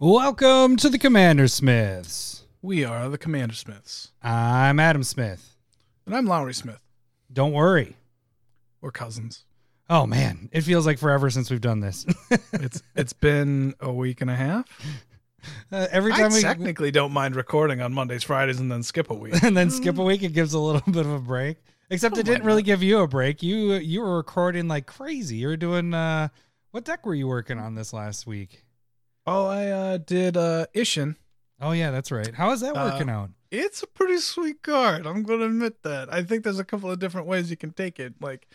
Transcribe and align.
Welcome 0.00 0.76
to 0.76 0.88
the 0.88 0.96
Commander 0.96 1.48
Smiths. 1.48 2.44
We 2.62 2.84
are 2.84 3.08
the 3.08 3.18
Commander 3.18 3.56
Smiths. 3.56 4.12
I'm 4.22 4.78
Adam 4.78 5.02
Smith. 5.02 5.56
And 6.06 6.14
I'm 6.14 6.24
Lowry 6.24 6.54
Smith. 6.54 6.80
Don't 7.32 7.50
worry. 7.50 7.96
We're 8.80 8.92
cousins. 8.92 9.44
Oh 9.90 10.06
man, 10.06 10.50
it 10.52 10.60
feels 10.60 10.86
like 10.86 11.00
forever 11.00 11.30
since 11.30 11.50
we've 11.50 11.60
done 11.60 11.80
this. 11.80 12.06
It's 12.52 12.80
it's 12.94 13.12
been 13.12 13.74
a 13.80 13.92
week 13.92 14.20
and 14.20 14.30
a 14.30 14.36
half. 14.36 14.66
Uh, 15.72 15.88
every 15.90 16.12
I 16.12 16.18
time 16.18 16.32
we 16.32 16.42
technically 16.42 16.92
don't 16.92 17.10
mind 17.10 17.34
recording 17.34 17.80
on 17.80 17.92
Mondays, 17.92 18.22
Fridays, 18.22 18.60
and 18.60 18.70
then 18.70 18.84
skip 18.84 19.10
a 19.10 19.14
week. 19.14 19.34
and 19.42 19.56
then 19.56 19.68
skip 19.68 19.98
a 19.98 20.04
week, 20.04 20.22
it 20.22 20.32
gives 20.32 20.54
a 20.54 20.60
little 20.60 20.80
bit 20.92 21.06
of 21.06 21.10
a 21.10 21.18
break. 21.18 21.56
Except 21.90 22.16
Oh 22.16 22.20
it 22.20 22.26
didn't 22.26 22.44
really 22.44 22.62
give 22.62 22.84
you 22.84 23.00
a 23.00 23.08
break. 23.08 23.42
You 23.42 23.72
you 23.72 24.02
were 24.02 24.16
recording 24.18 24.68
like 24.68 24.86
crazy. 24.86 25.38
You 25.38 25.48
were 25.48 25.56
doing 25.56 25.92
uh 25.92 26.28
what 26.70 26.84
deck 26.84 27.04
were 27.04 27.16
you 27.16 27.26
working 27.26 27.58
on 27.58 27.74
this 27.74 27.92
last 27.92 28.24
week? 28.24 28.62
Oh, 29.28 29.46
I 29.46 29.66
uh, 29.66 29.96
did 29.98 30.36
uh, 30.36 30.66
Isshin. 30.74 31.16
Oh 31.60 31.72
yeah, 31.72 31.90
that's 31.90 32.10
right. 32.10 32.34
How 32.34 32.50
is 32.52 32.60
that 32.60 32.76
Uh, 32.76 32.90
working 32.92 33.10
out? 33.10 33.30
It's 33.50 33.82
a 33.82 33.86
pretty 33.86 34.18
sweet 34.18 34.62
card. 34.62 35.06
I'm 35.06 35.22
going 35.22 35.40
to 35.40 35.46
admit 35.46 35.82
that. 35.82 36.12
I 36.12 36.22
think 36.22 36.44
there's 36.44 36.58
a 36.58 36.64
couple 36.64 36.90
of 36.90 36.98
different 36.98 37.26
ways 37.26 37.50
you 37.50 37.56
can 37.56 37.72
take 37.72 37.98
it. 37.98 38.14
Like, 38.20 38.46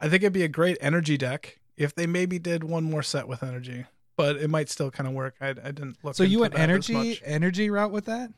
I 0.00 0.08
think 0.08 0.22
it'd 0.22 0.32
be 0.32 0.42
a 0.42 0.48
great 0.48 0.76
energy 0.80 1.16
deck 1.16 1.58
if 1.76 1.94
they 1.94 2.06
maybe 2.06 2.38
did 2.38 2.62
one 2.64 2.84
more 2.84 3.02
set 3.02 3.26
with 3.28 3.42
energy, 3.42 3.86
but 4.16 4.36
it 4.36 4.48
might 4.48 4.68
still 4.68 4.90
kind 4.90 5.08
of 5.08 5.14
work. 5.14 5.34
I, 5.40 5.48
I 5.50 5.52
didn't 5.52 5.96
look. 6.02 6.10
At 6.10 6.10
it. 6.10 6.16
So 6.16 6.24
you 6.24 6.40
went 6.40 6.58
energy 6.58 7.20
energy 7.24 7.70
route 7.70 7.92
with 7.92 8.04
that? 8.06 8.30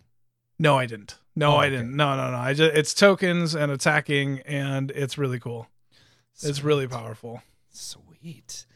No, 0.58 0.78
I 0.78 0.86
didn't. 0.86 1.18
No, 1.36 1.54
Oh, 1.54 1.56
I 1.56 1.68
didn't. 1.68 1.96
No, 1.96 2.16
no, 2.16 2.30
no. 2.30 2.36
I 2.36 2.54
just 2.54 2.76
it's 2.76 2.94
tokens 2.94 3.54
and 3.56 3.72
attacking, 3.72 4.40
and 4.46 4.90
it's 4.92 5.18
really 5.18 5.40
cool. 5.40 5.68
It's 6.42 6.62
really 6.62 6.86
powerful. 6.86 7.42
Sweet. 7.70 8.66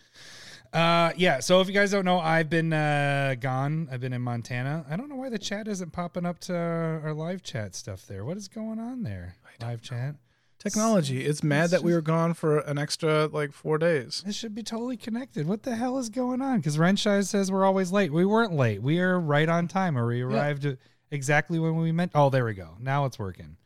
Uh 0.72 1.12
yeah, 1.16 1.40
so 1.40 1.60
if 1.60 1.68
you 1.68 1.74
guys 1.74 1.90
don't 1.90 2.04
know, 2.04 2.18
I've 2.18 2.50
been 2.50 2.72
uh 2.72 3.34
gone. 3.40 3.88
I've 3.90 4.00
been 4.00 4.12
in 4.12 4.22
Montana. 4.22 4.84
I 4.88 4.96
don't 4.96 5.08
know 5.08 5.16
why 5.16 5.30
the 5.30 5.38
chat 5.38 5.66
isn't 5.66 5.92
popping 5.92 6.26
up 6.26 6.38
to 6.40 6.54
our 6.54 7.14
live 7.14 7.42
chat 7.42 7.74
stuff 7.74 8.06
there. 8.06 8.24
What 8.24 8.36
is 8.36 8.48
going 8.48 8.78
on 8.78 9.02
there? 9.02 9.36
Live 9.60 9.80
chat. 9.82 10.16
Technology. 10.58 11.24
It's 11.24 11.42
mad 11.44 11.70
that 11.70 11.84
we 11.84 11.92
were 11.94 12.00
gone 12.00 12.34
for 12.34 12.58
an 12.58 12.78
extra 12.78 13.26
like 13.26 13.52
four 13.52 13.78
days. 13.78 14.24
This 14.26 14.34
should 14.34 14.54
be 14.54 14.62
totally 14.64 14.96
connected. 14.96 15.46
What 15.46 15.62
the 15.62 15.76
hell 15.76 15.98
is 15.98 16.08
going 16.08 16.42
on? 16.42 16.58
Because 16.58 16.76
Renshai 16.76 17.24
says 17.24 17.50
we're 17.50 17.64
always 17.64 17.92
late. 17.92 18.12
We 18.12 18.24
weren't 18.24 18.52
late. 18.52 18.82
We 18.82 18.98
are 18.98 19.20
right 19.20 19.48
on 19.48 19.68
time, 19.68 19.96
or 19.96 20.06
we 20.06 20.20
arrived 20.20 20.64
at 20.66 20.78
exactly 21.10 21.58
when 21.60 21.76
we 21.76 21.92
meant. 21.92 22.12
Oh, 22.14 22.28
there 22.28 22.44
we 22.44 22.54
go. 22.54 22.76
Now 22.80 23.04
it's 23.04 23.18
working. 23.18 23.56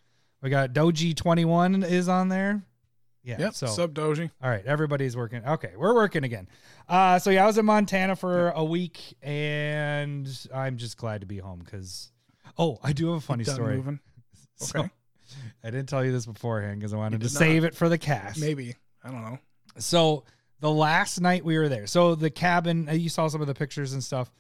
We 0.42 0.50
got 0.50 0.75
Doji 0.75 1.17
twenty 1.17 1.47
one 1.47 1.83
is 1.83 2.08
on 2.08 2.28
there. 2.28 2.62
Yeah. 3.25 3.37
Yep. 3.39 3.55
So 3.55 3.67
Sub 3.69 3.95
Doji. 3.95 4.31
All 4.42 4.51
right, 4.51 4.65
everybody's 4.67 5.17
working. 5.17 5.45
Okay, 5.47 5.73
we're 5.77 5.95
working 5.95 6.25
again. 6.25 6.48
Uh, 6.89 7.19
so 7.19 7.31
yeah, 7.31 7.45
I 7.45 7.47
was 7.47 7.56
in 7.59 7.64
Montana 7.64 8.17
for 8.17 8.51
a 8.51 8.64
week, 8.64 9.14
and 9.23 10.29
I'm 10.53 10.77
just 10.77 10.97
glad 10.97 11.20
to 11.20 11.27
be 11.27 11.39
home 11.39 11.61
because. 11.64 12.11
Oh, 12.59 12.79
I 12.83 12.92
do 12.92 13.09
have 13.09 13.19
a 13.19 13.20
funny 13.20 13.45
story. 13.45 13.77
moving. 13.77 14.01
So, 14.56 14.81
Okay. 14.81 14.91
I 15.64 15.70
didn't 15.70 15.89
tell 15.89 16.05
you 16.05 16.12
this 16.12 16.27
beforehand 16.27 16.79
because 16.79 16.92
I 16.92 16.97
wanted 16.98 17.20
to 17.23 17.27
not. 17.27 17.33
save 17.33 17.64
it 17.64 17.75
for 17.75 17.89
the 17.89 17.98
cast. 17.98 18.39
Maybe. 18.41 18.77
I 19.03 19.11
don't 19.11 19.23
know. 19.23 19.39
So 19.79 20.25
the 20.61 20.70
last 20.70 21.20
night 21.20 21.45
we 21.45 21.57
were 21.59 21.69
there, 21.69 21.86
so 21.86 22.14
the 22.14 22.31
cabin 22.31 22.89
uh, 22.89 22.92
you 22.92 23.09
saw 23.09 23.27
some 23.29 23.41
of 23.41 23.47
the 23.47 23.55
pictures 23.55 23.92
and 23.95 24.05
stuff. 24.05 24.31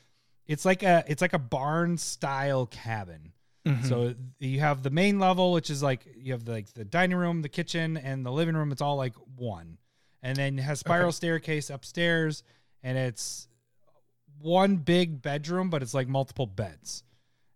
It's 0.46 0.64
like 0.64 0.82
a 0.82 1.02
it's 1.08 1.22
like 1.22 1.32
a 1.32 1.38
barn 1.38 1.96
style 1.98 2.66
cabin. 2.66 3.32
Mm-hmm. 3.66 3.84
So 3.86 4.14
you 4.40 4.58
have 4.60 4.82
the 4.82 4.90
main 4.90 5.18
level, 5.20 5.52
which 5.52 5.70
is 5.70 5.82
like 5.82 6.06
you 6.16 6.32
have 6.32 6.46
like 6.48 6.72
the 6.74 6.84
dining 6.84 7.16
room, 7.16 7.42
the 7.42 7.48
kitchen, 7.48 7.96
and 7.96 8.26
the 8.26 8.32
living 8.32 8.56
room. 8.56 8.72
It's 8.72 8.82
all 8.82 8.96
like 8.96 9.14
one, 9.36 9.78
and 10.22 10.36
then 10.36 10.58
it 10.58 10.62
has 10.62 10.80
spiral 10.80 11.08
Okay. 11.08 11.14
staircase 11.16 11.70
upstairs, 11.70 12.42
and 12.82 12.98
it's 12.98 13.46
one 14.40 14.76
big 14.78 15.22
bedroom, 15.22 15.70
but 15.70 15.82
it's 15.82 15.94
like 15.94 16.08
multiple 16.08 16.46
beds. 16.46 17.04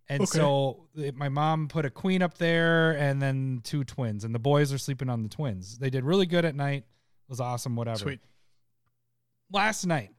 And 0.08 0.22
Okay. 0.22 0.38
so 0.38 0.86
it- 0.94 1.16
my 1.16 1.28
mom 1.28 1.66
put 1.66 1.84
a 1.84 1.90
queen 1.90 2.22
up 2.22 2.38
there, 2.38 2.92
and 2.96 3.20
then 3.20 3.60
two 3.64 3.82
twins, 3.82 4.22
and 4.22 4.32
the 4.32 4.38
boys 4.38 4.72
are 4.72 4.78
sleeping 4.78 5.08
on 5.10 5.24
the 5.24 5.28
twins. 5.28 5.78
They 5.78 5.90
did 5.90 6.04
really 6.04 6.26
good 6.26 6.44
at 6.44 6.54
night. 6.54 6.84
It 6.84 7.28
was 7.28 7.40
awesome. 7.40 7.74
Whatever 7.74 7.98
Sweet. 7.98 8.20
last 9.50 9.84
night 9.86 10.10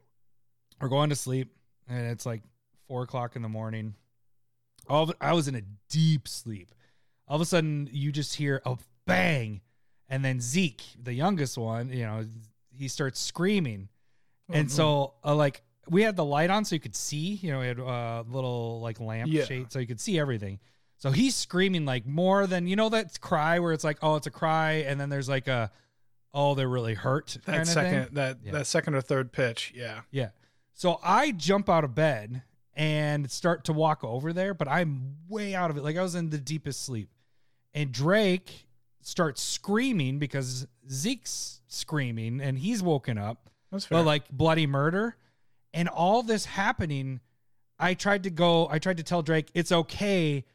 we're 0.81 0.89
going 0.89 1.09
to 1.09 1.15
sleep 1.15 1.55
and 1.87 2.05
it's 2.07 2.25
like 2.25 2.41
four 2.87 3.03
o'clock 3.03 3.35
in 3.37 3.41
the 3.41 3.49
morning 3.49 3.95
all 4.89 5.03
of, 5.03 5.13
i 5.21 5.33
was 5.33 5.47
in 5.47 5.55
a 5.55 5.61
deep 5.89 6.27
sleep 6.27 6.73
all 7.27 7.35
of 7.35 7.41
a 7.41 7.45
sudden 7.45 7.89
you 7.91 8.11
just 8.11 8.35
hear 8.35 8.61
a 8.65 8.77
bang 9.05 9.61
and 10.09 10.23
then 10.23 10.39
zeke 10.41 10.83
the 11.01 11.13
youngest 11.13 11.57
one 11.57 11.89
you 11.89 12.03
know 12.05 12.23
he 12.75 12.87
starts 12.87 13.19
screaming 13.19 13.89
Oh, 14.49 14.53
and 14.53 14.69
no. 14.69 14.73
so 14.73 15.13
uh, 15.25 15.35
like 15.35 15.61
we 15.89 16.03
had 16.03 16.15
the 16.15 16.23
light 16.23 16.49
on 16.49 16.63
so 16.63 16.75
you 16.75 16.79
could 16.79 16.95
see 16.95 17.35
you 17.41 17.51
know 17.51 17.59
we 17.59 17.67
had 17.67 17.79
a 17.79 18.23
little 18.29 18.79
like 18.81 18.99
lamp 19.01 19.29
Yeah. 19.31 19.43
shade 19.43 19.71
so 19.73 19.79
you 19.79 19.87
could 19.87 19.99
see 19.99 20.17
everything 20.17 20.59
so 20.97 21.11
he's 21.11 21.35
screaming 21.35 21.83
like 21.85 22.05
more 22.05 22.47
than 22.47 22.65
you 22.65 22.75
know 22.77 22.87
that 22.89 23.19
cry 23.19 23.59
where 23.59 23.73
it's 23.73 23.83
like 23.83 23.97
oh 24.01 24.15
it's 24.15 24.25
a 24.27 24.31
cry 24.31 24.85
and 24.87 24.99
then 24.99 25.09
there's 25.09 25.27
like 25.27 25.47
a 25.49 25.69
oh 26.33 26.55
they're 26.55 26.69
really 26.69 26.93
hurt 26.93 27.37
that 27.45 27.67
second 27.67 28.15
that 28.15 28.37
Yeah. 28.43 28.51
that 28.53 28.67
second 28.67 28.95
or 28.95 29.01
third 29.01 29.31
pitch. 29.33 29.73
Yeah. 29.75 30.01
Yeah. 30.11 30.29
So 30.73 30.99
I 31.03 31.31
jump 31.31 31.67
out 31.69 31.83
of 31.83 31.93
bed 31.95 32.43
and 32.77 33.29
start 33.31 33.63
to 33.65 33.73
walk 33.73 34.03
over 34.03 34.31
there, 34.31 34.53
but 34.53 34.67
I'm 34.67 35.15
way 35.27 35.55
out 35.55 35.71
of 35.71 35.77
it. 35.77 35.83
Like 35.83 35.97
I 35.97 36.03
was 36.03 36.13
in 36.13 36.29
the 36.29 36.37
deepest 36.37 36.85
sleep. 36.85 37.09
And 37.73 37.91
Drake 37.91 38.67
starts 39.01 39.41
screaming 39.41 40.19
because 40.19 40.67
Zeke's 40.89 41.61
screaming 41.67 42.39
and 42.39 42.57
he's 42.57 42.83
woken 42.83 43.17
up, 43.17 43.49
That's 43.71 43.85
fair. 43.85 43.97
but 43.97 44.05
like 44.05 44.29
bloody 44.29 44.67
murder. 44.67 45.17
And 45.73 45.89
all 45.89 46.21
this 46.21 46.45
happening, 46.45 47.19
I 47.79 47.95
tried 47.95 48.23
to 48.23 48.29
go, 48.29 48.69
I 48.69 48.77
tried 48.77 48.97
to 48.97 49.03
tell 49.03 49.23
Drake, 49.23 49.47
it's 49.55 49.71
okay. 49.71 50.45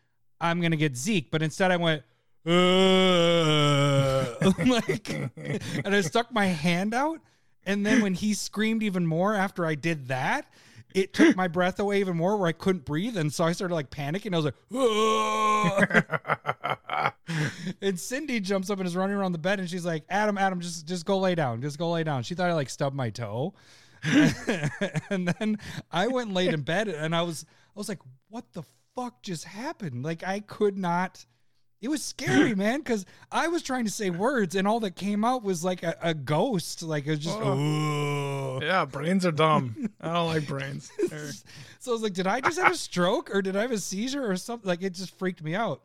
I'm 0.40 0.60
going 0.60 0.70
to 0.70 0.76
get 0.76 0.96
Zeke. 0.96 1.28
But 1.30 1.42
instead 1.42 1.72
I 1.72 1.76
went, 1.76 2.02
uh, 2.46 4.34
like, 4.66 5.08
and 5.10 5.94
I 5.94 6.00
stuck 6.02 6.32
my 6.32 6.46
hand 6.46 6.94
out. 6.94 7.20
And 7.64 7.84
then 7.84 8.00
when 8.00 8.14
he 8.14 8.34
screamed 8.34 8.82
even 8.84 9.06
more 9.06 9.34
after 9.34 9.66
I 9.66 9.74
did 9.74 10.08
that, 10.08 10.46
it 10.94 11.12
took 11.12 11.36
my 11.36 11.48
breath 11.48 11.78
away 11.80 12.00
even 12.00 12.16
more 12.16 12.36
where 12.36 12.48
I 12.48 12.52
couldn't 12.52 12.84
breathe. 12.84 13.16
And 13.16 13.32
so 13.32 13.44
I 13.44 13.52
started 13.52 13.74
like 13.74 13.90
panicking. 13.90 14.34
I 14.34 14.36
was 14.36 14.46
like, 14.46 14.54
and 17.82 17.98
Cindy 17.98 18.40
jumps 18.40 18.70
up 18.70 18.78
and 18.78 18.86
is 18.86 18.96
running 18.96 19.16
around 19.16 19.32
the 19.32 19.38
bed 19.38 19.60
and 19.60 19.68
she's 19.68 19.84
like, 19.84 20.04
Adam, 20.08 20.38
Adam, 20.38 20.60
just 20.60 20.86
just 20.86 21.06
go 21.06 21.18
lay 21.18 21.34
down. 21.34 21.62
Just 21.62 21.78
go 21.78 21.90
lay 21.90 22.04
down. 22.04 22.22
She 22.22 22.34
thought 22.34 22.50
I 22.50 22.54
like 22.54 22.70
stubbed 22.70 22.96
my 22.96 23.10
toe. 23.10 23.54
and 25.10 25.28
then 25.28 25.58
I 25.90 26.08
went 26.08 26.28
and 26.28 26.36
laid 26.36 26.52
in 26.52 26.62
bed 26.62 26.88
and 26.88 27.14
I 27.14 27.22
was 27.22 27.44
I 27.48 27.78
was 27.78 27.88
like, 27.88 28.00
what 28.28 28.52
the 28.52 28.64
fuck 28.94 29.22
just 29.22 29.44
happened? 29.44 30.04
Like 30.04 30.22
I 30.24 30.40
could 30.40 30.76
not 30.78 31.24
it 31.82 31.88
was 31.88 32.02
scary, 32.02 32.54
man, 32.56 32.78
because 32.78 33.04
I 33.30 33.48
was 33.48 33.62
trying 33.62 33.84
to 33.84 33.90
say 33.90 34.08
words 34.08 34.54
and 34.54 34.66
all 34.66 34.80
that 34.80 34.96
came 34.96 35.24
out 35.24 35.42
was 35.42 35.62
like 35.64 35.82
a, 35.82 35.96
a 36.00 36.14
ghost. 36.14 36.82
Like 36.82 37.06
it 37.06 37.10
was 37.10 37.18
just 37.18 37.36
Oh. 37.38 38.60
Yeah, 38.62 38.84
brains 38.84 39.26
are 39.26 39.32
dumb. 39.32 39.90
I 40.00 40.12
don't 40.12 40.26
like 40.28 40.46
brains. 40.48 40.90
So 41.80 41.90
I 41.90 41.94
was 41.94 42.02
like, 42.02 42.12
did 42.12 42.28
I 42.28 42.40
just 42.40 42.60
have 42.60 42.70
a 42.70 42.76
stroke 42.76 43.34
or 43.34 43.42
did 43.42 43.56
I 43.56 43.62
have 43.62 43.72
a 43.72 43.78
seizure 43.78 44.24
or 44.24 44.36
something? 44.36 44.68
Like 44.68 44.82
it 44.84 44.94
just 44.94 45.18
freaked 45.18 45.42
me 45.42 45.56
out. 45.56 45.82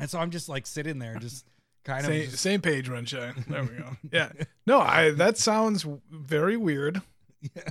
And 0.00 0.10
so 0.10 0.18
I'm 0.18 0.32
just 0.32 0.48
like 0.48 0.66
sitting 0.66 0.98
there, 0.98 1.14
just 1.14 1.46
kind 1.84 2.04
Same, 2.04 2.22
of 2.24 2.30
just, 2.30 2.42
same 2.42 2.60
page, 2.60 2.88
Renshai. 2.88 3.32
There 3.46 3.62
we 3.62 3.68
go. 3.68 3.90
Yeah. 4.12 4.32
No, 4.66 4.80
I 4.80 5.10
that 5.12 5.38
sounds 5.38 5.86
very 6.10 6.56
weird. 6.56 7.02
Yeah. 7.40 7.62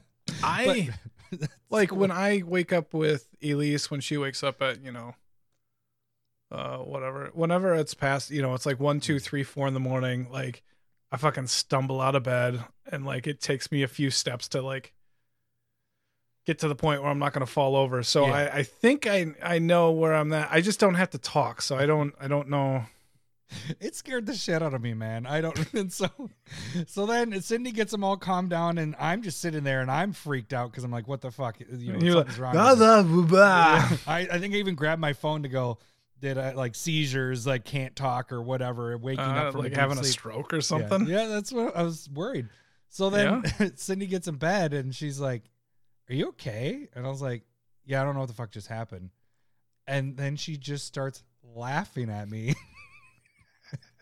I 0.42 0.90
like 1.70 1.92
when 1.92 2.10
I 2.12 2.42
wake 2.46 2.72
up 2.72 2.94
with 2.94 3.28
Elise 3.44 3.92
when 3.92 4.00
she 4.00 4.16
wakes 4.18 4.44
up 4.44 4.62
at, 4.62 4.82
you 4.82 4.94
know, 4.94 5.16
uh 6.52 6.78
whatever. 6.78 7.30
Whenever 7.34 7.74
it's 7.76 7.94
past, 7.94 8.30
you 8.32 8.42
know, 8.42 8.54
it's 8.54 8.66
like 8.66 8.80
one, 8.80 9.00
two, 9.00 9.20
three, 9.20 9.44
four 9.44 9.68
in 9.68 9.74
the 9.74 9.80
morning, 9.80 10.28
like 10.32 10.64
I 11.12 11.18
fucking 11.18 11.48
stumble 11.48 12.02
out 12.02 12.16
of 12.16 12.24
bed 12.24 12.64
and 12.92 13.06
like 13.06 13.28
it 13.28 13.42
takes 13.42 13.72
me 13.72 13.84
a 13.84 13.88
few 13.88 14.10
steps 14.12 14.48
to 14.50 14.62
like 14.62 14.94
get 16.46 16.60
to 16.60 16.68
the 16.68 16.76
point 16.76 17.02
where 17.02 17.12
I'm 17.12 17.20
not 17.20 17.34
gonna 17.34 17.46
fall 17.46 17.76
over. 17.76 18.04
So 18.04 18.26
Yeah. 18.26 18.34
I, 18.34 18.58
I 18.58 18.64
think 18.64 19.08
I 19.08 19.34
I 19.44 19.60
know 19.60 19.92
where 19.92 20.14
I'm 20.14 20.32
at. 20.34 20.50
I 20.52 20.62
just 20.62 20.80
don't 20.80 20.96
have 20.96 21.12
to 21.12 21.18
talk, 21.18 21.62
so 21.62 21.78
I 21.78 21.86
don't 21.86 22.14
I 22.20 22.28
don't 22.28 22.50
know 22.50 22.86
it 23.80 23.96
scared 23.96 24.26
the 24.26 24.34
shit 24.34 24.62
out 24.62 24.74
of 24.74 24.82
me, 24.82 24.94
man. 24.94 25.26
I 25.26 25.42
don't. 25.42 25.58
And 25.74 25.92
so, 25.92 26.10
so 26.86 27.06
then 27.06 27.40
Cindy 27.42 27.72
gets 27.72 27.92
them 27.92 28.04
all 28.04 28.18
calmed 28.18 28.50
down, 28.50 28.78
and 28.78 28.96
I'm 29.00 29.22
just 29.22 29.40
sitting 29.40 29.64
there, 29.64 29.82
and 29.82 29.90
I'm 29.90 30.12
freaked 30.12 30.54
out 30.54 30.72
because 30.72 30.84
I'm 30.84 30.92
like, 30.92 31.08
"What 31.08 31.22
the 31.22 31.32
fuck? 31.32 31.60
You 31.60 31.94
know, 31.94 32.14
something's 32.14 32.40
like, 32.40 32.54
wrong." 32.54 32.56
with 32.56 32.80
me. 32.80 32.86
"Blah, 32.86 33.04
blah, 33.04 33.22
blah." 33.24 33.98
I, 34.08 34.28
I 34.32 34.40
think 34.40 34.54
I 34.54 34.58
even 34.58 34.76
grabbed 34.76 35.02
my 35.02 35.14
phone 35.14 35.44
to 35.44 35.50
go. 35.50 35.78
Did 36.22 36.38
I 36.38 36.54
like 36.54 36.76
seizures? 36.76 37.46
Like 37.48 37.66
can't 37.66 37.96
talk 37.96 38.32
or 38.32 38.42
whatever? 38.42 38.98
Waking 38.98 39.26
Uh, 39.26 39.44
up 39.46 39.52
from 39.54 39.62
like 39.62 39.74
having 39.74 39.98
a 39.98 40.04
stroke 40.04 40.54
or 40.54 40.62
something. 40.62 41.08
Yeah, 41.08 41.26
that's 41.26 41.52
what 41.52 41.76
I 41.76 41.84
was 41.84 42.08
worried. 42.10 42.48
So 42.90 43.10
then 43.10 43.44
Cindy 43.76 44.06
gets 44.06 44.28
in 44.28 44.36
bed 44.36 44.74
and 44.74 44.96
she's 44.96 45.20
like, 45.20 45.44
"Are 46.10 46.14
you 46.14 46.30
okay?" 46.30 46.88
And 46.94 47.06
I 47.06 47.10
was 47.10 47.22
like, 47.22 47.44
"Yeah, 47.86 48.02
I 48.02 48.06
don't 48.06 48.14
know 48.14 48.20
what 48.22 48.30
the 48.30 48.36
fuck 48.36 48.52
just 48.52 48.68
happened." 48.68 49.10
And 49.88 50.16
then 50.16 50.36
she 50.36 50.58
just 50.58 50.86
starts 50.86 51.24
laughing 51.44 52.10
at 52.10 52.30
me. 52.30 52.54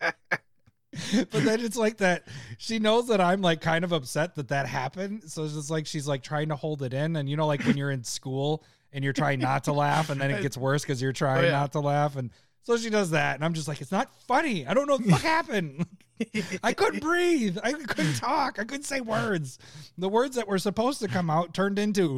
but 0.00 1.44
then 1.44 1.60
it's 1.60 1.76
like 1.76 1.98
that 1.98 2.26
she 2.58 2.78
knows 2.78 3.08
that 3.08 3.20
I'm 3.20 3.40
like 3.40 3.60
kind 3.60 3.84
of 3.84 3.92
upset 3.92 4.34
that 4.34 4.48
that 4.48 4.66
happened. 4.66 5.22
So 5.30 5.44
it's 5.44 5.54
just 5.54 5.70
like 5.70 5.86
she's 5.86 6.06
like 6.06 6.22
trying 6.22 6.48
to 6.48 6.56
hold 6.56 6.82
it 6.82 6.92
in. 6.92 7.16
And 7.16 7.28
you 7.30 7.36
know, 7.36 7.46
like 7.46 7.64
when 7.64 7.76
you're 7.76 7.90
in 7.90 8.04
school 8.04 8.64
and 8.92 9.02
you're 9.04 9.12
trying 9.12 9.40
not 9.40 9.64
to 9.64 9.72
laugh, 9.72 10.10
and 10.10 10.20
then 10.20 10.30
it 10.30 10.42
gets 10.46 10.56
worse 10.56 10.82
because 10.82 11.00
you're 11.02 11.12
trying 11.12 11.40
Oh, 11.44 11.46
yeah. 11.46 11.50
not 11.52 11.72
to 11.72 11.80
laugh, 11.80 12.16
and 12.16 12.30
so 12.62 12.76
she 12.76 12.90
does 12.90 13.10
that, 13.10 13.36
and 13.36 13.44
I'm 13.44 13.54
just 13.54 13.68
like, 13.68 13.80
it's 13.80 13.92
not 13.92 14.10
funny. 14.26 14.66
I 14.66 14.74
don't 14.74 14.86
know 14.86 14.94
what 14.94 15.04
the 15.04 15.10
fuck 15.12 15.22
happened. 15.38 15.86
I 16.62 16.74
couldn't 16.74 17.00
breathe. 17.00 17.56
I 17.62 17.72
couldn't 17.72 18.16
talk. 18.16 18.58
I 18.58 18.64
couldn't 18.64 18.82
say 18.84 19.00
words. 19.00 19.58
The 19.96 20.08
words 20.08 20.36
that 20.36 20.46
were 20.46 20.58
supposed 20.58 21.00
to 21.00 21.08
come 21.08 21.30
out 21.30 21.54
turned 21.54 21.78
into. 21.78 22.10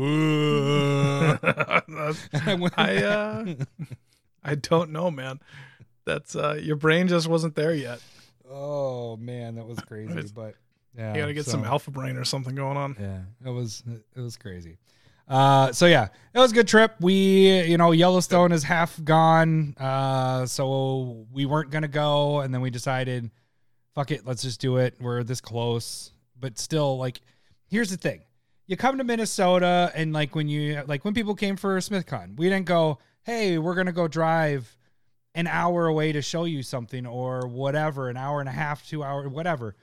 I 1.33 2.71
I 2.77 2.97
uh 3.05 3.55
I 4.43 4.55
don't 4.57 4.91
know, 4.91 5.11
man. 5.11 5.41
That's 6.05 6.35
uh 6.35 6.59
your 6.61 6.77
brain 6.77 7.07
just 7.09 7.29
wasn't 7.29 7.55
there 7.55 7.73
yet. 7.75 8.01
oh 8.51 9.17
man, 9.17 9.55
that 9.55 9.67
was 9.67 9.79
crazy. 9.81 10.31
But 10.35 10.57
yeah, 10.97 11.15
You 11.15 11.21
gotta 11.21 11.35
get 11.35 11.47
some 11.47 11.65
alpha 11.65 11.91
brain 11.91 12.17
or 12.17 12.25
something 12.25 12.55
going 12.55 12.77
on. 12.77 12.97
Yeah, 12.99 13.49
it 13.49 13.53
was 13.55 13.83
it 14.17 14.21
was 14.21 14.37
crazy. 14.37 14.79
Uh, 15.33 15.73
so 15.73 15.87
yeah, 15.87 16.09
it 16.35 16.39
was 16.39 16.53
a 16.53 16.55
good 16.55 16.69
trip. 16.69 16.95
We, 17.01 17.63
you 17.63 17.79
know, 17.79 17.93
Yellowstone 17.93 18.53
is 18.53 18.63
half 18.63 19.03
gone. 19.03 19.75
Uh, 19.81 20.45
so 20.45 21.27
we 21.33 21.47
weren't 21.47 21.71
gonna 21.71 21.89
go, 21.89 22.41
and 22.41 22.53
then 22.53 22.61
we 22.61 22.69
decided, 22.69 23.31
fuck 23.95 24.11
it, 24.11 24.27
let's 24.27 24.43
just 24.43 24.61
do 24.61 24.77
it. 24.77 24.95
We're 25.01 25.23
this 25.25 25.41
close, 25.41 26.13
but 26.39 26.59
still, 26.59 26.99
like, 26.99 27.23
here's 27.67 27.89
the 27.89 27.97
thing: 27.97 28.25
you 28.67 28.77
come 28.77 28.99
to 28.99 29.05
Minnesota, 29.05 29.91
and 29.95 30.13
like 30.13 30.35
when 30.35 30.49
you 30.49 30.83
like 30.87 31.03
when 31.03 31.15
people 31.15 31.35
came 31.35 31.57
for 31.57 31.79
SmithCon, 31.79 32.37
we 32.37 32.51
didn't 32.51 32.67
go, 32.67 32.99
hey, 33.23 33.57
we're 33.57 33.75
gonna 33.75 33.91
go 33.93 34.07
drive 34.07 34.77
an 35.35 35.47
hour 35.47 35.87
away 35.87 36.13
to 36.13 36.21
show 36.21 36.45
you 36.45 36.63
something 36.63 37.07
or 37.07 37.47
whatever, 37.47 38.11
an 38.11 38.19
hour 38.19 38.41
and 38.41 38.51
a 38.51 38.53
half, 38.53 38.87
two 38.87 39.03
hour, 39.03 39.27
whatever. 39.31 39.77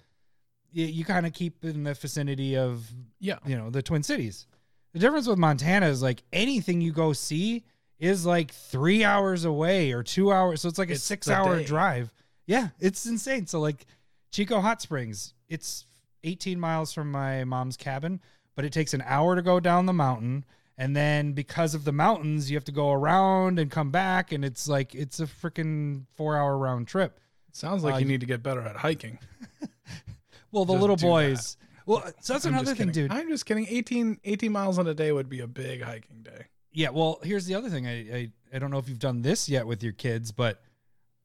You, 0.71 0.85
you 0.85 1.05
kind 1.05 1.25
of 1.25 1.33
keep 1.33 1.65
in 1.65 1.85
the 1.85 1.95
vicinity 1.95 2.55
of 2.55 2.87
Yeah. 3.19 3.39
you 3.47 3.57
know 3.57 3.71
the 3.71 3.81
twin 3.81 4.03
cities 4.03 4.45
the 4.93 4.99
difference 4.99 5.27
with 5.27 5.37
montana 5.37 5.87
is 5.87 6.01
like 6.01 6.23
anything 6.33 6.81
you 6.81 6.91
go 6.91 7.13
see 7.13 7.63
is 7.99 8.25
like 8.25 8.51
three 8.51 9.03
hours 9.03 9.45
away 9.45 9.91
or 9.91 10.03
two 10.03 10.31
hours 10.31 10.61
so 10.61 10.69
it's 10.69 10.77
like 10.79 10.89
a 10.89 10.93
It's 10.93 11.03
six 11.03 11.27
the 11.27 11.33
hour 11.33 11.57
day. 11.59 11.65
drive 11.65 12.13
yeah 12.47 12.69
it's 12.79 13.05
insane 13.05 13.45
so 13.47 13.59
like 13.59 13.85
chico 14.31 14.59
hot 14.61 14.81
springs 14.81 15.33
it's 15.47 15.85
18 16.23 16.59
miles 16.59 16.93
from 16.93 17.11
my 17.11 17.43
mom's 17.43 17.77
cabin 17.77 18.19
but 18.55 18.65
it 18.65 18.73
takes 18.73 18.93
an 18.93 19.03
hour 19.05 19.35
to 19.35 19.41
go 19.41 19.59
down 19.59 19.85
the 19.85 19.93
mountain 19.93 20.43
and 20.77 20.95
then 20.95 21.33
because 21.33 21.75
of 21.75 21.83
the 21.83 21.91
mountains 21.91 22.49
you 22.49 22.55
have 22.57 22.63
to 22.65 22.71
go 22.71 22.91
around 22.91 23.59
and 23.59 23.69
come 23.71 23.91
back 23.91 24.31
and 24.31 24.43
it's 24.45 24.67
like 24.67 24.95
it's 24.95 25.19
a 25.19 25.25
freaking 25.25 26.03
four 26.15 26.37
hour 26.37 26.57
round 26.57 26.87
trip 26.87 27.19
Sounds 27.51 27.83
like 27.83 27.95
Uh, 27.95 27.97
you 27.97 28.05
need 28.05 28.19
to 28.19 28.27
get 28.27 28.43
better 28.43 28.61
at 28.61 28.75
hiking. 28.75 29.17
well 30.51 30.65
the 30.65 30.73
Just 30.73 30.81
little 30.81 30.95
do 30.95 31.05
boys 31.05 31.57
well 31.89 32.03
so 32.21 32.33
that's 32.33 32.45
I'm 32.45 32.53
another 32.53 32.75
thing 32.75 32.87
kidding. 32.87 33.07
dude 33.07 33.11
I'm 33.11 33.27
just 33.29 33.45
kidding. 33.45 33.65
18, 33.69 34.19
18 34.23 34.51
miles 34.51 34.77
in 34.77 34.87
a 34.87 34.93
day 34.93 35.11
would 35.11 35.29
be 35.29 35.39
a 35.41 35.47
big 35.47 35.81
hiking 35.81 36.21
day. 36.23 36.45
Yeah, 36.71 36.89
well, 36.89 37.19
here's 37.23 37.45
the 37.45 37.55
other 37.55 37.69
thing. 37.69 37.87
I, 37.87 37.91
I 38.15 38.31
I 38.53 38.59
don't 38.59 38.71
know 38.71 38.77
if 38.77 38.87
you've 38.87 38.99
done 38.99 39.21
this 39.21 39.49
yet 39.49 39.65
with 39.65 39.81
your 39.83 39.93
kids, 39.93 40.31
but 40.31 40.61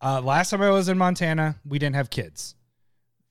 uh, 0.01 0.21
last 0.21 0.51
time 0.51 0.63
I 0.63 0.71
was 0.71 0.89
in 0.89 0.99
Montana, 0.99 1.57
we 1.67 1.79
didn't 1.79 1.97
have 1.97 2.11
kids. 2.11 2.55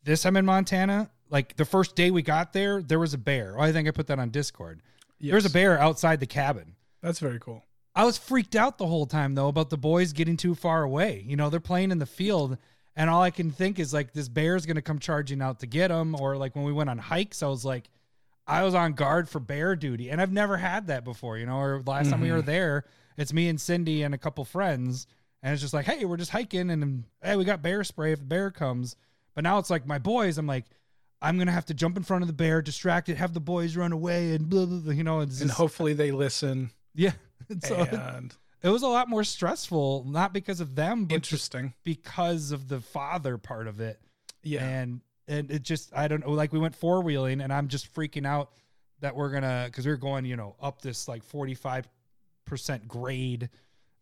This 0.04 0.22
time 0.22 0.38
in 0.38 0.46
Montana, 0.46 1.10
like 1.30 1.56
the 1.56 1.66
first 1.66 1.96
day 1.96 2.12
we 2.12 2.22
got 2.22 2.54
there, 2.54 2.82
there 2.82 3.00
was 3.00 3.14
a 3.14 3.18
bear. 3.18 3.56
Oh, 3.58 3.62
I 3.62 3.72
think 3.72 3.88
I 3.88 3.92
put 3.92 4.08
that 4.08 4.20
on 4.20 4.30
Discord. 4.30 4.82
There 5.20 5.36
was 5.36 5.46
a 5.46 5.50
bear 5.50 5.80
outside 5.80 6.20
the 6.20 6.28
cabin. 6.28 6.76
That's 7.02 7.20
very 7.20 7.40
cool. 7.40 7.64
I 7.96 8.06
was 8.06 8.18
freaked 8.18 8.56
out 8.56 8.78
the 8.78 8.88
whole 8.88 9.06
time 9.06 9.36
though 9.36 9.48
about 9.48 9.70
the 9.70 9.78
boys 9.78 10.14
getting 10.14 10.38
too 10.38 10.56
far 10.56 10.84
away. 10.84 11.24
You 11.26 11.36
know, 11.36 11.50
they're 11.50 11.60
playing 11.60 11.92
in 11.92 12.00
the 12.00 12.06
field, 12.06 12.58
and 12.96 13.10
all 13.10 13.22
I 13.22 13.32
can 13.32 13.52
think 13.52 13.80
is 13.80 13.94
like 13.94 14.14
this 14.14 14.30
bear's 14.30 14.66
gonna 14.66 14.82
come 14.82 15.00
charging 15.00 15.42
out 15.42 15.60
to 15.60 15.66
get 15.68 15.88
them. 15.90 16.16
Or 16.20 16.38
like 16.38 16.56
when 16.56 16.66
we 16.66 16.74
went 16.74 16.90
on 16.90 16.98
hikes, 16.98 17.42
I 17.44 17.48
was 17.48 17.66
like, 17.66 17.90
I 18.48 18.64
was 18.64 18.76
on 18.76 18.94
guard 18.94 19.30
for 19.30 19.40
bear 19.40 19.76
duty, 19.76 20.10
and 20.10 20.22
I've 20.22 20.32
never 20.32 20.58
had 20.58 20.88
that 20.88 21.04
before. 21.04 21.38
You 21.38 21.46
know, 21.46 21.58
or 21.58 21.84
last 21.86 22.10
time 22.10 22.22
we 22.22 22.32
were 22.32 22.42
there, 22.42 22.86
it's 23.18 23.34
me 23.34 23.48
and 23.50 23.60
Cindy 23.60 24.04
and 24.04 24.14
a 24.14 24.18
couple 24.18 24.44
friends, 24.46 25.08
and 25.42 25.54
it's 25.54 25.62
just 25.62 25.74
like, 25.74 25.86
hey, 25.86 26.06
we're 26.06 26.18
just 26.18 26.32
hiking, 26.32 26.70
and 26.70 26.84
um, 26.84 27.06
hey, 27.24 27.36
we 27.36 27.46
got 27.46 27.62
bear 27.62 27.84
spray 27.84 28.12
if 28.12 28.20
the 28.20 28.26
bear 28.26 28.52
comes. 28.52 28.96
But 29.36 29.44
now 29.44 29.58
it's 29.60 29.70
like 29.70 29.88
my 29.88 30.00
boys. 30.00 30.38
I'm 30.38 30.48
like. 30.48 30.66
I'm 31.26 31.38
gonna 31.38 31.54
have 31.54 31.68
to 31.68 31.74
jump 31.74 31.96
in 31.96 32.04
front 32.04 32.24
of 32.24 32.28
the 32.28 32.34
bear, 32.34 32.62
distract 32.62 33.08
it, 33.08 33.16
have 33.16 33.34
the 33.34 33.40
boys 33.40 33.78
run 33.78 33.94
away, 33.94 34.36
and 34.36 34.50
blah 34.50 34.66
blah. 34.66 34.80
blah 34.80 34.92
you 34.92 35.06
know, 35.06 35.22
And 35.22 35.32
just, 35.32 35.52
hopefully 35.52 35.94
they 35.94 36.12
listen. 36.12 36.70
yeah. 36.94 37.14
So 37.64 37.76
and 37.78 38.36
it 38.64 38.70
was 38.70 38.82
a 38.82 38.88
lot 38.88 39.10
more 39.10 39.24
stressful, 39.26 40.06
not 40.08 40.34
because 40.34 40.62
of 40.62 40.76
them, 40.76 41.06
but 41.06 41.16
interesting. 41.16 41.74
because 41.84 42.52
of 42.52 42.70
the 42.70 42.80
father 42.80 43.38
part 43.38 43.68
of 43.68 43.82
it. 43.82 44.00
Yeah. 44.42 44.64
And 44.64 45.02
and 45.28 45.52
it 45.52 45.64
just 45.64 45.92
I 45.96 46.08
don't 46.08 46.26
know, 46.26 46.32
like 46.32 46.54
we 46.54 46.60
went 46.60 46.76
four 46.76 47.02
wheeling 47.02 47.42
and 47.42 47.52
I'm 47.52 47.68
just 47.68 47.94
freaking 47.94 48.26
out 48.26 48.52
that 49.02 49.16
we're 49.16 49.32
gonna 49.32 49.66
because 49.68 49.86
we 49.86 49.92
are 49.92 49.98
going, 49.98 50.26
you 50.26 50.38
know, 50.38 50.56
up 50.62 50.82
this 50.82 51.08
like 51.08 51.24
forty 51.24 51.54
five 51.54 51.88
percent 52.46 52.88
grade 52.88 53.50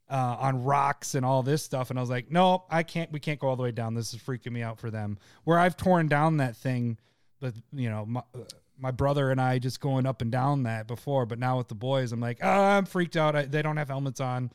uh, 0.10 0.38
on 0.40 0.64
rocks 0.64 1.16
and 1.16 1.26
all 1.26 1.42
this 1.42 1.64
stuff. 1.64 1.90
And 1.90 1.98
I 1.98 2.02
was 2.02 2.10
like, 2.10 2.30
no, 2.32 2.66
I 2.70 2.84
can't 2.84 3.12
we 3.12 3.20
can't 3.20 3.40
go 3.40 3.48
all 3.48 3.56
the 3.56 3.64
way 3.64 3.72
down. 3.72 3.96
This 3.96 4.14
is 4.14 4.22
freaking 4.22 4.52
me 4.52 4.62
out 4.62 4.80
for 4.80 4.92
them. 4.92 5.18
Where 5.44 5.58
I've 5.58 5.76
torn 5.76 6.08
down 6.08 6.38
that 6.38 6.56
thing, 6.56 6.98
but 7.40 7.54
you 7.74 7.90
know, 7.90 8.06
my, 8.06 8.22
uh, 8.36 8.40
my 8.82 8.92
brother 8.92 9.30
and 9.32 9.40
I 9.40 9.60
just 9.60 9.80
going 9.80 10.06
up 10.06 10.22
and 10.22 10.32
down 10.32 10.64
that 10.64 10.88
before, 10.88 11.26
but 11.26 11.38
now 11.40 11.58
with 11.60 11.68
the 11.68 11.76
boys, 11.76 12.12
I'm 12.12 12.20
like, 12.20 12.40
oh, 12.42 12.50
I'm 12.50 12.86
freaked 12.86 13.16
out. 13.16 13.36
I, 13.36 13.46
they 13.46 13.62
don't 13.62 13.78
have 13.78 13.90
helmets 13.90 14.20
on. 14.20 14.52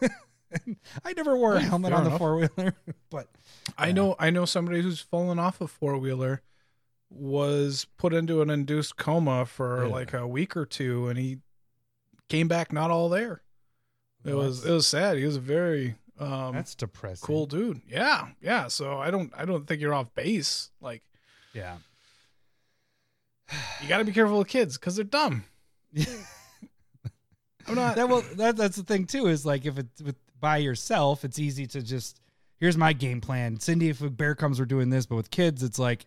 I 1.04 1.12
never 1.14 1.36
wore 1.36 1.54
a 1.54 1.60
helmet 1.60 1.92
fair 1.92 1.98
on 1.98 2.04
the 2.10 2.18
four 2.18 2.34
wheeler, 2.36 2.74
but 3.10 3.28
I 3.78 3.92
know 3.92 4.16
I 4.18 4.30
know 4.30 4.44
somebody 4.44 4.82
who's 4.82 5.00
fallen 5.00 5.38
off 5.38 5.60
a 5.60 5.68
four 5.68 5.96
wheeler 5.96 6.42
was 7.08 7.86
put 7.96 8.12
into 8.12 8.42
an 8.42 8.50
induced 8.50 8.96
coma 8.96 9.46
for 9.46 9.84
Yeah. 9.86 9.92
like 9.92 10.12
a 10.12 10.26
week 10.26 10.56
or 10.56 10.66
two 10.66 11.08
and 11.08 11.18
he 11.18 11.38
came 12.28 12.48
back 12.48 12.72
not 12.72 12.90
all 12.90 13.08
there. 13.08 13.42
It 14.24 14.34
Well, 14.34 14.46
was 14.46 14.64
it 14.64 14.70
was 14.72 14.86
sad. 14.88 15.16
He 15.18 15.24
was 15.24 15.36
a 15.36 15.40
very 15.40 15.94
um 16.18 16.52
that's 16.54 16.74
depressing. 16.74 17.24
cool 17.26 17.46
dude. 17.46 17.80
Yeah. 17.88 18.28
Yeah, 18.42 18.68
so 18.68 18.98
I 18.98 19.10
don't 19.12 19.32
I 19.36 19.44
don't 19.44 19.66
think 19.66 19.80
you're 19.80 19.94
off 19.94 20.14
base. 20.14 20.70
Like 20.80 21.02
Yeah. 21.54 21.76
You 23.82 23.88
got 23.88 23.98
to 23.98 24.04
be 24.04 24.12
careful 24.12 24.38
with 24.38 24.48
kids 24.48 24.76
cuz 24.76 24.96
they're 24.96 25.04
dumb. 25.04 25.44
I'm 27.66 27.74
not 27.74 27.96
that 27.96 28.08
well 28.08 28.22
that 28.36 28.56
that's 28.56 28.76
the 28.76 28.82
thing 28.82 29.06
too 29.06 29.26
is 29.26 29.44
like 29.46 29.64
if 29.66 29.78
it's 29.78 30.02
with 30.02 30.16
by 30.40 30.56
yourself 30.56 31.24
it's 31.24 31.38
easy 31.38 31.66
to 31.68 31.82
just 31.82 32.20
here's 32.58 32.76
my 32.76 32.92
game 32.92 33.20
plan 33.20 33.60
cindy 33.60 33.90
if 33.90 34.00
a 34.00 34.10
bear 34.10 34.34
comes 34.34 34.58
we're 34.58 34.64
doing 34.64 34.90
this 34.90 35.06
but 35.06 35.16
with 35.16 35.30
kids 35.30 35.62
it's 35.62 35.78
like 35.78 36.06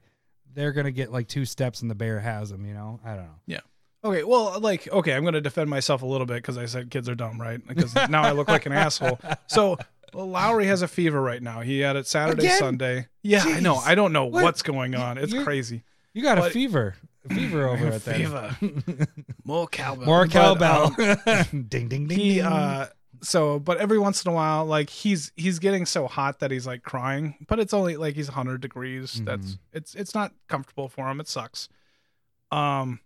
they're 0.53 0.71
gonna 0.73 0.91
get 0.91 1.11
like 1.11 1.27
two 1.27 1.45
steps 1.45 1.81
and 1.81 1.89
the 1.91 1.95
bear 1.95 2.19
has 2.19 2.49
them 2.49 2.65
you 2.65 2.73
know 2.73 2.99
i 3.05 3.09
don't 3.15 3.25
know 3.25 3.35
Yeah. 3.45 3.59
Okay, 4.05 4.25
well, 4.25 4.59
like, 4.59 4.85
okay, 4.91 5.13
I'm 5.13 5.21
going 5.21 5.33
to 5.33 5.39
defend 5.39 5.69
myself 5.69 6.01
a 6.01 6.05
little 6.05 6.27
bit 6.27 6.33
because 6.35 6.57
I 6.57 6.65
said 6.65 6.91
kids 6.91 7.07
are 7.07 7.15
dumb, 7.15 7.39
right? 7.39 7.65
Because 7.65 7.95
now 8.09 8.21
I 8.21 8.33
look 8.33 8.49
like 8.49 8.65
an 8.65 8.73
asshole. 8.73 9.17
So 9.47 9.77
well, 10.13 10.27
Lowry 10.29 10.65
has 10.65 10.81
a 10.81 10.89
fever 10.89 11.21
right 11.21 11.41
now. 11.41 11.61
He 11.61 11.79
had 11.79 11.95
it 11.95 12.05
Saturday, 12.05 12.43
Again? 12.47 12.59
Sunday. 12.59 13.07
Yeah, 13.21 13.43
I 13.45 13.61
know. 13.61 13.75
I 13.77 13.95
don't 13.95 14.11
know 14.11 14.25
What? 14.25 14.43
what's 14.43 14.61
going 14.61 14.93
on. 14.93 15.17
It's 15.17 15.31
You're- 15.31 15.45
crazy. 15.45 15.83
you 16.13 16.21
got 16.21 16.37
But- 16.37 16.49
a 16.49 16.53
fever 16.53 16.95
over 17.31 17.87
at 17.87 18.03
that. 18.05 18.15
Fever. 18.15 18.55
More 19.45 19.67
cowbell. 19.67 20.05
more 20.05 20.25
But, 20.25 20.31
cowbell. 20.31 20.95
um, 21.25 21.63
ding 21.69 21.87
ding 21.87 22.07
ding. 22.07 22.19
He 22.19 22.41
uh 22.41 22.87
so 23.21 23.57
but 23.59 23.77
every 23.77 23.97
once 23.99 24.25
in 24.25 24.31
a 24.31 24.35
while 24.35 24.65
like 24.65 24.89
he's 24.89 25.31
he's 25.37 25.59
getting 25.59 25.85
so 25.85 26.07
hot 26.07 26.39
that 26.39 26.51
he's 26.51 26.67
like 26.67 26.83
crying 26.83 27.35
but 27.47 27.57
it's 27.59 27.73
only 27.73 27.95
like 27.95 28.15
he's 28.15 28.27
100 28.27 28.59
degrees. 28.61 29.21
That's 29.23 29.57
it's 29.71 29.95
it's 29.95 30.13
not 30.13 30.33
comfortable 30.49 30.89
for 30.89 31.09
him. 31.09 31.19
It 31.19 31.27
sucks. 31.27 31.69
Um 32.51 32.99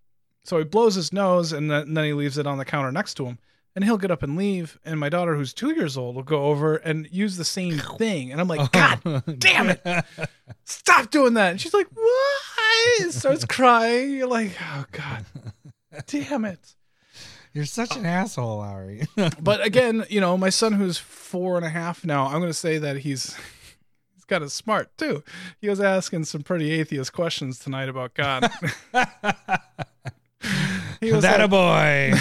so 0.43 0.57
he 0.57 0.63
blows 0.63 0.95
his 0.95 1.11
nose 1.11 1.51
and 1.51 1.69
then, 1.69 1.83
and 1.83 1.97
then 1.97 2.05
he 2.05 2.13
leaves 2.13 2.37
it 2.37 2.47
on 2.47 2.57
the 2.57 2.65
counter 2.65 2.91
next 2.91 3.15
to 3.15 3.25
him 3.25 3.37
and 3.77 3.85
he'll 3.85 3.99
get 3.99 4.09
up 4.09 4.23
and 4.23 4.35
leave 4.35 4.79
and 4.83 4.99
my 4.99 5.07
daughter 5.07 5.35
who's 5.35 5.53
two 5.53 5.69
years 5.69 5.97
old 5.97 6.15
will 6.15 6.23
go 6.23 6.45
over 6.45 6.77
and 6.77 7.07
use 7.11 7.37
the 7.37 7.45
same 7.45 7.77
thing. 7.99 8.31
And 8.31 8.41
i'm 8.41 8.47
like 8.47 8.71
god 8.71 9.01
damn 9.37 9.69
it. 9.69 9.85
Stop 10.65 11.11
doing 11.11 11.35
that. 11.35 11.51
And 11.51 11.61
she's 11.61 11.75
like 11.75 11.85
why? 11.93 13.07
Starts 13.11 13.45
crying. 13.49 14.15
You're 14.15 14.27
like 14.27 14.57
oh 14.59 14.85
god 14.91 15.25
damn 16.07 16.43
it. 16.43 16.73
You're 17.53 17.65
such 17.65 17.95
an 17.95 18.07
asshole 18.07 18.57
Lowry. 18.57 19.05
but 19.39 19.63
again, 19.63 20.05
you 20.09 20.21
know, 20.21 20.35
my 20.39 20.49
son 20.49 20.73
who's 20.73 20.97
four 20.97 21.55
and 21.55 21.65
a 21.65 21.69
half 21.69 22.03
now, 22.03 22.25
I'm 22.25 22.39
going 22.39 22.47
to 22.47 22.53
say 22.55 22.79
that 22.79 22.97
he's 22.97 23.35
he's 24.15 24.25
kind 24.25 24.43
of 24.43 24.51
smart 24.51 24.89
too. 24.97 25.23
He 25.61 25.69
was 25.69 25.79
asking 25.79 26.25
some 26.25 26.41
pretty 26.41 26.71
atheist 26.71 27.13
questions 27.13 27.59
tonight 27.59 27.89
about 27.89 28.15
God. 28.15 28.49
he 30.99 31.11
was 31.11 31.21
that 31.21 31.41
a 31.41 31.47
boy. 31.47 32.13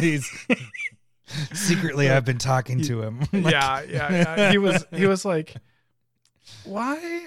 He's 0.00 0.28
secretly 1.52 2.08
i've 2.08 2.24
been 2.24 2.38
talking 2.38 2.80
to 2.80 3.02
him 3.02 3.20
yeah, 3.32 3.82
yeah, 3.82 4.10
yeah. 4.10 4.50
He 4.50 4.58
was 4.58 4.86
he 4.92 5.06
was 5.06 5.24
like, 5.24 5.54
why, 6.64 7.26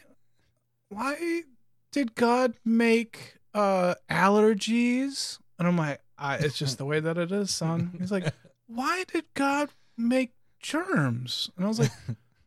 why 0.89 1.43
did 1.91 2.15
God 2.15 2.53
make 2.63 3.35
uh 3.53 3.95
allergies? 4.09 5.39
And 5.57 5.67
I'm 5.67 5.77
like, 5.77 5.99
I, 6.17 6.35
it's 6.35 6.57
just 6.57 6.77
the 6.77 6.85
way 6.85 6.99
that 6.99 7.17
it 7.17 7.31
is, 7.31 7.53
son. 7.53 7.95
He's 7.99 8.11
like, 8.11 8.33
why 8.67 9.03
did 9.11 9.25
God 9.33 9.69
make 9.97 10.31
germs? 10.59 11.49
And 11.57 11.65
I 11.65 11.67
was 11.67 11.79
like, 11.79 11.91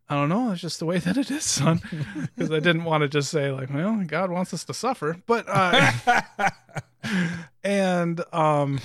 I 0.09 0.15
don't 0.15 0.29
know. 0.29 0.53
It's 0.53 0.61
just 0.61 0.79
the 0.79 0.87
way 0.87 0.99
that 0.99 1.17
it 1.17 1.31
is, 1.31 1.45
son. 1.45 1.81
Because 2.35 2.51
I 2.51 2.61
didn't 2.61 2.85
want 2.85 3.03
to 3.03 3.09
just 3.09 3.31
say 3.31 3.51
like, 3.51 3.73
well, 3.73 4.03
God 4.07 4.31
wants 4.31 4.55
us 4.55 4.65
to 4.65 4.75
suffer, 4.75 5.17
but 5.27 5.45
uh, 5.49 5.93
and 7.65 8.23
um, 8.33 8.81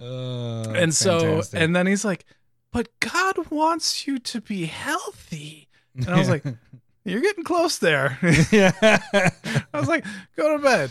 Uh, 0.00 0.70
and 0.70 0.94
so 0.94 1.20
fantastic. 1.20 1.60
and 1.60 1.76
then 1.76 1.86
he's 1.86 2.04
like, 2.04 2.24
"But 2.72 2.88
God 3.00 3.50
wants 3.50 4.06
you 4.06 4.18
to 4.18 4.40
be 4.40 4.66
healthy." 4.66 5.68
And 5.94 6.08
I 6.08 6.18
was 6.18 6.28
like, 6.30 6.44
"You're 7.04 7.20
getting 7.20 7.44
close 7.44 7.78
there." 7.78 8.18
yeah. 8.50 8.72
I 8.82 9.78
was 9.78 9.88
like, 9.88 10.04
"Go 10.36 10.56
to 10.56 10.62
bed. 10.62 10.90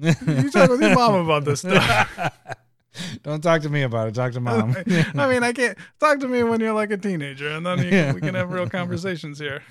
You 0.00 0.50
talk 0.50 0.70
with 0.70 0.80
your 0.80 0.94
mom 0.94 1.14
about 1.16 1.44
this 1.44 1.60
stuff." 1.60 2.30
Don't 3.22 3.42
talk 3.42 3.60
to 3.60 3.68
me 3.68 3.82
about 3.82 4.08
it. 4.08 4.14
Talk 4.14 4.32
to 4.32 4.40
mom. 4.40 4.74
I 5.14 5.28
mean, 5.28 5.42
I 5.42 5.52
can't 5.52 5.76
talk 6.00 6.18
to 6.20 6.28
me 6.28 6.42
when 6.42 6.60
you're 6.60 6.72
like 6.72 6.90
a 6.90 6.96
teenager, 6.96 7.48
and 7.50 7.66
then 7.66 7.78
you 7.84 7.90
can, 7.90 8.14
we 8.14 8.20
can 8.22 8.34
have 8.34 8.50
real 8.50 8.70
conversations 8.70 9.38
here. 9.38 9.62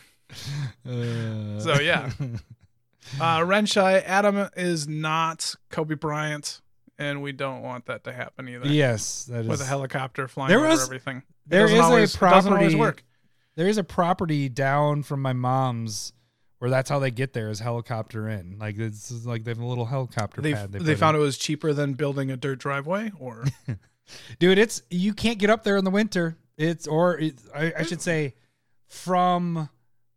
Uh, 0.88 1.60
So 1.60 1.80
yeah, 1.80 2.12
uh, 3.20 3.40
Renshai 3.40 4.04
Adam 4.06 4.48
is 4.56 4.88
not 4.88 5.56
Kobe 5.72 5.96
Bryant, 5.96 6.62
and 6.98 7.22
we 7.22 7.32
don't 7.32 7.62
want 7.62 7.86
that 7.88 8.04
to 8.06 8.14
happen 8.14 8.48
either. 8.50 8.68
yes, 8.68 9.26
that 9.26 9.42
is. 9.42 9.48
with 9.48 9.62
a 9.62 9.66
helicopter 9.66 10.28
flying 10.28 10.50
There 10.50 10.60
over 10.60 10.70
was- 10.70 10.84
everything. 10.84 11.18
It 11.18 11.24
there 11.48 11.66
a 11.68 11.80
always, 11.80 11.88
always 11.90 12.16
property- 12.16 12.76
work. 12.76 13.04
There 13.56 13.68
is 13.68 13.78
a 13.78 13.84
property 13.84 14.50
down 14.50 15.04
from 15.04 15.22
my 15.22 15.34
mom's 15.34 16.12
where 16.60 16.70
that's 16.70 16.90
how 16.90 17.00
they 17.00 17.12
get 17.12 17.34
there 17.34 17.50
is 17.50 17.60
helicopter 17.60 18.28
in. 18.28 18.58
Like 18.60 18.78
it's 18.80 19.26
like 19.26 19.44
they 19.44 19.52
have 19.52 19.60
a 19.60 19.66
little 19.66 19.86
helicopter 19.86 20.42
They 20.42 20.54
pad. 20.54 20.72
they, 20.72 20.96
found 20.96 21.16
it 21.16 21.20
was 21.20 21.38
cheaper 21.38 21.72
than 21.74 21.94
building 21.94 22.32
a 22.32 22.38
dirt 22.38 22.60
driveway, 22.60 23.12
or 23.20 23.46
dude. 24.40 24.58
It's 24.58 24.82
you 24.90 25.14
can't 25.14 25.38
get 25.38 25.50
up 25.50 25.64
there 25.64 25.78
in 25.78 25.84
the 25.86 25.92
winter. 25.92 26.38
It's 26.58 26.88
or 26.88 27.18
it, 27.20 27.36
I, 27.54 27.74
I 27.80 27.84
should 27.84 28.02
say 28.02 28.36
from 28.88 29.70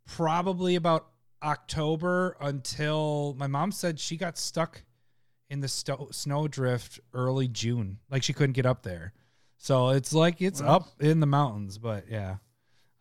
probably 0.07 0.75
about 0.75 1.07
October 1.43 2.35
until 2.41 3.35
my 3.37 3.47
mom 3.47 3.71
said 3.71 3.99
she 3.99 4.17
got 4.17 4.37
stuck 4.37 4.81
in 5.49 5.61
the 5.61 5.67
sto- 5.67 6.09
snow 6.11 6.47
drift 6.47 6.99
early 7.13 7.47
June. 7.47 7.97
Like 8.09 8.23
she 8.23 8.33
couldn't 8.33 8.53
get 8.53 8.65
up 8.65 8.83
there. 8.83 9.13
So 9.57 9.89
it's 9.89 10.13
like 10.13 10.41
it's 10.41 10.61
Wow. 10.61 10.75
up 10.77 10.89
in 11.01 11.19
the 11.19 11.25
mountains, 11.27 11.77
but 11.77 12.05
yeah. 12.09 12.37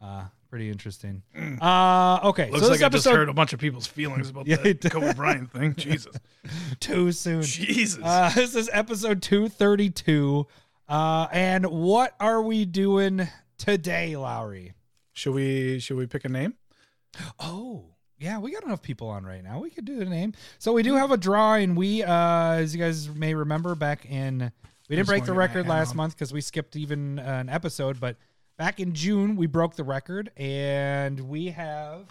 Uh 0.00 0.25
pretty 0.50 0.71
interesting. 0.71 1.23
Uh 1.61 2.21
okay. 2.25 2.50
Looks 2.50 2.64
so 2.64 2.71
like 2.71 2.78
this 2.78 2.83
I 2.83 2.88
just 2.88 3.07
episode 3.07 3.17
hurt 3.19 3.28
a 3.28 3.33
bunch 3.35 3.52
of 3.52 3.61
people's 3.61 3.87
feelings 3.87 4.31
about 4.31 4.47
Yeah, 4.49 4.57
that 4.57 4.81
Kobe 4.90 5.12
Bryant 5.14 5.52
thing. 5.52 5.75
Jesus, 5.76 6.14
too 6.81 7.12
soon. 7.12 7.43
Jesus. 7.43 8.02
Uh, 8.02 8.31
this 8.35 8.55
is 8.55 8.71
episode 8.73 9.21
232. 9.23 10.47
Uh, 10.88 11.26
and 11.33 11.67
what 11.67 12.14
are 12.19 12.40
we 12.43 12.64
doing 12.64 13.28
today, 13.59 14.17
Lowry? 14.17 14.73
should 15.12 15.35
we 15.35 15.78
should 15.81 15.97
we 15.97 16.07
pick 16.07 16.25
a 16.25 16.28
name? 16.28 16.55
Oh, 17.40 17.95
yeah, 18.19 18.39
we 18.39 18.53
got 18.53 18.65
enough 18.65 18.83
people 18.83 19.09
on 19.09 19.25
right 19.25 19.43
now. 19.43 19.61
We 19.61 19.71
could 19.71 19.85
do 19.85 19.97
the 19.97 20.05
name. 20.05 20.35
So 20.59 20.73
we 20.73 20.83
do 20.83 20.95
have 20.97 21.11
a 21.11 21.17
drawing. 21.17 21.75
We, 21.75 22.03
uh, 22.03 22.53
as 22.53 22.75
you 22.75 22.81
guys 22.83 23.09
may 23.09 23.35
remember, 23.35 23.75
back 23.75 24.07
in 24.07 24.53
we 24.89 24.97
didn't 24.97 25.09
break 25.09 25.25
the 25.25 25.35
record 25.35 25.69
last 25.69 25.95
month 25.95 26.15
because 26.15 26.33
we 26.33 26.41
skipped 26.41 26.75
even 26.75 27.19
uh, 27.19 27.23
an 27.23 27.49
episode, 27.49 28.01
but 28.01 28.17
back 28.57 28.81
in 28.81 28.95
June 28.95 29.37
we 29.37 29.47
broke 29.47 29.77
the 29.77 29.85
record, 29.85 30.31
and 30.37 31.21
we 31.21 31.47
have. 31.49 32.07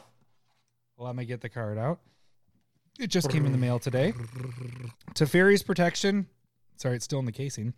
Well, 0.96 1.08
let 1.08 1.16
me 1.16 1.26
get 1.26 1.42
the 1.42 1.50
card 1.50 1.78
out. 1.78 2.00
It 3.00 3.08
just 3.08 3.30
came 3.30 3.46
in 3.46 3.52
the 3.52 3.58
mail 3.58 3.78
today. 3.78 4.14
Teferi's 5.14 5.62
protection. 5.62 6.28
Sorry, 6.78 6.96
it's 6.96 7.06
still 7.06 7.20
in 7.20 7.26
the 7.26 7.32
casing. 7.32 7.74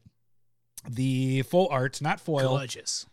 The 0.89 1.41
full 1.43 1.67
art, 1.69 2.01
not 2.01 2.21
foil. 2.21 2.57
Gorgeous, 2.57 3.05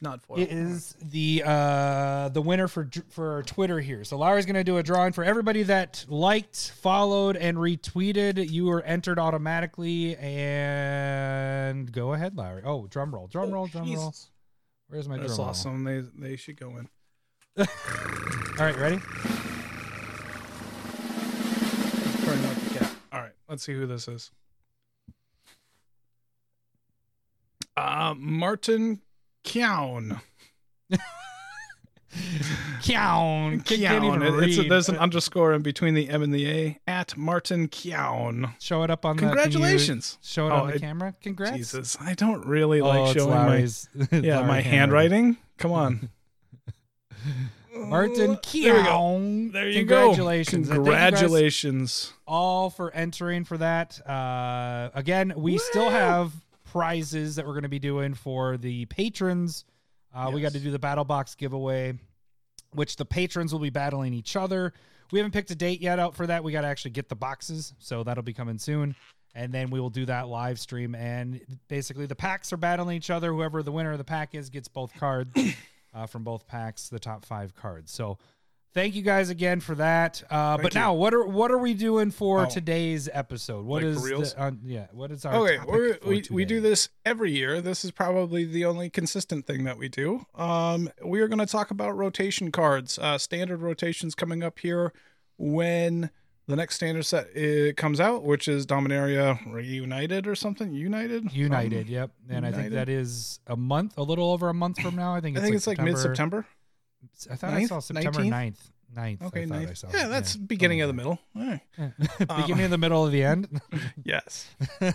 not 0.00 0.22
foil. 0.22 0.38
It 0.38 0.50
is 0.50 0.96
the 1.02 1.42
uh 1.44 2.30
the 2.30 2.40
winner 2.40 2.68
for 2.68 2.88
for 3.10 3.42
Twitter 3.44 3.80
here. 3.80 4.02
So 4.04 4.16
Larry's 4.16 4.46
gonna 4.46 4.64
do 4.64 4.78
a 4.78 4.82
drawing 4.82 5.12
for 5.12 5.24
everybody 5.24 5.62
that 5.64 6.06
liked, 6.08 6.72
followed, 6.80 7.36
and 7.36 7.58
retweeted. 7.58 8.50
You 8.50 8.70
are 8.70 8.82
entered 8.82 9.18
automatically. 9.18 10.16
And 10.16 11.92
go 11.92 12.14
ahead, 12.14 12.36
Larry. 12.36 12.62
Oh, 12.64 12.86
drum 12.86 13.14
roll, 13.14 13.26
drum 13.26 13.50
roll, 13.50 13.66
drum 13.66 13.92
roll. 13.92 14.14
Where's 14.88 15.08
my 15.08 15.18
That's 15.18 15.36
drum 15.36 15.38
roll? 15.38 15.46
That's 15.48 15.58
awesome. 15.60 15.84
They 15.84 16.00
they 16.16 16.36
should 16.36 16.58
go 16.58 16.78
in. 16.78 16.88
All 17.58 17.66
right, 18.58 18.78
ready? 18.78 18.98
Purring 22.24 22.42
like 22.42 22.56
a 22.56 22.78
cat. 22.78 22.94
All 23.12 23.20
right, 23.20 23.32
let's 23.48 23.62
see 23.62 23.74
who 23.74 23.86
this 23.86 24.08
is. 24.08 24.30
Uh, 27.76 28.14
Martin 28.16 29.00
Kyown. 29.44 30.20
Kyown. 32.82 33.60
Kyown. 33.60 34.42
It's 34.42 34.58
a, 34.58 34.62
there's 34.68 34.88
an 34.88 34.96
underscore 34.98 35.52
in 35.52 35.62
between 35.62 35.94
the 35.94 36.08
M 36.08 36.22
and 36.22 36.34
the 36.34 36.48
A. 36.50 36.78
At 36.88 37.16
Martin 37.16 37.68
Kyown. 37.68 38.54
Show 38.58 38.82
it 38.82 38.90
up 38.90 39.04
on 39.04 39.16
the. 39.16 39.20
can 39.20 39.28
Congratulations. 39.28 40.18
Show 40.22 40.48
it 40.48 40.50
Oh, 40.50 40.54
on 40.56 40.66
the 40.68 40.74
it- 40.74 40.80
camera. 40.80 41.14
Congrats. 41.22 41.56
Jesus, 41.56 41.96
I 42.00 42.14
don't 42.14 42.44
really 42.46 42.80
Oh, 42.80 42.88
like 42.88 43.16
showing 43.16 43.30
my 43.30 43.66
yeah 44.18 44.42
my 44.42 44.60
handwriting. 44.60 45.36
Come 45.58 45.70
on, 45.72 46.08
Martin 47.76 48.38
There 48.42 48.74
we 48.74 48.82
go. 48.82 49.48
There 49.52 49.68
you 49.68 49.74
Congratulations. 49.80 50.68
go. 50.68 50.74
You 50.74 50.80
Congratulations. 50.80 52.12
all 52.26 52.70
for 52.70 52.90
entering 52.92 53.44
for 53.44 53.56
that. 53.58 54.04
Uh, 54.04 54.90
again, 54.94 55.32
we 55.36 55.58
still 55.58 55.90
have 55.90 56.32
prizes 56.72 57.36
that 57.36 57.46
we're 57.46 57.52
going 57.52 57.64
to 57.64 57.68
be 57.68 57.78
doing 57.78 58.14
for 58.14 58.56
the 58.56 58.86
patrons. 58.86 59.64
Uh, 60.14 60.30
We 60.32 60.40
got 60.40 60.52
to 60.52 60.60
do 60.60 60.70
the 60.70 60.78
battle 60.78 61.04
box 61.04 61.34
giveaway, 61.34 61.98
which 62.72 62.96
the 62.96 63.04
patrons 63.04 63.52
will 63.52 63.60
be 63.60 63.70
battling 63.70 64.14
each 64.14 64.36
other. 64.36 64.72
We 65.12 65.18
haven't 65.18 65.32
picked 65.32 65.50
a 65.50 65.56
date 65.56 65.80
yet 65.80 65.98
out 65.98 66.14
for 66.14 66.26
that. 66.28 66.44
We 66.44 66.52
got 66.52 66.60
to 66.60 66.68
actually 66.68 66.92
get 66.92 67.08
the 67.08 67.16
boxes, 67.16 67.74
so 67.78 68.04
that'll 68.04 68.22
be 68.22 68.32
coming 68.32 68.58
soon. 68.58 68.94
And 69.34 69.52
then 69.52 69.70
we 69.70 69.80
will 69.80 69.90
do 69.90 70.06
that 70.06 70.28
live 70.28 70.58
stream. 70.58 70.94
And 70.94 71.40
basically, 71.68 72.06
the 72.06 72.16
packs 72.16 72.52
are 72.52 72.56
battling 72.56 72.96
each 72.96 73.10
other. 73.10 73.32
Whoever 73.32 73.62
the 73.62 73.72
winner 73.72 73.92
of 73.92 73.98
the 73.98 74.04
pack 74.04 74.34
is 74.34 74.50
gets 74.50 74.68
both 74.68 74.92
cards 74.94 75.30
uh, 75.94 76.06
from 76.06 76.24
both 76.24 76.46
packs, 76.46 76.88
the 76.88 76.98
top 76.98 77.24
five 77.24 77.54
cards. 77.54 77.92
So 77.92 78.18
thank 78.74 78.94
you 78.94 79.02
guys 79.02 79.30
again 79.30 79.60
for 79.60 79.74
that. 79.76 80.22
Uh, 80.30 80.56
but 80.58 80.74
you. 80.74 80.80
now, 80.80 80.94
what 80.94 81.12
are 81.14 81.24
what 81.26 81.50
are 81.50 81.58
we 81.58 81.74
doing 81.74 82.10
for 82.10 82.42
Oh. 82.42 82.48
today's 82.48 83.08
episode? 83.12 83.64
What 83.64 83.82
Like 83.82 83.92
is 83.96 84.02
the, 84.02 84.34
uh, 84.40 84.50
yeah? 84.64 84.86
What 84.92 85.10
is 85.10 85.24
our 85.24 85.34
Okay, 85.36 85.56
topic 85.56 85.72
we're, 85.72 85.94
for 85.94 86.08
we 86.08 86.22
we 86.30 86.44
do 86.44 86.60
this 86.60 86.88
every 87.04 87.32
year. 87.32 87.60
This 87.60 87.84
is 87.84 87.90
probably 87.90 88.44
the 88.44 88.64
only 88.64 88.90
consistent 88.90 89.46
thing 89.46 89.64
that 89.64 89.78
we 89.78 89.88
do. 89.88 90.26
Um, 90.34 90.90
we 91.04 91.20
are 91.20 91.28
going 91.28 91.38
to 91.38 91.46
talk 91.46 91.70
about 91.70 91.96
rotation 91.96 92.50
cards, 92.52 92.98
uh, 92.98 93.18
standard 93.18 93.60
rotations 93.62 94.14
coming 94.14 94.42
up 94.42 94.58
here 94.58 94.92
when 95.36 96.10
the 96.46 96.56
next 96.56 96.74
standard 96.76 97.04
set 97.04 97.28
uh, 97.36 97.72
comes 97.76 98.00
out, 98.00 98.24
which 98.24 98.48
is 98.48 98.66
Dominaria 98.66 99.38
Reunited 99.52 100.26
or 100.26 100.34
something. 100.34 100.72
United. 100.72 101.32
United. 101.32 101.86
Um, 101.86 101.92
yep, 101.92 102.10
and 102.28 102.44
I 102.44 102.50
think 102.52 102.72
that 102.72 102.88
is 102.88 103.38
a 103.46 103.56
month, 103.56 103.96
a 103.96 104.02
little 104.02 104.30
over 104.32 104.48
a 104.48 104.54
month 104.54 104.80
from 104.80 104.96
now. 104.96 105.14
I 105.14 105.20
think 105.20 105.36
I 105.36 105.40
it's 105.40 105.44
think 105.44 105.52
like 105.52 105.56
it's 105.56 105.66
like 105.66 105.80
mid 105.84 105.98
September. 105.98 106.46
I 107.30 107.36
thought 107.36 107.52
I 107.52 107.64
saw 107.64 107.80
September 107.80 108.20
19th? 108.20 108.30
9th. 108.30 108.56
9th. 108.96 109.22
Okay, 109.22 109.42
I 109.42 109.46
thought 109.46 109.58
I 109.58 109.74
saw. 109.74 109.88
Yeah, 109.92 110.08
that's 110.08 110.36
beginning 110.36 110.80
of 110.80 110.88
the 110.88 110.94
middle. 110.94 111.18
Right. 111.34 111.60
middle. 111.78 112.36
beginning 112.36 112.64
of 112.64 112.70
the 112.70 112.78
middle 112.78 113.04
of 113.04 113.12
the 113.12 113.22
end. 113.22 113.60
Yes. 114.04 114.48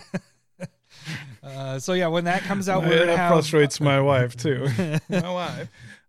Uh, 1.42 1.78
so 1.78 1.92
yeah, 1.92 2.06
when 2.06 2.24
that 2.24 2.42
comes 2.42 2.68
out, 2.68 2.82
we're 2.82 2.88
gonna 2.88 3.06
that 3.06 3.18
have 3.18 3.32
frustrates 3.32 3.80
my 3.80 4.00
wife 4.00 4.34
too. 4.34 4.66
my 5.08 5.30
wife. 5.30 5.68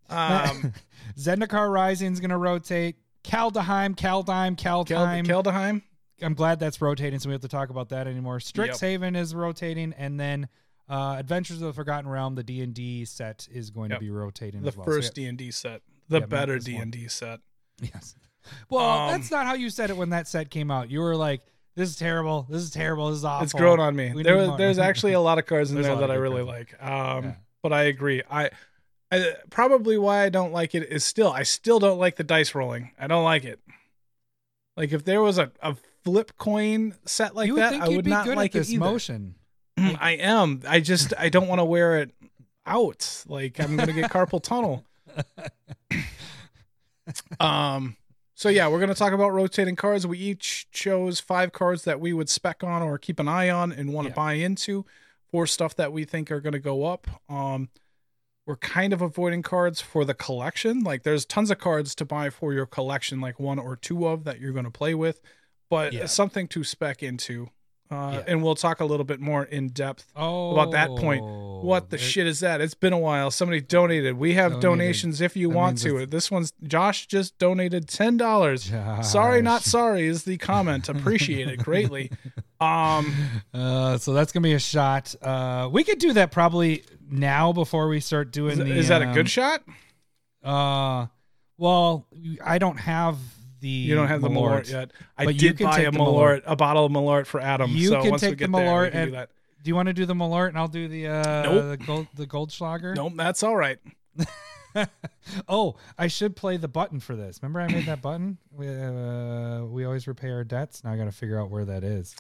Um, 0.09 0.73
Zendikar 1.17 1.71
Rising 1.71 2.13
is 2.13 2.19
going 2.19 2.29
to 2.29 2.37
rotate. 2.37 2.95
Kaldheim, 3.23 3.95
Kaldheim, 3.95 4.55
Kaldheim. 4.55 5.25
Keldaheim. 5.25 5.81
I'm 6.21 6.33
glad 6.33 6.59
that's 6.59 6.81
rotating, 6.81 7.19
so 7.19 7.29
we 7.29 7.33
have 7.33 7.41
to 7.41 7.47
talk 7.47 7.69
about 7.69 7.89
that 7.89 8.07
anymore. 8.07 8.39
Strixhaven 8.39 9.15
is 9.15 9.35
rotating, 9.35 9.93
and 9.97 10.19
then 10.19 10.47
uh, 10.89 11.15
Adventures 11.19 11.61
of 11.61 11.67
the 11.67 11.73
Forgotten 11.73 12.09
Realm, 12.09 12.35
the 12.35 12.43
D 12.43 12.61
and 12.61 12.73
D 12.73 13.05
set, 13.05 13.47
is 13.51 13.69
going 13.69 13.89
Yep. 13.91 13.99
to 13.99 14.05
be 14.05 14.09
rotating 14.09 14.61
The 14.61 14.73
well. 14.75 14.85
first 14.85 15.13
D 15.15 15.25
and 15.25 15.37
D 15.37 15.51
set, 15.51 15.81
the 16.09 16.19
Yeah, 16.21 16.25
better 16.27 16.59
D 16.59 16.75
and 16.77 16.91
D 16.91 17.07
set. 17.07 17.39
yes. 17.81 18.15
Well, 18.69 18.85
Um, 18.87 19.11
that's 19.11 19.29
not 19.29 19.45
how 19.45 19.53
you 19.55 19.69
said 19.69 19.89
it 19.89 19.97
when 19.97 20.11
that 20.11 20.27
set 20.27 20.49
came 20.49 20.71
out. 20.71 20.89
You 20.89 21.01
were 21.01 21.15
like, 21.17 21.41
"This 21.75 21.89
is 21.89 21.95
terrible. 21.97 22.45
This 22.49 22.61
is 22.63 22.71
terrible. 22.71 23.09
This 23.09 23.17
is 23.17 23.25
awful." 23.25 23.43
It's 23.43 23.53
grown 23.53 23.79
on 23.81 23.95
me. 23.95 24.13
We 24.13 24.23
There 24.23 24.37
was, 24.37 24.57
there's 24.57 24.79
actually 24.79 25.13
a 25.13 25.19
lot 25.19 25.37
of 25.37 25.45
cards 25.45 25.71
in 25.71 25.81
there 25.81 25.95
that 25.97 26.09
I 26.09 26.15
really 26.15 26.45
cards. 26.45 26.71
like. 26.79 26.81
Um, 26.83 27.23
Yeah. 27.25 27.35
but 27.61 27.73
I 27.73 27.83
agree. 27.83 28.23
I, 28.31 28.49
I 29.11 29.35
probably 29.49 29.97
why 29.97 30.23
I 30.23 30.29
don't 30.29 30.53
like 30.53 30.73
it 30.75 30.83
is 30.89 31.03
still 31.03 31.29
I 31.31 31.43
still 31.43 31.79
don't 31.79 31.99
like 31.99 32.15
the 32.15 32.23
dice 32.23 32.55
rolling. 32.55 32.91
I 32.97 33.07
don't 33.07 33.23
like 33.25 33.43
it. 33.43 33.59
Like 34.77 34.91
if 34.93 35.03
there 35.03 35.21
was 35.21 35.37
a, 35.37 35.51
a 35.61 35.75
flip 36.03 36.33
coin 36.37 36.95
set 37.05 37.35
like 37.35 37.47
you 37.47 37.53
would 37.55 37.63
that, 37.63 37.69
think 37.71 37.83
I 37.83 37.87
be 38.01 38.09
not 38.09 38.25
good 38.25 38.37
like 38.37 38.51
this 38.53 38.69
it 38.69 38.73
either. 38.75 38.79
motion. 38.85 39.35
I 39.77 40.11
am. 40.19 40.61
I 40.67 40.79
just 40.79 41.13
I 41.17 41.29
don't 41.29 41.47
want 41.47 41.59
to 41.59 41.65
wear 41.65 41.99
it 41.99 42.11
out. 42.65 43.23
Like 43.27 43.59
I'm 43.59 43.77
gonna 43.77 43.93
get 43.93 44.11
carpal 44.11 44.41
tunnel. 44.41 44.83
um. 47.39 47.95
So 48.35 48.49
yeah, 48.49 48.67
we're 48.67 48.79
gonna 48.79 48.93
talk 48.95 49.13
about 49.13 49.33
rotating 49.33 49.75
cards. 49.75 50.05
We 50.05 50.19
each 50.19 50.67
chose 50.71 51.19
five 51.19 51.51
cards 51.51 51.83
that 51.85 51.99
we 51.99 52.13
would 52.13 52.29
spec 52.29 52.63
on 52.63 52.81
or 52.83 52.97
keep 52.97 53.19
an 53.19 53.27
eye 53.27 53.49
on 53.49 53.71
and 53.71 53.93
want 53.93 54.05
to 54.05 54.09
Yeah. 54.11 54.15
buy 54.15 54.33
into 54.33 54.85
for 55.31 55.47
stuff 55.47 55.75
that 55.75 55.91
we 55.91 56.05
think 56.05 56.31
are 56.31 56.41
gonna 56.41 56.59
go 56.59 56.85
up. 56.85 57.07
Um. 57.29 57.69
We're 58.45 58.55
kind 58.55 58.93
of 58.93 59.01
avoiding 59.01 59.41
cards 59.43 59.81
for 59.81 60.05
the 60.05 60.13
collection. 60.13 60.79
Like 60.81 61.03
there's 61.03 61.25
tons 61.25 61.51
of 61.51 61.57
cards 61.57 61.93
to 61.95 62.05
buy 62.05 62.29
for 62.29 62.53
your 62.53 62.65
collection, 62.65 63.19
like 63.19 63.41
one 63.41 63.59
or 63.59 63.75
two 63.75 64.07
of 64.07 64.23
that 64.23 64.39
you're 64.39 64.53
going 64.53 64.63
to 64.63 64.71
play 64.71 64.95
with, 64.95 65.19
but 65.69 65.91
Yeah. 65.91 66.05
something 66.05 66.47
to 66.47 66.63
spec 66.63 67.03
into 67.03 67.49
uh, 67.89 68.11
Yeah. 68.13 68.23
and 68.27 68.43
we'll 68.43 68.55
talk 68.55 68.79
a 68.79 68.85
little 68.85 69.03
bit 69.05 69.19
more 69.19 69.43
in 69.43 69.69
depth 69.69 70.05
Oh, 70.15 70.51
about 70.51 70.71
that 70.71 70.89
point. 70.89 71.23
What 71.23 71.89
the 71.89 71.95
it- 71.95 71.99
shit 72.01 72.27
is 72.27 72.39
that? 72.41 72.61
It's 72.61 72.73
been 72.73 72.93
a 72.93 72.97
while. 72.99 73.31
Somebody 73.31 73.61
donated. 73.61 74.17
We 74.17 74.33
have 74.33 74.53
Donated. 74.53 74.61
donations 74.61 75.21
if 75.21 75.35
you 75.35 75.47
That 75.49 75.55
want 75.55 75.77
to. 75.79 76.05
This 76.05 76.29
one's 76.29 76.53
Josh 76.63 77.07
just 77.07 77.37
donated 77.37 77.87
ten 77.87 78.17
dollars. 78.17 78.71
Sorry, 79.03 79.41
not 79.41 79.63
sorry 79.63 80.05
is 80.05 80.23
the 80.23 80.37
comment. 80.37 80.89
Appreciate 80.89 81.47
it 81.47 81.57
greatly. 81.59 82.11
Um, 82.59 83.13
Uh, 83.53 83.99
so 83.99 84.13
that's 84.13 84.31
gonna 84.31 84.43
be 84.43 84.53
a 84.53 84.59
shot. 84.59 85.13
Uh, 85.21 85.69
we 85.71 85.83
could 85.83 85.99
do 85.99 86.13
that 86.13 86.31
probably 86.31 86.83
now 87.07 87.53
before 87.53 87.87
we 87.87 87.99
start 87.99 88.31
doing. 88.31 88.53
is, 88.53 88.57
the, 88.57 88.65
is 88.65 88.87
that 88.87 89.03
a 89.03 89.07
um, 89.09 89.13
good 89.13 89.29
shot? 89.29 89.61
Uh, 90.43 91.05
well, 91.59 92.07
I 92.43 92.57
don't 92.57 92.77
have 92.79 93.17
the. 93.59 93.67
You 93.67 93.95
don't 93.95 94.07
have 94.07 94.21
the 94.21 94.29
Malort 94.29 94.69
yet. 94.69 94.91
I 95.17 95.25
But 95.25 95.37
did 95.37 95.57
buy 95.57 95.79
a 95.79 95.91
the 95.91 95.97
Malort, 95.97 96.43
a 96.45 96.55
bottle 96.55 96.85
of 96.85 96.91
Malort 96.91 97.25
for 97.25 97.39
Adam. 97.39 97.71
You 97.71 97.89
so 97.89 98.01
can 98.01 98.11
once 98.11 98.21
we 98.21 98.29
take 98.29 98.37
the 98.37 98.47
get 98.47 98.51
there, 98.51 98.65
Malort 98.65 98.91
can 98.91 99.05
do 99.07 99.11
that. 99.11 99.29
Do 99.63 99.69
you 99.69 99.75
want 99.75 99.87
to 99.87 99.93
do 99.93 100.05
the 100.05 100.13
Malort 100.13 100.49
and 100.49 100.57
I'll 100.57 100.67
do 100.67 100.87
the 100.87 101.07
uh 101.07 101.43
Nope. 101.43 101.79
the 101.79 101.85
gold 101.85 102.07
the 102.13 102.27
Goldschlager? 102.27 102.95
Nope, 102.95 103.13
that's 103.15 103.43
all 103.43 103.55
right. 103.55 103.79
oh, 105.49 105.75
I 105.97 106.07
should 106.07 106.35
play 106.35 106.57
the 106.57 106.67
button 106.67 106.99
for 106.99 107.15
this. 107.15 107.39
Remember 107.41 107.61
I 107.61 107.67
made 107.67 107.85
that 107.85 108.01
button? 108.01 108.37
We 108.51 108.67
uh, 108.69 109.65
we 109.65 109.85
always 109.85 110.07
repay 110.07 110.29
our 110.29 110.43
debts. 110.43 110.83
Now 110.83 110.93
I 110.93 110.97
got 110.97 111.05
to 111.05 111.11
figure 111.11 111.39
out 111.39 111.49
where 111.49 111.65
that 111.65 111.83
is. 111.83 112.15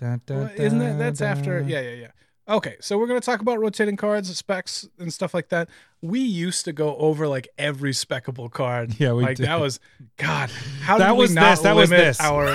Well, 0.00 0.20
isn't 0.56 0.78
that 0.78 0.98
that's 0.98 1.22
after? 1.22 1.60
Yeah, 1.60 1.80
yeah, 1.80 1.90
yeah. 1.90 2.10
Okay, 2.48 2.76
so 2.80 2.96
we're 2.96 3.08
gonna 3.08 3.20
talk 3.20 3.40
about 3.40 3.58
rotating 3.58 3.96
cards, 3.96 4.34
specs, 4.36 4.88
and 5.00 5.12
stuff 5.12 5.34
like 5.34 5.48
that. 5.48 5.68
We 6.00 6.20
used 6.20 6.64
to 6.66 6.72
go 6.72 6.96
over 6.96 7.26
like 7.26 7.48
every 7.58 7.90
speckable 7.90 8.48
card. 8.50 9.00
Yeah, 9.00 9.14
we 9.14 9.24
like 9.24 9.36
did. 9.38 9.46
that 9.46 9.58
was 9.58 9.80
God. 10.16 10.50
How 10.82 10.96
That 10.98 11.08
did 11.08 11.18
was 11.18 11.30
we 11.30 11.34
not 11.34 11.50
this, 11.50 11.60
that 11.62 11.74
was 11.74 11.90
this. 11.90 12.20
our? 12.20 12.54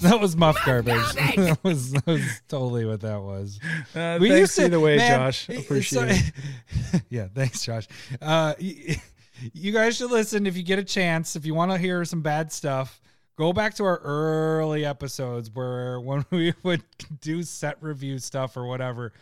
That 0.00 0.18
was 0.18 0.34
muff 0.34 0.56
garbage. 0.64 0.94
that 1.14 1.58
was 1.62 1.92
that 1.92 2.06
was 2.06 2.40
totally 2.48 2.86
what 2.86 3.02
that 3.02 3.20
was. 3.20 3.60
Uh, 3.94 4.16
We 4.18 4.28
thanks 4.30 4.40
used 4.40 4.56
to- 4.56 4.64
either 4.64 4.80
way, 4.80 4.96
man, 4.96 5.18
Josh. 5.18 5.48
Appreciate 5.50 6.08
it. 6.10 7.02
yeah, 7.10 7.28
thanks, 7.34 7.62
Josh. 7.62 7.86
Uh, 8.20 8.54
you 8.58 9.72
guys 9.72 9.96
should 9.96 10.10
listen 10.10 10.46
if 10.46 10.56
you 10.56 10.62
get 10.62 10.78
a 10.78 10.84
chance. 10.84 11.36
If 11.36 11.44
you 11.44 11.54
want 11.54 11.70
to 11.72 11.76
hear 11.78 12.02
some 12.06 12.22
bad 12.22 12.50
stuff, 12.50 13.00
go 13.36 13.52
back 13.52 13.74
to 13.74 13.84
our 13.84 13.98
early 13.98 14.84
episodes 14.84 15.50
where 15.52 16.00
when 16.00 16.24
we 16.30 16.54
would 16.62 16.82
do 17.20 17.42
set 17.42 17.76
review 17.82 18.18
stuff 18.18 18.56
or 18.56 18.66
whatever, 18.66 19.12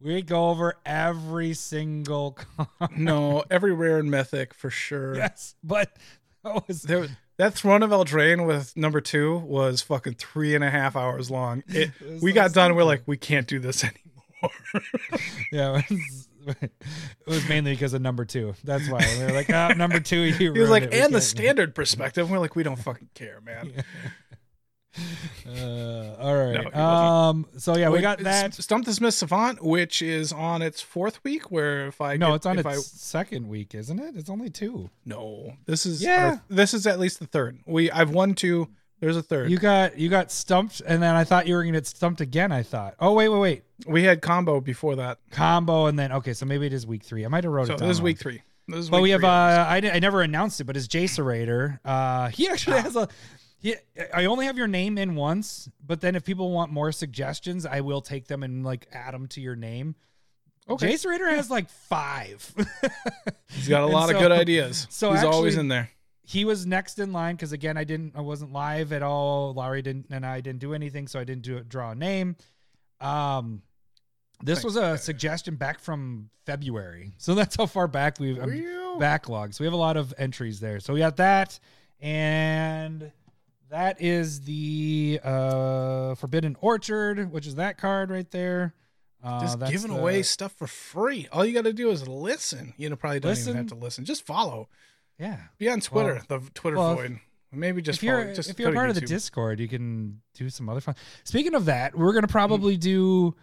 we 0.00 0.22
go 0.22 0.50
over 0.50 0.76
every 0.86 1.54
single 1.54 2.32
card. 2.78 2.96
No, 2.96 3.42
every 3.50 3.72
rare 3.72 3.98
and 3.98 4.10
mythic 4.10 4.54
for 4.54 4.70
sure. 4.70 5.16
yes, 5.16 5.54
but 5.64 5.96
that 6.44 6.68
was 6.68 6.82
There, 6.82 7.08
that 7.36 7.54
Throne 7.54 7.82
of 7.82 7.90
Eldraine 7.90 8.46
with 8.46 8.76
number 8.76 9.00
two 9.00 9.38
was 9.38 9.80
fucking 9.82 10.14
three 10.14 10.54
and 10.54 10.62
a 10.62 10.70
half 10.70 10.94
hours 10.96 11.30
long. 11.30 11.62
It, 11.68 11.90
It 12.00 12.22
we 12.22 12.32
got 12.32 12.52
done. 12.52 12.74
We're 12.74 12.84
like, 12.84 13.02
we 13.06 13.16
can't 13.16 13.46
do 13.46 13.58
this 13.58 13.82
anymore. 13.84 14.84
yeah. 15.52 15.82
It 16.62 16.72
was, 17.26 17.48
mainly 17.48 17.72
because 17.72 17.92
of 17.94 18.00
number 18.02 18.24
two. 18.24 18.54
That's 18.64 18.88
why 18.88 19.00
we 19.18 19.24
were 19.24 19.32
like, 19.32 19.50
ah, 19.50 19.74
number 19.76 20.00
two. 20.00 20.20
You 20.20 20.32
He 20.54 20.60
was 20.60 20.70
like, 20.70 20.84
it. 20.84 20.92
We 20.92 21.00
and 21.00 21.14
the 21.14 21.20
standard 21.20 21.74
perspective. 21.74 22.30
We're 22.30 22.38
like, 22.38 22.56
we 22.56 22.62
don't 22.62 22.76
fucking 22.82 23.10
care, 23.14 23.40
man. 23.42 23.72
Uh, 25.46 26.16
all 26.18 26.34
right. 26.36 26.74
No, 26.74 26.80
um. 26.80 27.46
So 27.58 27.76
yeah, 27.76 27.88
we 27.88 27.96
Wait, 27.96 28.02
got 28.02 28.18
that. 28.20 28.54
Stump 28.54 28.84
the 28.84 28.92
Smith 28.92 29.14
Savant, 29.14 29.62
which 29.62 30.02
is 30.02 30.32
on 30.32 30.62
its 30.62 30.80
fourth 30.80 31.22
week. 31.22 31.50
Where 31.50 31.86
if 31.86 32.00
I 32.00 32.16
No, 32.16 32.28
get- 32.28 32.34
it's 32.36 32.46
on 32.46 32.58
its 32.58 32.66
I, 32.66 32.74
second 32.76 33.48
week, 33.48 33.74
isn't 33.74 33.98
it? 34.00 34.16
It's 34.16 34.30
only 34.30 34.50
two. 34.50 34.90
no. 35.04 35.52
This 35.66 35.86
is 35.86 36.02
Yeah. 36.02 36.26
our- 36.30 36.42
this 36.48 36.74
is 36.74 36.86
at 36.86 36.98
least 36.98 37.20
the 37.20 37.26
third. 37.26 37.58
We 37.66 37.90
I've 37.90 38.10
won 38.10 38.34
two. 38.34 38.68
There's 39.00 39.16
a 39.16 39.22
third. 39.22 39.50
You 39.50 39.58
got 39.58 39.98
you 39.98 40.08
got 40.08 40.30
stumped, 40.32 40.80
and 40.80 41.02
then 41.02 41.14
I 41.14 41.24
thought 41.24 41.46
you 41.46 41.54
were 41.54 41.62
gonna 41.62 41.72
get 41.72 41.86
stumped 41.86 42.20
again. 42.20 42.50
I 42.50 42.62
thought. 42.62 42.94
Oh 42.98 43.12
wait, 43.12 43.28
wait, 43.28 43.38
wait. 43.38 43.62
we 43.86 44.02
had 44.02 44.20
combo 44.20 44.60
before 44.60 44.96
that, 44.96 45.18
Combo, 45.30 45.86
and 45.86 45.98
then 45.98 46.12
okay, 46.12 46.32
so 46.32 46.46
maybe 46.46 46.66
it 46.66 46.72
is 46.72 46.86
week 46.86 47.04
three. 47.04 47.24
I 47.24 47.28
might 47.28 47.44
have 47.44 47.52
wrote 47.52 47.68
so 47.68 47.74
it 47.74 47.78
down. 47.78 47.88
this 47.88 47.98
is 47.98 48.02
week 48.02 48.18
three. 48.18 48.42
This 48.66 48.80
is 48.80 48.90
But 48.90 48.98
week 48.98 49.04
we 49.04 49.10
have 49.10 49.20
three 49.20 49.28
uh 49.28 49.90
I, 49.90 49.96
I 49.96 49.98
never 50.00 50.22
announced 50.22 50.60
it, 50.60 50.64
but 50.64 50.76
it's 50.76 50.88
Jacerator. 50.88 51.80
Uh 51.84 52.28
he 52.28 52.48
actually 52.48 52.80
has 52.80 52.96
a 52.96 53.08
he, 53.60 53.74
I 54.14 54.26
only 54.26 54.46
have 54.46 54.56
your 54.56 54.68
name 54.68 54.98
in 54.98 55.16
once, 55.16 55.68
but 55.84 56.00
then 56.00 56.14
if 56.14 56.24
people 56.24 56.52
want 56.52 56.72
more 56.72 56.92
suggestions, 56.92 57.66
I 57.66 57.80
will 57.80 58.00
take 58.00 58.28
them 58.28 58.42
and 58.44 58.64
like 58.64 58.86
add 58.92 59.14
them 59.14 59.26
to 59.28 59.40
your 59.40 59.56
name. 59.56 59.96
Okay. 60.68 60.90
Jacerator 60.90 61.28
has 61.30 61.50
like 61.50 61.68
five. 61.68 62.52
He's 63.48 63.68
got 63.68 63.82
a 63.82 63.86
lot 63.92 64.10
of 64.12 64.20
good 64.20 64.32
ideas. 64.32 64.86
so 64.90 65.12
he's 65.12 65.24
always 65.24 65.56
in 65.56 65.68
there. 65.68 65.90
He 66.30 66.44
was 66.44 66.66
next 66.66 66.98
in 66.98 67.10
line 67.10 67.36
because 67.36 67.52
again 67.52 67.78
I 67.78 67.84
didn't 67.84 68.12
I 68.14 68.20
wasn't 68.20 68.52
live 68.52 68.92
at 68.92 69.02
all. 69.02 69.54
Laurie 69.54 69.80
didn't 69.80 70.06
and 70.10 70.26
I 70.26 70.42
didn't 70.42 70.58
do 70.60 70.74
anything, 70.74 71.08
so 71.08 71.18
I 71.18 71.24
didn't 71.24 71.42
do 71.42 71.60
draw 71.60 71.92
a 71.92 71.94
name. 71.94 72.36
Um 73.00 73.62
this 74.42 74.62
was 74.62 74.76
a 74.76 74.96
suggestion 74.98 75.56
back 75.56 75.80
from 75.80 76.28
February. 76.46 77.12
So 77.16 77.34
that's 77.34 77.56
how 77.56 77.66
far 77.66 77.88
back 77.88 78.20
we've 78.20 78.38
um, 78.38 78.50
Real? 78.50 78.98
backlog. 78.98 79.54
So 79.54 79.64
we 79.64 79.66
have 79.66 79.72
a 79.72 79.76
lot 79.78 79.96
of 79.96 80.12
entries 80.18 80.60
there. 80.60 80.80
So 80.80 80.92
we 80.92 81.00
got 81.00 81.16
that 81.16 81.58
and 82.00 83.10
that 83.70 84.00
is 84.00 84.42
the 84.42 85.20
uh 85.24 86.14
Forbidden 86.16 86.56
Orchard, 86.60 87.32
which 87.32 87.46
is 87.46 87.54
that 87.54 87.78
card 87.78 88.10
right 88.10 88.30
there. 88.30 88.74
Uh, 89.24 89.40
Just 89.40 89.58
giving 89.70 89.92
the- 89.92 89.98
away 89.98 90.22
stuff 90.22 90.52
for 90.52 90.66
free. 90.66 91.26
All 91.32 91.44
you 91.44 91.52
got 91.52 91.64
to 91.64 91.72
do 91.72 91.90
is 91.90 92.06
listen. 92.06 92.74
You 92.76 92.88
know, 92.88 92.94
probably 92.96 93.18
don't 93.18 93.30
Listen. 93.30 93.48
even 93.48 93.56
have 93.56 93.66
to 93.68 93.74
listen. 93.74 94.04
Just 94.04 94.24
follow. 94.24 94.68
Yeah. 95.18 95.38
Be 95.58 95.68
on 95.68 95.80
Twitter. 95.80 96.22
the 96.28 96.40
Twitter 96.54 96.76
well, 96.76 96.96
void. 96.96 97.20
Maybe 97.50 97.80
just 97.80 97.98
if 97.98 98.02
you're. 98.02 98.34
Just 98.34 98.50
if 98.50 98.58
you're 98.58 98.72
part 98.72 98.90
of 98.90 98.94
the 98.94 99.00
Discord, 99.00 99.58
you 99.58 99.68
can 99.68 100.20
do 100.34 100.50
some 100.50 100.68
other 100.68 100.80
fun. 100.80 100.94
Speaking 101.24 101.54
of 101.54 101.64
that, 101.64 101.96
we're 101.96 102.12
gonna 102.12 102.28
probably 102.28 102.76
do 102.76 103.34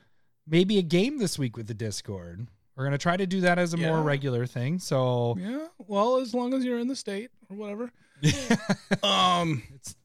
maybe 0.47 0.77
a 0.77 0.83
game 0.83 1.17
this 1.17 1.39
week 1.39 1.57
with 1.57 1.67
the 1.67 1.73
Discord. 1.73 2.47
We're 2.75 2.83
gonna 2.83 2.97
try 2.97 3.17
to 3.17 3.25
do 3.25 3.41
that 3.41 3.57
as 3.57 3.73
a 3.73 3.77
more 3.77 4.01
regular 4.01 4.45
thing. 4.45 4.79
So 4.79 5.35
Yeah. 5.39 5.67
Well, 5.79 6.17
as 6.17 6.33
long 6.33 6.53
as 6.53 6.63
you're 6.63 6.79
in 6.79 6.87
the 6.87 6.95
state 6.95 7.31
or 7.49 7.57
whatever. 7.57 7.91
Um. 9.03 9.63
It's- 9.73 9.95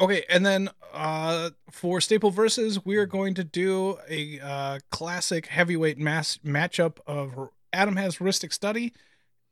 Okay, 0.00 0.24
and 0.28 0.44
then 0.44 0.68
uh, 0.92 1.50
for 1.70 2.00
staple 2.00 2.32
verses, 2.32 2.84
we 2.84 2.96
are 2.96 3.06
going 3.06 3.34
to 3.34 3.44
do 3.44 3.98
a 4.10 4.40
uh, 4.40 4.78
classic 4.90 5.46
heavyweight 5.46 5.96
mass 5.96 6.38
matchup 6.44 6.96
of 7.06 7.50
Adam 7.72 7.94
has 7.94 8.16
Rhystic 8.16 8.52
Study, 8.52 8.92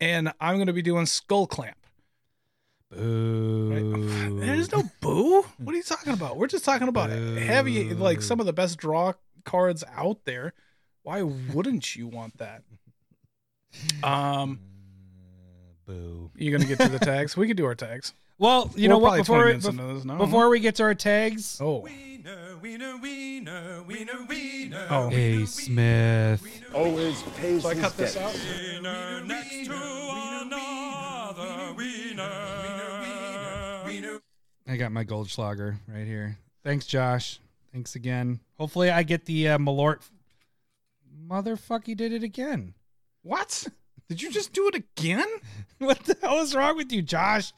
and 0.00 0.32
I'm 0.40 0.56
going 0.56 0.66
to 0.66 0.72
be 0.72 0.82
doing 0.82 1.04
Skullclamp. 1.06 1.74
boo. 2.90 4.40
There's 4.40 4.72
no 4.72 4.82
boo. 5.00 5.42
What 5.58 5.74
are 5.74 5.76
you 5.76 5.82
talking 5.82 6.12
about? 6.12 6.36
We're 6.36 6.46
just 6.48 6.64
talking 6.64 6.88
about 6.88 7.10
heavy, 7.10 7.94
like 7.94 8.22
some 8.22 8.40
of 8.40 8.46
the 8.46 8.52
best 8.52 8.78
draw 8.78 9.12
cards 9.44 9.84
out 9.94 10.24
there. 10.24 10.54
Why 11.02 11.22
wouldn't 11.22 11.94
you 11.96 12.06
want 12.06 12.38
that? 12.38 12.62
Um, 14.02 14.58
boo. 15.86 16.30
You're 16.36 16.58
gonna 16.58 16.68
get 16.68 16.80
to 16.80 16.88
the 16.88 16.98
tags? 16.98 17.36
We 17.36 17.46
could 17.46 17.56
do 17.56 17.64
our 17.66 17.74
tags. 17.74 18.12
Well, 18.38 18.70
you 18.74 18.88
We're 18.88 18.94
know 18.94 18.98
what? 18.98 19.18
Before 19.18 19.44
minutes 19.44 19.66
bef- 19.66 19.70
into 19.70 19.94
this 19.94 20.04
now. 20.04 20.16
before 20.18 20.48
we 20.48 20.60
get 20.60 20.74
to 20.76 20.82
our 20.82 20.94
tags, 20.94 21.60
oh, 21.60 21.80
Wiener, 21.80 22.49
wiener, 22.60 22.96
wiener, 22.98 23.82
wiener, 23.86 24.24
wiener. 24.28 24.86
oh, 24.90 25.10
A 25.12 25.46
Smith. 25.46 26.42
always 26.74 27.22
pays 27.36 27.62
so 27.62 27.68
I 27.70 27.74
his 27.74 27.82
cut 27.82 27.96
this 27.96 28.16
out. 28.16 28.34
Wiener 28.34 29.24
next 29.24 29.66
to 29.66 29.72
another 30.42 31.74
wiener. 31.74 32.30
Wiener. 33.86 34.20
I 34.68 34.76
got 34.76 34.92
my 34.92 35.04
Goldschlager 35.04 35.76
right 35.88 36.06
here. 36.06 36.38
Thanks, 36.62 36.86
Josh. 36.86 37.40
Thanks 37.72 37.94
again. 37.94 38.40
Hopefully, 38.58 38.90
I 38.90 39.02
get 39.02 39.24
the 39.26 39.48
uh, 39.48 39.58
Malort. 39.58 40.08
Motherfucker, 41.26 41.86
he 41.86 41.94
did 41.94 42.12
it 42.12 42.22
again. 42.22 42.74
What? 43.22 43.66
Did 44.08 44.20
you 44.22 44.30
just 44.32 44.52
do 44.52 44.66
it 44.68 44.74
again? 44.74 45.26
What 45.78 46.04
the 46.04 46.16
hell 46.20 46.38
is 46.40 46.54
wrong 46.54 46.76
with 46.76 46.92
you, 46.92 47.00
Josh? 47.00 47.52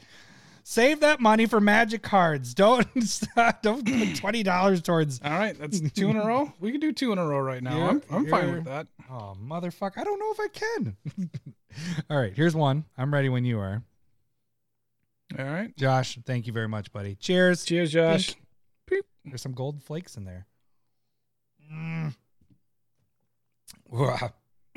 Save 0.64 1.00
that 1.00 1.20
money 1.20 1.46
for 1.46 1.60
magic 1.60 2.02
cards. 2.02 2.54
Don't 2.54 2.86
don't 3.62 3.84
put 3.84 4.16
twenty 4.16 4.42
dollars 4.42 4.80
towards. 4.80 5.20
All 5.24 5.32
right, 5.32 5.58
that's 5.58 5.80
two 5.92 6.10
in 6.10 6.16
a 6.16 6.24
row. 6.24 6.52
We 6.60 6.70
can 6.70 6.80
do 6.80 6.92
two 6.92 7.12
in 7.12 7.18
a 7.18 7.26
row 7.26 7.40
right 7.40 7.62
now. 7.62 7.76
Yeah, 7.76 7.88
I'm, 7.88 8.02
I'm 8.10 8.26
fine 8.26 8.52
with 8.52 8.64
that. 8.64 8.86
Oh 9.10 9.36
motherfucker! 9.42 9.98
I 9.98 10.04
don't 10.04 10.18
know 10.18 10.32
if 10.32 10.40
I 10.40 10.48
can. 10.48 10.96
All 12.10 12.16
right, 12.16 12.32
here's 12.32 12.54
one. 12.54 12.84
I'm 12.96 13.12
ready 13.12 13.28
when 13.28 13.44
you 13.44 13.58
are, 13.58 13.82
All 15.38 15.44
right. 15.44 15.76
Josh. 15.76 16.18
Thank 16.24 16.46
you 16.46 16.52
very 16.52 16.68
much, 16.68 16.92
buddy. 16.92 17.16
Cheers. 17.16 17.64
Cheers, 17.64 17.92
Josh. 17.92 18.34
Beep. 18.88 19.04
There's 19.24 19.42
some 19.42 19.52
gold 19.54 19.82
flakes 19.82 20.16
in 20.16 20.24
there. 20.24 20.46
Mm. 21.72 22.14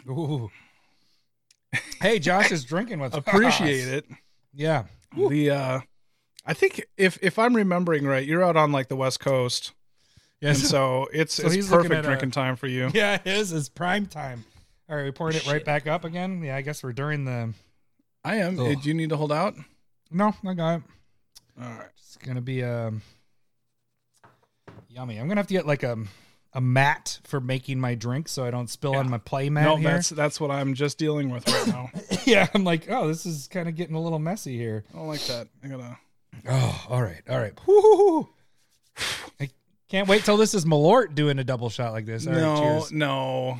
Ooh. 0.09 0.49
Hey, 2.01 2.19
Josh 2.19 2.51
is 2.51 2.63
drinking 2.63 2.99
with 2.99 3.13
Appreciate 3.17 3.87
it. 3.87 4.05
Yeah. 4.53 4.83
The 5.15 5.49
uh 5.51 5.79
I 6.45 6.53
think 6.53 6.85
if 6.97 7.17
if 7.21 7.39
I'm 7.39 7.55
remembering 7.55 8.05
right, 8.05 8.25
you're 8.25 8.43
out 8.43 8.55
on 8.55 8.71
like 8.71 8.87
the 8.87 8.95
West 8.95 9.19
Coast. 9.19 9.73
And 10.41 10.55
so 10.57 11.07
it's 11.11 11.33
So 11.35 11.47
it's 11.47 11.67
perfect 11.69 11.93
at 11.93 11.99
a- 12.05 12.07
drinking 12.07 12.31
time 12.31 12.55
for 12.55 12.67
you. 12.67 12.91
Yeah, 12.93 13.15
it 13.15 13.25
is. 13.25 13.51
It's 13.51 13.69
prime 13.69 14.05
time. 14.05 14.43
All 14.87 14.95
right, 14.95 15.05
we 15.05 15.11
poured 15.11 15.33
it 15.35 15.47
right 15.47 15.65
back 15.65 15.87
up 15.87 16.03
again. 16.05 16.43
Yeah, 16.43 16.55
I 16.55 16.61
guess 16.61 16.83
we're 16.83 16.93
during 16.93 17.25
the. 17.25 17.53
I 18.23 18.35
am. 18.37 18.59
Ugh. 18.59 18.79
Do 18.81 18.87
you 18.87 18.93
need 18.93 19.09
to 19.09 19.17
hold 19.17 19.31
out? 19.31 19.55
No, 20.11 20.35
I 20.45 20.53
got 20.53 20.75
it. 20.77 20.83
All 21.59 21.69
right. 21.69 21.89
It's 21.97 22.17
gonna 22.17 22.41
be 22.41 22.63
um. 22.63 23.01
Yummy. 24.89 25.17
I'm 25.17 25.27
gonna 25.27 25.39
have 25.39 25.47
to 25.47 25.53
get 25.53 25.65
like 25.65 25.83
a 25.83 25.97
a 26.55 26.61
mat 26.61 27.19
for 27.25 27.41
making 27.41 27.79
my 27.79 27.93
drink 27.95 28.29
so 28.29 28.45
I 28.45 28.49
don't 28.49 28.69
spill 28.69 28.95
on 28.95 29.09
my 29.09 29.17
play 29.17 29.49
mat 29.49 29.65
no, 29.65 29.75
here. 29.75 29.91
that's 29.91 30.09
that's 30.09 30.39
what 30.39 30.49
I'm 30.49 30.73
just 30.73 30.97
dealing 30.97 31.29
with 31.29 31.47
right 31.47 31.67
now. 31.67 31.91
yeah, 32.25 32.47
I'm 32.53 32.63
like, 32.63 32.89
oh, 32.89 33.07
this 33.09 33.25
is 33.25 33.47
kind 33.47 33.67
of 33.67 33.75
getting 33.75 33.95
a 33.95 34.01
little 34.01 34.19
messy 34.19 34.57
here. 34.57 34.85
I 34.93 34.97
don't 34.97 35.07
like 35.07 35.23
that. 35.25 35.49
I 35.63 35.67
gotta. 35.67 35.97
Oh, 36.47 36.85
all 36.89 37.01
right, 37.03 37.21
all 37.29 37.37
right. 37.37 37.53
Woo-hoo-hoo. 37.67 38.29
I 39.39 39.49
can't 39.89 40.07
wait 40.07 40.23
till 40.23 40.37
this 40.37 40.53
is 40.53 40.65
Malort 40.65 41.13
doing 41.13 41.39
a 41.39 41.43
double 41.43 41.69
shot 41.69 41.91
like 41.91 42.05
this. 42.05 42.25
All 42.25 42.33
right, 42.33 42.41
no, 42.41 42.61
cheers. 42.61 42.91
no, 42.93 43.59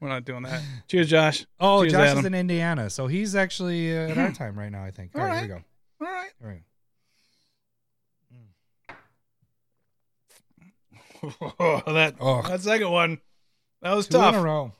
we're 0.00 0.08
not 0.08 0.24
doing 0.24 0.42
that. 0.42 0.62
Cheers, 0.88 1.08
Josh. 1.08 1.46
Oh, 1.60 1.82
Cheers, 1.82 1.92
Josh 1.92 2.08
Adam. 2.08 2.18
is 2.18 2.24
in 2.24 2.34
Indiana, 2.34 2.90
so 2.90 3.06
he's 3.06 3.36
actually 3.36 3.96
uh, 3.96 4.08
at 4.10 4.18
our 4.18 4.32
time 4.32 4.58
right 4.58 4.70
now. 4.70 4.82
I 4.82 4.90
think. 4.90 5.12
All 5.14 5.20
All 5.20 5.28
right, 5.28 5.38
here 5.38 5.42
we 5.42 5.48
go. 5.48 6.06
All 6.06 6.12
right. 6.12 6.30
All 6.42 6.48
right. 6.48 6.62
that 11.58 12.14
Oh. 12.20 12.42
that 12.42 12.60
second 12.60 12.90
one, 12.90 13.20
that 13.80 13.94
was 13.94 14.06
Two 14.08 14.18
tough. 14.18 14.34
in 14.34 14.40
a 14.40 14.42
row. 14.44 14.72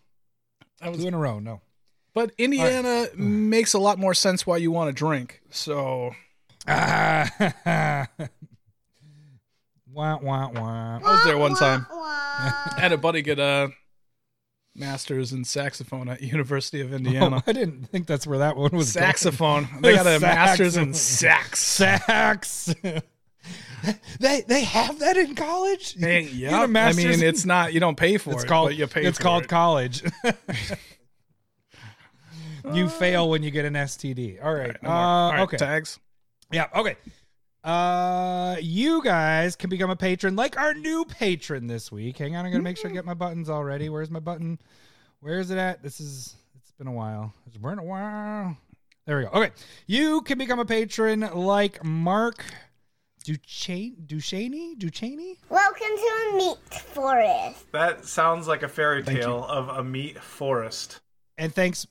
That 0.81 0.91
was 0.93 1.01
Two 1.03 1.09
in 1.09 1.15
a 1.15 1.19
row. 1.19 1.39
No. 1.39 1.61
But 2.15 2.33
Indiana 2.37 3.07
makes 3.17 3.73
a 3.75 3.79
lot 3.79 3.99
more 3.99 4.13
sense 4.15 4.47
why 4.47 4.59
you 4.59 4.71
want 4.71 4.89
to 4.89 4.93
drink. 4.93 5.41
So 5.51 6.15
Ah. 6.69 7.31
wah 9.91 10.19
wah 10.23 10.49
wah. 10.51 10.99
I 10.99 11.13
was 11.15 11.25
there 11.25 11.39
one 11.39 11.55
time. 11.55 11.87
I 11.91 12.75
had 12.79 12.93
a 12.93 12.99
buddy 12.99 13.23
get 13.23 13.39
a 13.39 13.71
master's 14.75 15.33
in 15.33 15.45
saxophone 15.45 16.09
at 16.09 16.23
University 16.23 16.81
of 16.81 16.93
Oh, 16.93 16.97
Indiana. 16.97 17.43
I 17.47 17.53
didn't 17.53 17.85
think 17.91 18.07
that's 18.07 18.27
where 18.27 18.39
that 18.39 18.57
one 18.57 18.71
was. 18.73 18.93
going. 18.93 19.05
saxophone. 19.05 19.69
They 19.81 19.95
got 19.95 20.07
a 20.07 20.19
master's 20.21 20.77
in 20.77 20.95
sax. 20.95 21.61
Sax. 21.61 22.75
they 24.21 24.43
they 24.43 24.63
have 24.65 24.99
that 25.01 25.17
in 25.17 25.35
college. 25.35 25.95
Hey, 25.99 26.23
You 26.23 26.49
get 26.51 26.69
a 26.69 26.73
yeah. 26.73 26.87
I 26.87 26.93
mean, 26.93 27.11
in- 27.11 27.23
it's 27.23 27.45
not 27.45 27.73
you 27.73 27.81
don't 27.81 27.97
pay 27.97 28.19
for 28.19 28.33
it's 28.33 28.45
it, 28.45 28.49
called 28.49 28.75
you 28.75 28.87
pay 28.87 29.05
it's 29.05 29.19
called 29.19 29.45
it. 29.45 29.49
college. 29.49 30.03
you 32.73 32.89
fail 32.89 33.29
when 33.29 33.43
you 33.43 33.51
get 33.51 33.65
an 33.65 33.75
STD. 33.75 34.45
All 34.45 34.55
right. 34.55 34.77
No 34.83 34.89
more. 34.89 34.99
Uh, 34.99 35.01
All 35.01 35.33
right, 35.33 35.41
okay. 35.41 35.57
tags. 35.57 35.99
Yeah. 36.51 36.69
Okay. 36.75 36.97
Uh, 37.65 38.57
you 38.61 39.03
guys 39.05 39.55
can 39.55 39.71
become 39.71 39.91
a 39.91 39.97
patron, 39.97 40.35
like 40.35 40.59
our 40.59 40.75
new 40.75 41.05
patron 41.05 41.69
this 41.69 41.93
week. 41.93 42.19
Hang 42.19 42.35
on, 42.35 42.45
I'm 42.45 42.51
gonna 42.51 42.65
make 42.65 42.77
sure 42.77 42.91
I 42.91 42.93
get 42.93 43.05
my 43.05 43.15
buttons 43.15 43.49
all 43.49 43.63
ready. 43.63 43.89
Where's 43.89 44.11
my 44.11 44.19
button? 44.19 44.59
Where 45.21 45.39
is 45.39 45.51
it 45.51 45.59
at? 45.59 45.83
This 45.83 46.01
is. 46.01 46.35
It's 46.57 46.73
been 46.73 46.89
a 46.89 46.93
while. 46.93 47.33
It's 47.47 47.57
been 47.57 47.79
a 47.79 47.85
while. 47.85 48.57
There 49.07 49.19
we 49.19 49.25
go. 49.25 49.31
Okay, 49.31 49.53
you 49.87 50.23
can 50.23 50.39
become 50.39 50.59
a 50.59 50.65
patron, 50.65 51.21
like 51.21 51.85
Mark 51.85 52.45
Duchesne, 53.23 53.95
Duchaney, 54.07 54.77
Duchaney. 54.79 55.37
Welcome 55.49 55.87
to 55.97 56.29
a 56.33 56.37
meat 56.37 56.59
forest. 56.75 57.71
That 57.73 58.05
sounds 58.05 58.49
like 58.49 58.63
a 58.63 58.69
fairy 58.69 59.03
Thank 59.03 59.21
tale 59.21 59.45
of 59.45 59.69
a 59.69 59.85
meat 59.85 60.19
forest. 60.21 61.01
And 61.39 61.55
thanks. 61.55 61.87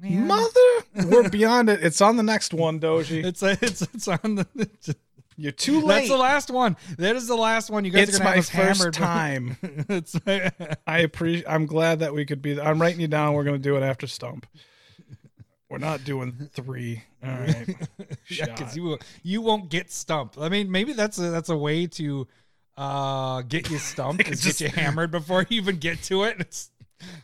Man, 0.00 0.26
Mother, 0.26 1.06
we're 1.06 1.28
beyond 1.28 1.68
it. 1.68 1.82
It's 1.84 2.00
on 2.00 2.16
the 2.16 2.22
next 2.24 2.52
one, 2.52 2.80
Doji. 2.80 3.24
It's 3.24 3.42
it's 3.42 3.82
it's 3.82 4.08
on 4.08 4.34
the. 4.34 4.46
You're 5.36 5.50
too 5.52 5.80
late. 5.80 6.00
That's 6.00 6.08
the 6.08 6.16
last 6.18 6.50
one. 6.50 6.76
That 6.98 7.16
is 7.16 7.26
the 7.26 7.36
last 7.36 7.70
one. 7.70 7.84
You 7.84 7.90
guys 7.90 8.08
It's 8.08 8.16
are 8.16 8.22
gonna 8.22 8.30
my 8.30 8.36
have 8.36 8.44
us 8.44 8.50
first 8.50 8.80
hammered. 8.80 8.94
time. 8.94 9.56
it's 9.88 10.16
I 10.86 10.98
appreciate. 10.98 11.46
I'm 11.48 11.66
glad 11.66 12.00
that 12.00 12.12
we 12.14 12.24
could 12.26 12.42
be. 12.42 12.60
I'm 12.60 12.80
writing 12.82 13.00
you 13.00 13.08
down. 13.08 13.34
We're 13.34 13.44
gonna 13.44 13.58
do 13.58 13.76
it 13.76 13.82
after 13.82 14.06
Stump. 14.06 14.46
We're 15.72 15.78
not 15.78 16.04
doing 16.04 16.50
three. 16.52 17.02
All 17.24 17.30
right. 17.40 17.74
yeah, 18.28 18.44
because 18.44 18.76
you 18.76 18.98
you 19.22 19.40
won't 19.40 19.70
get 19.70 19.90
stumped. 19.90 20.36
I 20.38 20.50
mean, 20.50 20.70
maybe 20.70 20.92
that's 20.92 21.16
a 21.18 21.30
that's 21.30 21.48
a 21.48 21.56
way 21.56 21.86
to 21.86 22.28
uh 22.76 23.40
get 23.42 23.70
you 23.70 23.78
stumped 23.78 24.28
is 24.28 24.42
just- 24.42 24.58
get 24.58 24.76
you 24.76 24.82
hammered 24.82 25.10
before 25.10 25.46
you 25.48 25.56
even 25.62 25.78
get 25.78 26.02
to 26.04 26.24
it. 26.24 26.36
It's 26.40 26.70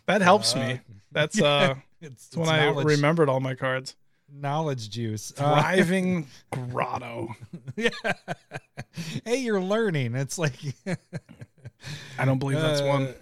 that 0.06 0.22
helps 0.22 0.56
Uh, 0.56 0.60
me. 0.60 0.80
That's 1.12 1.38
uh. 1.42 1.74
it's, 2.00 2.28
That's 2.28 2.36
when 2.48 2.48
it's 2.58 2.78
I 2.78 2.82
remembered 2.82 3.28
all 3.28 3.40
my 3.40 3.54
cards. 3.54 3.96
knowledge 4.32 4.88
juice. 4.88 5.32
Uh, 5.36 5.82
grotto. 6.50 7.34
yeah. 7.76 7.90
hey, 9.26 9.36
you're 9.36 9.60
learning. 9.60 10.14
It's 10.14 10.38
like 10.38 10.54
I 12.18 12.24
don't 12.24 12.38
believe 12.38 12.60
that's 12.60 12.80
uh, 12.80 12.86
one. 12.86 13.14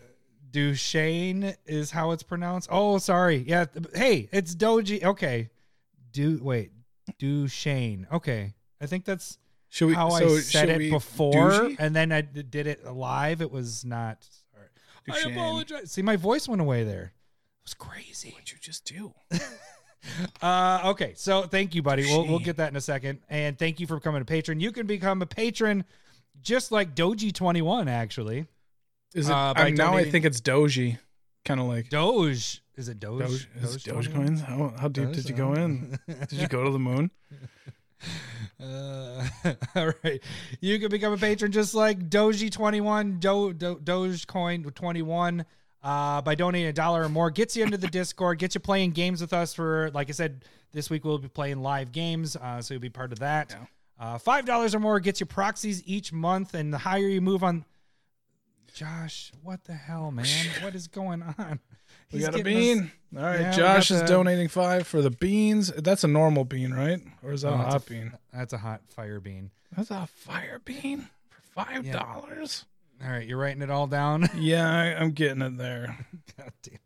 Duchesne 0.51 1.55
is 1.67 1.91
how 1.91 2.13
it's 2.13 2.23
pronounced. 2.23 2.69
Oh, 2.71 2.99
sorry. 2.99 3.45
Yeah. 3.47 3.67
Hey, 3.95 4.29
it's 4.33 4.55
Doji. 4.55 5.03
Okay. 5.03 5.51
Do 6.13 6.41
wait. 6.43 6.73
Duchesne. 7.19 8.07
Okay. 8.13 8.55
I 8.81 8.87
think 8.87 9.05
that's 9.05 9.39
Should 9.69 9.89
we? 9.89 9.95
how 9.95 10.11
so 10.11 10.37
I 10.37 10.39
said 10.41 10.69
it 10.69 10.91
before, 10.91 11.33
douchey? 11.33 11.77
and 11.79 11.95
then 11.95 12.13
I 12.13 12.21
did 12.21 12.67
it 12.67 12.85
live. 12.87 13.41
It 13.41 13.51
was 13.51 13.85
not. 13.85 14.27
Sorry. 14.53 15.27
I 15.27 15.31
apologize. 15.31 15.93
See, 15.93 16.03
my 16.03 16.17
voice 16.17 16.49
went 16.49 16.61
away 16.61 16.85
there. 16.85 17.13
It 17.13 17.65
was 17.65 17.75
crazy. 17.75 18.31
What'd 18.31 18.53
you 18.53 18.59
just 18.61 18.85
do? 18.85 19.13
Uh, 20.41 20.83
okay, 20.85 21.15
so 21.17 21.43
thank 21.43 21.75
you, 21.75 21.83
buddy. 21.83 22.05
We'll 22.05 22.27
we'll 22.27 22.39
get 22.39 22.59
that 22.59 22.71
in 22.71 22.77
a 22.77 22.81
second, 22.81 23.19
and 23.29 23.59
thank 23.59 23.81
you 23.81 23.89
for 23.89 23.97
becoming 23.97 24.23
a 24.23 24.25
patron. 24.25 24.61
You 24.61 24.71
can 24.71 24.87
become 24.87 25.21
a 25.21 25.27
patron, 25.27 25.85
just 26.43 26.71
like 26.71 26.95
Doji 26.95 27.33
Twenty 27.33 27.61
One. 27.61 27.89
Actually, 27.89 28.47
Is 29.17 29.29
it? 29.29 29.33
Uh, 29.33 29.55
I'm- 29.57 29.75
now 29.75 29.95
I 29.95 30.09
think 30.11 30.25
it's 30.25 30.41
Doji. 30.41 30.99
Kind 31.45 31.61
of 31.61 31.67
like 31.67 31.89
Doge 31.91 32.61
is 32.77 32.89
it 32.89 33.01
Doge? 33.01 33.21
Doge. 33.21 33.49
Is 33.63 33.83
Doge 33.83 34.11
21? 34.11 34.37
Dogecoins? 34.37 34.45
How 34.45 34.75
how 34.79 34.89
deep 34.89 35.13
did 35.13 35.29
you 35.29 35.35
go 35.35 35.55
in? 35.55 35.99
Did 36.07 36.33
you 36.33 36.49
go 36.49 36.65
to 36.65 36.71
the 36.71 36.79
moon? 36.79 37.11
Uh, 38.63 39.27
all 39.75 39.93
right. 40.05 40.21
You 40.61 40.79
can 40.79 40.91
become 40.91 41.13
a 41.13 41.17
patron 41.17 41.53
just 41.53 41.75
like 41.75 42.11
Doji21, 42.11 43.19
Do, 43.21 43.55
Do, 43.55 43.77
Dogecoin21 43.77 45.45
uh, 45.83 46.21
by 46.23 46.35
donating 46.35 46.69
a 46.69 46.73
dollar 46.73 47.05
or 47.05 47.09
more. 47.09 47.31
Gets 47.31 47.57
you 47.57 47.65
into 47.65 47.79
the 47.79 47.89
Discord, 47.89 48.39
gets 48.39 48.55
you 48.55 48.61
playing 48.61 48.91
games 48.91 49.23
with 49.23 49.33
us 49.33 49.55
for, 49.55 49.91
like 49.95 50.11
I 50.11 50.13
said, 50.13 50.45
this 50.73 50.91
week 50.91 51.05
we'll 51.05 51.19
be 51.19 51.29
playing 51.29 51.63
live 51.63 51.93
games. 51.93 52.37
Uh, 52.37 52.61
so 52.61 52.75
you'll 52.75 52.83
be 52.83 52.91
part 52.91 53.13
of 53.13 53.21
that. 53.21 53.57
Uh, 53.99 54.19
$5 54.19 54.75
or 54.75 54.81
more 54.81 55.01
gets 55.01 55.21
you 55.21 55.27
proxies 55.27 55.83
each 55.87 56.13
month. 56.13 56.53
And 56.53 56.73
the 56.73 56.79
higher 56.79 57.09
you 57.09 57.23
move 57.23 57.43
on. 57.43 57.65
Josh, 58.77 59.33
what 59.43 59.65
the 59.65 59.73
hell, 59.73 60.11
man? 60.11 60.27
What 60.63 60.75
is 60.75 60.87
going 60.87 61.23
on? 61.23 61.61
We 62.13 62.19
He's 62.19 62.27
got 62.27 62.35
a 62.35 62.43
getting 62.43 62.57
us- 62.59 62.63
bean. 62.81 62.93
All 63.17 63.23
right, 63.25 63.41
Yeah, 63.41 63.51
Josh 63.53 63.91
is 63.91 64.03
the- 64.03 64.07
donating 64.07 64.49
five 64.49 64.87
for 64.87 65.01
the 65.01 65.09
beans. 65.11 65.73
That's 65.79 66.05
a 66.05 66.09
normal 66.09 66.45
bean, 66.45 66.75
right? 66.75 67.01
Or 67.23 67.33
is 67.33 67.41
that 67.41 67.53
Oh, 67.53 67.55
a 67.55 67.57
hot 67.57 67.87
a- 67.87 67.91
bean? 67.91 68.13
That's 68.35 68.53
a 68.53 68.59
hot 68.59 68.83
fire 68.91 69.19
bean. 69.19 69.51
That's 69.75 69.91
a 69.91 70.07
fire 70.07 70.59
bean 70.63 71.09
for 71.31 71.41
five 71.65 71.91
dollars. 71.91 72.67
All 73.03 73.11
right, 73.11 73.27
you're 73.27 73.39
writing 73.39 73.63
it 73.63 73.71
all 73.71 73.87
down. 73.87 74.29
Yeah, 74.37 74.69
I, 74.71 74.95
I'm 75.01 75.13
getting 75.13 75.41
it 75.41 75.57
there. 75.57 75.97
God 76.37 76.53
damn 76.63 76.75
it. 76.75 76.81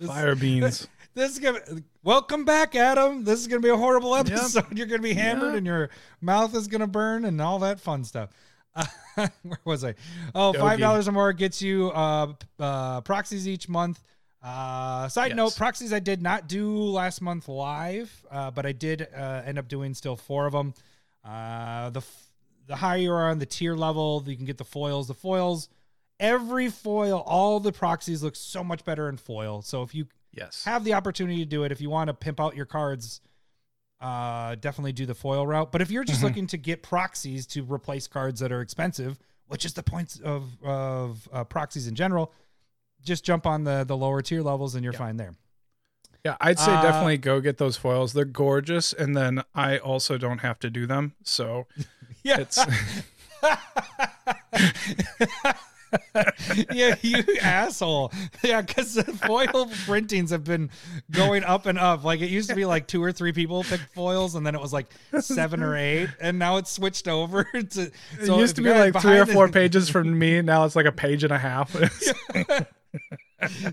This- 0.00 0.08
Fire 0.08 0.34
beans. 0.34 0.88
This 1.14 1.30
is 1.30 1.38
gonna 1.38 1.60
welcome 2.02 2.44
back, 2.44 2.74
Adam. 2.74 3.22
This 3.22 3.38
is 3.40 3.46
gonna 3.46 3.60
be 3.62 3.68
a 3.70 3.76
horrible 3.76 4.16
episode. 4.16 4.76
You're 4.76 4.86
gonna 4.88 5.00
be 5.00 5.14
hammered 5.14 5.50
Yep. 5.52 5.58
and 5.58 5.66
your 5.66 5.90
mouth 6.20 6.54
is 6.56 6.66
gonna 6.66 6.88
burn 6.88 7.24
and 7.24 7.40
all 7.40 7.60
that 7.60 7.78
fun 7.80 8.02
stuff. 8.04 8.30
Where 9.14 9.58
was 9.64 9.84
I? 9.84 9.94
Oh, 10.34 10.52
five 10.52 10.78
dollars 10.78 11.08
or 11.08 11.12
more 11.12 11.32
gets 11.32 11.62
you 11.62 11.90
uh, 11.90 12.32
uh, 12.58 13.00
proxies 13.02 13.48
each 13.48 13.68
month. 13.68 14.00
Uh, 14.42 15.08
side 15.08 15.28
Yes. 15.28 15.36
note: 15.36 15.56
proxies 15.56 15.92
I 15.92 15.98
did 15.98 16.22
not 16.22 16.48
do 16.48 16.70
last 16.82 17.20
month 17.20 17.48
live, 17.48 18.24
uh, 18.30 18.50
but 18.50 18.66
I 18.66 18.72
did 18.72 19.08
uh, 19.16 19.42
end 19.44 19.58
up 19.58 19.68
doing 19.68 19.94
still 19.94 20.16
four 20.16 20.46
of 20.46 20.52
them. 20.52 20.74
Uh, 21.24 21.90
the 21.90 22.00
f- 22.00 22.22
the 22.66 22.76
higher 22.76 22.98
you 22.98 23.12
are 23.12 23.30
on 23.30 23.38
the 23.38 23.46
tier 23.46 23.74
level, 23.74 24.22
you 24.26 24.36
can 24.36 24.44
get 24.44 24.58
the 24.58 24.64
foils. 24.64 25.08
The 25.08 25.14
foils, 25.14 25.68
every 26.20 26.68
foil, 26.68 27.22
all 27.26 27.60
the 27.60 27.72
proxies 27.72 28.22
look 28.22 28.36
so 28.36 28.62
much 28.64 28.84
better 28.84 29.08
in 29.08 29.16
foil. 29.16 29.62
So 29.62 29.82
if 29.82 29.94
you 29.94 30.06
Yes. 30.32 30.64
have 30.64 30.84
the 30.84 30.92
opportunity 30.94 31.38
to 31.38 31.44
do 31.46 31.62
it 31.64 31.72
if 31.72 31.80
you 31.80 31.88
want 31.88 32.08
to 32.08 32.14
pimp 32.14 32.40
out 32.40 32.54
your 32.56 32.66
cards 32.66 33.20
uh 34.00 34.54
definitely 34.56 34.92
do 34.92 35.06
the 35.06 35.14
foil 35.14 35.46
route. 35.46 35.72
But 35.72 35.82
if 35.82 35.90
you're 35.90 36.04
just 36.04 36.22
looking 36.22 36.46
to 36.48 36.56
get 36.56 36.82
proxies 36.82 37.46
to 37.48 37.62
replace 37.62 38.06
cards 38.06 38.40
that 38.40 38.52
are 38.52 38.60
expensive 38.60 39.18
which 39.48 39.64
is 39.64 39.74
the 39.74 39.82
points 39.82 40.18
of 40.20 40.62
of 40.64 41.28
uh, 41.32 41.44
proxies 41.44 41.86
in 41.86 41.94
general 41.94 42.32
just 43.04 43.24
jump 43.24 43.46
on 43.46 43.64
the 43.64 43.84
the 43.84 43.96
lower 43.96 44.22
tier 44.22 44.42
levels 44.42 44.74
and 44.74 44.84
you're 44.84 44.92
fine 44.92 45.16
there. 45.16 45.34
Yeah, 46.24 46.36
I'd 46.40 46.58
say 46.58 46.72
Uh, 46.72 46.82
definitely 46.82 47.18
go 47.18 47.40
get 47.40 47.58
those 47.58 47.76
foils. 47.76 48.12
They're 48.12 48.24
gorgeous, 48.24 48.92
and 48.92 49.16
then 49.16 49.44
I 49.54 49.78
also 49.78 50.18
don't 50.18 50.38
have 50.38 50.58
to 50.58 50.70
do 50.70 50.84
them, 50.84 51.14
so 51.22 51.68
yeah. 52.24 52.40
it's 52.40 52.58
yeah 56.72 56.94
you 57.02 57.22
asshole 57.42 58.12
yeah 58.42 58.60
because 58.60 58.94
the 58.94 59.04
foil 59.04 59.70
printings 59.84 60.30
have 60.30 60.44
been 60.44 60.70
going 61.10 61.44
up 61.44 61.66
and 61.66 61.78
up 61.78 62.04
like 62.04 62.20
it 62.20 62.30
used 62.30 62.48
to 62.48 62.54
be 62.56 62.64
like 62.64 62.86
two 62.86 63.02
or 63.02 63.12
three 63.12 63.32
people 63.32 63.62
pick 63.64 63.80
foils 63.94 64.34
and 64.34 64.46
then 64.46 64.54
it 64.54 64.60
was 64.60 64.72
like 64.72 64.86
seven 65.20 65.62
or 65.62 65.76
eight 65.76 66.08
and 66.20 66.38
now 66.38 66.56
it's 66.56 66.70
switched 66.70 67.08
over 67.08 67.44
to 67.70 67.90
it 68.20 68.28
used 68.38 68.56
to 68.56 68.62
be 68.62 68.70
like 68.70 69.00
three 69.00 69.18
or 69.18 69.26
four 69.26 69.46
the- 69.46 69.52
pages 69.52 69.88
from 69.88 70.18
me. 70.18 70.42
Now 70.42 70.64
it's 70.64 70.76
like 70.76 70.86
a 70.86 70.92
page 70.92 71.24
and 71.24 71.32
a 71.32 71.38
half. 71.38 71.70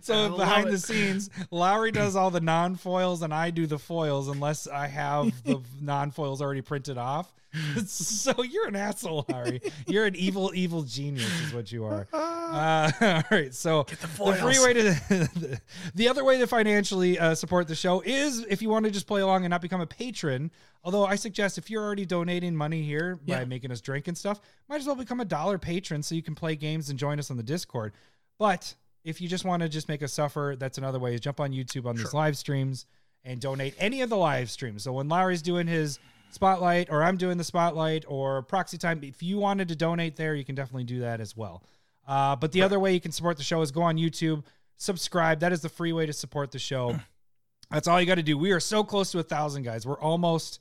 so 0.01 0.27
love 0.27 0.37
behind 0.37 0.67
the 0.67 0.73
it. 0.73 0.81
scenes, 0.81 1.29
Lowry 1.51 1.91
does 1.91 2.15
all 2.15 2.31
the 2.31 2.41
non 2.41 2.75
foils 2.75 3.21
and 3.21 3.33
I 3.33 3.49
do 3.49 3.65
the 3.67 3.79
foils, 3.79 4.27
unless 4.27 4.67
I 4.67 4.87
have 4.87 5.31
the 5.43 5.61
non 5.81 6.11
foils 6.11 6.41
already 6.41 6.61
printed 6.61 6.97
off. 6.97 7.33
so 7.85 8.43
you're 8.43 8.67
an 8.67 8.75
asshole, 8.75 9.25
Lowry. 9.29 9.61
You're 9.87 10.05
an 10.05 10.15
evil, 10.15 10.51
evil 10.55 10.83
genius, 10.83 11.29
is 11.41 11.53
what 11.53 11.71
you 11.71 11.85
are. 11.85 12.07
Uh, 12.53 12.91
all 13.01 13.23
right, 13.31 13.53
so 13.53 13.83
the, 13.83 13.95
free 14.07 14.59
way 14.59 14.73
to 14.73 15.59
the 15.95 16.07
other 16.07 16.23
way 16.23 16.37
to 16.37 16.45
financially 16.45 17.17
uh, 17.17 17.33
support 17.33 17.67
the 17.67 17.73
show 17.73 18.01
is 18.01 18.45
if 18.47 18.61
you 18.61 18.69
want 18.69 18.85
to 18.85 18.91
just 18.91 19.07
play 19.07 19.21
along 19.21 19.43
and 19.43 19.49
not 19.49 19.61
become 19.61 19.81
a 19.81 19.87
patron. 19.87 20.51
Although 20.83 21.05
I 21.05 21.15
suggest 21.15 21.57
if 21.57 21.71
you're 21.71 21.83
already 21.83 22.05
donating 22.05 22.55
money 22.55 22.83
here 22.83 23.15
by 23.25 23.39
Yeah. 23.39 23.45
making 23.45 23.71
us 23.71 23.81
drink 23.81 24.07
and 24.07 24.15
stuff, 24.15 24.39
might 24.69 24.79
as 24.81 24.85
well 24.85 24.95
become 24.95 25.19
a 25.19 25.25
dollar 25.25 25.57
patron 25.57 26.03
so 26.03 26.13
you 26.13 26.21
can 26.21 26.35
play 26.35 26.55
games 26.55 26.89
and 26.89 26.99
join 26.99 27.17
us 27.17 27.31
on 27.31 27.37
the 27.37 27.43
Discord. 27.43 27.93
But 28.37 28.75
if 29.03 29.19
you 29.19 29.27
just 29.27 29.45
want 29.45 29.63
to 29.63 29.69
just 29.69 29.87
make 29.87 30.03
us 30.03 30.13
suffer, 30.13 30.55
that's 30.59 30.77
another 30.77 30.99
way. 30.99 31.15
Is 31.15 31.21
jump 31.21 31.39
on 31.39 31.53
YouTube 31.53 31.85
on 31.87 31.95
these 31.95 32.13
live 32.13 32.37
streams 32.37 32.85
and 33.23 33.39
donate 33.39 33.73
any 33.79 34.01
of 34.01 34.09
the 34.09 34.17
live 34.17 34.51
streams. 34.51 34.83
So 34.83 34.93
when 34.93 35.07
Larry's 35.09 35.41
doing 35.41 35.65
his 35.65 35.97
spotlight, 36.33 36.89
or 36.89 37.03
I'm 37.03 37.17
doing 37.17 37.37
the 37.37 37.43
spotlight, 37.43 38.05
or 38.07 38.41
proxy 38.43 38.77
time, 38.77 38.99
if 39.03 39.21
you 39.23 39.37
wanted 39.37 39.67
to 39.69 39.75
donate 39.75 40.15
there, 40.15 40.35
you 40.35 40.43
can 40.43 40.55
definitely 40.55 40.83
do 40.85 40.99
that 41.01 41.19
as 41.21 41.35
well. 41.37 41.63
Uh, 42.07 42.35
but 42.35 42.51
the 42.51 42.61
other 42.61 42.79
way 42.79 42.93
you 42.93 42.99
can 42.99 43.11
support 43.11 43.37
the 43.37 43.43
show 43.43 43.61
is 43.61 43.71
go 43.71 43.81
on 43.83 43.97
YouTube, 43.97 44.43
subscribe. 44.77 45.39
That 45.39 45.53
is 45.53 45.61
the 45.61 45.69
free 45.69 45.93
way 45.93 46.05
to 46.05 46.13
support 46.13 46.51
the 46.51 46.59
show. 46.59 46.99
That's 47.71 47.87
all 47.87 47.99
you 47.99 48.05
got 48.05 48.15
to 48.15 48.23
do. 48.23 48.37
We 48.37 48.51
are 48.51 48.59
so 48.59 48.83
close 48.83 49.11
to 49.11 49.19
a 49.19 49.23
thousand 49.23 49.63
guys. 49.63 49.85
We're 49.85 49.99
almost 49.99 50.59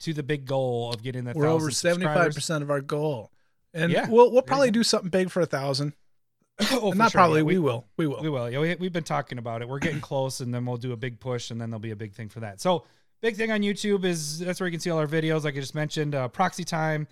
to 0.00 0.12
the 0.14 0.22
big 0.22 0.46
goal 0.46 0.92
of 0.92 1.02
getting 1.02 1.24
that. 1.24 1.36
We're 1.36 1.46
over 1.46 1.70
seventy 1.70 2.06
five 2.06 2.34
percent 2.34 2.62
of 2.62 2.70
our 2.70 2.80
goal, 2.80 3.30
and 3.72 3.90
Yeah. 3.92 4.08
we'll 4.08 4.30
we'll 4.32 4.42
probably 4.42 4.70
do 4.70 4.82
something 4.82 5.10
big 5.10 5.30
for 5.30 5.40
a 5.40 5.46
thousand. 5.46 5.92
Oh, 6.70 6.92
Not 6.92 7.10
sure. 7.10 7.18
probably. 7.18 7.40
Yeah, 7.40 7.44
we, 7.46 7.58
will. 7.58 7.84
We 7.96 8.06
will. 8.06 8.22
We 8.22 8.30
will. 8.30 8.48
Yeah, 8.48 8.60
we, 8.60 8.76
we've 8.76 8.92
been 8.92 9.02
talking 9.02 9.38
about 9.38 9.60
it. 9.60 9.68
We're 9.68 9.80
getting 9.80 10.00
close, 10.12 10.40
and 10.40 10.54
then 10.54 10.64
we'll 10.64 10.76
do 10.76 10.92
a 10.92 10.96
big 10.96 11.18
push, 11.18 11.50
and 11.50 11.60
then 11.60 11.68
there'll 11.70 11.80
be 11.80 11.90
a 11.90 11.96
big 11.96 12.12
thing 12.12 12.28
for 12.28 12.40
that. 12.40 12.60
So, 12.60 12.84
big 13.24 13.36
thing 13.36 13.50
on 13.50 13.62
YouTube 13.62 14.04
is 14.04 14.38
that's 14.40 14.60
where 14.60 14.66
you 14.68 14.70
can 14.70 14.80
see 14.80 14.90
all 14.90 14.98
our 14.98 15.06
videos, 15.06 15.44
like 15.44 15.56
I 15.56 15.60
just 15.60 15.74
mentioned, 15.74 16.14
uh, 16.14 16.28
proxy 16.28 16.62
time, 16.62 17.08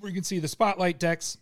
where 0.00 0.08
you 0.08 0.14
can 0.14 0.24
see 0.24 0.38
the 0.38 0.48
spotlight 0.48 0.98
decks, 0.98 1.36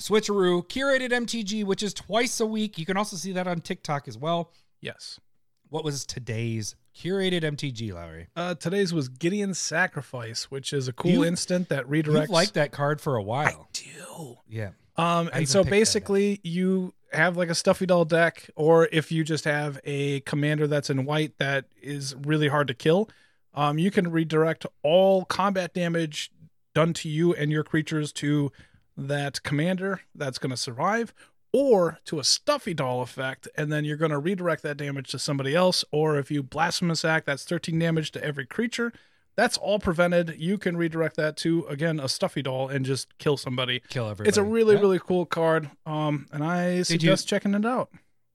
switcheroo, 0.00 0.66
curated 0.68 1.10
MTG, 1.10 1.62
which 1.64 1.84
is 1.84 1.94
twice 1.94 2.40
a 2.40 2.46
week. 2.46 2.76
You 2.76 2.84
can 2.84 2.96
also 2.96 3.16
see 3.16 3.30
that 3.32 3.46
on 3.46 3.60
TikTok 3.60 4.08
as 4.08 4.18
well. 4.18 4.50
Yes. 4.80 5.20
What 5.68 5.84
was 5.84 6.04
today's 6.04 6.74
curated 6.92 7.42
MTG, 7.44 7.92
Lowry? 7.94 8.26
Uh, 8.34 8.56
today's 8.56 8.92
was 8.92 9.08
Gideon's 9.08 9.60
Sacrifice, 9.60 10.50
which 10.50 10.72
is 10.72 10.88
a 10.88 10.92
cool 10.92 11.10
You- 11.12 11.24
instant 11.24 11.68
that 11.68 11.86
redirects. 11.86 12.22
You've 12.22 12.30
liked 12.30 12.54
that 12.54 12.72
card 12.72 13.00
for 13.00 13.14
a 13.14 13.22
while. 13.22 13.46
I 13.46 13.72
do. 13.72 14.36
Yeah. 14.48 14.70
Um, 14.96 15.30
I 15.32 15.38
and 15.38 15.48
so 15.48 15.60
picked 15.60 15.70
that 15.70 15.76
up. 15.76 15.78
basically, 15.78 16.40
you 16.42 16.94
have 17.14 17.36
like 17.36 17.48
a 17.48 17.54
stuffy 17.54 17.86
doll 17.86 18.04
deck, 18.04 18.50
or 18.56 18.88
if 18.92 19.10
you 19.10 19.24
just 19.24 19.44
have 19.44 19.80
a 19.84 20.20
commander 20.20 20.66
that's 20.66 20.90
in 20.90 21.04
white 21.04 21.38
that 21.38 21.66
is 21.80 22.14
really 22.24 22.48
hard 22.48 22.68
to 22.68 22.74
kill, 22.74 23.08
um, 23.54 23.78
you 23.78 23.90
can 23.90 24.10
redirect 24.10 24.66
all 24.82 25.24
combat 25.24 25.74
damage 25.74 26.30
done 26.74 26.92
to 26.92 27.08
you 27.08 27.32
and 27.34 27.50
your 27.50 27.64
creatures 27.64 28.12
to 28.12 28.50
that 28.96 29.42
commander 29.42 30.00
that's 30.14 30.38
going 30.38 30.50
to 30.50 30.56
survive, 30.56 31.14
or 31.52 32.00
to 32.04 32.18
a 32.18 32.24
stuffy 32.24 32.74
doll 32.74 33.00
effect, 33.00 33.46
and 33.56 33.72
then 33.72 33.84
you're 33.84 33.96
going 33.96 34.10
to 34.10 34.18
redirect 34.18 34.62
that 34.64 34.76
damage 34.76 35.10
to 35.10 35.18
somebody 35.18 35.54
else. 35.54 35.84
Or 35.92 36.18
if 36.18 36.30
you 36.30 36.42
blasphemous 36.42 37.04
act, 37.04 37.26
that's 37.26 37.44
13 37.44 37.78
damage 37.78 38.10
to 38.12 38.24
every 38.24 38.46
creature. 38.46 38.92
That's 39.36 39.56
all 39.58 39.78
prevented. 39.78 40.36
You 40.38 40.58
can 40.58 40.76
redirect 40.76 41.16
that 41.16 41.36
to 41.38 41.66
again 41.66 41.98
a 41.98 42.08
stuffy 42.08 42.40
doll 42.42 42.68
and 42.68 42.84
just 42.84 43.16
kill 43.18 43.36
somebody. 43.36 43.80
Kill 43.88 44.04
everybody. 44.08 44.28
It's 44.28 44.38
a 44.38 44.44
really, 44.44 44.74
Yeah. 44.76 44.80
really 44.80 44.98
cool 45.00 45.26
card. 45.26 45.70
Um, 45.86 46.26
and 46.32 46.44
I 46.44 46.74
you- 46.76 46.84
suggest 46.84 47.26
checking 47.28 47.54
it 47.54 47.64
out. 47.66 47.90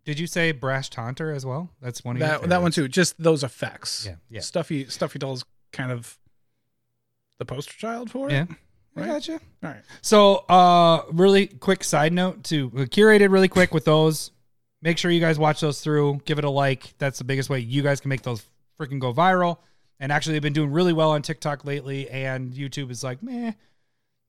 Did 0.05 0.19
you 0.19 0.27
say 0.27 0.51
Brash 0.51 0.89
Taunter 0.89 1.31
as 1.31 1.45
well? 1.45 1.69
That's 1.81 2.03
one 2.03 2.15
of 2.15 2.19
your 2.19 2.29
That 2.29 2.49
that 2.49 2.61
one 2.61 2.71
too. 2.71 2.87
Just 2.87 3.21
those 3.21 3.43
effects. 3.43 4.05
Yeah, 4.05 4.15
yeah. 4.29 4.41
Stuffy 4.41 4.85
Stuffy 4.87 5.19
Doll's 5.19 5.45
kind 5.71 5.91
of 5.91 6.17
the 7.37 7.45
poster 7.45 7.73
child 7.77 8.09
for 8.11 8.29
it. 8.29 8.33
Yeah. 8.33 8.45
I 8.95 9.01
Right? 9.01 9.07
gotcha. 9.07 9.33
All 9.63 9.69
right. 9.69 9.81
So, 10.01 10.37
uh, 10.49 11.03
really 11.11 11.47
quick 11.47 11.83
side 11.83 12.11
note 12.11 12.43
to 12.45 12.71
uh, 12.75 12.79
curated 12.81 13.31
really 13.31 13.47
quick 13.47 13.73
with 13.73 13.85
those. 13.85 14.31
Make 14.81 14.97
sure 14.97 15.11
you 15.11 15.19
guys 15.19 15.37
watch 15.37 15.61
those 15.61 15.79
through. 15.81 16.21
Give 16.25 16.37
it 16.39 16.43
a 16.43 16.49
like. 16.49 16.97
That's 16.97 17.17
the 17.19 17.23
biggest 17.23 17.49
way 17.49 17.59
you 17.59 17.81
guys 17.83 17.99
can 18.01 18.09
make 18.09 18.23
those 18.23 18.43
freaking 18.79 18.99
go 18.99 19.13
viral. 19.13 19.59
And 19.99 20.11
actually, 20.11 20.33
they've 20.33 20.41
been 20.41 20.53
doing 20.53 20.71
really 20.71 20.93
well 20.93 21.11
on 21.11 21.21
TikTok 21.21 21.65
lately. 21.65 22.09
And 22.09 22.53
YouTube 22.53 22.89
is 22.91 23.03
like, 23.03 23.21
meh. 23.21 23.51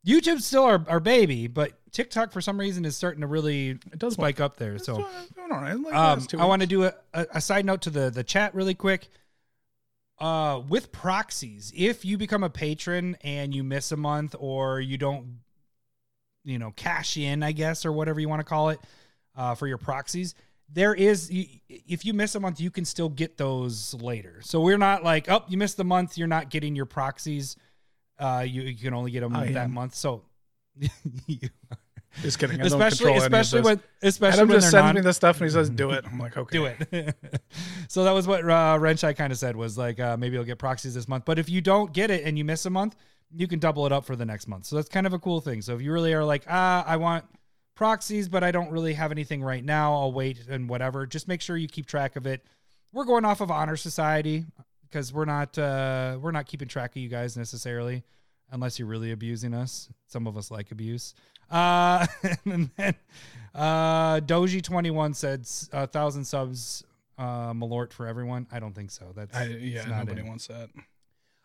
YouTube's 0.06 0.46
still 0.46 0.64
our, 0.64 0.83
our 0.88 1.00
baby, 1.00 1.46
but 1.46 1.72
TikTok 1.92 2.33
for 2.33 2.40
some 2.40 2.59
reason 2.59 2.85
is 2.87 2.96
starting 2.96 3.20
to 3.20 3.26
really 3.26 3.70
It 3.70 3.98
does 3.98 4.14
spike 4.14 4.40
up 4.40 4.56
there. 4.56 4.76
It's 4.76 4.87
So, 4.87 4.96
doing- 4.96 5.06
doing 5.37 5.52
all 5.52 5.61
right. 5.61 5.78
Like 5.78 5.94
um, 5.94 6.26
I 6.38 6.46
want 6.46 6.62
to 6.62 6.66
do 6.66 6.85
a, 6.85 6.94
a, 7.12 7.26
a 7.35 7.40
side 7.40 7.66
note 7.66 7.83
to 7.83 7.90
the 7.90 8.09
the 8.11 8.24
chat 8.24 8.54
really 8.54 8.74
quick. 8.74 9.09
Uh, 10.18 10.61
with 10.68 10.92
proxies, 10.92 11.72
if 11.74 12.04
you 12.04 12.18
become 12.18 12.42
a 12.44 12.50
patron 12.50 13.16
and 13.22 13.54
you 13.54 13.64
miss 13.64 13.90
a 13.90 13.96
month 13.96 14.35
or 14.38 14.78
you 14.80 14.98
don't, 14.98 15.38
you 16.44 16.59
know, 16.59 16.72
cash 16.76 17.16
in, 17.16 17.42
I 17.42 17.52
guess, 17.52 17.87
or 17.87 17.92
whatever 17.92 18.20
you 18.20 18.28
want 18.28 18.40
to 18.40 18.44
call 18.44 18.68
it, 18.70 18.80
uh, 19.35 19.54
for 19.54 19.66
your 19.66 19.78
proxies, 19.78 20.35
there 20.72 20.94
is 20.94 21.30
if 21.68 22.04
you 22.04 22.14
miss 22.14 22.35
a 22.35 22.40
month, 22.40 22.61
you 22.61 22.70
can 22.70 22.85
still 22.85 23.09
get 23.09 23.37
those 23.37 23.94
later. 23.94 24.40
So 24.42 24.61
we're 24.61 24.78
not 24.78 25.02
like, 25.02 25.30
oh, 25.30 25.44
you 25.48 25.59
missed 25.59 25.76
the 25.76 25.85
month, 25.85 26.16
you're 26.16 26.28
not 26.28 26.50
getting 26.50 26.76
your 26.76 26.87
proxies. 26.87 27.56
Uh, 28.18 28.44
you, 28.46 28.62
you 28.62 28.76
can 28.76 28.94
only 28.94 29.11
get 29.11 29.20
them 29.20 29.35
I 29.35 29.46
that 29.52 29.64
am. 29.64 29.72
month. 29.72 29.94
So. 29.94 30.22
Just 32.22 32.38
kidding. 32.38 32.61
I 32.61 32.64
especially 32.64 33.12
control 33.12 33.16
any 33.16 33.26
of 33.26 33.33
especially 33.33 33.61
when 33.61 33.80
especially 34.02 34.38
Adam 34.38 34.48
when 34.48 34.56
just 34.56 34.70
sends 34.70 34.85
non- 34.85 34.94
me 34.96 35.00
the 35.00 35.12
stuff 35.12 35.37
and 35.40 35.48
he 35.48 35.52
says, 35.52 35.70
"Do 35.70 35.90
it." 35.90 36.04
I'm 36.04 36.18
like, 36.18 36.37
okay, 36.37 36.59
do 36.59 36.64
it. 36.64 37.14
so 37.88 38.04
that 38.04 38.11
was 38.11 38.26
what 38.26 38.40
uh, 38.42 38.78
Renshai 38.80 39.16
kind 39.16 39.33
of 39.33 39.38
said 39.38 39.54
was 39.54 39.78
like 39.78 40.00
uh, 40.00 40.16
maybe 40.16 40.35
you'll 40.35 40.44
get 40.44 40.59
proxies 40.59 40.94
this 40.94 41.06
month, 41.06 41.24
but 41.24 41.38
if 41.38 41.48
you 41.48 41.61
don't 41.61 41.92
get 41.92 42.11
it 42.11 42.24
and 42.24 42.37
you 42.37 42.44
miss 42.44 42.66
a 42.66 42.70
month, 42.70 42.96
you 43.33 43.46
can 43.46 43.61
double 43.61 43.87
it 43.87 43.92
up 43.92 44.04
for 44.04 44.16
the 44.16 44.24
next 44.24 44.48
month. 44.48 44.66
So 44.66 44.76
that's 44.76 44.88
kind 44.88 45.06
of 45.06 45.12
a 45.12 45.18
cool 45.20 45.40
thing. 45.40 45.62
So 45.62 45.76
if 45.76 45.83
you 45.83 45.92
really 45.92 46.12
are 46.12 46.24
like, 46.24 46.44
ah, 46.48 46.85
I 46.85 46.96
want 46.96 47.24
proxies, 47.81 48.29
but 48.29 48.45
I 48.45 48.51
don't 48.51 48.71
really 48.71 48.93
have 48.93 49.11
anything 49.11 49.43
right 49.43 49.64
now, 49.64 49.95
I'll 49.95 50.12
wait 50.12 50.47
and 50.51 50.69
whatever. 50.69 51.07
Just 51.07 51.27
make 51.29 51.40
sure 51.40 51.57
you 51.57 51.66
keep 51.66 51.87
track 51.87 52.14
of 52.14 52.27
it. 52.27 52.45
We're 52.93 53.07
going 53.07 53.25
off 53.25 53.40
of 53.40 53.51
Honor 53.51 53.79
Society 53.79 54.45
because 54.83 55.14
we're 55.14 55.25
not 55.25 55.57
uh, 55.57 56.19
we're 56.21 56.31
not 56.31 56.45
keeping 56.45 56.69
track 56.69 56.90
of 56.90 57.01
you 57.01 57.09
guys 57.09 57.38
necessarily, 57.38 58.03
unless 58.51 58.79
you're 58.79 58.87
really 58.87 59.12
abusing 59.12 59.55
us. 59.55 59.88
Some 60.09 60.27
of 60.27 60.37
us 60.37 60.51
like 60.51 60.73
abuse. 60.73 61.14
Uh, 61.51 62.07
and 62.45 62.71
then 62.77 62.95
uh, 63.55 64.21
Doji 64.21 64.62
twenty 64.62 64.90
one 64.90 65.14
said 65.14 65.49
a 65.73 65.87
thousand 65.87 66.27
subs, 66.27 66.85
uh, 67.16 67.55
Malort 67.55 67.95
for 67.95 68.07
everyone. 68.07 68.47
I 68.53 68.61
don't 68.61 68.75
think 68.75 68.90
so. 68.90 69.07
That's 69.16 69.35
I, 69.35 69.47
yeah, 69.47 69.87
not 69.87 70.01
nobody 70.01 70.21
in. 70.21 70.29
wants 70.29 70.49
that. 70.49 70.69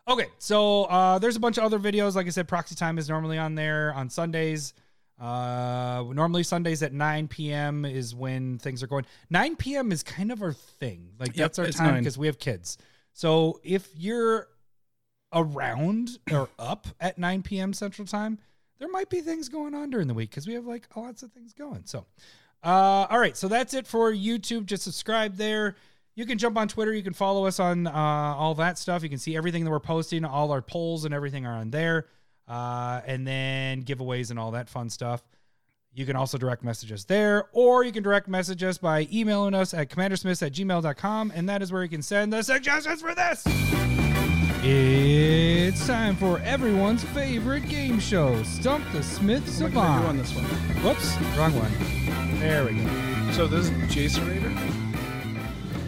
Okay, 0.06 0.26
so 0.36 0.84
uh, 0.84 1.18
there's 1.18 1.36
a 1.36 1.40
bunch 1.40 1.56
of 1.56 1.64
other 1.64 1.78
videos. 1.78 2.14
Like 2.14 2.26
I 2.26 2.30
said, 2.30 2.46
Proxy 2.46 2.74
Time 2.74 2.98
is 2.98 3.08
normally 3.08 3.38
on 3.38 3.54
there 3.54 3.94
on 3.94 4.10
Sundays. 4.10 4.74
Uh, 5.18 6.04
normally 6.12 6.42
Sundays 6.42 6.82
at 6.82 6.92
9 6.92 7.28
p.m. 7.28 7.84
is 7.84 8.14
when 8.14 8.58
things 8.58 8.82
are 8.82 8.86
going. 8.86 9.06
9 9.30 9.56
p.m. 9.56 9.90
is 9.90 10.02
kind 10.02 10.30
of 10.30 10.42
our 10.42 10.52
thing. 10.52 11.10
Like 11.18 11.30
Yep, 11.30 11.36
that's 11.36 11.58
our 11.58 11.68
time 11.68 11.98
because 12.00 12.18
we 12.18 12.26
have 12.26 12.38
kids. 12.38 12.76
So 13.12 13.60
if 13.64 13.88
you're 13.96 14.48
around 15.32 16.18
or 16.32 16.50
up 16.58 16.86
at 17.00 17.18
9 17.18 17.42
p.m. 17.42 17.72
Central 17.72 18.06
Time, 18.06 18.38
there 18.78 18.90
might 18.90 19.08
be 19.08 19.22
things 19.22 19.48
going 19.48 19.74
on 19.74 19.88
during 19.88 20.06
the 20.06 20.14
week 20.14 20.30
because 20.30 20.46
we 20.46 20.54
have 20.54 20.66
like 20.66 20.86
lots 20.94 21.22
of 21.22 21.32
things 21.32 21.54
going. 21.54 21.82
So, 21.86 22.04
uh, 22.62 23.06
all 23.08 23.18
right, 23.18 23.36
so 23.36 23.48
that's 23.48 23.72
it 23.72 23.86
for 23.86 24.12
YouTube. 24.12 24.66
Just 24.66 24.82
subscribe 24.82 25.36
there. 25.36 25.76
You 26.14 26.26
can 26.26 26.36
jump 26.36 26.58
on 26.58 26.68
Twitter. 26.68 26.92
You 26.92 27.02
can 27.02 27.12
follow 27.14 27.46
us 27.46 27.58
on 27.60 27.86
uh, 27.86 27.92
all 27.92 28.54
that 28.56 28.78
stuff. 28.78 29.02
You 29.02 29.08
can 29.08 29.18
see 29.18 29.36
everything 29.36 29.64
that 29.64 29.70
we're 29.70 29.80
posting. 29.80 30.24
All 30.24 30.50
our 30.50 30.62
polls 30.62 31.04
and 31.04 31.14
everything 31.14 31.46
are 31.46 31.54
on 31.54 31.70
there. 31.70 32.06
Uh, 32.48 33.00
and 33.06 33.26
then 33.26 33.82
giveaways 33.82 34.30
and 34.30 34.38
all 34.38 34.52
that 34.52 34.68
fun 34.68 34.88
stuff. 34.90 35.22
You 35.92 36.04
can 36.04 36.14
also 36.14 36.36
direct 36.36 36.62
message 36.62 36.92
us 36.92 37.04
there, 37.04 37.46
or 37.52 37.82
you 37.82 37.90
can 37.90 38.02
direct 38.02 38.28
message 38.28 38.62
us 38.62 38.76
by 38.76 39.08
emailing 39.10 39.54
us 39.54 39.72
at 39.72 39.88
commandersmiths 39.88 40.42
at 40.42 40.52
gmail.com, 40.52 41.32
and 41.34 41.48
that 41.48 41.62
is 41.62 41.72
where 41.72 41.82
you 41.82 41.88
can 41.88 42.02
send 42.02 42.32
the 42.32 42.42
suggestions 42.42 43.00
for 43.00 43.14
this. 43.14 43.42
It's 44.62 45.86
time 45.86 46.16
for 46.16 46.38
everyone's 46.40 47.02
favorite 47.02 47.66
game 47.68 47.98
show, 47.98 48.42
Stump 48.42 48.84
the 48.92 49.02
Smith 49.02 49.42
What 49.60 49.72
can 49.72 49.78
I 49.80 50.00
do 50.02 50.06
on 50.08 50.16
this 50.18 50.34
one? 50.34 50.44
Whoops, 50.84 51.16
wrong 51.38 51.54
one. 51.56 52.40
There 52.40 52.64
we 52.66 52.74
go. 52.74 53.32
So 53.32 53.46
this 53.46 53.70
is 53.70 53.72
Jace 53.94 54.18
Raider. 54.28 54.50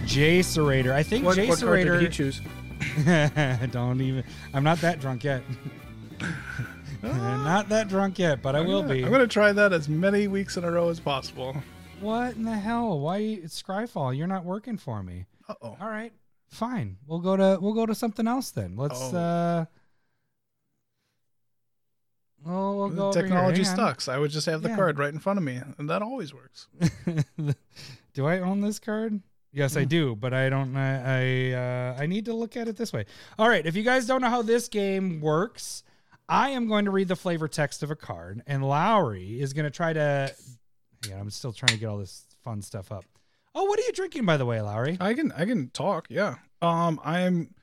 Jay 0.07 0.38
Serrator. 0.40 0.92
I 0.92 1.03
think 1.03 1.25
What, 1.27 1.37
Jay 1.37 1.49
what 1.49 1.61
card 1.61 1.81
did 1.85 1.88
Serrator. 1.88 2.01
he 2.01 2.09
choose? 2.09 2.40
Don't 3.73 4.01
even. 4.01 4.25
I'm 4.55 4.64
not 4.64 4.79
that 4.81 5.01
drunk 5.01 5.23
yet. 5.25 5.42
not 7.03 7.69
that 7.69 7.89
drunk 7.89 8.19
yet, 8.19 8.43
but 8.43 8.55
I 8.57 8.61
will 8.61 8.83
be. 8.83 9.05
I'm 9.05 9.11
gonna 9.11 9.27
try 9.27 9.53
that 9.53 9.73
as 9.73 9.89
many 9.89 10.29
weeks 10.29 10.57
in 10.57 10.65
a 10.65 10.71
row 10.71 10.89
as 10.89 11.01
possible. 11.01 11.57
What 12.01 12.37
in 12.37 12.45
the 12.45 12.57
hell? 12.57 12.99
Why 13.01 13.19
it's 13.19 13.61
Scryfall? 13.61 14.17
You're 14.17 14.27
not 14.27 14.45
working 14.45 14.77
for 14.79 15.03
me. 15.03 15.27
Uh 15.49 15.55
oh. 15.63 15.77
All 15.81 15.89
right, 15.89 16.13
fine. 16.49 16.97
We'll 17.07 17.21
go 17.21 17.37
to 17.37 17.59
we'll 17.61 17.75
go 17.75 17.87
to 17.87 17.95
something 17.95 18.27
else 18.27 18.51
then. 18.51 18.77
Let's 18.77 19.01
Oh. 19.13 19.17
uh 19.17 19.65
Oh, 22.47 22.77
we'll 22.77 22.89
go 22.91 23.09
over 23.09 23.19
here. 23.19 23.23
Technology 23.29 23.63
Hang 23.65 23.71
on. 23.73 23.77
sucks. 23.77 24.09
I 24.09 24.17
would 24.19 24.31
just 24.31 24.47
have 24.47 24.63
the 24.63 24.69
Yeah. 24.71 24.77
card 24.77 24.99
right 24.99 25.13
in 25.13 25.19
front 25.19 25.39
of 25.39 25.45
me, 25.45 25.61
and 25.77 25.91
that 25.91 26.03
always 26.03 26.33
works. 26.33 26.69
do 28.15 28.27
I 28.27 28.39
own 28.39 28.61
this 28.61 28.79
card? 28.79 29.21
Yes. 29.53 29.77
I 29.77 29.85
do, 29.85 30.15
but 30.15 30.33
I 30.33 30.49
don't. 30.49 30.77
I 30.77 31.53
I, 31.53 31.53
uh, 31.53 31.97
I 32.03 32.07
need 32.07 32.27
to 32.27 32.35
look 32.35 32.57
at 32.57 32.69
it 32.69 32.77
this 32.77 32.93
way. 32.93 33.07
All 33.39 33.49
right, 33.49 33.67
if 33.67 33.75
you 33.75 33.83
guys 33.83 34.07
don't 34.07 34.21
know 34.21 34.31
how 34.31 34.43
this 34.43 34.69
game 34.69 35.21
works, 35.21 35.83
I 36.29 36.51
am 36.51 36.69
going 36.69 36.85
to 36.85 36.91
read 36.91 37.09
the 37.09 37.17
flavor 37.17 37.49
text 37.49 37.83
of 37.83 37.91
a 37.91 37.97
card, 37.97 38.43
and 38.47 38.67
Lowry 38.67 39.41
is 39.41 39.53
going 39.53 39.64
to 39.64 39.71
try 39.71 39.93
to. 39.93 40.35
Yeah, 41.09 41.19
I'm 41.19 41.31
still 41.31 41.53
trying 41.53 41.73
to 41.73 41.79
get 41.79 41.87
all 41.87 41.99
this 41.99 42.27
fun 42.45 42.61
stuff 42.61 42.93
up. 42.93 43.05
Oh, 43.55 43.64
what 43.64 43.79
are 43.79 43.83
you 43.83 43.93
drinking, 43.93 44.27
by 44.27 44.37
the 44.37 44.45
way, 44.45 44.61
Lowry? 44.61 44.99
I 45.01 45.14
can 45.14 45.33
I 45.33 45.47
can 45.47 45.71
talk. 45.71 46.07
Yeah. 46.11 46.37
Um, 46.61 47.01
I'm. 47.03 47.55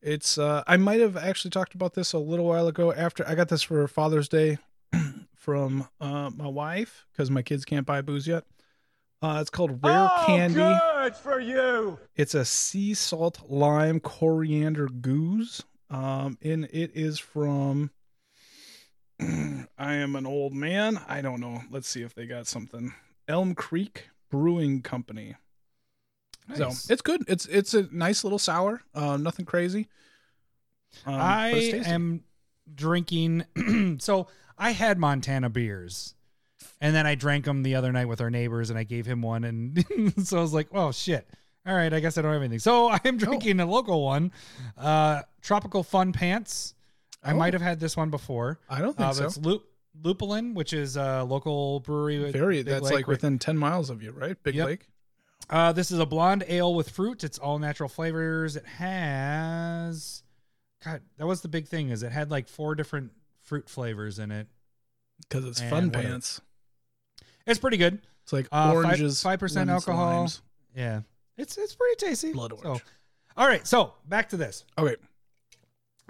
It's. 0.00 0.38
Uh, 0.38 0.62
I 0.66 0.76
might 0.76 1.00
have 1.00 1.16
actually 1.16 1.50
talked 1.50 1.74
about 1.74 1.94
this 1.94 2.12
a 2.12 2.18
little 2.18 2.46
while 2.46 2.68
ago. 2.68 2.92
After 2.92 3.26
I 3.28 3.34
got 3.34 3.48
this 3.48 3.62
for 3.62 3.86
Father's 3.88 4.28
Day 4.28 4.58
from 5.34 5.88
uh, 6.00 6.30
my 6.30 6.46
wife 6.46 7.06
because 7.12 7.30
my 7.30 7.42
kids 7.42 7.64
can't 7.64 7.86
buy 7.86 8.00
booze 8.00 8.26
yet. 8.28 8.44
Uh, 9.20 9.38
it's 9.40 9.50
called 9.50 9.82
Rare 9.82 10.10
Candy. 10.26 10.60
Good 10.60 11.16
for 11.16 11.40
you. 11.40 11.98
It's 12.14 12.34
a 12.34 12.44
sea 12.44 12.94
salt 12.94 13.50
lime 13.50 13.98
coriander 13.98 14.86
goose. 14.86 15.62
Um, 15.90 16.38
and 16.42 16.66
it 16.66 16.92
is 16.94 17.18
from. 17.18 17.90
I 19.20 19.94
am 19.94 20.16
an 20.16 20.26
old 20.26 20.52
man. 20.54 21.00
I 21.08 21.20
don't 21.22 21.40
know. 21.40 21.62
Let's 21.70 21.88
see 21.88 22.02
if 22.02 22.14
they 22.14 22.26
got 22.26 22.46
something. 22.46 22.92
Elm 23.28 23.54
Creek 23.54 24.08
Brewing 24.30 24.82
Company. 24.82 25.34
Nice. 26.48 26.58
So 26.58 26.92
it's 26.92 27.02
good. 27.02 27.22
It's 27.28 27.46
it's 27.46 27.72
a 27.74 27.88
nice 27.90 28.22
little 28.24 28.38
sour. 28.38 28.82
Uh, 28.94 29.16
nothing 29.16 29.46
crazy. 29.46 29.88
Um, 31.06 31.14
I 31.14 31.82
am 31.86 32.24
drinking. 32.74 33.44
so 34.00 34.26
I 34.58 34.72
had 34.72 34.98
Montana 34.98 35.48
beers, 35.48 36.14
and 36.80 36.94
then 36.94 37.06
I 37.06 37.14
drank 37.14 37.46
them 37.46 37.62
the 37.62 37.74
other 37.76 37.92
night 37.92 38.06
with 38.06 38.20
our 38.20 38.30
neighbors, 38.30 38.68
and 38.70 38.78
I 38.78 38.84
gave 38.84 39.06
him 39.06 39.22
one, 39.22 39.44
and 39.44 39.84
so 40.26 40.38
I 40.38 40.40
was 40.42 40.52
like, 40.52 40.68
"Oh 40.72 40.92
shit! 40.92 41.26
All 41.66 41.74
right, 41.74 41.92
I 41.92 42.00
guess 42.00 42.18
I 42.18 42.22
don't 42.22 42.32
have 42.32 42.42
anything." 42.42 42.58
So 42.58 42.88
I 42.90 42.96
Oh. 43.04 43.08
am 43.08 43.16
drinking 43.16 43.60
a 43.60 43.66
local 43.66 44.04
one, 44.04 44.30
uh, 44.76 45.22
Tropical 45.40 45.82
Fun 45.82 46.12
Pants. 46.12 46.74
I 47.24 47.32
Oh. 47.32 47.36
might 47.36 47.52
have 47.54 47.62
had 47.62 47.80
this 47.80 47.96
one 47.96 48.10
before. 48.10 48.60
I 48.68 48.80
don't 48.80 48.96
think 48.96 49.08
Uh, 49.08 49.12
so. 49.14 49.24
It's 49.24 49.38
Lu- 49.38 49.62
Lupulin, 50.02 50.54
which 50.54 50.72
is 50.72 50.96
a 50.96 51.22
local 51.24 51.80
brewery. 51.80 52.30
Very. 52.32 52.58
Big 52.58 52.66
That's 52.66 52.84
Lake, 52.84 52.92
like 52.94 53.06
right- 53.08 53.12
within 53.14 53.38
ten 53.38 53.56
miles 53.56 53.90
of 53.90 54.02
you, 54.02 54.10
right? 54.12 54.40
Big 54.42 54.54
Yep. 54.56 54.66
Lake. 54.66 54.88
Uh, 55.50 55.72
this 55.72 55.90
is 55.90 55.98
a 55.98 56.06
blonde 56.06 56.44
ale 56.48 56.74
with 56.74 56.90
fruit. 56.90 57.22
It's 57.24 57.38
all 57.38 57.58
natural 57.58 57.88
flavors. 57.88 58.56
It 58.56 58.66
has, 58.66 60.22
God, 60.84 61.02
that 61.18 61.26
was 61.26 61.40
the 61.42 61.48
big 61.48 61.68
thing. 61.68 61.90
Is 61.90 62.02
it 62.02 62.12
had 62.12 62.30
like 62.30 62.48
four 62.48 62.74
different 62.74 63.12
fruit 63.42 63.68
flavors 63.68 64.18
in 64.18 64.30
it. 64.30 64.48
Because 65.20 65.44
it's 65.44 65.60
And 65.60 65.70
fun 65.70 65.90
pants. 65.90 66.40
It's 67.46 67.58
pretty 67.60 67.76
good. 67.76 68.00
It's 68.22 68.32
like 68.32 68.46
Uh, 68.50 68.66
five- 68.68 68.74
oranges, 68.74 69.22
5% 69.22 69.70
alcohol. 69.70 70.20
limes. 70.20 70.42
Yeah, 70.74 71.02
it's 71.36 71.56
it's 71.56 71.74
pretty 71.74 71.96
tasty. 72.06 72.32
Blood 72.32 72.50
So- 72.52 72.66
orange. 72.68 72.82
all 73.36 73.46
right, 73.46 73.66
so 73.66 73.94
back 74.08 74.30
to 74.30 74.36
this. 74.36 74.64
Okay. 74.78 74.96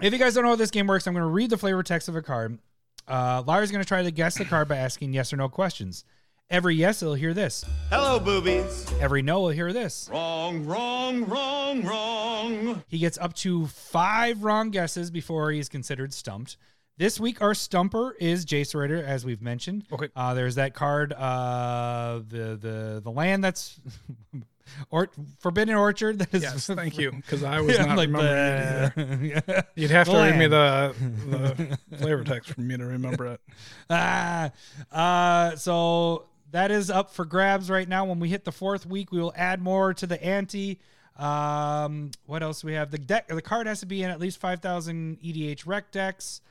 If 0.01 0.11
you 0.11 0.19
guys 0.19 0.33
don't 0.33 0.43
know 0.43 0.49
how 0.49 0.55
this 0.57 0.71
game 0.71 0.87
works, 0.87 1.07
I'm 1.07 1.13
going 1.13 1.23
to 1.23 1.29
read 1.29 1.49
the 1.49 1.57
flavor 1.57 1.81
text 1.81 2.09
of 2.09 2.17
a 2.17 2.21
card. 2.21 2.59
Uh, 3.07 3.43
Larry's 3.47 3.71
going 3.71 3.83
to 3.83 3.87
try 3.87 4.03
to 4.03 4.11
guess 4.11 4.37
the 4.37 4.43
card 4.43 4.67
by 4.67 4.75
asking 4.75 5.13
yes 5.13 5.31
or 5.31 5.37
no 5.37 5.47
questions. 5.47 6.03
Every 6.49 6.75
yes, 6.75 6.99
he'll 6.99 7.13
hear 7.13 7.33
this. 7.33 7.63
Hello, 7.89 8.19
boobies. 8.19 8.91
Every 8.99 9.21
no, 9.21 9.47
he'll 9.47 9.55
hear 9.55 9.71
this. 9.71 10.09
Wrong, 10.11 10.65
wrong, 10.65 11.25
wrong, 11.25 11.83
wrong. 11.83 12.83
He 12.87 12.99
gets 12.99 13.17
up 13.17 13.33
to 13.35 13.67
five 13.67 14.43
wrong 14.43 14.69
guesses 14.69 15.09
before 15.11 15.51
he 15.51 15.59
is 15.59 15.69
considered 15.69 16.13
stumped. 16.13 16.57
This 16.97 17.17
week, 17.19 17.41
our 17.41 17.53
stumper 17.53 18.15
is 18.19 18.45
Jace 18.45 18.75
Ritter, 18.75 19.03
as 19.03 19.25
we've 19.25 19.41
mentioned. 19.41 19.85
Okay. 19.91 20.09
Uh, 20.15 20.33
there's 20.33 20.55
that 20.55 20.73
card, 20.73 21.13
uh, 21.13 22.19
the 22.27 22.57
the 22.61 23.01
the 23.03 23.11
land 23.11 23.43
that's 23.43 23.79
or 24.89 25.09
Forbidden 25.39 25.75
Orchard. 25.75 26.19
That 26.25 26.33
is 26.33 26.43
Yes. 26.43 26.67
Thank 26.73 26.97
you. 26.97 27.11
Because 27.11 27.43
I 27.43 27.61
was 27.61 27.75
Yeah, 27.75 27.85
not 27.85 27.97
like, 27.97 28.07
remembering 28.07 29.31
it 29.31 29.43
either. 29.47 29.67
You'd 29.75 29.91
have 29.91 30.07
to 30.07 30.13
read 30.17 30.37
me 30.37 30.47
the 30.47 30.93
the 31.89 31.97
flavor 31.97 32.23
text 32.23 32.51
for 32.53 32.61
me 32.61 32.77
to 32.77 32.85
remember 32.85 33.25
it. 33.27 33.41
ah, 33.89 34.51
uh, 34.91 35.55
so 35.55 36.25
that 36.51 36.71
is 36.71 36.89
up 36.89 37.11
for 37.11 37.25
grabs 37.25 37.69
right 37.69 37.87
now. 37.87 38.05
When 38.05 38.19
we 38.19 38.29
hit 38.29 38.45
the 38.45 38.51
fourth 38.51 38.85
week, 38.85 39.11
we 39.11 39.19
will 39.19 39.33
add 39.35 39.61
more 39.61 39.93
to 39.93 40.07
the 40.07 40.23
ante. 40.23 40.79
Um, 41.17 42.11
what 42.25 42.43
else 42.43 42.61
do 42.61 42.67
we 42.67 42.73
have? 42.73 42.91
The 42.91 42.97
deck, 42.97 43.27
the 43.27 43.41
card 43.41 43.67
has 43.67 43.79
to 43.79 43.85
be 43.85 44.03
in 44.03 44.09
at 44.09 44.19
least 44.19 44.37
five 44.39 44.59
thousand 44.61 45.17
EDHREC 45.21 45.83
decks, 45.91 46.41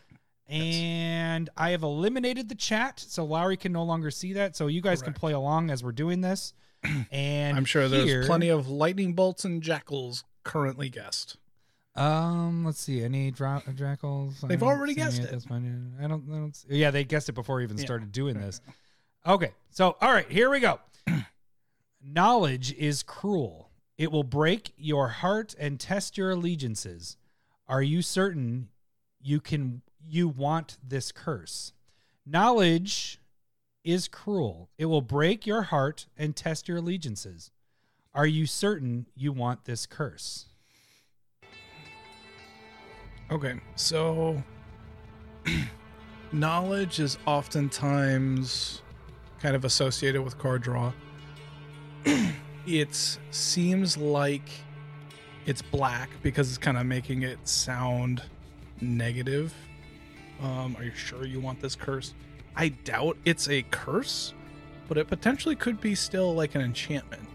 and 0.48 1.48
I 1.57 1.70
have 1.70 1.83
eliminated 1.83 2.48
the 2.48 2.55
chat, 2.55 2.98
so 3.00 3.24
Lowry 3.24 3.57
can 3.57 3.72
no 3.72 3.83
longer 3.85 4.11
see 4.11 4.33
that. 4.35 4.57
So 4.57 4.66
you 4.66 4.81
guys 4.81 5.03
can 5.03 5.12
play 5.12 5.33
along 5.33 5.70
as 5.70 5.83
we're 5.85 5.92
doing 5.92 6.20
this. 6.20 6.55
And 7.12 7.57
I'm 7.57 7.64
sure 7.64 7.88
there's 7.88 8.05
here- 8.05 8.25
plenty 8.27 8.49
of 8.49 8.68
lightning 8.68 9.14
bolts 9.14 9.44
and 9.44 9.62
jackals 9.62 10.25
currently 10.42 10.88
guessed. 10.88 11.37
Um, 11.97 12.64
let's 12.64 12.81
see. 12.81 13.03
Any 13.05 13.31
dra- 13.31 13.62
jackals? 13.75 14.40
They've 14.47 14.62
already 14.62 14.94
guessed 14.94 15.23
it. 15.23 15.31
this 15.31 15.47
point. 15.47 15.64
I 16.03 16.09
don't. 16.09 16.25
I 16.29 16.35
don't 16.38 16.55
see- 16.57 16.77
yeah, 16.77 16.90
they 16.90 17.05
guessed 17.05 17.29
it 17.29 17.33
before 17.35 17.57
we 17.57 17.62
even 17.64 17.79
Yeah. 17.79 17.85
started 17.85 18.12
doing 18.12 18.38
this. 18.40 18.61
Okay, 19.27 19.53
so 19.70 19.97
all 20.03 20.12
right, 20.12 20.31
here 20.31 20.51
we 20.51 20.61
go. 20.61 20.81
Knowledge 22.03 22.75
is 22.75 23.03
cruel. 23.03 23.70
It 23.97 24.12
will 24.12 24.23
break 24.25 24.73
your 24.77 25.09
heart 25.09 25.55
and 25.59 25.81
test 25.81 26.18
your 26.18 26.33
allegiances. 26.33 27.16
Are 27.66 27.83
you 27.83 28.03
certain 28.03 28.68
you 29.23 29.40
can 29.40 29.81
you 30.07 30.29
want 30.29 30.77
this 30.87 31.11
curse? 31.12 31.73
Knowledge 32.27 33.18
is 33.85 34.09
cruel. 34.09 34.70
It 34.79 34.87
will 34.87 35.03
break 35.03 35.47
your 35.47 35.62
heart 35.62 36.07
and 36.16 36.35
test 36.35 36.66
your 36.66 36.79
allegiances. 36.79 37.51
Are 38.14 38.27
you 38.27 38.47
certain 38.47 39.07
you 39.14 39.33
want 39.33 39.64
this 39.64 39.87
curse? 39.87 40.47
Okay, 43.31 43.61
so 43.77 44.42
knowledge 46.33 47.01
is 47.01 47.18
oftentimes 47.27 48.83
kind 49.40 49.57
of 49.57 49.64
associated 49.64 50.23
with 50.23 50.38
card 50.38 50.62
draw. 50.62 50.92
it 52.66 53.18
seems 53.31 53.97
like 53.97 54.49
it's 55.47 55.62
black 55.62 56.11
because 56.23 56.49
it's 56.49 56.59
kind 56.59 56.79
of 56.79 56.87
making 56.87 57.23
it 57.23 57.38
sound 57.47 58.23
negative. 58.81 59.55
Um, 60.42 60.77
are 60.79 60.85
you 60.85 60.94
sure 60.94 61.27
you 61.27 61.40
want 61.40 61.61
this 61.61 61.75
curse? 61.75 62.14
I 62.57 62.69
doubt 62.69 63.17
it's 63.25 63.49
a 63.49 63.62
curse, 63.71 64.33
but 64.88 64.97
it 64.99 65.09
potentially 65.09 65.57
could 65.57 65.81
be 65.81 65.95
still 65.95 66.35
like 66.35 66.55
an 66.55 66.61
enchantment. 66.61 67.29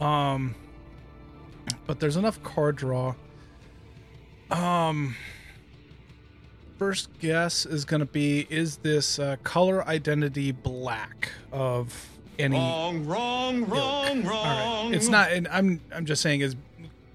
Um, 0.00 0.54
but 1.86 2.00
there's 2.00 2.16
enough 2.16 2.42
card 2.42 2.76
draw. 2.76 3.14
Um, 4.50 5.16
first 6.78 7.08
guess 7.20 7.64
is 7.66 7.84
going 7.84 8.00
to 8.00 8.06
be: 8.06 8.46
Is 8.50 8.78
this 8.78 9.18
uh, 9.18 9.36
color 9.44 9.86
identity 9.86 10.52
black 10.52 11.30
of 11.52 12.08
any? 12.38 12.56
Wrong, 12.58 13.06
wrong, 13.06 13.64
wrong, 13.66 14.24
wrong. 14.24 14.46
All 14.46 14.84
right. 14.86 14.94
It's 14.94 15.08
not. 15.08 15.30
And 15.32 15.46
I'm 15.48 15.80
I'm 15.94 16.04
just 16.04 16.20
saying 16.22 16.40
is 16.40 16.56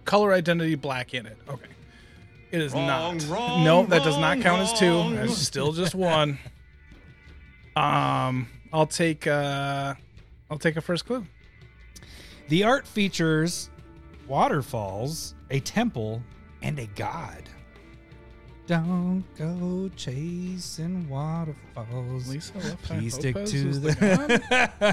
color 0.06 0.34
identity 0.34 0.76
black 0.76 1.14
in 1.14 1.26
it. 1.26 1.38
Okay. 1.50 1.68
It 2.50 2.62
is 2.62 2.72
Wrong, 2.74 2.88
not. 3.18 3.28
wrong, 3.28 3.64
no, 3.66 3.86
that 3.88 4.04
does 4.06 4.18
not 4.18 4.36
wrong, 4.36 4.42
count 4.42 4.62
as 4.62 4.80
two. 4.80 4.90
wrong. 4.90 5.16
That's 5.16 5.38
still 5.38 5.74
just 5.74 5.94
one. 5.94 6.40
Um, 7.78 8.48
I'll 8.74 8.88
take 8.88 9.28
uh, 9.28 9.94
I'll 10.50 10.58
take 10.58 10.78
a 10.78 10.82
first 10.82 11.06
clue. 11.06 11.26
The 12.50 12.64
art 12.64 12.88
features 12.88 13.70
waterfalls, 14.28 15.36
a 15.52 15.60
temple, 15.60 16.22
and 16.62 16.80
a 16.80 16.88
god. 16.88 17.44
Don't 18.66 19.24
go 19.38 19.90
chasing 19.96 21.08
waterfalls. 21.08 22.28
Lisa 22.28 22.54
Please 22.84 23.14
stick 23.14 23.36
Lopez 23.36 23.52
to 23.52 23.80
the. 23.80 23.92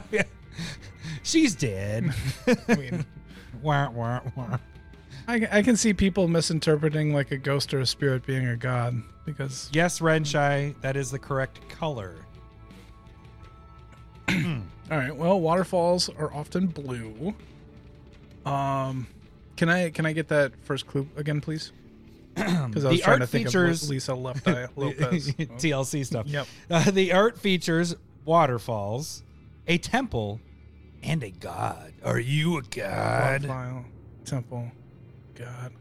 the. 0.07 0.27
She's 1.23 1.55
dead. 1.55 2.15
I 2.69 2.75
mean, 2.77 3.05
wah, 3.63 3.91
wah, 3.91 4.21
wah. 4.37 4.59
I, 5.27 5.47
I 5.51 5.63
can 5.63 5.77
see 5.77 5.95
people 5.95 6.29
misinterpreting 6.29 7.15
like 7.15 7.31
a 7.31 7.39
ghost 7.39 7.73
or 7.73 7.81
a 7.81 7.87
spirit 7.87 8.27
being 8.27 8.47
a 8.47 8.57
god 8.57 9.03
because 9.25 9.71
Yes, 9.73 10.01
Renshai, 10.01 10.81
that 10.83 10.97
is 10.97 11.11
the 11.11 11.19
correct 11.19 11.67
color. 11.69 12.15
all 14.91 14.99
right 14.99 15.15
well 15.17 15.39
waterfalls 15.41 16.09
are 16.11 16.33
often 16.35 16.67
blue 16.67 17.35
um 18.47 19.07
can 19.57 19.69
i 19.69 19.91
can 19.91 20.07
i 20.07 20.13
get 20.13 20.29
that 20.29 20.53
first 20.63 20.87
clue 20.87 21.07
again 21.17 21.41
please 21.41 21.73
because 22.35 22.85
i 22.85 22.89
was 22.91 22.99
The 22.99 23.03
trying 23.05 23.13
art 23.15 23.21
to 23.23 23.27
think 23.27 23.47
features- 23.49 23.83
of 23.85 23.89
lisa 23.91 24.15
left 24.15 24.47
eye 24.49 24.69
lopez 24.77 25.29
TLC 25.35 26.05
stuff. 26.05 26.27
Yep. 26.27 26.47
Uh, 26.71 26.91
the 26.91 27.13
art 27.13 27.39
features 27.39 27.95
waterfalls, 28.25 29.23
a 29.69 29.79
temple, 29.79 30.41
and 31.03 31.23
a 31.23 31.31
god. 31.31 31.93
Are 32.05 32.19
you 32.19 32.57
a 32.59 32.63
god? 32.63 33.43
Profile, 33.43 33.85
temple 34.25 34.73
god 35.37 35.73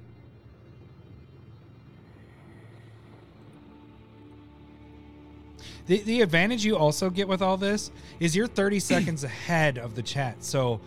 The, 5.86 6.00
the 6.04 6.22
advantage 6.22 6.64
you 6.64 6.78
also 6.78 7.10
get 7.10 7.28
with 7.28 7.42
all 7.42 7.58
this 7.58 7.92
is 8.20 8.36
you're 8.36 8.48
30 8.48 8.80
seconds 8.92 9.24
ahead 9.24 9.78
of 9.78 9.96
the 9.96 10.02
chat. 10.02 10.44
So 10.44 10.80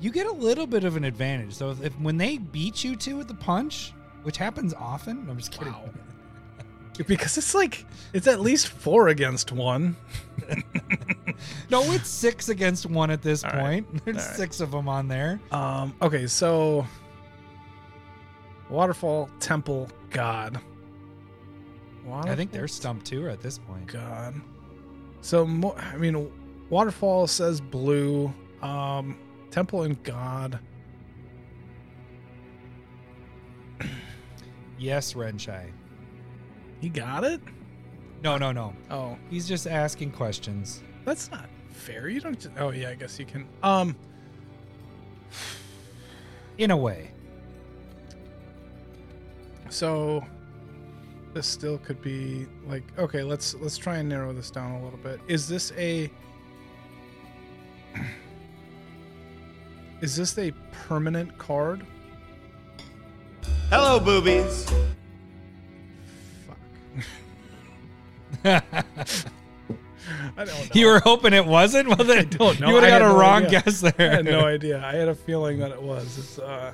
you 0.00 0.10
get 0.10 0.26
a 0.26 0.32
little 0.32 0.66
bit 0.66 0.84
of 0.84 0.96
an 0.96 1.04
advantage. 1.04 1.54
So 1.54 1.70
if, 1.70 1.82
if 1.82 1.92
when 2.00 2.16
they 2.16 2.38
beat 2.38 2.82
you 2.82 2.96
two 2.96 3.16
with 3.16 3.28
the 3.28 3.34
punch, 3.34 3.92
which 4.24 4.36
happens 4.36 4.74
often, 4.74 5.26
I'm 5.30 5.36
just 5.38 5.52
kidding. 5.52 5.72
Wow. 5.72 5.90
Because 7.06 7.38
it's 7.38 7.54
like 7.54 7.86
it's 8.12 8.26
at 8.26 8.40
least 8.40 8.68
four 8.68 9.08
against 9.08 9.50
one. 9.50 9.96
No, 11.70 11.82
it's 11.92 12.08
six 12.08 12.48
against 12.48 12.86
one 12.86 13.10
at 13.10 13.22
this 13.22 13.42
All 13.44 13.50
right. 13.50 13.84
point. 13.86 13.86
There's 14.04 14.18
All 14.18 14.22
right. 14.24 14.36
six 14.36 14.60
of 14.60 14.70
them 14.70 14.88
on 14.88 15.08
there. 15.08 15.40
Um. 15.50 15.94
Okay, 16.02 16.26
so 16.26 16.86
waterfall, 18.68 19.28
temple, 19.40 19.88
god. 20.10 20.60
I 22.10 22.34
think 22.34 22.50
they're 22.52 22.68
stumped 22.68 23.06
too 23.06 23.28
at 23.28 23.40
this 23.40 23.58
point. 23.58 23.86
god. 23.86 24.34
So 25.20 25.46
mo- 25.46 25.76
I 25.76 25.96
mean, 25.96 26.30
waterfall 26.68 27.26
says 27.26 27.60
blue. 27.60 28.32
Um, 28.60 29.18
temple 29.50 29.82
and 29.82 30.02
god. 30.02 30.58
Yes, 34.78 35.14
Renshai. 35.14 35.70
He 36.80 36.88
got 36.88 37.22
it. 37.22 37.40
No, 38.24 38.36
no, 38.36 38.50
no. 38.50 38.74
Oh, 38.90 39.16
He's 39.30 39.46
just 39.46 39.68
asking 39.68 40.10
questions. 40.10 40.82
that's 41.04 41.30
not 41.30 41.48
fair. 41.70 42.08
You 42.08 42.18
don't. 42.20 42.34
Just, 42.38 42.50
oh 42.58 42.70
yeah, 42.70 42.88
I 42.90 42.94
guess 42.96 43.16
you 43.18 43.24
can. 43.24 43.46
Um. 43.62 43.94
In 46.58 46.72
a 46.72 46.76
way. 46.76 47.12
So 49.70 50.24
this 51.34 51.46
still 51.46 51.78
could 51.78 52.00
be 52.02 52.46
like 52.66 52.82
okay, 52.98 53.22
let's 53.22 53.54
let's 53.54 53.78
try 53.78 53.98
and 53.98 54.08
narrow 54.08 54.32
this 54.32 54.50
down 54.50 54.72
a 54.72 54.82
little 54.84 54.98
bit. 54.98 55.20
Is 55.28 55.48
this 55.48 55.72
a 55.76 56.10
Is 60.00 60.16
this 60.16 60.36
a 60.38 60.52
permanent 60.72 61.36
card? 61.38 61.86
Hello, 63.70 64.00
boobies. 64.00 64.70
Fuck. 66.46 66.58
I 68.44 68.62
don't 70.44 70.46
know. 70.56 70.64
You 70.74 70.86
were 70.86 71.00
hoping 71.00 71.32
it 71.32 71.46
wasn't? 71.46 71.88
Well, 71.88 71.96
then 71.98 72.28
don't 72.28 72.60
know. 72.60 72.68
you 72.68 72.74
would 72.74 72.82
have 72.82 72.92
had 72.92 72.98
got 73.00 73.10
a 73.10 73.12
no 73.12 73.18
wrong 73.18 73.44
idea. 73.46 73.62
guess 73.62 73.80
there. 73.80 73.92
I 73.98 74.02
had 74.16 74.24
no 74.24 74.40
idea. 74.46 74.84
I 74.84 74.94
had 74.94 75.08
a 75.08 75.14
feeling 75.14 75.58
that 75.60 75.70
it 75.70 75.82
was. 75.82 76.18
It's 76.18 76.38
uh 76.38 76.72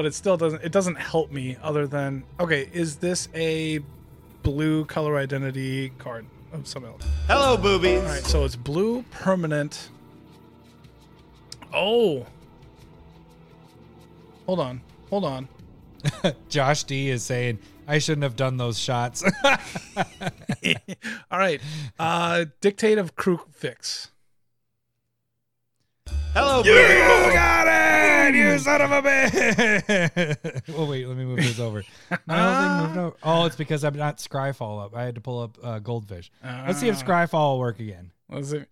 but 0.00 0.06
it 0.06 0.14
still 0.14 0.38
doesn't 0.38 0.64
it 0.64 0.72
doesn't 0.72 0.94
help 0.94 1.30
me 1.30 1.58
other 1.62 1.86
than 1.86 2.24
okay, 2.40 2.70
is 2.72 2.96
this 2.96 3.28
a 3.34 3.80
blue 4.42 4.82
color 4.86 5.18
identity 5.18 5.90
card 5.98 6.24
of 6.54 6.66
some 6.66 6.86
ilk? 6.86 7.02
Hello, 7.26 7.58
boobies. 7.58 8.00
All 8.00 8.06
right, 8.08 8.24
so 8.24 8.46
it's 8.46 8.56
blue 8.56 9.04
permanent. 9.10 9.90
Oh. 11.74 12.24
Hold 14.46 14.60
on. 14.60 14.80
Hold 15.10 15.26
on. 15.26 15.48
Josh 16.48 16.84
D 16.84 17.10
is 17.10 17.22
saying, 17.22 17.58
I 17.86 17.98
shouldn't 17.98 18.22
have 18.22 18.36
done 18.36 18.56
those 18.56 18.78
shots. 18.78 19.22
All 21.30 21.38
right. 21.38 21.60
Uh 21.98 22.46
Dictate 22.62 22.96
of 22.96 23.16
Kruphix. 23.16 24.08
Hello, 26.32 26.62
you 26.62 26.72
got 27.32 27.66
it! 27.66 28.34
You 28.36 28.56
son 28.60 28.80
of 28.82 28.92
a 28.92 29.02
bitch! 29.02 30.62
oh, 30.76 30.84
wait, 30.88 31.06
let 31.06 31.16
me 31.16 31.24
move 31.24 31.38
this 31.38 31.58
over. 31.58 31.82
My 32.26 32.38
whole 32.38 32.78
thing 32.78 32.86
moved 32.86 32.98
over. 32.98 33.16
Oh, 33.24 33.44
it's 33.46 33.56
because 33.56 33.82
I'm 33.84 33.96
not 33.96 34.18
Scryfall 34.18 34.84
up. 34.84 34.94
I 34.94 35.02
had 35.02 35.16
to 35.16 35.20
pull 35.20 35.40
up 35.42 35.58
uh, 35.62 35.78
Goldfish. 35.80 36.30
Let's 36.44 36.78
see 36.78 36.88
if 36.88 37.02
Ah. 37.02 37.04
Scryfall 37.04 37.52
will 37.54 37.58
work 37.58 37.80
again. 37.80 38.12
Was 38.28 38.52
it 38.52 38.68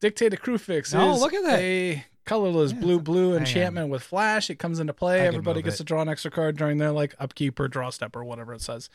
Dictate 0.00 0.32
of 0.34 0.40
Kruphix? 0.42 0.92
Oh, 0.98 1.14
is 1.14 1.20
look 1.20 1.32
at 1.32 1.44
that. 1.44 1.60
A 1.60 2.04
colorless 2.24 2.72
blue 2.72 2.98
blue 2.98 3.36
enchantment 3.36 3.88
with 3.88 4.02
flash. 4.02 4.50
It 4.50 4.56
comes 4.58 4.80
into 4.80 4.92
play. 4.92 5.18
can 5.18 5.26
Everybody 5.28 5.62
gets 5.62 5.76
it. 5.76 5.78
to 5.78 5.84
draw 5.84 6.02
an 6.02 6.08
extra 6.08 6.30
card 6.32 6.56
during 6.56 6.78
their 6.78 6.90
like 6.90 7.14
upkeep 7.20 7.60
or 7.60 7.68
draw 7.68 7.90
step 7.90 8.16
or 8.16 8.24
whatever 8.24 8.52
it 8.52 8.62
says. 8.62 8.90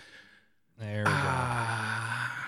There 0.78 1.00
we 1.00 1.06
go. 1.06 1.12
Ah, 1.16 2.41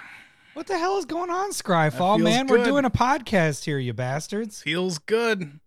What 0.53 0.67
the 0.67 0.77
hell 0.77 0.97
is 0.97 1.05
going 1.05 1.31
on, 1.31 1.51
Scryfall, 1.51 2.21
man? 2.21 2.47
We're 2.47 2.63
doing 2.63 2.85
a 2.85 2.91
podcast 2.91 3.63
here, 3.65 3.79
you 3.79 3.93
bastards. 3.93 4.61
feels 4.61 4.99
good. 4.99 5.59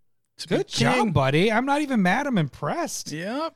Good 0.47 0.69
job, 0.69 1.13
buddy. 1.13 1.51
I'm 1.51 1.67
not 1.67 1.81
even 1.81 2.03
mad. 2.03 2.27
I'm 2.27 2.39
impressed. 2.39 3.11
Yep. 3.11 3.55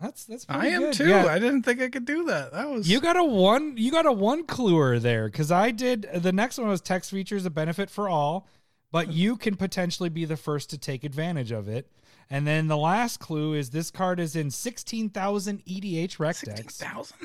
That's 0.00 0.24
that's. 0.24 0.44
Good. 0.44 0.56
I 0.56 0.66
am 0.66 0.80
good. 0.80 0.94
too. 0.94 1.08
Yeah. 1.08 1.26
I 1.26 1.38
didn't 1.38 1.62
think 1.62 1.80
I 1.80 1.88
could 1.88 2.04
do 2.04 2.24
that. 2.24 2.52
That 2.52 2.68
was 2.68 2.90
You 2.90 3.00
got 3.00 3.16
a 3.16 3.24
one. 3.24 3.76
You 3.76 3.90
got 3.92 4.04
a 4.04 4.12
one 4.12 4.44
cluer 4.44 5.00
there 5.00 5.26
because 5.26 5.52
I 5.52 5.70
did. 5.70 6.08
The 6.12 6.32
next 6.32 6.58
one 6.58 6.68
was 6.68 6.80
text 6.80 7.10
features 7.12 7.46
a 7.46 7.50
benefit 7.50 7.88
for 7.88 8.08
all, 8.08 8.48
but 8.90 9.08
you 9.12 9.36
can 9.36 9.54
potentially 9.56 10.08
be 10.08 10.24
the 10.24 10.36
first 10.36 10.70
to 10.70 10.78
take 10.78 11.04
advantage 11.04 11.52
of 11.52 11.68
it. 11.68 11.88
And 12.28 12.46
then 12.46 12.66
the 12.66 12.76
last 12.76 13.20
clue 13.20 13.54
is 13.54 13.70
this 13.70 13.90
card 13.90 14.18
is 14.18 14.34
in 14.34 14.50
sixteen 14.50 15.08
thousand 15.08 15.64
EDHREC 15.66 16.44
decks, 16.44 16.74
16,000? 16.74 17.16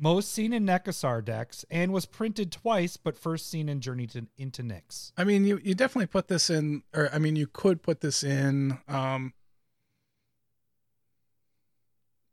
Most 0.00 0.32
seen 0.32 0.52
in 0.52 0.64
Nekusar 0.64 1.24
decks, 1.24 1.64
and 1.70 1.92
was 1.92 2.06
printed 2.06 2.52
twice, 2.52 2.96
but 2.96 3.16
first 3.18 3.50
seen 3.50 3.68
in 3.68 3.80
Journey 3.80 4.06
to, 4.08 4.26
into 4.36 4.62
Nyx. 4.62 5.12
I 5.16 5.24
mean, 5.24 5.44
you 5.44 5.58
you 5.62 5.74
definitely 5.74 6.06
put 6.06 6.28
this 6.28 6.50
in, 6.50 6.82
or 6.94 7.10
I 7.12 7.18
mean, 7.18 7.34
you 7.36 7.46
could 7.46 7.82
put 7.82 8.00
this 8.00 8.22
in. 8.22 8.78
Um, 8.86 9.32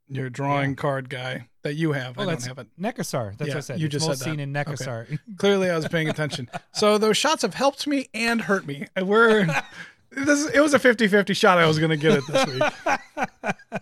your 0.07 0.29
drawing 0.29 0.75
card 0.75 1.09
guy 1.09 1.47
that 1.63 1.73
you 1.73 1.93
have. 1.93 2.17
Oh, 2.17 2.21
I 2.21 2.25
don't 2.25 2.33
that's 2.33 2.45
have 2.45 2.59
it. 2.59 2.67
Nekusar. 2.79 3.35
That's 3.37 3.47
Yeah, 3.49 3.55
what 3.55 3.57
I 3.57 3.59
said. 3.61 3.79
you 3.79 3.87
It's 3.87 3.93
just 3.93 4.07
most 4.07 4.19
said 4.19 4.25
seen 4.25 4.37
that. 4.37 4.43
in 4.43 4.53
Nekusar. 4.53 5.17
Clearly, 5.37 5.69
I 5.71 5.75
was 5.75 5.87
paying 5.87 6.09
attention. 6.09 6.47
so 6.73 6.99
those 6.99 7.17
shots 7.17 7.41
have 7.41 7.55
helped 7.55 7.87
me 7.87 8.07
and 8.13 8.41
hurt 8.41 8.67
me. 8.67 8.85
We're 9.01 9.45
this. 10.11 10.47
It 10.51 10.59
was 10.59 10.75
a 10.75 10.79
50-50 10.79 11.35
shot. 11.35 11.57
I 11.57 11.65
was 11.65 11.79
going 11.79 11.89
to 11.89 11.97
get 11.97 12.17
it 12.19 12.23
this 12.27 12.45
week. 12.45 13.81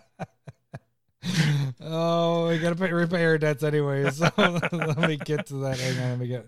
Oh, 1.82 2.48
we 2.48 2.58
gotta 2.58 2.76
pay 2.76 2.92
repair 2.92 3.38
debts 3.38 3.62
anyways. 3.62 4.18
So 4.34 4.58
let 4.72 4.98
me 4.98 5.16
get 5.16 5.46
to 5.46 5.54
that. 5.56 5.78
Hang 5.78 5.98
on, 6.02 6.10
let 6.10 6.18
me 6.18 6.26
get. 6.26 6.46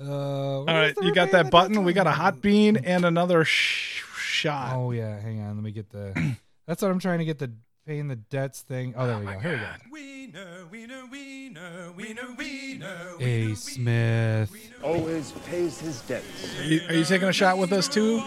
Uh, 0.00 0.58
All 0.60 0.64
right, 0.64 0.94
you 1.00 1.12
got 1.14 1.30
that 1.32 1.50
button. 1.50 1.84
We 1.84 1.92
got 1.92 2.06
a 2.06 2.10
hot 2.12 2.40
bean 2.40 2.76
and 2.78 3.04
another 3.04 3.44
sh- 3.44 4.02
shot. 4.16 4.74
Oh 4.76 4.90
yeah, 4.92 5.18
hang 5.20 5.40
on. 5.40 5.56
Let 5.56 5.64
me 5.64 5.70
get 5.72 5.90
the. 5.90 6.36
That's 6.66 6.82
what 6.82 6.90
I'm 6.90 6.98
trying 6.98 7.18
to 7.20 7.24
get 7.24 7.38
the 7.38 7.52
paying 7.86 8.08
the 8.08 8.16
debts 8.16 8.60
thing. 8.62 8.94
Oh, 8.96 9.06
there 9.06 9.18
we 9.18 9.24
go. 9.26 9.38
Here 9.38 9.52
we 9.52 9.58
go. 9.58 9.66
Wiener, 9.90 10.66
wiener, 10.70 11.06
wiener, 11.10 11.92
wiener, 11.96 12.34
wiener. 12.36 13.08
A 13.20 13.54
Smith. 13.54 14.72
always 14.84 15.32
pays 15.46 15.80
his 15.80 16.00
debts. 16.02 16.58
Are 16.58 16.64
you, 16.64 16.80
are 16.88 16.94
you 16.94 17.04
taking 17.04 17.28
a 17.28 17.32
shot 17.32 17.56
with 17.58 17.72
us 17.72 17.88
too, 17.88 18.18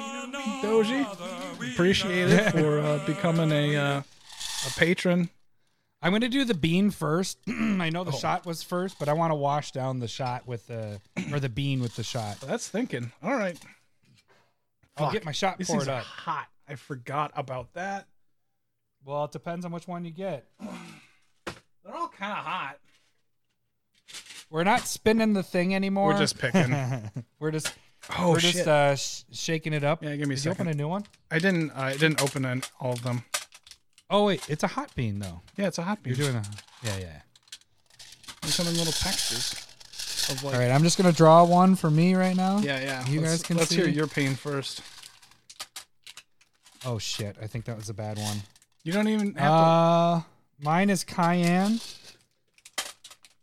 Doji? 0.64 1.06
Appreciate 1.74 2.30
it 2.32 2.52
for 2.52 2.80
uh, 2.80 3.06
becoming 3.06 3.52
a 3.52 3.76
uh, 3.78 4.02
a 4.02 4.70
patron. 4.80 5.30
I'm 6.02 6.12
gonna 6.12 6.30
do 6.30 6.44
the 6.46 6.54
bean 6.56 6.90
first. 6.90 7.38
I 7.48 7.90
know 7.90 8.02
Oh. 8.02 8.04
the 8.06 8.12
shot 8.12 8.46
was 8.46 8.64
first, 8.64 8.98
but 9.00 9.08
I 9.08 9.14
want 9.14 9.32
to 9.32 9.36
wash 9.36 9.72
down 9.72 10.00
the 10.00 10.08
shot 10.08 10.48
with 10.48 10.66
the 10.68 11.00
or 11.32 11.40
the 11.40 11.50
bean 11.50 11.82
with 11.82 11.96
the 11.96 12.04
shot. 12.04 12.40
That's 12.42 12.68
thinking. 12.68 13.12
All 13.24 13.36
right. 13.36 13.58
I'll 14.98 15.12
get 15.12 15.24
my 15.26 15.32
shot 15.32 15.58
These 15.58 15.68
poured 15.68 15.88
up. 15.88 16.04
hot. 16.04 16.48
I 16.68 16.76
forgot 16.76 17.32
about 17.36 17.74
that. 17.74 18.08
Well, 19.06 19.26
it 19.26 19.32
depends 19.32 19.66
on 19.66 19.72
which 19.72 19.88
one 19.88 20.04
you 20.06 20.12
get. 20.12 20.48
They're 21.46 21.96
all 21.96 22.08
kind 22.10 22.32
of 22.34 22.38
hot. 22.46 22.78
We're 24.50 24.64
not 24.64 24.82
spinning 24.82 25.34
the 25.34 25.44
thing 25.44 25.74
anymore. 25.74 26.10
We're 26.14 26.18
just 26.20 26.38
picking. 26.38 26.76
we're 27.40 27.52
just 27.52 27.74
Oh 28.18 28.32
we're 28.32 28.40
shit! 28.40 28.54
just 28.54 28.68
uh, 28.68 28.96
sh- 28.96 29.24
shaking 29.32 29.74
it 29.74 29.84
up. 29.84 30.04
Yeah, 30.04 30.16
give 30.16 30.28
me 30.28 30.34
a 30.34 30.36
Did 30.38 30.46
you 30.46 30.52
open 30.52 30.68
a 30.68 30.74
new 30.74 30.88
one? 30.88 31.04
I 31.30 31.40
didn't. 31.40 31.72
I 31.72 31.94
didn't 31.94 32.22
open 32.22 32.44
an, 32.46 32.64
all 32.80 32.94
of 32.94 33.04
them. 33.04 33.24
Oh 34.12 34.26
wait, 34.26 34.48
it's 34.50 34.64
a 34.64 34.68
hot 34.68 34.94
bean 34.94 35.20
though. 35.20 35.42
Yeah, 35.56 35.68
it's 35.68 35.78
a 35.78 35.84
hot 35.84 36.04
bean. 36.04 36.14
You're 36.14 36.28
doing 36.28 36.36
a 36.36 36.44
yeah 36.84 36.98
yeah. 37.00 37.22
There's 38.42 38.56
some 38.56 38.68
little 38.68 38.92
textures 38.92 39.54
of 40.30 40.44
like. 40.44 40.54
All 40.54 40.60
right, 40.60 40.70
I'm 40.70 40.84
just 40.84 40.98
gonna 40.98 41.14
draw 41.14 41.46
one 41.46 41.76
for 41.76 41.90
me 41.90 42.14
right 42.16 42.36
now. 42.36 42.60
Yeah, 42.60 42.82
yeah. 42.82 43.08
You 43.08 43.22
let's, 43.22 43.32
guys 43.32 43.44
can 43.44 43.58
Let's 43.58 43.72
hear 43.72 43.88
your 43.88 44.08
pain 44.08 44.36
first. 44.36 44.82
Oh 46.86 47.00
shit, 47.00 47.38
I 47.42 47.48
think 47.48 47.66
that 47.66 47.78
was 47.78 47.90
a 47.90 47.94
bad 47.94 48.18
one. 48.18 48.38
You 48.84 48.92
don't 48.92 49.08
even 49.08 49.34
have 49.36 49.52
Uh, 49.52 50.22
mine 50.60 50.90
is 50.90 51.06
cayenne. 51.06 51.80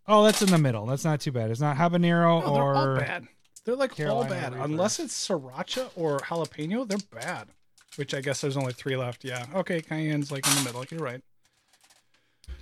Oh, 0.06 0.24
that's 0.24 0.42
in 0.42 0.50
the 0.50 0.58
middle. 0.58 0.84
That's 0.86 1.04
not 1.04 1.20
too 1.20 1.32
bad. 1.32 1.50
It's 1.50 1.60
not 1.60 1.76
habanero 1.76 2.40
to. 2.40 2.46
No, 2.46 2.54
they're 2.54 2.62
all 2.62 2.84
or 2.84 2.98
bad. 2.98 3.28
They're 3.64 3.76
like 3.76 3.98
all 4.00 4.24
bad. 4.24 4.52
Reaper. 4.52 4.64
Unless 4.64 5.00
it's 5.00 5.28
sriracha 5.28 5.90
or 5.96 6.18
jalapeno, 6.18 6.86
they're 6.86 6.98
bad. 7.10 7.48
Which 7.98 8.14
I 8.14 8.20
guess 8.20 8.40
there's 8.40 8.56
only 8.56 8.72
three 8.72 8.96
left. 8.96 9.24
Yeah. 9.24 9.44
Okay, 9.56 9.80
cayenne's 9.80 10.30
like 10.30 10.46
in 10.46 10.54
the 10.54 10.62
middle. 10.62 10.84
You're 10.88 11.00
right. 11.00 11.20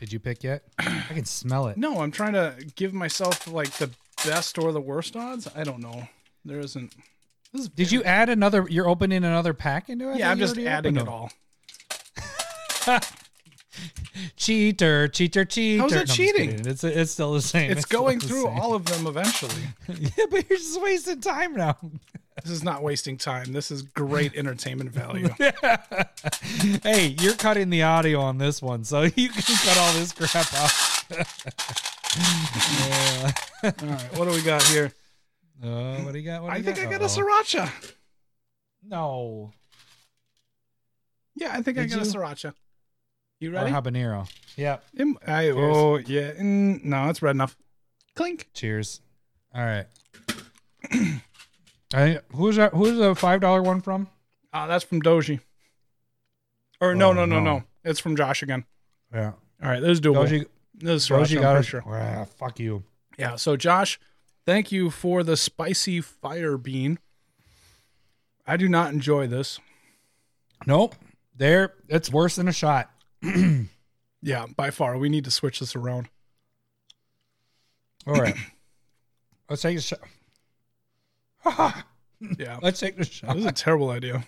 Did 0.01 0.11
you 0.11 0.19
pick 0.19 0.43
yet? 0.43 0.63
I 0.79 1.05
can 1.11 1.27
smell 1.27 1.67
it. 1.67 1.77
No, 1.77 2.01
I'm 2.01 2.11
trying 2.11 2.33
to 2.33 2.55
give 2.75 2.95
myself 2.95 3.47
like 3.47 3.71
the 3.73 3.91
best 4.25 4.57
or 4.57 4.73
the 4.73 4.81
worst 4.81 5.15
odds. 5.15 5.47
I 5.55 5.63
don't 5.63 5.81
know. 5.81 6.09
There 6.47 6.59
isn't. 6.59 6.95
This 7.53 7.65
is 7.65 7.69
Did 7.69 7.93
you 7.93 8.03
add 8.05 8.31
another? 8.31 8.67
You're 8.71 8.89
opening 8.89 9.25
another 9.25 9.53
pack 9.53 9.91
into 9.91 10.11
it? 10.11 10.17
Yeah, 10.21 10.31
I'm 10.31 10.39
just 10.39 10.57
adding 10.57 10.97
it 10.97 11.07
all. 11.07 11.31
cheater, 14.37 15.07
cheater, 15.09 15.45
cheater. 15.45 15.83
How's 15.83 15.93
it 15.93 16.09
No, 16.09 16.15
cheating? 16.15 16.67
It's 16.67 16.83
it's 16.83 17.13
still 17.13 17.35
the 17.35 17.43
same. 17.43 17.73
It's 17.73 17.83
still 17.83 18.01
going 18.01 18.21
through 18.21 18.49
all 18.49 18.75
of 18.75 18.87
them 18.87 19.07
eventually. 19.07 19.53
yeah, 19.89 20.25
but 20.31 20.49
you're 20.49 20.59
just 20.59 20.81
wasting 20.81 21.21
time 21.21 21.53
now. 21.53 21.77
This 22.47 22.55
is 22.59 22.63
not 22.63 22.81
wasting 22.81 23.17
time. 23.17 23.53
This 23.53 23.73
is 23.73 23.83
great 23.83 24.37
entertainment 24.37 24.91
value. 24.93 25.29
hey, 26.85 27.17
you're 27.21 27.35
cutting 27.35 27.71
the 27.71 27.83
audio 27.83 28.21
on 28.21 28.39
this 28.39 28.63
one, 28.63 28.85
so 28.85 29.03
you 29.17 29.29
can 29.31 29.57
cut 29.65 29.77
all 29.77 29.93
this 29.95 30.13
crap 30.13 30.53
off. 30.55 31.07
yeah. 32.89 33.33
All 33.83 33.89
right, 33.89 34.17
what 34.19 34.27
do 34.27 34.31
we 34.31 34.43
got 34.43 34.63
here? 34.63 34.93
Uh, 35.61 35.97
what 36.03 36.13
do 36.13 36.21
you 36.21 36.25
got? 36.25 36.43
What 36.43 36.51
do 36.51 36.55
I 36.55 36.59
you 36.59 36.63
think 36.63 36.79
I 36.79 36.85
got 36.85 37.03
a 37.03 37.07
sriracha. 37.07 37.69
No. 38.85 39.51
Yeah, 41.35 41.51
I 41.53 41.63
think 41.63 41.79
I 41.79 41.83
Did 41.83 41.91
got 41.91 42.03
a 42.03 42.05
you? 42.05 42.13
sriracha. 42.13 42.55
You 43.41 43.51
Or 43.51 43.55
ready? 43.55 43.73
habanero. 43.73 44.31
Yeah. 44.57 44.77
I, 45.27 45.49
oh 45.49 45.97
yeah, 45.97 46.31
mm, 46.35 46.85
no, 46.85 47.09
it's 47.09 47.23
red 47.23 47.35
enough. 47.35 47.57
Clink. 48.15 48.51
Cheers. 48.55 49.01
All 49.53 49.65
right. 49.65 49.87
I 51.95 52.21
who's 52.35 52.57
that? 52.57 52.73
Who's 52.75 52.97
the 52.99 53.15
five 53.15 53.41
dollar 53.41 53.63
one 53.63 53.81
from? 53.81 54.09
Uh, 54.53 54.67
that's 54.67 54.85
from 54.85 55.03
Doji. 55.03 55.41
Or 56.81 56.95
no, 56.95 57.11
Oh, 57.11 57.13
no, 57.13 57.25
no, 57.27 57.41
no. 57.41 57.59
no. 57.59 57.65
It's 57.85 58.01
from 58.01 58.17
Josh 58.17 58.43
again. 58.43 58.65
Yeah. 59.15 59.33
All 59.63 59.69
right, 59.71 59.81
this 59.81 59.91
is 59.93 60.01
doable. 60.01 60.27
Doji, 60.27 60.47
this 60.75 61.05
is 61.05 61.09
Doji 61.09 61.41
got 61.41 61.57
it. 61.59 61.63
sure. 61.65 61.83
Ah, 61.87 62.25
fuck 62.25 62.59
you. 62.59 62.83
Yeah. 63.19 63.37
So 63.37 63.57
Josh, 63.57 63.99
thank 64.45 64.73
you 64.73 64.91
for 64.91 65.23
the 65.23 65.37
spicy 65.37 66.01
fire 66.01 66.57
bean. 66.59 66.99
I 68.47 68.57
do 68.57 68.69
not 68.69 68.93
enjoy 68.93 69.27
this. 69.27 69.59
Nope. 70.67 70.95
There. 71.37 71.75
It's 71.89 72.11
worse 72.11 72.37
than 72.37 72.49
a 72.49 72.53
shot. 72.53 72.91
Yeah, 74.23 74.47
by 74.57 74.71
far. 74.71 74.99
We 74.99 75.09
need 75.09 75.25
to 75.27 75.31
switch 75.31 75.61
this 75.61 75.77
around. 75.77 76.09
All 78.09 78.15
right. 78.15 78.35
Let's 79.51 79.63
take 79.63 79.79
a 79.79 79.81
shot. 79.81 80.01
Yeah. 82.39 82.59
Let's 82.63 82.81
take 82.81 82.95
the 82.97 83.01
This 83.05 83.09
shot. 83.13 83.37
is 83.37 83.45
a 83.45 83.53
terrible 83.53 83.91
idea. 83.91 84.25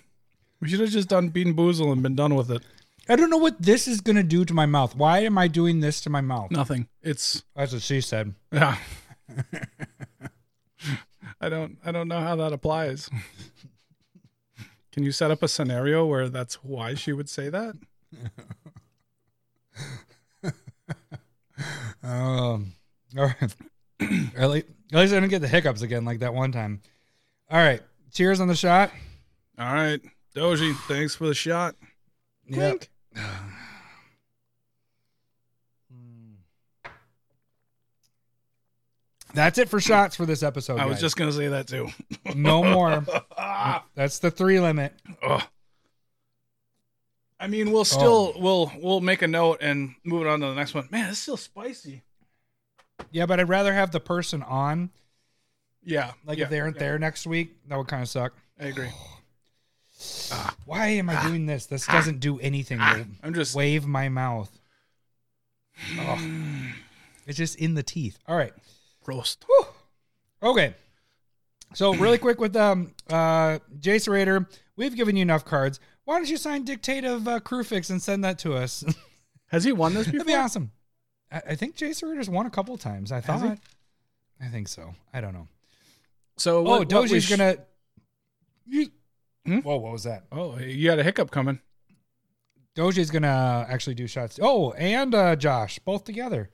We 0.61 0.69
should 0.69 0.81
have 0.81 0.91
just 0.91 1.09
done 1.09 1.29
bean 1.31 1.55
boozle 1.55 1.91
and 1.93 2.03
been 2.03 2.15
done 2.17 2.35
with 2.35 2.51
it. 2.51 2.63
I 3.09 3.17
don't 3.17 3.31
know 3.31 3.39
what 3.39 3.61
this 3.63 3.89
is 3.89 4.01
gonna 4.03 4.23
do 4.23 4.45
to 4.45 4.53
my 4.53 4.67
mouth. 4.67 4.95
Why 4.95 5.21
am 5.21 5.39
I 5.39 5.49
doing 5.49 5.81
this 5.81 6.01
to 6.03 6.11
my 6.11 6.21
mouth? 6.21 6.51
Nothing. 6.51 6.89
It's 7.03 7.43
That's 7.57 7.73
what 7.73 7.81
she 7.83 8.01
said. 8.03 8.35
yeah. 8.53 8.77
I 11.41 11.49
don't 11.49 11.79
I 11.85 11.93
don't 11.93 12.09
know 12.09 12.21
how 12.21 12.37
that 12.37 12.53
applies. 12.53 13.09
Can 14.93 15.05
you 15.05 15.13
set 15.13 15.31
up 15.31 15.43
a 15.43 15.49
scenario 15.49 16.05
where 16.05 16.29
that's 16.29 16.57
why 16.65 16.95
she 16.95 17.13
would 17.13 17.29
say 17.31 17.49
that? 17.49 17.75
Um. 22.03 22.73
All 23.17 23.25
right. 23.41 23.55
at, 24.37 24.49
least, 24.51 24.67
at 24.93 24.99
least 25.01 25.13
I 25.13 25.17
didn't 25.17 25.29
get 25.29 25.41
the 25.41 25.49
hiccups 25.49 25.83
again 25.83 26.05
like 26.05 26.21
that 26.21 26.33
one 26.33 26.53
time. 26.53 26.81
All 27.51 27.59
right. 27.59 27.81
Cheers 28.13 28.41
on 28.41 28.49
the 28.49 28.55
shot. 28.55 28.91
All 29.59 29.73
right. 29.73 30.01
Doji, 30.35 30.77
thanks 30.87 31.15
for 31.15 31.27
the 31.27 31.35
shot. 31.35 31.75
Yep. 32.47 32.85
That's 39.35 39.59
it 39.59 39.69
for 39.69 39.79
shots 39.81 40.17
for 40.17 40.25
this 40.27 40.43
episode. 40.43 40.81
I 40.81 40.87
was 40.87 40.95
guys. 40.95 41.03
just 41.03 41.17
gonna 41.17 41.33
say 41.33 41.49
that 41.49 41.67
too. 41.69 41.89
no 42.35 42.63
more. 42.65 43.05
That's 43.95 44.19
the 44.21 44.31
three 44.31 44.59
limit. 44.59 44.95
Ugh. 45.23 45.43
I 47.41 47.47
mean, 47.47 47.71
we'll 47.71 47.81
oh. 47.81 47.85
still 47.85 48.33
Oh. 48.35 48.41
we'll 48.41 48.73
we'll 48.79 49.01
make 49.01 49.23
a 49.23 49.29
note 49.29 49.59
and 49.61 49.95
move 50.05 50.23
it 50.23 50.29
on 50.29 50.41
to 50.41 50.47
the 50.47 50.55
next 50.55 50.75
one. 50.75 50.89
Man, 50.91 51.11
it's 51.11 51.19
still 51.19 51.37
spicy. 51.37 52.03
Yeah, 53.11 53.27
but 53.27 53.39
I'd 53.39 53.49
rather 53.49 53.73
have 53.73 53.93
the 53.93 54.01
person 54.01 54.43
on. 54.43 54.91
Yeah, 55.89 56.13
Like 56.27 56.37
yeah, 56.37 56.45
if 56.45 56.51
they 56.51 56.61
aren't 56.61 56.77
yeah, 56.77 56.81
there 56.81 56.99
next 56.99 57.27
week, 57.27 57.57
that 57.67 57.79
would 57.79 57.89
kind 57.89 58.03
of 58.03 58.11
suck. 58.11 58.35
I 58.61 58.67
agree. 58.67 58.91
Why 60.67 60.89
am 60.89 61.09
I 61.09 61.27
doing 61.27 61.47
this? 61.47 61.65
This 61.65 61.87
doesn't 61.87 62.21
do 62.21 62.39
anything. 62.41 62.79
I'm 62.79 63.33
just 63.33 63.55
wave 63.55 63.87
my 63.87 64.09
mouth. 64.09 64.51
Oh. 65.99 66.19
It's 67.27 67.37
just 67.37 67.57
in 67.57 67.75
the 67.75 67.83
teeth. 67.83 68.19
All 68.27 68.39
right. 68.39 68.55
roast. 69.07 69.45
Okay. 70.43 70.75
So 71.75 71.93
really 71.93 72.17
quick 72.17 72.41
with 72.41 72.57
um 72.57 72.95
uh 73.11 73.59
Jace 73.79 74.09
Raider, 74.09 74.49
we've 74.77 74.97
given 74.97 75.15
you 75.15 75.21
enough 75.23 75.45
cards. 75.45 75.79
Why 76.05 76.17
don't 76.17 76.31
you 76.31 76.39
sign 76.39 76.65
Dictate 76.65 77.05
of 77.05 77.29
uh, 77.29 77.41
Kruphix 77.41 77.91
and 77.91 78.01
send 78.01 78.25
that 78.25 78.39
to 78.39 78.55
us? 78.55 78.83
Has 79.49 79.65
he 79.65 79.73
won 79.73 79.93
this 79.93 80.07
That'd 80.07 80.27
be 80.27 80.35
awesome. 80.35 80.71
I, 81.31 81.43
I 81.51 81.55
think 81.55 81.77
Jace 81.77 82.03
Raider's 82.03 82.31
won 82.31 82.47
a 82.47 82.51
couple 82.51 82.79
times. 82.79 83.13
I 83.13 83.21
thought. 83.21 83.59
I 84.41 84.49
think 84.49 84.69
so. 84.69 84.95
I 85.13 85.21
don't 85.21 85.35
know. 85.35 85.49
So 86.39 86.59
oh, 86.59 86.63
what, 86.63 86.79
what 86.81 86.89
Doji's 86.89 87.25
sh- 87.25 87.31
gonna. 87.31 87.57
Hmm? 89.45 89.59
Whoa! 89.59 89.77
What 89.77 89.93
was 89.93 90.05
that? 90.05 90.25
Oh, 90.31 90.59
you 90.59 90.89
got 90.89 90.99
a 90.99 91.03
hiccup 91.03 91.31
coming. 91.31 91.61
Doji's 92.77 93.11
gonna 93.11 93.67
actually 93.69 93.95
do 93.95 94.07
shots. 94.07 94.39
Oh, 94.41 94.73
and 94.73 95.15
uh, 95.15 95.37
Josh, 95.37 95.79
both 95.81 96.05
together. 96.05 96.51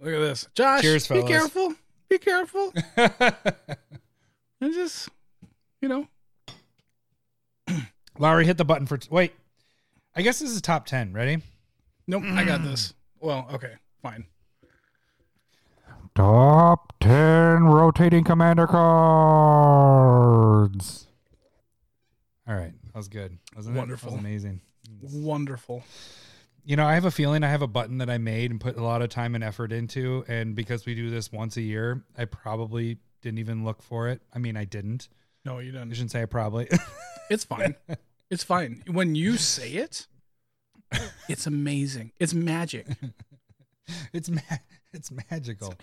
Look 0.00 0.14
at 0.14 0.20
this, 0.20 0.48
Josh. 0.54 0.82
Cheers, 0.82 1.08
be 1.08 1.22
careful. 1.22 1.74
Be 2.08 2.18
careful. 2.18 2.72
and 2.96 3.14
just 4.72 5.08
you 5.80 5.88
know, 5.88 6.06
Lowry 8.18 8.46
hit 8.46 8.58
the 8.58 8.64
button 8.64 8.86
for. 8.86 8.98
wait, 9.10 9.32
I 10.14 10.22
guess 10.22 10.38
this 10.38 10.50
is 10.50 10.60
top 10.60 10.86
ten. 10.86 11.12
Ready? 11.12 11.42
nope. 12.06 12.22
I 12.24 12.44
got 12.44 12.62
this. 12.62 12.94
Well, 13.20 13.48
okay, 13.54 13.74
fine. 14.02 14.26
Top 16.20 16.92
10 17.00 17.64
rotating 17.64 18.24
commander 18.24 18.66
cards. 18.66 19.96
All 22.46 22.54
right. 22.54 22.74
That 22.92 22.94
was 22.94 23.08
good. 23.08 23.38
Wasn't 23.56 23.74
Wonderful. 23.74 24.08
it? 24.08 24.10
That 24.10 24.16
was 24.16 24.20
amazing. 24.26 24.60
Wonderful. 25.00 25.82
You 26.62 26.76
know, 26.76 26.84
I 26.84 26.92
have 26.92 27.06
a 27.06 27.10
feeling 27.10 27.42
I 27.42 27.48
have 27.48 27.62
a 27.62 27.66
button 27.66 27.96
that 27.98 28.10
I 28.10 28.18
made 28.18 28.50
and 28.50 28.60
put 28.60 28.76
a 28.76 28.82
lot 28.82 29.00
of 29.00 29.08
time 29.08 29.34
and 29.34 29.42
effort 29.42 29.72
into. 29.72 30.22
And 30.28 30.54
because 30.54 30.84
we 30.84 30.94
do 30.94 31.08
this 31.08 31.32
once 31.32 31.56
a 31.56 31.62
year, 31.62 32.04
I 32.18 32.26
probably 32.26 32.98
didn't 33.22 33.38
even 33.38 33.64
look 33.64 33.80
for 33.80 34.08
it. 34.08 34.20
I 34.34 34.38
mean, 34.40 34.58
I 34.58 34.66
didn't. 34.66 35.08
No, 35.46 35.58
you 35.58 35.72
didn't. 35.72 35.90
shouldn't 35.94 36.10
say 36.10 36.20
I 36.20 36.26
probably. 36.26 36.68
It's 37.30 37.44
fine. 37.44 37.76
it's 38.28 38.44
fine. 38.44 38.82
When 38.90 39.14
you 39.14 39.38
say 39.38 39.70
it, 39.74 40.06
it's 41.30 41.46
amazing. 41.46 42.12
It's 42.18 42.34
magic. 42.34 42.88
it's 44.12 44.28
ma- 44.30 44.40
it's 44.92 45.10
magical. 45.30 45.74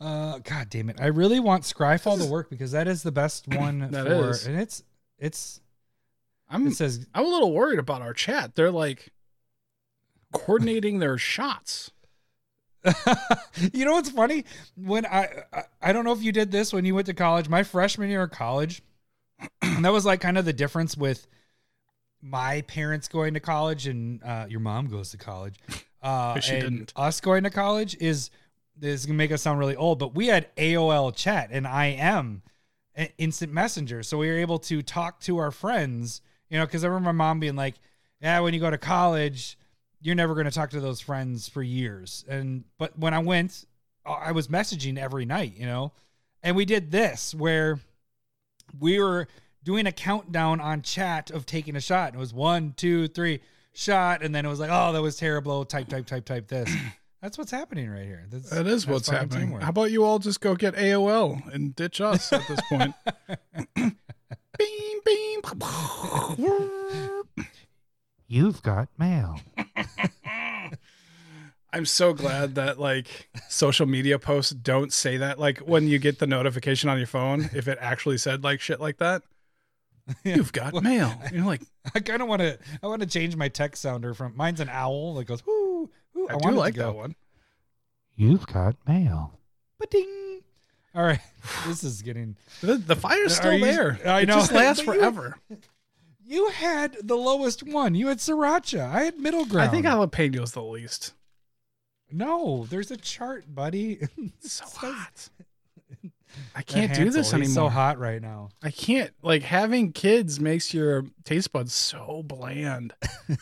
Uh, 0.00 0.38
God 0.38 0.68
damn 0.70 0.90
it! 0.90 1.00
I 1.00 1.06
really 1.06 1.40
want 1.40 1.64
Scryfall 1.64 2.22
to 2.22 2.30
work 2.30 2.50
because 2.50 2.72
that 2.72 2.88
is 2.88 3.02
the 3.02 3.12
best 3.12 3.48
one 3.54 3.90
That 3.90 4.06
for, 4.06 4.30
is. 4.30 4.46
and 4.46 4.58
it's 4.60 4.82
it's 5.18 5.60
I'm 6.48 6.66
it 6.66 6.74
says 6.74 7.06
I'm 7.14 7.24
a 7.24 7.28
little 7.28 7.52
worried 7.52 7.78
about 7.78 8.02
our 8.02 8.12
chat. 8.12 8.54
They're 8.54 8.70
like 8.70 9.12
coordinating 10.32 10.98
their 10.98 11.18
shots. 11.18 11.90
you 13.72 13.84
know 13.84 13.92
what's 13.92 14.10
funny? 14.10 14.44
When 14.76 15.06
I, 15.06 15.28
I 15.52 15.62
I 15.80 15.92
don't 15.92 16.04
know 16.04 16.12
if 16.12 16.22
you 16.22 16.32
did 16.32 16.50
this 16.50 16.72
when 16.72 16.84
you 16.84 16.94
went 16.94 17.06
to 17.06 17.14
college. 17.14 17.48
My 17.48 17.62
freshman 17.62 18.10
year 18.10 18.22
of 18.24 18.30
college, 18.32 18.82
and 19.60 19.84
that 19.84 19.92
was 19.92 20.04
like 20.04 20.20
kind 20.20 20.36
of 20.36 20.44
the 20.44 20.52
difference 20.52 20.96
with 20.96 21.26
my 22.20 22.60
parents 22.62 23.08
going 23.08 23.34
to 23.34 23.40
college 23.40 23.86
and 23.86 24.22
uh, 24.22 24.46
your 24.48 24.60
mom 24.60 24.86
goes 24.88 25.10
to 25.10 25.16
college. 25.16 25.56
Uh, 26.02 26.34
But 26.34 26.44
she 26.44 26.54
and 26.54 26.62
didn't. 26.62 26.92
Us 26.96 27.20
going 27.20 27.44
to 27.44 27.50
college 27.50 27.96
is 28.00 28.30
this 28.76 29.00
is 29.00 29.06
gonna 29.06 29.16
make 29.16 29.30
us 29.32 29.42
sound 29.42 29.58
really 29.58 29.76
old, 29.76 29.98
but 29.98 30.14
we 30.14 30.26
had 30.26 30.54
AOL 30.56 31.14
chat 31.14 31.50
and 31.52 31.66
IM, 31.66 32.42
uh, 32.96 33.06
instant 33.18 33.52
messenger, 33.52 34.02
so 34.02 34.18
we 34.18 34.28
were 34.28 34.38
able 34.38 34.58
to 34.60 34.82
talk 34.82 35.20
to 35.20 35.38
our 35.38 35.50
friends. 35.50 36.20
You 36.48 36.58
know, 36.58 36.66
because 36.66 36.84
I 36.84 36.88
remember 36.88 37.12
my 37.12 37.26
mom 37.26 37.40
being 37.40 37.56
like, 37.56 37.76
"Yeah, 38.20 38.40
when 38.40 38.54
you 38.54 38.60
go 38.60 38.70
to 38.70 38.78
college." 38.78 39.56
you're 40.02 40.16
never 40.16 40.34
going 40.34 40.46
to 40.46 40.50
talk 40.50 40.70
to 40.70 40.80
those 40.80 41.00
friends 41.00 41.48
for 41.48 41.62
years. 41.62 42.24
And 42.28 42.64
but 42.76 42.98
when 42.98 43.14
I 43.14 43.20
went, 43.20 43.64
I 44.04 44.32
was 44.32 44.48
messaging 44.48 44.98
every 44.98 45.24
night, 45.24 45.54
you 45.56 45.64
know, 45.64 45.92
and 46.42 46.56
we 46.56 46.64
did 46.64 46.90
this 46.90 47.34
where 47.34 47.78
we 48.78 48.98
were 48.98 49.28
doing 49.62 49.86
a 49.86 49.92
countdown 49.92 50.60
on 50.60 50.82
chat 50.82 51.30
of 51.30 51.46
taking 51.46 51.76
a 51.76 51.80
shot. 51.80 52.08
And 52.08 52.16
it 52.16 52.18
was 52.18 52.34
one, 52.34 52.74
two, 52.76 53.06
three, 53.06 53.40
shot, 53.72 54.22
and 54.22 54.34
then 54.34 54.44
it 54.44 54.48
was 54.48 54.60
like, 54.60 54.70
oh, 54.72 54.92
that 54.92 55.02
was 55.02 55.16
terrible. 55.16 55.64
Type, 55.64 55.88
type, 55.88 56.06
type, 56.06 56.24
type. 56.24 56.48
This. 56.48 56.72
That's 57.22 57.38
what's 57.38 57.52
happening 57.52 57.88
right 57.88 58.04
here. 58.04 58.26
That's, 58.30 58.50
That 58.50 58.66
is 58.66 58.84
what's 58.84 59.08
happening. 59.08 59.46
teamwork. 59.46 59.62
How 59.62 59.70
about 59.70 59.92
you 59.92 60.02
all 60.02 60.18
just 60.18 60.40
go 60.40 60.56
get 60.56 60.74
AOL 60.74 61.54
and 61.54 61.74
ditch 61.76 62.00
us 62.00 62.32
at 62.32 62.42
this 62.48 62.58
point? 62.68 62.94
beam, 63.76 63.96
beam. 65.04 65.40
You've 68.26 68.60
got 68.62 68.88
mail. 68.98 69.38
I'm 71.72 71.86
so 71.86 72.12
glad 72.12 72.56
that 72.56 72.80
like 72.80 73.30
social 73.48 73.86
media 73.86 74.18
posts 74.18 74.52
don't 74.52 74.92
say 74.92 75.16
that. 75.18 75.38
Like 75.38 75.60
when 75.60 75.86
you 75.86 75.98
get 75.98 76.18
the 76.18 76.26
notification 76.26 76.90
on 76.90 76.98
your 76.98 77.06
phone, 77.06 77.48
if 77.54 77.68
it 77.68 77.78
actually 77.80 78.18
said 78.18 78.42
like 78.42 78.60
shit 78.60 78.80
like 78.80 78.98
that, 78.98 79.22
you've 80.24 80.52
got 80.52 80.74
mail. 80.82 81.12
You're 81.32 81.44
like, 81.44 81.62
I 81.94 82.00
kind 82.00 82.22
of 82.22 82.28
want 82.28 82.40
to. 82.42 82.58
I 82.82 82.86
want 82.86 83.02
to 83.02 83.08
change 83.08 83.36
my 83.36 83.48
text 83.48 83.82
sounder 83.82 84.14
from 84.14 84.36
mine's 84.36 84.60
an 84.60 84.68
owl 84.68 85.14
that 85.14 85.24
goes 85.24 85.44
whoo. 85.46 85.90
Ooh, 86.16 86.28
I, 86.28 86.34
wanted 86.34 86.48
do 86.48 86.50
to 86.54 86.58
like 86.58 86.74
that 86.74 86.94
one. 86.94 87.14
You've 88.16 88.46
got 88.46 88.76
mail. 88.86 89.38
Ba-ding. 89.80 90.40
All 90.94 91.02
right, 91.02 91.20
this 91.66 91.82
is 91.84 92.02
getting. 92.02 92.36
The, 92.60 92.74
the 92.74 92.96
fire's 92.96 93.36
still 93.36 93.54
you- 93.54 93.64
there. 93.64 93.98
I 94.04 94.20
It 94.22 94.26
know. 94.28 94.34
just 94.34 94.52
lasts 94.52 94.82
But 94.86 94.94
you- 94.94 95.00
forever. 95.00 95.36
You 96.24 96.48
had 96.50 96.96
the 97.02 97.16
lowest 97.16 97.62
one. 97.62 97.94
You 97.94 98.08
had 98.08 98.18
sriracha. 98.18 98.80
I 98.88 99.04
had 99.04 99.18
middle 99.18 99.44
ground. 99.44 99.68
I 99.68 99.80
ground. 99.82 100.12
think 100.12 100.12
jalapeno's 100.12 100.52
the 100.52 100.62
least. 100.62 101.12
no. 102.10 102.66
There's 102.68 102.90
a 102.90 102.96
chart, 102.96 103.44
buddy. 103.54 104.00
It's 104.38 104.52
so 104.54 104.64
hot. 104.66 105.28
I 106.54 106.62
can't 106.62 106.94
do 106.94 107.04
this 107.06 107.30
Hansel, 107.30 107.38
he's 107.40 107.48
anymore. 107.56 107.70
so 107.70 107.74
hot 107.74 107.98
right 107.98 108.20
now. 108.20 108.50
I 108.62 108.70
can't 108.70 109.12
like 109.22 109.42
having 109.42 109.92
kids 109.92 110.40
makes 110.40 110.72
your 110.74 111.04
taste 111.24 111.52
buds 111.52 111.74
so 111.74 112.22
bland. 112.24 112.94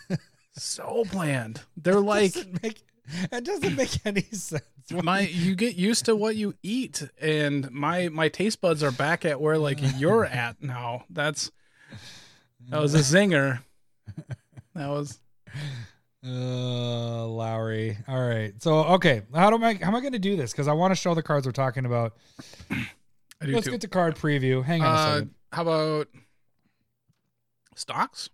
so 0.56 1.04
bland. 1.10 1.62
They're 1.76 2.00
like 2.00 2.32
doesn't 2.34 2.62
make, 2.62 2.82
it 3.32 3.44
doesn't 3.44 3.76
make 3.76 3.98
any 4.06 4.22
sense. 4.22 4.62
my 4.90 5.20
you 5.20 5.54
get 5.54 5.76
used 5.76 6.04
to 6.06 6.16
what 6.16 6.36
you 6.36 6.54
eat 6.62 7.08
and 7.20 7.70
my 7.70 8.08
my 8.08 8.28
taste 8.28 8.60
buds 8.60 8.82
are 8.82 8.92
back 8.92 9.24
at 9.24 9.40
where 9.40 9.58
like 9.58 9.78
you're 9.98 10.24
at 10.26 10.62
now. 10.62 11.04
That's 11.10 11.50
that 12.68 12.80
was 12.80 12.94
a 12.94 12.98
zinger. 12.98 13.62
That 14.74 14.88
was 14.88 15.18
Uh, 16.24 17.26
Lowry. 17.26 17.96
All 18.06 18.20
right. 18.20 18.52
So 18.62 18.84
okay, 18.84 19.22
how 19.34 19.50
do 19.50 19.62
I 19.64 19.74
how 19.74 19.88
am 19.88 19.94
I 19.94 20.00
going 20.00 20.12
to 20.12 20.18
do 20.18 20.36
this? 20.36 20.52
Because 20.52 20.68
I 20.68 20.72
want 20.72 20.90
to 20.90 20.94
show 20.96 21.14
the 21.14 21.22
cards 21.22 21.46
we're 21.46 21.52
talking 21.52 21.86
about. 21.86 22.14
I 22.70 23.46
do 23.46 23.52
Let's 23.54 23.64
too. 23.64 23.70
get 23.72 23.80
to 23.82 23.88
card 23.88 24.16
preview. 24.16 24.62
Hang 24.62 24.82
on 24.82 24.86
a 24.86 24.90
Uh, 24.98 25.14
second. 25.14 25.34
how 25.52 25.62
about 25.62 26.08
stocks? 27.74 28.28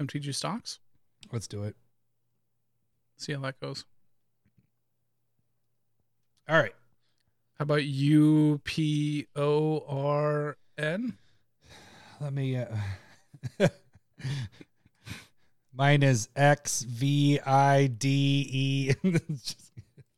MTG 0.00 0.34
stocks? 0.34 0.78
Let's 1.32 1.46
do 1.46 1.64
it. 1.64 1.76
See 3.18 3.32
how 3.34 3.40
that 3.40 3.60
goes. 3.60 3.84
All 6.48 6.56
right. 6.58 6.72
How 7.58 7.62
about 7.64 7.84
U 7.84 8.60
P 8.64 9.26
O 9.36 9.84
R 9.88 10.56
N? 10.78 11.18
Let 12.20 12.32
me. 12.32 12.56
Uh, 12.56 12.66
mine 15.76 16.02
is 16.02 16.28
X 16.34 16.82
V 16.82 17.38
I 17.40 17.86
D 17.86 18.48
E. 18.50 18.94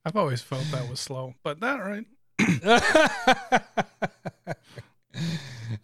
I've 0.04 0.16
always 0.16 0.40
felt 0.40 0.64
that 0.70 0.88
was 0.88 1.00
slow, 1.00 1.34
but 1.42 1.60
that 1.60 1.76
right. 1.76 2.04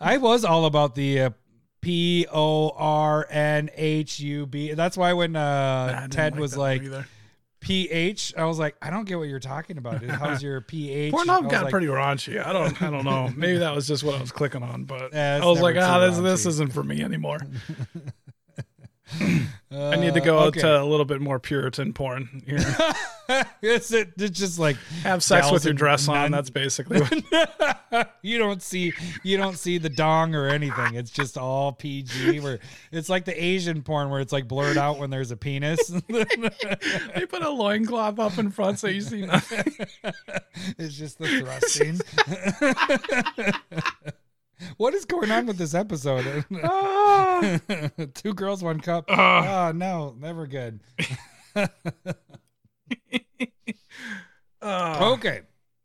I 0.01 0.19
was 0.19 0.45
all 0.45 0.67
about 0.67 0.95
the 0.95 1.23
uh, 1.23 1.31
P 1.81 2.27
O 2.33 2.71
R 2.71 3.27
N 3.29 3.71
H 3.75 4.21
U 4.21 4.47
B. 4.47 4.73
That's 4.73 4.97
why 4.97 5.13
when 5.13 5.35
uh, 5.37 5.99
didn't 6.01 6.13
Ted 6.13 6.39
was 6.39 6.57
like. 6.57 6.83
P 7.61 7.89
H, 7.89 8.35
I 8.37 8.45
was 8.45 8.59
like, 8.59 8.77
I 8.83 8.91
don't 8.91 9.07
get 9.07 9.17
what 9.17 9.27
you're 9.27 9.41
talking 9.41 9.79
about. 9.79 10.01
Dude. 10.01 10.11
How's 10.11 10.43
your 10.43 10.61
P 10.61 10.93
H? 10.93 11.15
I 11.15 11.17
Pornhub 11.17 11.51
got 11.51 11.63
like, 11.63 11.71
pretty 11.71 11.87
raunchy. 11.87 12.45
I 12.45 12.53
don't 12.53 12.83
I 12.83 12.91
don't 12.91 13.07
know. 13.07 13.33
Maybe 13.35 13.57
that 13.57 13.75
was 13.75 13.89
just 13.89 14.05
what 14.05 14.15
I 14.15 14.21
was 14.21 14.31
clicking 14.31 14.63
on, 14.63 14.85
but 14.85 15.15
Yeah, 15.15 15.41
I 15.43 15.47
was 15.47 15.63
like, 15.63 15.75
ah, 15.79 15.99
this 15.99 16.19
this 16.19 16.45
isn't 16.45 16.75
for 16.75 16.85
me 16.85 17.03
anymore. 17.03 17.39
I 19.71 19.97
need 19.97 20.15
to 20.15 20.21
go 20.21 20.39
Uh, 20.39 20.45
okay. 20.47 20.61
to 20.61 20.83
a 20.83 20.85
little 20.85 21.05
bit 21.05 21.21
more 21.21 21.39
Puritan 21.39 21.93
porn 21.93 22.43
here. 22.47 22.59
Is 23.63 23.93
it 23.93 24.13
it's 24.17 24.39
just 24.39 24.59
like 24.59 24.77
Have 25.03 25.23
sex 25.23 25.51
with 25.51 25.65
your 25.65 25.75
dress 25.75 26.09
on. 26.09 26.31
That's 26.31 26.51
basically 26.51 27.01
what 27.01 28.09
you 28.23 28.39
don't 28.39 28.63
see 28.63 28.93
you 29.23 29.37
don't 29.37 29.59
see 29.59 29.79
the 29.79 29.89
dong 29.91 30.35
or 30.35 30.49
anything. 30.49 30.95
It's 30.95 31.11
just 31.11 31.37
all 31.37 31.73
PG. 31.73 32.41
Where 32.41 32.61
it's 32.93 33.09
like 33.09 33.25
the 33.25 33.43
Asian 33.43 33.83
porn 33.83 34.11
where 34.11 34.21
it's 34.21 34.33
like 34.33 34.49
blurred 34.49 34.79
out 34.79 34.99
when 34.99 35.11
there's 35.11 35.31
a 35.31 35.37
penis. 35.37 35.87
they 36.09 37.27
put 37.27 37.43
a 37.43 37.51
loincloth 37.51 38.19
up 38.19 38.39
in 38.39 38.51
front 38.51 38.79
so 38.79 38.89
you 38.89 39.01
see 39.01 39.25
nothing. 39.27 39.75
it's 40.79 40.95
just 40.97 41.19
the 41.19 41.41
thrusting. 41.41 42.01
what 44.77 44.95
is 44.95 45.05
going 45.05 45.31
on 45.31 45.47
with 45.47 45.59
this 45.59 45.75
episode? 45.75 46.45
Ah. 46.63 47.59
Two 48.15 48.33
girls, 48.33 48.63
one 48.63 48.81
cup. 48.81 49.05
Ah. 49.09 49.69
oh 49.69 49.73
no, 49.73 50.15
never 50.19 50.47
good. 50.47 50.81
Ah. 54.67 55.11
Okay. 55.13 55.43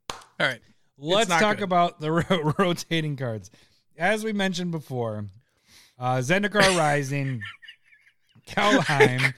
All 0.09 0.47
right. 0.47 0.61
Let's 0.97 1.29
talk 1.29 1.57
good. 1.57 1.63
about 1.63 1.99
the 1.99 2.13
ro- 2.13 2.53
rotating 2.57 3.17
cards. 3.17 3.51
As 3.97 4.23
we 4.23 4.31
mentioned 4.31 4.71
before, 4.71 5.25
uh, 5.99 6.17
Zendikar 6.19 6.77
Rising, 6.77 7.41
Kalheim. 8.47 9.33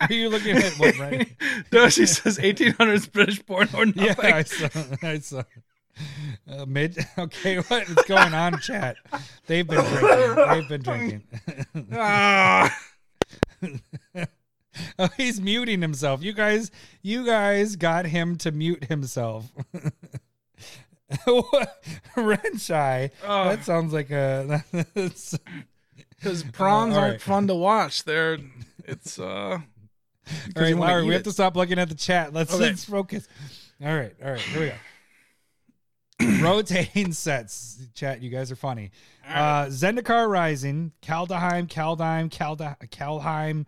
Are 0.00 0.12
you 0.12 0.28
looking 0.28 0.56
at 0.56 0.72
what, 0.74 0.96
Brent? 0.96 1.28
No, 1.72 1.88
she 1.88 2.06
says 2.06 2.38
1800s 2.38 3.12
British 3.12 3.40
born 3.42 3.68
or 3.74 3.86
nothing. 3.86 4.04
Yeah, 4.04 4.14
I 4.18 4.42
saw. 4.42 4.68
I 5.02 5.18
saw. 5.20 5.42
Uh, 6.50 6.64
mid. 6.64 6.96
Okay, 7.18 7.56
what 7.56 7.82
is 7.82 7.94
going 8.06 8.32
on, 8.32 8.58
chat? 8.60 8.96
They've 9.46 9.66
been 9.66 9.84
drinking. 9.84 10.34
They've 10.48 10.68
been 10.68 10.82
drinking. 10.82 11.22
Ah. 11.92 12.78
oh, 14.98 15.08
he's 15.16 15.40
muting 15.40 15.82
himself. 15.82 16.22
You 16.22 16.32
guys, 16.32 16.70
you 17.02 17.26
guys 17.26 17.76
got 17.76 18.06
him 18.06 18.36
to 18.38 18.50
mute 18.50 18.84
himself. 18.84 19.50
Renshai. 22.16 23.10
Oh. 23.26 23.44
That 23.50 23.64
sounds 23.64 23.92
like 23.92 24.10
a. 24.10 24.64
Because 26.18 26.42
prawns 26.52 26.94
all 26.94 27.00
aren't 27.00 27.12
right. 27.12 27.20
fun 27.20 27.46
to 27.48 27.54
watch. 27.54 28.04
They're 28.04 28.38
it's 28.86 29.18
uh 29.18 29.58
all 30.56 30.62
right, 30.62 30.76
Larry, 30.76 31.04
we 31.04 31.14
have 31.14 31.22
to 31.24 31.32
stop 31.32 31.56
looking 31.56 31.78
at 31.78 31.88
the 31.88 31.94
chat. 31.94 32.32
Let's 32.32 32.52
Okay. 32.54 32.64
let's 32.64 32.84
focus. 32.84 33.28
All 33.82 33.94
right, 33.94 34.14
all 34.22 34.32
right, 34.32 34.40
here 34.40 34.60
we 34.60 34.66
go. 34.68 34.74
Rotating 36.40 37.12
sets, 37.12 37.78
chat. 37.94 38.22
You 38.22 38.30
guys 38.30 38.50
are 38.50 38.56
funny. 38.56 38.90
Uh, 39.28 39.66
Zendikar 39.66 40.28
Rising, 40.28 40.92
Kaldheim, 41.02 41.68
Kaldheim, 41.68 42.28
Kalda, 42.30 42.76
Kalheim, 42.88 43.66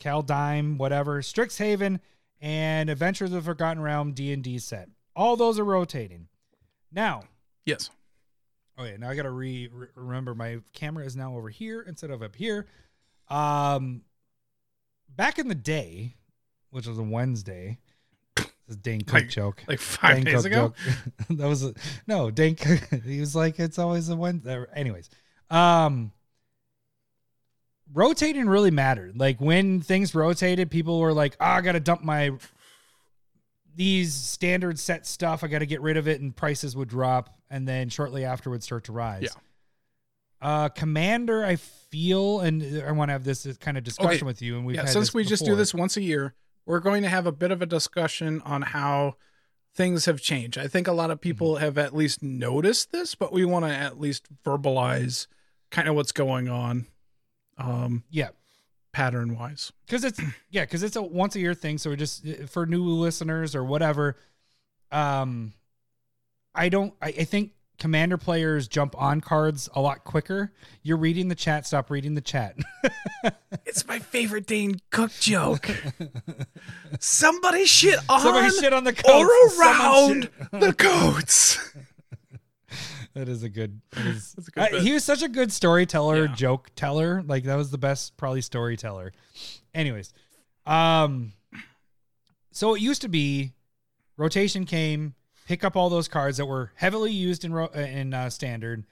Kaldheim, 0.00 0.78
whatever, 0.78 1.22
Strixhaven, 1.22 2.00
and 2.40 2.90
Adventures 2.90 3.32
of 3.32 3.44
the 3.44 3.50
Forgotten 3.50 3.82
Realm 3.82 4.12
D 4.12 4.32
and 4.32 4.42
D 4.42 4.58
set. 4.58 4.88
All 5.14 5.36
those 5.36 5.58
are 5.58 5.64
rotating. 5.64 6.28
Now, 6.92 7.22
yes. 7.64 7.90
Oh, 7.90 8.82
Okay, 8.82 8.96
now 8.98 9.08
I 9.08 9.14
gotta 9.14 9.30
re, 9.30 9.70
re- 9.72 9.86
remember 9.94 10.34
my 10.34 10.58
camera 10.74 11.04
is 11.06 11.16
now 11.16 11.34
over 11.36 11.48
here 11.48 11.80
instead 11.82 12.10
of 12.10 12.22
up 12.22 12.36
here. 12.36 12.66
Um, 13.28 14.02
back 15.08 15.38
in 15.38 15.48
the 15.48 15.54
day, 15.54 16.14
which 16.70 16.86
was 16.86 16.98
a 16.98 17.02
Wednesday, 17.02 17.78
this 18.66 18.76
is 18.76 18.82
Dane 18.82 19.00
Cook 19.02 19.14
Like- 19.14 19.28
joke. 19.28 19.62
Like 19.68 19.78
five 19.80 20.16
Dane 20.16 20.24
days 20.24 20.42
Cook 20.42 20.46
ago. 20.46 20.74
that 21.30 21.46
was 21.48 21.64
a, 21.64 21.74
no 22.06 22.30
Dane. 22.30 22.56
Cook, 22.56 22.80
he 23.04 23.20
was 23.20 23.34
like, 23.36 23.58
it's 23.58 23.78
always 23.78 24.08
a 24.08 24.16
Wednesday. 24.16 24.64
Anyways, 24.74 25.08
um, 25.50 26.12
rotating 27.92 28.48
really 28.48 28.70
mattered. 28.70 29.18
Like 29.18 29.40
when 29.40 29.80
things 29.80 30.14
rotated, 30.14 30.70
people 30.70 30.98
were 31.00 31.12
like, 31.12 31.36
oh, 31.40 31.44
I 31.44 31.60
gotta 31.60 31.80
dump 31.80 32.02
my 32.02 32.32
these 33.74 34.14
standard 34.14 34.78
set 34.78 35.06
stuff. 35.06 35.44
I 35.44 35.48
got 35.48 35.58
to 35.58 35.66
get 35.66 35.82
rid 35.82 35.96
of 35.98 36.08
it, 36.08 36.20
and 36.20 36.34
prices 36.34 36.74
would 36.74 36.88
drop, 36.88 37.28
and 37.50 37.68
then 37.68 37.90
shortly 37.90 38.24
afterwards 38.24 38.64
start 38.64 38.84
to 38.84 38.92
rise. 38.92 39.24
Yeah. 39.24 39.28
Uh, 40.40 40.68
Commander, 40.70 41.44
I 41.44 41.56
feel, 41.56 42.40
and 42.40 42.82
I 42.82 42.92
want 42.92 43.10
to 43.10 43.12
have 43.12 43.24
this 43.24 43.46
kind 43.58 43.76
of 43.76 43.84
discussion 43.84 44.16
Okay. 44.16 44.24
with 44.26 44.40
you. 44.42 44.56
And 44.56 44.64
we've 44.66 44.76
yeah, 44.76 44.82
had 44.82 44.90
since 44.90 45.12
we 45.12 45.24
just 45.24 45.44
do 45.44 45.54
this 45.54 45.74
once 45.74 45.96
a 45.98 46.02
year, 46.02 46.34
we're 46.66 46.80
going 46.80 47.02
to 47.02 47.08
have 47.08 47.26
a 47.26 47.32
bit 47.32 47.50
of 47.52 47.62
a 47.62 47.66
discussion 47.66 48.42
on 48.44 48.62
how 48.62 49.14
things 49.74 50.06
have 50.06 50.20
changed. 50.20 50.58
I 50.58 50.66
think 50.68 50.88
a 50.88 50.92
lot 50.92 51.10
of 51.10 51.20
people 51.20 51.54
Mm-hmm. 51.54 51.64
have 51.64 51.78
at 51.78 51.94
least 51.94 52.22
noticed 52.22 52.92
this, 52.92 53.14
but 53.14 53.32
we 53.32 53.44
want 53.44 53.64
to 53.64 53.70
at 53.70 54.00
least 54.00 54.26
verbalize 54.44 55.26
kind 55.70 55.88
of 55.88 55.94
what's 55.94 56.12
going 56.12 56.48
on 56.48 56.86
um 57.58 58.04
yeah, 58.10 58.28
pattern 58.92 59.34
wise. 59.36 59.72
because 59.86 60.04
it's 60.04 60.20
yeah, 60.50 60.64
because 60.64 60.82
it's 60.82 60.96
a 60.96 61.02
once 61.02 61.34
a 61.36 61.40
year 61.40 61.54
thing. 61.54 61.78
So 61.78 61.90
we 61.90 61.96
just 61.96 62.26
for 62.48 62.66
new 62.66 62.82
listeners 62.84 63.54
or 63.54 63.64
whatever. 63.64 64.16
Um, 64.92 65.52
I 66.54 66.68
don't. 66.68 66.94
I, 67.02 67.08
I 67.08 67.24
think 67.24 67.52
commander 67.78 68.16
players 68.16 68.68
jump 68.68 68.94
on 69.00 69.20
cards 69.20 69.68
a 69.74 69.80
lot 69.80 70.04
quicker. 70.04 70.52
You're 70.82 70.96
reading 70.96 71.28
the 71.28 71.34
chat. 71.34 71.66
Stop 71.66 71.90
reading 71.90 72.14
the 72.14 72.20
chat. 72.20 72.56
It's 73.64 73.86
my 73.86 73.98
favorite 73.98 74.46
Dane 74.46 74.80
Cook 74.90 75.10
joke. 75.18 75.68
Somebody 77.00 77.64
shit 77.66 77.98
on 78.08 78.20
Somebody 78.20 78.50
shit 78.50 78.72
on 78.72 78.84
the 78.84 78.92
coats. 78.92 79.08
or 79.08 79.60
around 79.60 80.30
the 80.52 80.72
coats. 80.72 81.58
That 83.14 83.28
is 83.28 83.42
a 83.42 83.48
good. 83.48 83.80
That 83.92 84.06
is, 84.06 84.32
That's 84.34 84.48
a 84.48 84.50
good 84.52 84.62
I- 84.62 84.70
bit. 84.70 84.82
he 84.82 84.92
was 84.92 85.02
such 85.04 85.22
a 85.22 85.28
good 85.28 85.52
storyteller, 85.52 86.26
Yeah. 86.26 86.34
joke 86.34 86.70
teller. 86.76 87.22
Like 87.26 87.44
that 87.44 87.56
was 87.56 87.70
the 87.70 87.78
best, 87.78 88.16
probably 88.16 88.40
storyteller. 88.40 89.12
Anyways, 89.74 90.12
um, 90.64 91.32
so 92.52 92.74
it 92.74 92.80
used 92.80 93.02
to 93.02 93.08
be 93.08 93.52
rotation 94.16 94.64
came, 94.64 95.14
pick 95.46 95.64
up 95.64 95.76
all 95.76 95.88
those 95.88 96.08
cards 96.08 96.36
that 96.36 96.46
were 96.46 96.72
heavily 96.74 97.12
used 97.12 97.44
in 97.44 97.52
uh, 97.54 97.68
in 97.74 98.12
uh, 98.12 98.28
standard, 98.28 98.84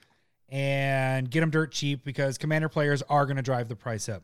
and 0.48 1.30
get 1.30 1.40
them 1.40 1.50
dirt 1.50 1.72
cheap 1.72 2.04
because 2.04 2.38
commander 2.38 2.68
players 2.68 3.02
are 3.02 3.26
going 3.26 3.36
to 3.36 3.42
drive 3.42 3.68
the 3.68 3.76
price 3.76 4.08
up. 4.08 4.22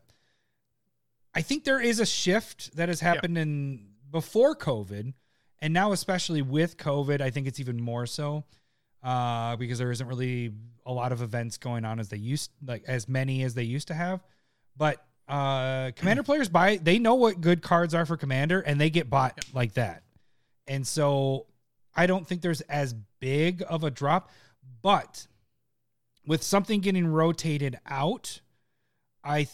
I 1.35 1.41
think 1.41 1.63
there 1.63 1.79
is 1.79 1.99
a 1.99 2.05
shift 2.05 2.75
that 2.75 2.89
has 2.89 2.99
happened 2.99 3.37
in 3.37 3.87
before 4.09 4.55
COVID, 4.55 5.13
and 5.59 5.73
now 5.73 5.91
especially 5.91 6.41
with 6.41 6.77
COVID, 6.77 7.21
I 7.21 7.29
think 7.29 7.47
it's 7.47 7.59
even 7.59 7.81
more 7.81 8.05
so 8.05 8.43
uh, 9.03 9.55
because 9.55 9.77
there 9.77 9.91
isn't 9.91 10.07
really 10.07 10.51
a 10.85 10.91
lot 10.91 11.11
of 11.11 11.21
events 11.21 11.57
going 11.57 11.85
on 11.85 11.99
as 11.99 12.09
they 12.09 12.17
used 12.17 12.51
like 12.65 12.83
as 12.87 13.07
many 13.07 13.43
as 13.43 13.53
they 13.53 13.63
used 13.63 13.87
to 13.89 13.93
have. 13.93 14.21
But 14.75 15.05
uh, 15.27 15.91
commander 15.95 16.23
players 16.23 16.49
buy 16.49 16.77
they 16.77 16.99
know 16.99 17.15
what 17.15 17.39
good 17.39 17.61
cards 17.61 17.93
are 17.93 18.05
for 18.05 18.17
commander, 18.17 18.59
and 18.61 18.79
they 18.79 18.89
get 18.89 19.09
bought 19.09 19.39
like 19.53 19.73
that. 19.75 20.03
And 20.67 20.85
so 20.85 21.45
I 21.95 22.07
don't 22.07 22.27
think 22.27 22.41
there's 22.41 22.61
as 22.61 22.93
big 23.19 23.63
of 23.67 23.83
a 23.83 23.91
drop, 23.91 24.29
but 24.81 25.27
with 26.25 26.43
something 26.43 26.79
getting 26.81 27.07
rotated 27.07 27.79
out, 27.85 28.41
I 29.23 29.43
th- 29.43 29.49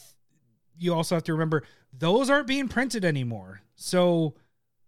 you 0.78 0.94
also 0.94 1.16
have 1.16 1.24
to 1.26 1.34
remember 1.34 1.64
those 1.92 2.30
aren't 2.30 2.48
being 2.48 2.68
printed 2.68 3.04
anymore. 3.04 3.62
So 3.76 4.36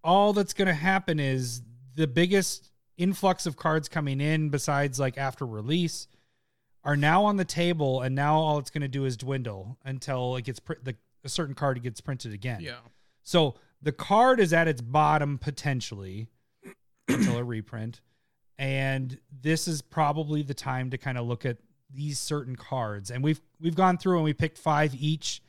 all 0.04 0.34
that's 0.34 0.54
going 0.54 0.68
to 0.68 0.74
happen 0.74 1.20
is 1.20 1.62
the 1.96 2.08
biggest 2.08 2.72
influx 2.98 3.46
of 3.46 3.56
cards 3.56 3.90
coming 3.90 4.22
in 4.22 4.50
besides 4.50 5.00
like 5.00 5.18
after 5.18 5.46
release 5.46 6.08
are 6.84 6.98
now 6.98 7.24
on 7.26 7.38
the 7.38 7.46
table 7.46 8.02
and 8.02 8.16
now 8.16 8.38
all 8.38 8.58
it's 8.58 8.70
going 8.70 8.82
to 8.82 8.88
do 8.88 9.06
is 9.06 9.18
dwindle 9.18 9.78
until 9.84 10.36
it 10.36 10.44
gets 10.44 10.60
pr- 10.60 10.74
the 10.84 10.96
a 11.24 11.30
certain 11.30 11.56
card 11.56 11.82
gets 11.84 12.00
printed 12.00 12.34
again. 12.34 12.62
Yeah. 12.62 12.78
So 13.24 13.56
the 13.82 13.92
card 13.92 14.40
is 14.40 14.54
at 14.54 14.68
its 14.68 14.82
bottom 14.82 15.38
potentially 15.38 16.30
until 17.10 17.38
a 17.38 17.44
reprint. 17.44 18.02
And 18.58 19.18
this 19.42 19.68
is 19.68 19.82
probably 19.82 20.42
the 20.44 20.54
time 20.54 20.90
to 20.90 20.98
kind 20.98 21.18
of 21.18 21.26
look 21.26 21.46
at 21.46 21.58
these 21.94 22.20
certain 22.20 22.56
cards. 22.56 23.10
And 23.10 23.24
we've 23.24 23.42
we've 23.60 23.76
gone 23.76 23.98
through 23.98 24.16
and 24.18 24.24
we 24.24 24.34
picked 24.34 24.58
five 24.58 24.94
each 24.96 25.42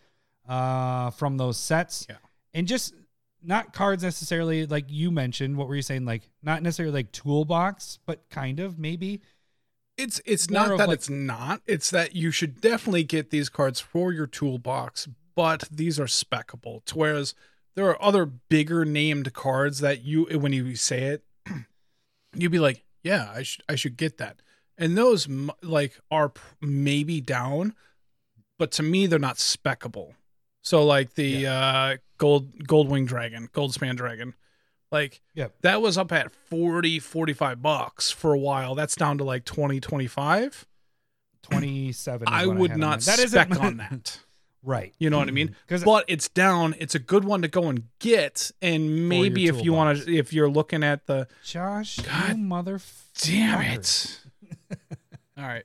uh 0.48 1.10
from 1.10 1.36
those 1.36 1.56
sets. 1.58 2.06
Yeah. 2.08 2.16
And 2.54 2.66
just 2.66 2.94
not 3.42 3.72
cards 3.72 4.02
necessarily 4.02 4.66
like 4.66 4.86
you 4.88 5.10
mentioned. 5.10 5.56
What 5.56 5.68
were 5.68 5.76
you 5.76 5.82
saying? 5.82 6.04
Like 6.04 6.30
not 6.42 6.62
necessarily 6.62 6.92
like 6.94 7.12
toolbox, 7.12 7.98
but 8.06 8.28
kind 8.30 8.60
of 8.60 8.78
maybe. 8.78 9.20
It's 9.96 10.20
it's 10.24 10.48
More 10.48 10.68
not 10.68 10.78
that 10.78 10.88
like- 10.88 10.94
it's 10.98 11.10
not. 11.10 11.62
It's 11.66 11.90
that 11.90 12.14
you 12.14 12.30
should 12.30 12.60
definitely 12.60 13.04
get 13.04 13.30
these 13.30 13.48
cards 13.48 13.80
for 13.80 14.12
your 14.12 14.26
toolbox, 14.26 15.08
but 15.34 15.64
these 15.70 15.98
are 16.00 16.04
speckable. 16.06 16.80
Whereas 16.94 17.34
there 17.74 17.86
are 17.88 18.02
other 18.02 18.24
bigger 18.24 18.84
named 18.84 19.32
cards 19.34 19.80
that 19.80 20.02
you 20.04 20.24
when 20.38 20.52
you 20.52 20.74
say 20.76 21.02
it, 21.02 21.24
you'd 22.34 22.52
be 22.52 22.58
like, 22.58 22.84
yeah, 23.02 23.30
I 23.34 23.42
should 23.42 23.64
I 23.68 23.74
should 23.76 23.96
get 23.96 24.18
that. 24.18 24.40
And 24.78 24.96
those 24.96 25.28
like 25.62 25.98
are 26.10 26.32
maybe 26.60 27.20
down, 27.20 27.74
but 28.58 28.70
to 28.72 28.82
me 28.82 29.06
they're 29.06 29.18
not 29.18 29.36
speckable. 29.36 30.14
So 30.62 30.84
like 30.84 31.14
the 31.14 31.46
uh 31.46 31.96
gold 32.18 32.58
goldwing 32.66 33.06
dragon, 33.06 33.48
goldspan 33.52 33.96
dragon. 33.96 34.34
Like 34.92 35.20
Yep. 35.34 35.54
that 35.62 35.80
was 35.80 35.96
up 35.96 36.10
at 36.12 36.32
40 36.32 36.98
45 36.98 37.62
bucks 37.62 38.10
for 38.10 38.32
a 38.34 38.38
while. 38.38 38.74
That's 38.74 38.96
down 38.96 39.18
to 39.18 39.24
like 39.24 39.44
20 39.44 39.78
25. 39.80 40.66
27. 41.42 42.28
I 42.28 42.46
would 42.46 42.72
on 42.72 42.80
not 42.80 43.00
there. 43.00 43.16
spec 43.28 43.58
on 43.60 43.76
that. 43.78 44.18
Right. 44.62 44.94
You 44.98 45.10
know 45.10 45.18
what 45.18 45.28
I 45.28 45.32
mean? 45.32 45.54
'Cause- 45.68 45.84
But 45.84 46.04
it's 46.08 46.28
down. 46.28 46.74
It's 46.78 46.94
a 46.94 46.98
good 46.98 47.24
one 47.24 47.42
to 47.42 47.48
go 47.48 47.68
and 47.68 47.84
get. 47.98 48.50
And 48.62 49.08
maybe 49.08 49.46
if 49.46 49.62
you 49.64 49.72
want 49.72 49.98
to, 50.04 50.14
if 50.14 50.32
you're 50.32 50.48
looking 50.50 50.82
at 50.82 51.06
the, 51.06 51.28
Josh, 51.44 51.96
God 52.00 52.38
mother. 52.38 52.80
damn 53.22 53.60
it. 53.62 54.20
All 55.38 55.44
right. 55.44 55.64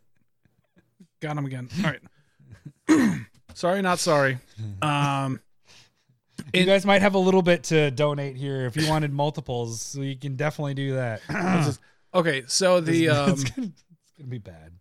Got 1.21 1.37
him 1.37 1.45
again. 1.45 1.69
All 1.83 1.91
right. 1.91 3.19
sorry, 3.53 3.81
not 3.81 3.99
sorry. 3.99 4.37
Um, 4.81 5.39
You 6.53 6.61
It- 6.61 6.65
guys 6.65 6.85
might 6.85 7.01
have 7.01 7.15
a 7.15 7.19
little 7.19 7.41
bit 7.41 7.63
to 7.65 7.91
donate 7.91 8.35
here 8.37 8.65
if 8.65 8.75
you 8.77 8.87
wanted 8.87 9.11
multiples. 9.11 9.81
So 9.81 10.01
you 10.01 10.15
can 10.17 10.35
definitely 10.35 10.73
do 10.75 10.93
that. 10.95 11.21
just- 11.29 11.79
okay. 12.13 12.43
So 12.47 12.79
the, 12.81 13.09
um, 13.09 13.31
it's, 13.31 13.43
gonna, 13.45 13.67
it's 13.67 14.11
gonna 14.17 14.29
be 14.29 14.37
bad. 14.37 14.71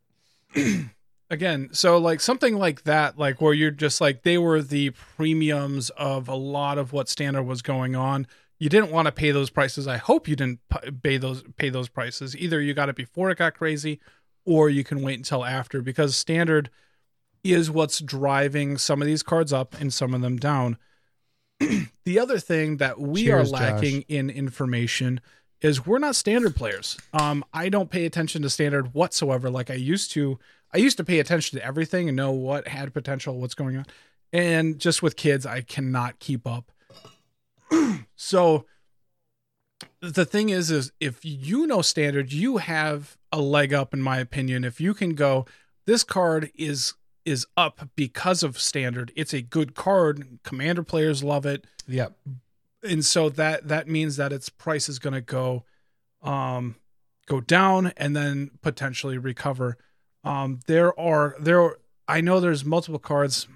again 1.30 1.68
so 1.72 1.98
like 1.98 2.20
something 2.20 2.56
like 2.56 2.84
that 2.84 3.18
like 3.18 3.40
where 3.40 3.54
you're 3.54 3.70
just 3.70 4.00
like 4.00 4.22
they 4.22 4.38
were 4.38 4.62
the 4.62 4.90
premiums 4.90 5.90
of 5.90 6.28
a 6.28 6.34
lot 6.34 6.78
of 6.78 6.92
what 6.92 7.08
standard 7.08 7.42
was 7.44 7.62
going 7.62 7.96
on. 7.96 8.26
You 8.58 8.68
didn't 8.68 8.92
want 8.92 9.06
to 9.06 9.12
pay 9.12 9.30
those 9.30 9.50
prices. 9.50 9.88
I 9.88 9.96
hope 9.96 10.28
you 10.28 10.36
didn't 10.36 10.60
pay 11.02 11.16
those 11.16 11.42
pay 11.56 11.70
those 11.70 11.88
prices. 11.88 12.36
Either 12.36 12.60
you 12.60 12.72
got 12.72 12.88
it 12.88 12.96
before 12.96 13.30
it 13.30 13.38
got 13.38 13.54
crazy 13.54 14.00
or 14.44 14.68
you 14.70 14.84
can 14.84 15.02
wait 15.02 15.18
until 15.18 15.44
after 15.44 15.82
because 15.82 16.16
standard 16.16 16.70
is 17.42 17.70
what's 17.70 18.00
driving 18.00 18.78
some 18.78 19.02
of 19.02 19.06
these 19.06 19.22
cards 19.22 19.52
up 19.52 19.78
and 19.80 19.92
some 19.92 20.14
of 20.14 20.20
them 20.20 20.38
down. 20.38 20.78
The 22.04 22.18
other 22.18 22.38
thing 22.38 22.76
that 22.76 23.00
we 23.00 23.24
Cheers, 23.24 23.50
are 23.50 23.52
lacking 23.52 24.02
in 24.08 24.28
information 24.28 25.22
is 25.62 25.86
we're 25.86 25.98
not 25.98 26.14
standard 26.14 26.54
players. 26.54 26.98
Um, 27.14 27.42
I 27.50 27.70
don't 27.70 27.88
pay 27.88 28.04
attention 28.04 28.42
to 28.42 28.50
standard 28.50 28.92
whatsoever 28.92 29.48
like 29.48 29.70
I 29.70 29.74
used 29.74 30.10
to. 30.12 30.38
I 30.74 30.78
used 30.78 30.96
to 30.96 31.04
pay 31.04 31.20
attention 31.20 31.58
to 31.58 31.64
everything 31.64 32.08
and 32.08 32.16
know 32.16 32.32
what 32.32 32.66
had 32.68 32.92
potential, 32.92 33.40
what's 33.40 33.54
going 33.54 33.76
on. 33.76 33.86
And 34.32 34.78
just 34.80 35.02
with 35.02 35.16
kids, 35.16 35.46
I 35.46 35.60
cannot 35.60 36.18
keep 36.18 36.46
up. 36.46 36.72
so 38.16 38.66
the 40.00 40.24
thing 40.24 40.48
is 40.48 40.70
is 40.70 40.92
if 41.00 41.24
you 41.24 41.66
know 41.66 41.82
standard, 41.82 42.32
you 42.32 42.58
have 42.58 43.16
a 43.32 43.40
leg 43.40 43.72
up 43.72 43.94
in 43.94 44.02
my 44.02 44.18
opinion. 44.18 44.64
If 44.64 44.80
you 44.80 44.94
can 44.94 45.14
go, 45.14 45.46
this 45.86 46.02
card 46.04 46.50
is 46.54 46.94
is 47.24 47.46
up 47.56 47.88
because 47.96 48.42
of 48.42 48.58
standard. 48.58 49.12
It's 49.16 49.32
a 49.32 49.40
good 49.40 49.74
card. 49.74 50.40
Commander 50.42 50.82
players 50.82 51.24
love 51.24 51.46
it 51.46 51.66
Yep. 51.86 52.16
and 52.82 53.04
so 53.04 53.28
that 53.30 53.68
that 53.68 53.88
means 53.88 54.16
that 54.16 54.32
its 54.32 54.48
price 54.48 54.88
is 54.88 54.98
going 54.98 55.14
to 55.14 55.20
go 55.20 55.64
um 56.22 56.76
go 57.26 57.40
down 57.40 57.92
and 57.96 58.14
then 58.16 58.50
potentially 58.62 59.16
recover 59.18 59.78
um 60.24 60.60
there 60.66 60.98
are 60.98 61.36
there 61.38 61.60
are, 61.62 61.78
i 62.08 62.20
know 62.20 62.40
there's 62.40 62.64
multiple 62.64 62.98
cards 62.98 63.46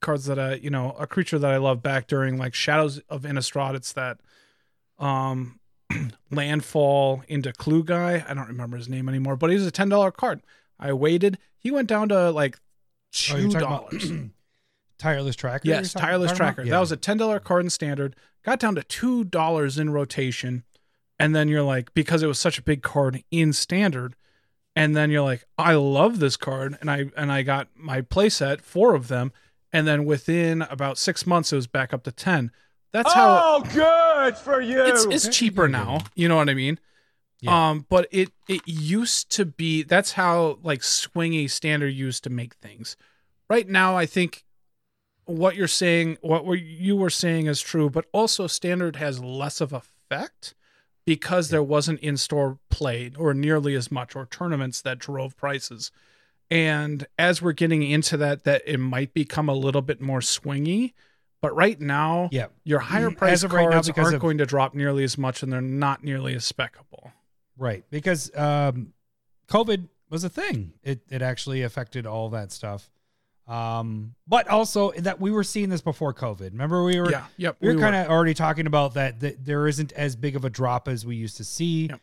cards 0.00 0.26
that 0.26 0.38
i 0.38 0.54
you 0.54 0.70
know 0.70 0.94
a 0.98 1.06
creature 1.06 1.38
that 1.38 1.50
i 1.50 1.56
love 1.56 1.82
back 1.82 2.06
during 2.06 2.36
like 2.38 2.54
shadows 2.54 2.98
of 3.08 3.22
innistrad 3.22 3.74
it's 3.74 3.92
that 3.92 4.18
um 4.98 5.58
landfall 6.30 7.22
into 7.28 7.52
clue 7.52 7.82
guy 7.84 8.24
i 8.28 8.34
don't 8.34 8.48
remember 8.48 8.76
his 8.76 8.88
name 8.88 9.08
anymore 9.08 9.36
but 9.36 9.50
he's 9.50 9.66
a 9.66 9.72
$10 9.72 10.12
card 10.14 10.42
i 10.78 10.92
waited 10.92 11.38
he 11.58 11.70
went 11.70 11.88
down 11.88 12.08
to 12.08 12.30
like 12.30 12.58
Oh, 13.30 13.36
two 13.36 13.50
dollars 13.50 14.10
tireless 14.98 15.36
tracker. 15.36 15.68
Yes, 15.68 15.92
tireless 15.92 16.32
tracker. 16.32 16.62
Yeah. 16.62 16.70
That 16.70 16.80
was 16.80 16.92
a 16.92 16.96
ten 16.96 17.18
dollar 17.18 17.38
card 17.40 17.64
in 17.64 17.68
standard. 17.70 18.16
Got 18.42 18.58
down 18.58 18.74
to 18.76 18.82
two 18.82 19.24
dollars 19.24 19.78
in 19.78 19.90
rotation, 19.90 20.64
and 21.18 21.36
then 21.36 21.46
you're 21.48 21.62
like, 21.62 21.92
because 21.92 22.22
it 22.22 22.26
was 22.26 22.38
such 22.38 22.58
a 22.58 22.62
big 22.62 22.82
card 22.82 23.22
in 23.30 23.52
standard, 23.52 24.16
and 24.74 24.96
then 24.96 25.10
you're 25.10 25.22
like, 25.22 25.44
I 25.58 25.74
love 25.74 26.18
this 26.18 26.36
card, 26.36 26.76
and 26.80 26.90
I 26.90 27.06
and 27.16 27.30
I 27.30 27.42
got 27.42 27.68
my 27.76 28.00
playset, 28.02 28.60
four 28.60 28.94
of 28.94 29.08
them, 29.08 29.32
and 29.72 29.86
then 29.86 30.04
within 30.04 30.62
about 30.62 30.98
six 30.98 31.26
months, 31.26 31.52
it 31.52 31.56
was 31.56 31.66
back 31.66 31.92
up 31.92 32.04
to 32.04 32.12
ten. 32.12 32.50
That's 32.92 33.12
how 33.12 33.40
Oh, 33.42 33.60
good 33.72 34.36
for 34.36 34.60
you. 34.60 34.82
it's 34.84 35.04
it's 35.04 35.28
cheaper 35.36 35.68
now. 35.68 36.00
You 36.14 36.28
know 36.28 36.36
what 36.36 36.48
I 36.50 36.54
mean? 36.54 36.78
Yeah. 37.40 37.70
Um, 37.70 37.86
but 37.88 38.06
it 38.10 38.30
it 38.48 38.62
used 38.66 39.30
to 39.30 39.44
be 39.44 39.82
that's 39.82 40.12
how 40.12 40.58
like 40.62 40.80
swingy 40.80 41.50
standard 41.50 41.88
used 41.94 42.22
to 42.24 42.30
make 42.30 42.54
things. 42.54 42.96
Right 43.50 43.68
now, 43.68 43.96
I 43.96 44.06
think 44.06 44.44
what 45.24 45.56
you're 45.56 45.68
saying, 45.68 46.18
what 46.20 46.44
were 46.44 46.54
you 46.54 46.96
were 46.96 47.10
saying 47.10 47.46
is 47.46 47.60
true, 47.60 47.88
but 47.90 48.06
also 48.12 48.46
standard 48.46 48.96
has 48.96 49.22
less 49.22 49.60
of 49.60 49.72
effect 49.72 50.54
because 51.04 51.50
there 51.50 51.62
wasn't 51.62 52.00
in 52.00 52.16
store 52.16 52.58
play 52.70 53.10
or 53.18 53.34
nearly 53.34 53.74
as 53.74 53.90
much 53.90 54.14
or 54.14 54.26
tournaments 54.26 54.80
that 54.82 54.98
drove 54.98 55.36
prices. 55.36 55.90
And 56.50 57.06
as 57.18 57.40
we're 57.40 57.52
getting 57.52 57.82
into 57.82 58.16
that, 58.18 58.44
that 58.44 58.62
it 58.66 58.78
might 58.78 59.14
become 59.14 59.48
a 59.48 59.54
little 59.54 59.82
bit 59.82 60.00
more 60.00 60.20
swingy. 60.20 60.92
But 61.40 61.56
right 61.56 61.80
now, 61.80 62.28
Yeah. 62.30 62.46
your 62.62 62.78
higher 62.78 63.10
price 63.10 63.42
of 63.42 63.52
right 63.52 63.64
now, 63.64 63.70
cards 63.72 63.88
aren't 63.90 64.14
of- 64.14 64.20
going 64.20 64.38
to 64.38 64.46
drop 64.46 64.74
nearly 64.74 65.02
as 65.02 65.18
much, 65.18 65.42
and 65.42 65.52
they're 65.52 65.60
not 65.60 66.04
nearly 66.04 66.34
as 66.34 66.50
speckable. 66.50 67.10
Right. 67.56 67.84
Because 67.90 68.30
um, 68.36 68.92
COVID 69.48 69.88
was 70.08 70.22
a 70.22 70.28
thing. 70.28 70.74
It 70.84 71.00
it 71.08 71.20
actually 71.22 71.62
affected 71.62 72.06
all 72.06 72.28
that 72.30 72.52
stuff. 72.52 72.91
Um, 73.48 74.14
but 74.26 74.48
also 74.48 74.92
that 74.92 75.20
we 75.20 75.30
were 75.30 75.44
seeing 75.44 75.68
this 75.68 75.80
before 75.80 76.14
COVID. 76.14 76.52
Remember 76.52 76.84
we 76.84 77.00
were 77.00 77.10
Yeah, 77.10 77.26
yep. 77.36 77.56
we 77.60 77.68
were 77.68 77.74
we 77.74 77.80
kind 77.80 77.96
of 77.96 78.06
already 78.08 78.34
talking 78.34 78.66
about 78.66 78.94
that, 78.94 79.20
that 79.20 79.44
there 79.44 79.66
isn't 79.66 79.92
as 79.92 80.14
big 80.16 80.36
of 80.36 80.44
a 80.44 80.50
drop 80.50 80.86
as 80.88 81.04
we 81.04 81.16
used 81.16 81.36
to 81.38 81.44
see. 81.44 81.88
Yep. 81.88 82.00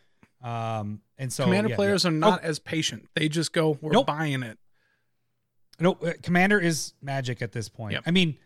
Um, 0.52 1.02
and 1.18 1.32
so 1.32 1.46
Commander 1.46 1.70
yeah, 1.72 1.76
players 1.76 2.04
yeah. 2.04 2.10
are 2.10 2.14
not 2.14 2.44
as 2.44 2.60
patient. 2.60 3.08
They 3.16 3.28
just 3.30 3.52
go, 3.54 3.78
"We're 3.82 3.92
Nope. 3.92 4.08
buying 4.08 4.44
it." 4.44 4.58
No, 5.80 5.94
uh, 5.94 6.14
Commander 6.24 6.60
is 6.60 6.94
magic 7.02 7.42
at 7.42 7.52
this 7.52 7.68
point. 7.70 7.94
Yep. 7.94 8.04
I 8.06 8.12
mean, 8.12 8.38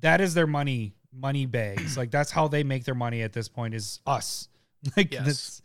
that 0.00 0.20
is 0.20 0.34
their 0.34 0.46
money 0.46 0.94
money 1.12 1.46
bags. 1.46 1.96
like 1.96 2.10
that's 2.10 2.30
how 2.30 2.48
they 2.48 2.62
make 2.62 2.84
their 2.84 2.94
money 2.94 3.22
at 3.22 3.32
this 3.32 3.48
point 3.48 3.74
is 3.74 4.00
us. 4.06 4.48
Like 4.96 5.12
Yes. 5.12 5.24
that's 5.26 5.62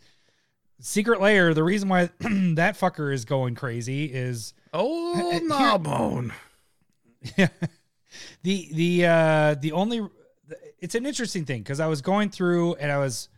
Secret 0.80 1.22
Lair. 1.22 1.54
The 1.54 1.64
reason 1.64 1.89
why 1.89 2.06
that 2.20 2.78
fucker 2.80 3.14
is 3.14 3.26
going 3.26 3.56
crazy 3.56 4.06
is 4.06 4.54
Oh, 4.74 5.13
here- 5.15 5.47
Yeah. 7.38 7.47
the 8.43 8.69
the 8.74 9.05
uh 9.05 9.55
the 9.59 9.72
only 9.74 10.01
it's 10.80 10.95
an 10.95 11.05
interesting 11.05 11.45
thing 11.45 11.61
because 11.61 11.80
I 11.80 11.88
was 11.88 12.01
going 12.01 12.30
through 12.30 12.76
and 12.76 12.91
I 12.91 12.97
was 12.97 13.30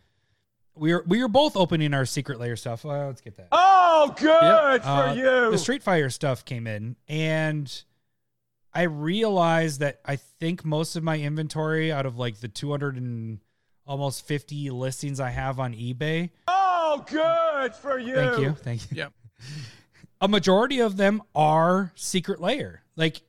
we 0.74 0.92
were 0.92 1.04
we 1.06 1.20
were 1.22 1.28
both 1.28 1.56
opening 1.56 1.92
our 1.94 2.04
Secret 2.06 2.40
Lair 2.40 2.56
stuff. 2.56 2.84
Uh, 2.84 3.06
let's 3.06 3.20
get 3.20 3.36
that. 3.36 3.48
Oh, 3.52 4.14
good 4.18 4.82
for 4.82 4.88
Uh, 4.88 5.14
you. 5.14 5.50
The 5.52 5.58
Street 5.58 5.82
Fighter 5.84 6.10
stuff 6.10 6.44
came 6.44 6.66
in, 6.66 6.96
and 7.08 7.70
I 8.72 8.82
realized 8.82 9.80
that 9.80 10.00
I 10.04 10.16
think 10.16 10.64
most 10.64 10.96
of 10.96 11.04
my 11.04 11.16
inventory 11.18 11.92
out 11.92 12.06
of 12.06 12.18
like 12.18 12.40
the 12.40 12.48
200 12.48 12.96
and 12.96 13.38
almost 13.86 14.26
50 14.26 14.70
listings 14.70 15.20
I 15.20 15.30
have 15.30 15.60
on 15.60 15.74
eBay. 15.74 16.30
oh, 16.48 17.04
good 17.08 17.74
for 17.74 17.98
you. 17.98 18.14
Thank 18.16 18.38
you, 18.40 18.52
thank 18.54 18.90
you. 18.90 18.96
Yep. 18.96 19.12
A 20.24 20.28
majority 20.28 20.80
of 20.80 20.96
them 20.96 21.22
are 21.34 21.92
Secret 21.96 22.40
Lair. 22.40 22.82
Like 22.96 23.20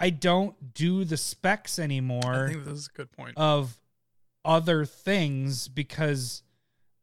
I 0.00 0.08
don't 0.08 0.72
do 0.72 1.04
the 1.04 1.18
specs 1.18 1.78
anymore. 1.78 2.46
I 2.46 2.52
think 2.52 2.64
this 2.64 2.78
is 2.78 2.88
a 2.88 2.96
good 2.96 3.12
point. 3.12 3.34
of 3.36 3.78
other 4.42 4.86
things 4.86 5.68
because 5.68 6.42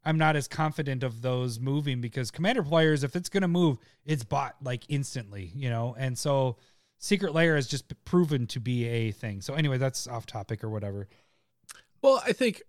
I'm 0.04 0.18
not 0.18 0.36
as 0.36 0.48
confident 0.48 1.04
of 1.04 1.22
those 1.22 1.60
moving 1.60 2.02
because 2.02 2.32
commander 2.32 2.64
players, 2.64 3.04
if 3.04 3.16
it's 3.16 3.30
going 3.30 3.44
to 3.44 3.48
move, 3.48 3.78
it's 4.06 4.24
bought 4.24 4.56
like 4.64 4.86
instantly, 4.90 5.52
you 5.54 5.70
know? 5.70 5.96
And 6.00 6.18
so 6.18 6.58
Secret 6.98 7.36
Lair 7.36 7.54
has 7.56 7.68
just 7.68 7.94
proven 8.06 8.48
to 8.48 8.60
be 8.60 8.88
a 8.88 9.12
thing. 9.12 9.42
So 9.42 9.54
anyway, 9.54 9.78
that's 9.78 10.08
off 10.08 10.26
topic 10.26 10.64
or 10.64 10.72
whatever. 10.72 11.08
Well, 12.02 12.24
I 12.26 12.34
think 12.34 12.64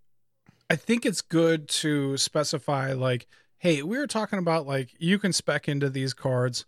I 0.69 0.77
think 0.77 1.07
it's 1.07 1.23
good 1.23 1.69
to 1.69 2.19
specify 2.19 2.93
like, 2.93 3.27
hey, 3.63 3.81
we 3.81 3.97
were 3.97 4.09
talking 4.09 4.41
about 4.41 4.67
like 4.67 4.93
you 4.99 5.21
can 5.21 5.33
spec 5.33 5.69
into 5.69 5.89
these 5.89 6.13
cards, 6.13 6.67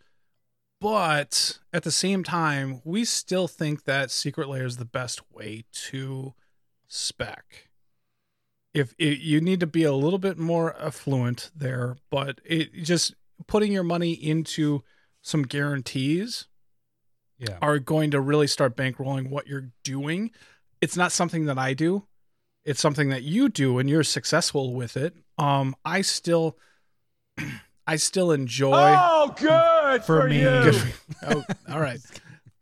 but 0.81 1.59
at 1.73 1.83
the 1.83 1.91
same 1.91 2.23
time, 2.23 2.81
we 2.85 3.05
still 3.05 3.49
think 3.49 3.83
that 3.83 4.13
Secret 4.13 4.49
Lair 4.49 4.65
is 4.65 4.77
the 4.77 4.85
best 4.85 5.21
way 5.33 5.65
to 5.73 6.35
spec. 6.87 7.69
If 8.73 8.95
it, 8.97 9.19
you 9.19 9.41
need 9.41 9.59
to 9.59 9.67
be 9.67 9.83
a 9.83 9.93
little 9.93 10.21
bit 10.21 10.39
more 10.39 10.81
affluent 10.81 11.51
there, 11.55 11.97
but 12.11 12.41
it 12.45 12.73
just 12.75 13.17
putting 13.49 13.73
your 13.73 13.83
money 13.83 14.13
into 14.13 14.85
some 15.21 15.43
guarantees 15.43 16.47
Yeah. 17.39 17.59
are 17.61 17.81
going 17.81 18.13
to 18.13 18.21
really 18.21 18.47
start 18.47 18.77
bankrolling 18.77 19.31
what 19.31 19.49
you're 19.49 19.73
doing. 19.83 20.31
It's 20.81 20.97
not 20.97 21.11
something 21.11 21.47
that 21.47 21.59
I 21.59 21.75
do. 21.75 22.07
It's 22.65 22.81
something 22.81 23.09
that 23.09 23.25
you 23.25 23.49
do 23.49 23.81
and 23.81 23.91
you're 23.91 24.05
successful 24.05 24.75
with 24.75 24.97
it. 24.97 25.17
Um 25.39 25.75
I 25.85 26.03
still 26.03 26.57
I 27.87 27.97
still 27.97 28.33
enjoy 28.33 28.73
Oh, 28.75 29.35
good 29.39 30.05
For 30.05 30.23
for, 30.23 30.29
me. 30.29 30.39
you. 30.41 30.45
Good 30.49 30.75
for- 30.77 30.93
oh, 31.29 31.45
all 31.71 31.81
right. 31.81 32.01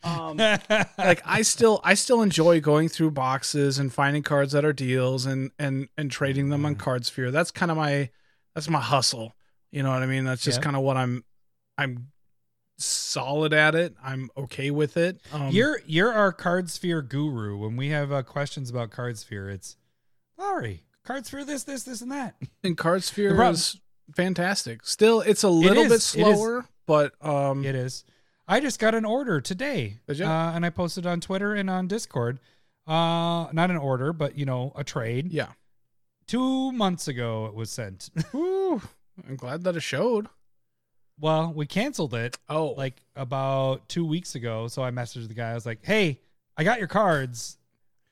Um 0.04 0.36
like 0.36 1.22
I 1.24 1.42
still 1.42 1.80
I 1.84 1.94
still 1.94 2.22
enjoy 2.22 2.60
going 2.60 2.88
through 2.88 3.12
boxes 3.12 3.78
and 3.78 3.92
finding 3.94 4.24
cards 4.24 4.50
that 4.52 4.64
are 4.64 4.72
deals 4.72 5.26
and 5.26 5.52
and 5.60 5.88
and 5.96 6.10
trading 6.10 6.48
them 6.48 6.66
on 6.66 6.74
CardSphere. 6.74 7.30
That's 7.30 7.52
kind 7.52 7.70
of 7.70 7.76
my 7.76 8.10
that's 8.54 8.68
my 8.68 8.80
hustle. 8.80 9.34
You 9.70 9.84
know 9.84 9.90
what 9.90 10.02
I 10.02 10.06
mean? 10.06 10.24
That's 10.24 10.42
just 10.42 10.58
Yeah. 10.58 10.64
kind 10.64 10.76
of 10.76 10.82
what 10.82 10.96
I'm 10.96 11.24
I'm 11.78 12.08
solid 12.78 13.52
at 13.52 13.76
it. 13.76 13.94
I'm 14.02 14.28
okay 14.36 14.72
with 14.72 14.96
it. 14.96 15.20
Um, 15.32 15.50
you're 15.50 15.80
you're 15.86 16.12
our 16.12 16.32
CardSphere 16.32 17.08
guru. 17.08 17.56
When 17.58 17.76
we 17.76 17.90
have 17.90 18.10
uh, 18.10 18.22
questions 18.24 18.70
about 18.70 18.90
CardSphere, 18.90 19.52
it's 19.54 19.76
Lowry, 20.36 20.82
CardSphere 21.06 21.46
this, 21.46 21.62
this, 21.62 21.84
this, 21.84 22.00
and 22.00 22.10
that. 22.10 22.34
and 22.64 22.76
CardSphere 22.76 23.28
problem- 23.36 23.54
is 23.54 23.78
fantastic. 24.14 24.84
Still, 24.86 25.20
it's 25.20 25.42
a 25.42 25.48
little 25.48 25.84
bit 25.84 25.92
it 25.92 25.96
is. 25.96 26.04
slower, 26.04 26.64
but 26.86 27.12
um, 27.24 27.64
It 27.64 27.74
is. 27.74 28.04
I 28.48 28.60
just 28.60 28.78
got 28.78 28.94
an 28.94 29.04
order 29.04 29.40
today, 29.40 29.98
uh, 30.08 30.12
and 30.24 30.66
I 30.66 30.70
posted 30.70 31.06
on 31.06 31.20
Twitter 31.20 31.54
and 31.54 31.70
on 31.70 31.86
Discord. 31.88 32.38
Uh, 32.86 33.46
not 33.52 33.70
an 33.70 33.76
order, 33.76 34.12
but 34.12 34.36
you 34.36 34.44
know, 34.44 34.72
a 34.76 34.84
trade. 34.84 35.32
yeah. 35.32 35.48
Two 36.26 36.72
months 36.72 37.08
ago, 37.08 37.46
it 37.46 37.54
was 37.54 37.70
sent. 37.70 38.10
Whew. 38.32 38.80
I'm 39.28 39.36
glad 39.36 39.64
that 39.64 39.76
it 39.76 39.80
showed. 39.80 40.28
well, 41.20 41.52
we 41.54 41.66
canceled 41.66 42.14
it 42.14 42.36
Oh, 42.48 42.68
like 42.76 43.02
about 43.14 43.88
two 43.88 44.04
weeks 44.04 44.34
ago. 44.34 44.66
So 44.68 44.82
I 44.82 44.90
messaged 44.90 45.28
the 45.28 45.34
guy. 45.34 45.50
I 45.50 45.54
was 45.54 45.66
like, 45.66 45.80
"Hey, 45.84 46.20
I 46.56 46.64
got 46.64 46.78
your 46.78 46.88
cards. 46.88 47.58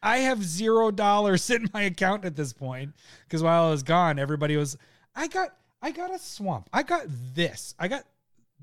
I 0.02 0.18
have 0.18 0.42
zero 0.44 0.90
dollars 0.90 1.48
in 1.56 1.68
my 1.74 1.82
account 1.82 2.24
at 2.24 2.36
this 2.36 2.52
point 2.52 2.94
because 3.24 3.42
while 3.42 3.66
I 3.66 3.70
was 3.70 3.82
gone, 3.82 4.18
everybody 4.18 4.56
was. 4.56 4.76
I 5.14 5.26
got, 5.26 5.50
I 5.82 5.90
got 5.92 6.14
a 6.14 6.18
swamp. 6.18 6.68
I 6.72 6.82
got 6.82 7.04
this. 7.34 7.74
I 7.78 7.88
got 7.88 8.04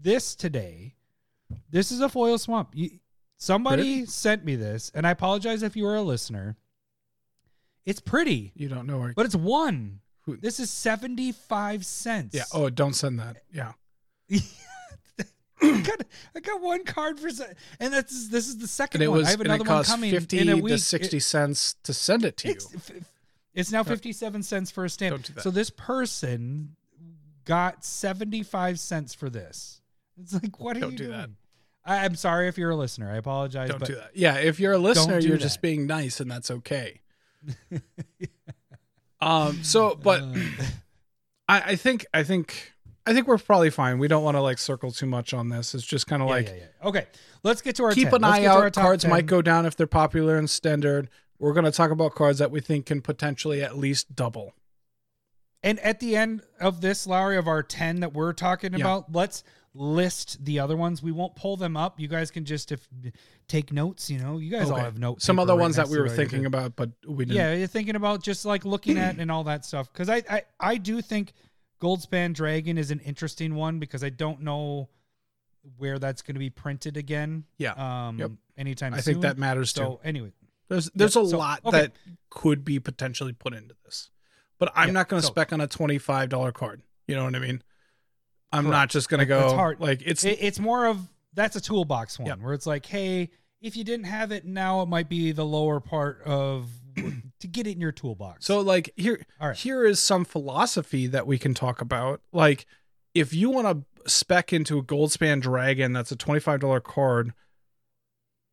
this 0.02 0.36
today. 0.36 0.96
This 1.70 1.92
is 1.92 2.02
a 2.02 2.10
foil 2.10 2.38
swamp. 2.38 2.70
You, 2.74 2.92
somebody 3.38 4.06
sent 4.06 4.44
me 4.46 4.56
this, 4.56 4.92
and 4.94 5.08
I 5.08 5.12
apologize 5.12 5.64
if 5.64 5.76
you 5.76 5.86
were 5.86 5.96
a 5.96 6.02
listener. 6.02 6.56
It's 7.86 8.00
pretty, 8.02 8.52
you 8.56 8.68
don't 8.68 8.86
know 8.86 9.00
where. 9.00 9.14
but 9.16 9.26
it's 9.26 9.36
one. 9.36 10.02
Who- 10.24 10.38
This 10.38 10.60
is 10.60 10.70
seventy 10.70 11.32
five 11.32 11.86
cents. 11.86 12.36
yeah. 12.36 12.44
Oh, 12.54 12.70
don't 12.70 12.94
send 12.94 13.20
that. 13.20 13.38
Yeah. 13.52 13.72
I 15.60 15.82
got, 15.82 16.02
I 16.36 16.40
got 16.40 16.62
one 16.62 16.84
card 16.84 17.20
for 17.20 17.30
and 17.80 17.92
that's 17.92 18.28
this 18.30 18.48
is 18.48 18.60
the 18.60 18.68
second 18.68 19.02
And 19.02 19.08
it 19.08 19.10
one. 19.10 19.26
I 19.26 19.30
have 19.32 19.42
another 19.42 19.64
one 19.64 19.84
coming 19.84 20.12
fifty 20.12 20.38
in 20.40 20.50
a 20.50 20.62
to 20.62 20.78
sixty 20.78 21.18
It- 21.18 21.22
cents 21.22 21.76
to 21.84 21.94
send 21.94 22.26
it 22.26 22.38
to 22.38 22.50
you. 22.50 22.54
it's, 22.54 22.92
it's 23.56 23.72
now 23.72 23.84
fifty 23.84 24.14
seven 24.14 24.44
cents 24.44 24.70
for 24.70 24.86
a 24.86 24.90
stamp. 24.90 25.24
Do. 25.24 25.34
So 25.42 25.50
this 25.50 25.72
person 25.72 26.76
got 27.48 27.84
seventy 27.84 28.44
five 28.44 28.80
cents 28.80 29.14
for 29.16 29.30
this. 29.30 29.82
It's 30.22 30.34
like 30.34 30.60
what 30.60 30.78
are 30.78 30.82
Don't 30.82 30.92
you 30.94 30.98
do 30.98 31.04
doing? 31.08 31.18
that. 31.18 31.30
I, 31.86 32.04
I'm 32.06 32.16
sorry 32.16 32.48
if 32.48 32.58
you're 32.58 32.72
a 32.72 32.76
listener. 32.76 33.10
I 33.12 33.16
apologize. 33.18 33.70
Don't 33.70 33.80
but 33.80 33.88
do 33.88 33.96
that. 33.96 34.12
Yeah, 34.14 34.36
if 34.38 34.60
you're 34.60 34.74
a 34.74 34.78
listener, 34.78 35.22
do 35.22 35.28
you're 35.28 35.38
just 35.38 35.62
being 35.62 35.88
nice, 35.88 36.20
and 36.20 36.30
that's 36.30 36.52
okay. 36.52 37.02
um. 39.22 39.64
So, 39.64 39.96
but 39.96 40.22
Uh, 40.22 40.36
I, 41.48 41.62
I 41.72 41.76
think 41.76 42.06
I 42.14 42.24
think 42.24 42.74
I 43.06 43.14
think 43.14 43.28
we're 43.28 43.38
probably 43.38 43.70
fine. 43.70 44.00
We 44.00 44.08
don't 44.08 44.24
want 44.24 44.36
to 44.36 44.42
like 44.42 44.58
circle 44.58 44.92
too 44.92 45.06
much 45.06 45.34
on 45.34 45.50
this. 45.50 45.74
It's 45.74 45.86
just 45.86 46.08
kind 46.08 46.22
of 46.22 46.28
yeah, 46.28 46.34
like 46.34 46.48
yeah, 46.48 46.56
yeah. 46.56 46.88
okay, 46.88 47.06
let's 47.44 47.62
get 47.62 47.76
to 47.78 47.84
our 47.86 47.92
keep 47.94 48.10
10. 48.10 48.16
an 48.16 48.22
Let's 48.24 48.34
eye 48.34 48.42
get 48.42 48.48
to 48.48 48.54
our 48.54 48.66
out. 48.66 48.74
Cards 48.74 49.04
10. 49.04 49.12
might 49.12 49.26
go 49.26 49.42
down 49.42 49.66
if 49.66 49.76
they're 49.76 49.88
popular 49.88 50.38
and 50.38 50.50
standard. 50.50 51.10
We're 51.40 51.54
going 51.54 51.66
to 51.66 51.72
talk 51.72 51.92
about 51.92 52.16
cards 52.16 52.40
that 52.40 52.50
we 52.52 52.60
think 52.62 52.88
can 52.88 53.02
potentially 53.02 53.62
at 53.62 53.78
least 53.78 54.16
double. 54.16 54.56
And 55.68 55.80
at 55.82 56.00
the 56.00 56.16
end 56.16 56.42
of 56.60 56.82
this, 56.82 57.06
Lowry, 57.08 57.38
of 57.38 57.48
our 57.48 57.62
10 57.64 58.00
that 58.02 58.14
we're 58.14 58.34
talking 58.34 58.74
Yeah. 58.74 58.80
about, 58.80 59.12
let's 59.12 59.44
list 59.74 60.44
the 60.44 60.60
other 60.60 60.76
ones. 60.78 61.04
We 61.04 61.12
won't 61.12 61.36
pull 61.36 61.58
them 61.58 61.76
up. 61.78 62.00
You 62.00 62.08
guys 62.08 62.32
can 62.32 62.46
just 62.46 62.72
if 62.72 62.88
take 63.48 63.72
notes, 63.72 64.10
you 64.10 64.18
know. 64.20 64.38
You 64.38 64.50
guys 64.50 64.70
all 64.70 64.78
have 64.78 64.98
notes. 64.98 65.26
Some 65.26 65.40
other 65.40 65.56
ones 65.56 65.76
that 65.76 65.88
we 65.88 66.00
were 66.00 66.10
thinking 66.10 66.46
about, 66.46 66.76
but 66.76 66.92
we 67.08 67.26
didn't. 67.26 67.38
Yeah, 67.38 67.54
you're 67.54 67.68
thinking 67.68 67.96
about 67.96 68.24
just 68.24 68.46
like 68.46 68.66
looking 68.66 68.98
at 68.98 69.18
and 69.20 69.30
all 69.32 69.44
that 69.46 69.66
stuff. 69.66 69.92
Because 69.92 70.10
I, 70.10 70.24
I 70.30 70.42
I 70.60 70.78
do 70.78 71.02
think 71.02 71.34
Goldspan 71.82 72.34
Dragon 72.34 72.78
is 72.78 72.90
an 72.90 73.00
interesting 73.02 73.54
one 73.56 73.78
because 73.80 74.04
I 74.04 74.10
don't 74.10 74.42
know 74.42 74.90
where 75.78 76.00
that's 76.00 76.22
going 76.24 76.36
to 76.36 76.40
be 76.40 76.50
printed 76.50 76.98
again. 76.98 77.44
Yeah. 77.58 77.74
Um. 78.08 78.18
Yep. 78.20 78.32
Anytime 78.58 78.94
I 78.94 79.02
soon. 79.02 79.16
think 79.16 79.22
that 79.24 79.38
matters 79.38 79.74
too. 79.74 79.82
So 79.82 80.00
anyway, 80.04 80.32
There's 80.70 80.90
there's 80.96 81.16
Yeah, 81.16 81.22
a 81.22 81.26
so- 81.28 81.38
lot 81.38 81.60
okay. 81.66 81.82
that 81.82 81.92
could 82.32 82.64
be 82.66 82.80
potentially 82.80 83.34
put 83.34 83.54
into 83.54 83.76
this, 83.86 84.10
but 84.60 84.72
I'm 84.76 84.90
Yeah, 84.90 84.94
not 84.94 85.10
going 85.10 85.22
to 85.22 85.26
so- 85.26 85.32
spec 85.34 85.54
on 85.54 85.62
a 85.62 85.68
twenty 85.68 85.98
five 85.98 86.30
dollar 86.30 86.52
card. 86.52 86.82
You 87.08 87.16
know 87.16 87.24
what 87.26 87.36
I 87.36 87.40
mean? 87.40 87.62
I'm 88.52 88.64
Correct. 88.66 88.72
not 88.72 88.90
just 88.90 89.10
going 89.10 89.20
to 89.20 89.26
go 89.26 89.44
it's 89.46 89.54
hard. 89.54 89.80
like 89.80 90.02
it's 90.06 90.24
it, 90.24 90.38
it's 90.42 90.60
more 90.60 90.86
of 90.86 91.08
that's 91.34 91.56
a 91.56 91.62
toolbox 91.62 92.18
one 92.20 92.28
Yep. 92.28 92.40
where 92.40 92.54
it's 92.54 92.66
like, 92.66 92.86
hey, 92.86 93.30
if 93.62 93.76
you 93.76 93.84
didn't 93.84 94.06
have 94.06 94.32
it 94.32 94.46
now, 94.46 94.82
it 94.82 94.88
might 94.88 95.10
be 95.10 95.32
the 95.32 95.46
lower 95.46 95.80
part 95.80 96.22
of 96.24 96.70
to 97.40 97.48
get 97.48 97.68
it 97.68 97.72
in 97.74 97.82
your 97.82 97.92
toolbox. 97.92 98.46
so 98.46 98.60
like 98.62 98.92
here 98.96 99.24
right. 99.42 99.56
here 99.56 99.86
is 99.86 100.02
some 100.02 100.26
philosophy 100.26 101.08
that 101.08 101.28
we 101.28 101.38
can 101.38 101.54
talk 101.54 101.82
about. 101.82 102.22
Like 102.32 102.66
if 103.14 103.34
you 103.34 103.50
want 103.50 103.68
to 104.06 104.10
spec 104.12 104.54
into 104.54 104.78
a 104.78 104.84
Goldspan 104.84 105.42
Dragon 105.42 105.92
that's 105.94 106.12
a 106.12 106.16
twenty 106.16 106.40
five 106.40 106.60
dollar 106.62 106.80
card, 106.80 107.34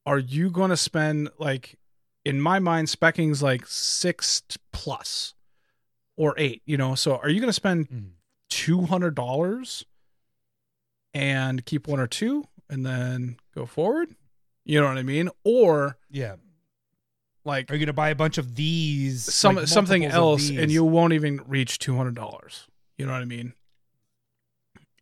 are 0.07 0.19
you 0.19 0.51
going 0.51 0.71
to 0.71 0.77
spend 0.77 1.31
like 1.39 1.79
in 2.25 2.41
my 2.41 2.59
mind 2.59 2.89
specking's 2.89 3.43
like 3.43 3.67
six 3.67 4.43
plus 4.73 5.35
or 6.17 6.35
eight? 6.39 6.63
You 6.65 6.77
know, 6.77 6.95
so 6.95 7.17
are 7.17 7.29
you 7.29 7.41
going 7.41 7.49
to 7.49 7.53
spend 7.53 7.89
mm. 7.89 8.11
two 8.49 8.83
hundred 8.83 9.15
dollars 9.15 9.85
and 11.15 11.65
keep 11.65 11.87
one 11.87 12.01
or 12.01 12.07
two 12.07 12.45
and 12.69 12.85
then 12.85 13.37
go 13.55 13.65
forward. 13.65 14.15
You 14.65 14.81
know 14.81 14.89
what 14.89 14.99
I 14.99 15.03
mean? 15.03 15.31
Or 15.45 15.97
yeah, 16.11 16.37
like 17.45 17.71
are 17.71 17.75
you 17.75 17.87
gonna 17.87 17.93
buy 17.93 18.09
a 18.09 18.15
bunch 18.15 18.39
of 18.39 18.57
these? 18.57 19.23
some 19.33 19.57
like 19.57 19.69
something 19.69 20.05
else 20.05 20.51
and 20.51 20.71
you 20.71 20.85
won't 20.85 21.13
even 21.13 21.41
reach 21.47 21.79
two 21.79 21.97
hundred 21.97 22.15
dollars. 22.15 22.67
You 22.99 23.07
know 23.07 23.13
what 23.13 23.23
I 23.23 23.27
mean? 23.27 23.55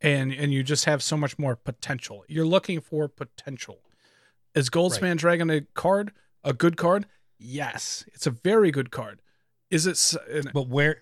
And 0.00 0.32
and 0.32 0.52
you 0.52 0.62
just 0.62 0.84
have 0.84 1.02
so 1.02 1.16
much 1.16 1.38
more 1.38 1.56
potential. 1.56 2.24
You're 2.28 2.46
looking 2.46 2.80
for 2.80 3.08
potential. 3.08 3.78
Is 4.54 4.68
Goldspan 4.68 5.16
Dragon 5.16 5.48
a 5.48 5.62
card? 5.74 6.12
A 6.44 6.52
good 6.52 6.76
card? 6.76 7.06
Yes, 7.38 8.04
it's 8.12 8.26
a 8.26 8.30
very 8.30 8.70
good 8.70 8.90
card. 8.90 9.21
Is 9.72 9.86
it? 9.86 10.14
an- 10.30 10.50
But 10.54 10.68
where 10.68 11.00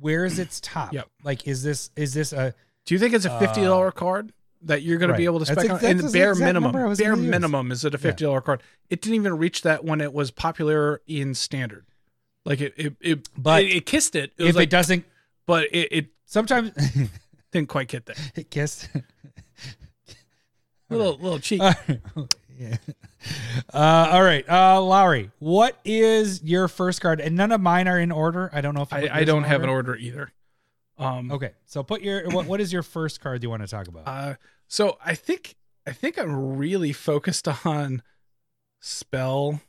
where 0.00 0.24
is 0.24 0.38
its 0.38 0.60
top? 0.60 0.92
Yep. 0.92 1.08
Like, 1.22 1.46
is 1.46 1.62
this 1.62 1.90
is 1.96 2.14
this 2.14 2.32
a 2.32 2.54
Do 2.84 2.94
you 2.94 2.98
think 2.98 3.14
it's 3.14 3.24
a 3.24 3.38
fifty 3.38 3.62
dollar 3.62 3.92
card? 3.92 4.32
that 4.62 4.82
you're 4.82 4.98
going 4.98 5.10
to 5.12 5.16
be 5.16 5.26
able 5.26 5.38
to 5.38 5.44
spec 5.46 5.58
ex- 5.58 5.68
on, 5.68 5.78
that's 5.80 6.00
the 6.00 6.06
the 6.08 6.12
bare 6.12 6.34
minimum, 6.34 6.62
number 6.72 6.84
I 6.84 6.88
was 6.88 6.98
bare 6.98 7.14
use. 7.14 7.24
minimum 7.24 7.70
is 7.70 7.84
it 7.84 7.94
a 7.94 7.98
fifty 7.98 8.24
dollar 8.24 8.40
card. 8.40 8.62
It 8.90 9.00
didn't 9.02 9.16
even 9.16 9.36
reach 9.38 9.62
that 9.62 9.84
when 9.84 10.00
it 10.00 10.12
was 10.12 10.30
popular 10.32 11.02
in 11.06 11.34
standard. 11.34 11.84
Like 12.44 12.60
it, 12.62 12.72
it, 12.76 12.96
it 13.00 13.28
But 13.36 13.64
it, 13.64 13.76
it 13.76 13.86
kissed 13.86 14.16
it. 14.16 14.32
It 14.38 14.42
if 14.42 14.46
was 14.46 14.56
like, 14.56 14.64
it 14.64 14.70
doesn't, 14.70 15.04
but 15.46 15.64
it, 15.72 15.88
it 15.92 16.06
sometimes 16.24 16.72
didn't 17.52 17.68
quite 17.68 17.88
get 17.88 18.06
there. 18.06 18.16
it 18.34 18.50
kissed. 18.50 18.88
A 18.94 19.02
little, 20.96 21.16
little 21.18 21.38
cheek. 21.38 21.60
Uh, 22.16 22.24
yeah. 22.58 22.76
Uh, 23.72 24.10
all 24.12 24.22
right, 24.22 24.48
uh, 24.48 24.80
Lowry, 24.80 25.30
what 25.40 25.80
is 25.84 26.42
your 26.44 26.68
first 26.68 27.00
card? 27.00 27.20
And 27.20 27.34
none 27.34 27.50
of 27.50 27.60
mine 27.60 27.88
are 27.88 27.98
in 27.98 28.12
order. 28.12 28.48
I 28.52 28.60
don't 28.60 28.74
know 28.74 28.82
if 28.82 28.92
I, 28.92 29.08
I 29.10 29.24
don't 29.24 29.42
have 29.42 29.64
an 29.64 29.68
order 29.68 29.96
either. 29.96 30.30
Um, 30.98 31.32
Okay, 31.32 31.52
so 31.66 31.82
put 31.82 32.02
your 32.02 32.28
what? 32.28 32.46
What 32.46 32.60
is 32.60 32.72
your 32.72 32.82
first 32.84 33.20
card 33.20 33.42
you 33.42 33.50
want 33.50 33.62
to 33.62 33.68
talk 33.68 33.88
about? 33.88 34.04
Uh, 34.06 34.34
so 34.68 34.98
I 35.04 35.14
think 35.14 35.56
I 35.86 35.92
think 35.92 36.18
I'm 36.18 36.56
really 36.56 36.92
focused 36.92 37.48
on 37.66 38.02
spell 38.80 39.60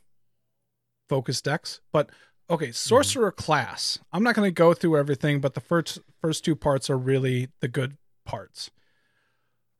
focused 1.08 1.44
decks, 1.44 1.80
but 1.92 2.10
okay, 2.48 2.70
sorcerer 2.70 3.32
class. 3.32 3.98
I'm 4.12 4.22
not 4.22 4.34
going 4.34 4.46
to 4.46 4.54
go 4.54 4.72
through 4.74 4.96
everything, 4.98 5.40
but 5.40 5.54
the 5.54 5.60
first 5.60 5.98
first 6.20 6.44
two 6.44 6.54
parts 6.54 6.88
are 6.88 6.98
really 6.98 7.48
the 7.60 7.68
good 7.68 7.96
parts. 8.24 8.70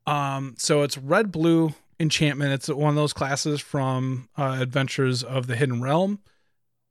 Um, 0.06 0.54
so 0.58 0.82
it's 0.82 0.98
red 0.98 1.30
blue 1.30 1.74
enchantment. 2.00 2.52
It's 2.52 2.68
one 2.68 2.90
of 2.90 2.96
those 2.96 3.12
classes 3.12 3.60
from 3.60 4.28
uh, 4.36 4.58
Adventures 4.60 5.22
of 5.22 5.46
the 5.46 5.56
Hidden 5.56 5.82
Realm, 5.82 6.20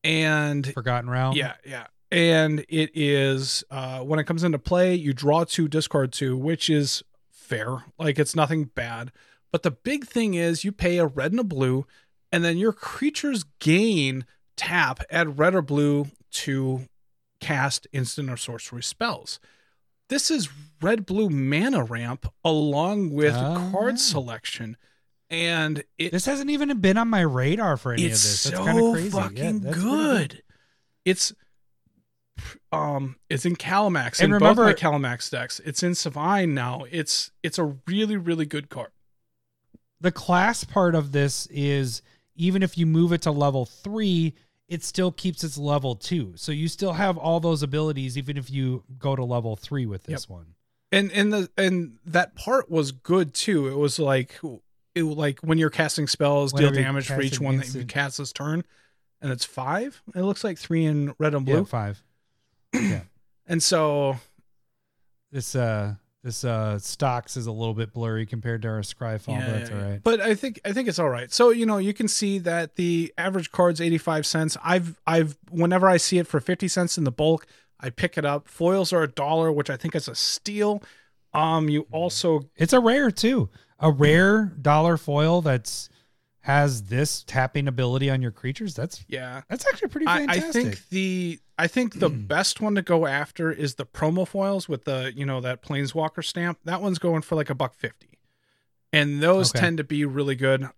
and 0.03 0.71
Forgotten 0.73 1.09
Realm. 1.09 1.35
yeah, 1.35 1.53
yeah. 1.65 1.87
And 2.11 2.65
it 2.69 2.91
is 2.93 3.63
uh 3.69 3.99
when 3.99 4.19
it 4.19 4.23
comes 4.25 4.43
into 4.43 4.59
play, 4.59 4.95
you 4.95 5.13
draw 5.13 5.43
two, 5.43 5.67
discard 5.67 6.13
two, 6.13 6.37
which 6.37 6.69
is 6.69 7.03
fair. 7.29 7.83
Like 7.99 8.17
it's 8.19 8.35
nothing 8.35 8.65
bad. 8.65 9.11
But 9.51 9.63
the 9.63 9.71
big 9.71 10.05
thing 10.05 10.33
is 10.33 10.63
you 10.63 10.71
pay 10.71 10.97
a 10.97 11.05
red 11.05 11.31
and 11.31 11.39
a 11.39 11.43
blue, 11.43 11.85
and 12.31 12.43
then 12.45 12.57
your 12.57 12.73
creatures 12.73 13.43
gain 13.59 14.25
tap, 14.55 15.01
add 15.09 15.37
red 15.37 15.53
or 15.55 15.61
blue 15.61 16.07
to 16.31 16.81
cast 17.41 17.87
instant 17.91 18.29
or 18.29 18.37
sorcery 18.37 18.83
spells. 18.83 19.39
This 20.09 20.31
is 20.31 20.49
red 20.81 21.05
blue 21.05 21.29
mana 21.29 21.83
ramp 21.83 22.31
along 22.45 23.09
with 23.11 23.35
Ah. 23.35 23.69
card 23.71 23.99
selection. 23.99 24.77
And 25.29 25.83
it 25.97 26.11
This 26.11 26.25
hasn't 26.25 26.49
even 26.49 26.79
been 26.79 26.97
on 26.97 27.09
my 27.09 27.21
radar 27.21 27.75
for 27.77 27.91
any 27.93 28.05
of 28.05 28.11
this. 28.11 28.43
That's 28.45 28.57
so 28.57 28.65
kind 28.65 28.79
of 28.79 28.93
crazy. 28.93 29.09
Fucking 29.09 29.61
pretty 29.61 29.79
good. 29.79 30.43
It's 31.03 31.33
um 32.71 33.15
it's 33.29 33.45
in 33.45 33.55
Kalamax 33.55 34.19
And 34.21 34.33
in 34.33 34.39
both 34.39 34.57
my 34.57 34.63
remember- 34.63 34.73
Kalamax 34.79 35.29
decks. 35.31 35.59
It's 35.65 35.83
in 35.83 35.93
Sevinne 35.93 36.49
now. 36.53 36.85
It's 36.91 37.31
it's 37.43 37.57
a 37.57 37.75
really 37.87 38.15
really 38.17 38.45
good 38.45 38.69
card. 38.69 38.91
The 39.99 40.11
class 40.11 40.63
part 40.63 40.95
of 40.95 41.11
this 41.11 41.47
is 41.47 42.01
even 42.35 42.61
if 42.61 42.77
you 42.77 42.85
move 42.85 43.11
it 43.11 43.23
to 43.23 43.31
level 43.31 43.65
three, 43.65 44.35
it 44.67 44.83
still 44.83 45.11
keeps 45.11 45.43
its 45.43 45.57
level 45.57 45.95
two. 45.95 46.33
So 46.35 46.51
you 46.51 46.67
still 46.67 46.93
have 46.93 47.17
all 47.17 47.39
those 47.39 47.63
abilities 47.63 48.17
even 48.17 48.37
if 48.37 48.51
you 48.51 48.83
go 48.99 49.15
to 49.15 49.23
level 49.23 49.55
three 49.55 49.85
with 49.85 50.03
this 50.03 50.29
one. 50.29 50.53
And 50.91 51.11
and 51.11 51.33
the 51.33 51.49
and 51.57 51.97
that 52.05 52.35
part 52.35 52.69
was 52.69 52.91
good 52.91 53.33
too. 53.33 53.67
It 53.67 53.75
was 53.77 53.97
like 53.97 54.39
it 54.97 55.03
like 55.05 55.39
when 55.39 55.57
you're 55.57 55.69
casting 55.69 56.07
spells, 56.07 56.53
Whenever 56.53 56.73
deal 56.75 56.83
damage 56.83 57.07
for 57.07 57.21
each 57.21 57.39
one 57.39 57.57
that 57.57 57.73
you 57.73 57.85
cast 57.85 58.17
this 58.17 58.31
turn, 58.33 58.63
and 59.21 59.31
it's 59.31 59.45
five. 59.45 60.01
It 60.15 60.21
looks 60.23 60.43
like 60.43 60.57
three 60.57 60.85
in 60.85 61.13
red 61.19 61.33
and 61.33 61.47
Yeah, 61.47 61.55
blue. 61.55 61.65
five. 61.65 62.03
And 63.49 63.63
so 63.63 64.17
This 65.31 65.55
uh 65.55 65.95
this 66.23 66.43
uh 66.43 66.77
stocks 66.79 67.37
is 67.37 67.45
a 67.47 67.51
little 67.51 67.73
bit 67.73 67.93
blurry 67.93 68.25
compared 68.25 68.61
to 68.63 68.67
our 68.67 68.81
Scryfall, 68.81 69.37
but 69.37 69.45
that's 69.59 69.71
all 69.71 69.77
right. 69.77 70.01
But 70.03 70.19
I 70.19 70.35
think 70.35 70.59
I 70.65 70.73
think 70.73 70.89
it's 70.89 70.99
all 70.99 71.09
right. 71.09 71.31
So 71.31 71.51
you 71.51 71.65
know 71.65 71.77
you 71.77 71.93
can 71.93 72.07
see 72.09 72.39
that 72.39 72.75
the 72.75 73.13
average 73.17 73.51
card's 73.51 73.79
eighty 73.79 73.97
five 73.97 74.25
cents. 74.25 74.57
I've 74.63 74.99
I've 75.07 75.37
whenever 75.49 75.87
I 75.87 75.97
see 75.97 76.17
it 76.17 76.27
for 76.27 76.39
fifty 76.41 76.67
cents 76.67 76.97
in 76.97 77.05
the 77.05 77.11
bulk, 77.11 77.45
I 77.79 77.89
pick 77.89 78.17
it 78.17 78.25
up. 78.25 78.47
Foils 78.49 78.91
are 78.91 79.03
a 79.03 79.07
dollar, 79.07 79.51
which 79.51 79.69
I 79.69 79.77
think 79.77 79.95
is 79.95 80.07
a 80.09 80.15
steal. 80.15 80.83
Um, 81.33 81.69
you 81.69 81.87
also 81.91 82.49
It's 82.57 82.73
a 82.73 82.79
rare 82.81 83.11
too. 83.11 83.49
A 83.79 83.91
rare 83.91 84.45
dollar 84.61 84.97
foil 84.97 85.41
that's 85.41 85.89
has 86.47 86.83
this 86.83 87.23
tapping 87.23 87.67
ability 87.67 88.09
on 88.09 88.21
your 88.21 88.31
creatures. 88.31 88.73
That's 88.73 89.03
yeah. 89.09 89.41
that's 89.49 89.67
actually 89.67 89.89
pretty 89.89 90.07
I, 90.07 90.25
I 90.29 90.39
think 90.39 90.87
the 90.89 91.39
I 91.59 91.67
think 91.67 91.99
the 91.99 92.09
mm. 92.09 92.25
best 92.25 92.61
one 92.61 92.75
to 92.75 92.81
go 92.81 93.05
after 93.05 93.51
is 93.51 93.75
the 93.75 93.85
promo 93.85 94.25
foils 94.25 94.69
with 94.69 94.85
the 94.85 95.11
you 95.13 95.25
know 95.25 95.41
that 95.41 95.61
planeswalker 95.61 96.23
stamp. 96.23 96.59
That 96.63 96.81
one's 96.81 96.99
going 96.99 97.21
for 97.21 97.35
like 97.35 97.49
a 97.49 97.55
buck 97.55 97.75
fifty, 97.75 98.17
and 98.93 99.21
those 99.21 99.51
Okay. 99.51 99.59
tend 99.59 99.77
to 99.77 99.83
be 99.83 100.05
really 100.05 100.35
good. 100.35 100.69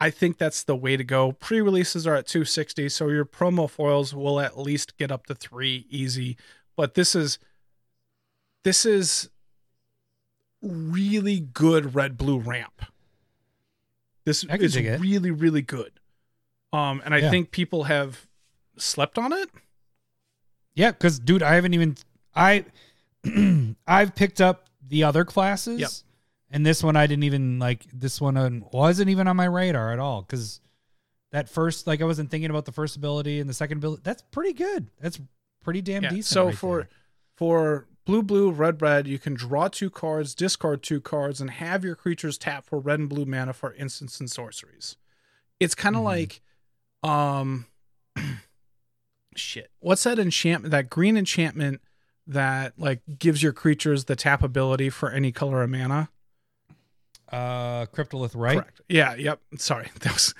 I 0.00 0.10
think 0.10 0.36
that's 0.36 0.64
the 0.64 0.76
way 0.76 0.96
to 0.96 1.04
go. 1.04 1.30
Pre 1.30 1.60
releases 1.60 2.04
are 2.04 2.16
at 2.16 2.26
two 2.26 2.44
sixty, 2.44 2.88
so 2.88 3.08
your 3.08 3.24
promo 3.24 3.70
foils 3.70 4.14
will 4.14 4.40
at 4.40 4.58
least 4.58 4.96
get 4.96 5.12
up 5.12 5.26
to 5.26 5.34
three 5.34 5.86
easy. 5.88 6.36
But 6.76 6.94
this 6.94 7.14
is 7.14 7.38
this 8.64 8.84
is 8.84 9.30
really 10.62 11.40
good 11.40 11.94
red 11.94 12.16
blue 12.16 12.38
ramp. 12.38 12.82
This 14.24 14.44
is 14.44 14.76
really 15.00 15.30
really 15.30 15.62
good. 15.62 15.92
Um, 16.72 17.00
and 17.04 17.14
I 17.14 17.18
Yeah. 17.18 17.30
think 17.30 17.50
people 17.50 17.84
have 17.84 18.26
slept 18.76 19.16
on 19.18 19.32
it. 19.32 19.48
Yeah, 20.74 20.90
because 20.92 21.18
dude, 21.18 21.42
I 21.42 21.54
haven't 21.54 21.74
even 21.74 21.96
I 22.34 22.64
I've 23.86 24.14
picked 24.14 24.40
up 24.40 24.68
the 24.86 25.04
other 25.04 25.24
classes. 25.24 25.80
Yep. 25.80 25.90
And 26.50 26.64
this 26.64 26.82
one 26.82 26.96
I 26.96 27.06
didn't 27.06 27.24
even 27.24 27.58
like 27.58 27.86
this 27.92 28.20
one 28.20 28.36
uh, 28.36 28.50
wasn't 28.72 29.10
even 29.10 29.28
on 29.28 29.36
my 29.36 29.44
radar 29.46 29.92
at 29.92 29.98
all. 29.98 30.22
Cause 30.22 30.60
that 31.32 31.48
first 31.48 31.86
like 31.86 32.00
I 32.00 32.04
wasn't 32.04 32.30
thinking 32.30 32.50
about 32.50 32.64
the 32.64 32.72
first 32.72 32.96
ability 32.96 33.40
and 33.40 33.48
the 33.48 33.54
second 33.54 33.78
ability. 33.78 34.02
That's 34.04 34.22
pretty 34.30 34.52
good. 34.52 34.90
That's 35.00 35.20
pretty 35.62 35.82
damn 35.82 36.02
Yeah, 36.04 36.10
decent. 36.10 36.26
So 36.26 36.46
right 36.46 36.54
for 36.54 36.76
there. 36.78 36.88
for 37.36 37.86
blue 38.08 38.22
blue 38.22 38.50
red 38.50 38.80
red, 38.80 39.06
you 39.06 39.18
can 39.18 39.34
draw 39.34 39.68
two 39.68 39.90
cards, 39.90 40.34
discard 40.34 40.82
two 40.82 40.98
cards, 40.98 41.42
and 41.42 41.50
have 41.50 41.84
your 41.84 41.94
creatures 41.94 42.38
tap 42.38 42.64
for 42.64 42.78
red 42.80 42.98
and 42.98 43.06
blue 43.08 43.26
mana 43.26 43.52
for 43.52 43.74
instants 43.74 44.18
and 44.18 44.30
sorceries. 44.30 44.96
It's 45.60 45.74
kind 45.74 45.94
of 45.94 46.00
Mhm. 46.00 46.04
like, 46.06 46.40
um, 47.02 47.66
shit. 49.36 49.70
What's 49.80 50.04
that 50.04 50.18
enchantment? 50.18 50.70
That 50.72 50.88
green 50.88 51.18
enchantment 51.18 51.82
that 52.26 52.78
like 52.78 53.00
gives 53.18 53.42
your 53.42 53.52
creatures 53.52 54.06
the 54.06 54.16
tap 54.16 54.42
ability 54.42 54.88
for 54.90 55.10
any 55.10 55.30
color 55.30 55.62
of 55.62 55.68
mana. 55.70 56.08
uh 57.30 57.84
Cryptolith, 57.86 58.32
right? 58.34 58.54
Correct. 58.58 58.80
Yeah. 58.88 59.14
Yep. 59.16 59.40
Sorry. 59.58 59.90
That 60.00 60.14
was. 60.14 60.34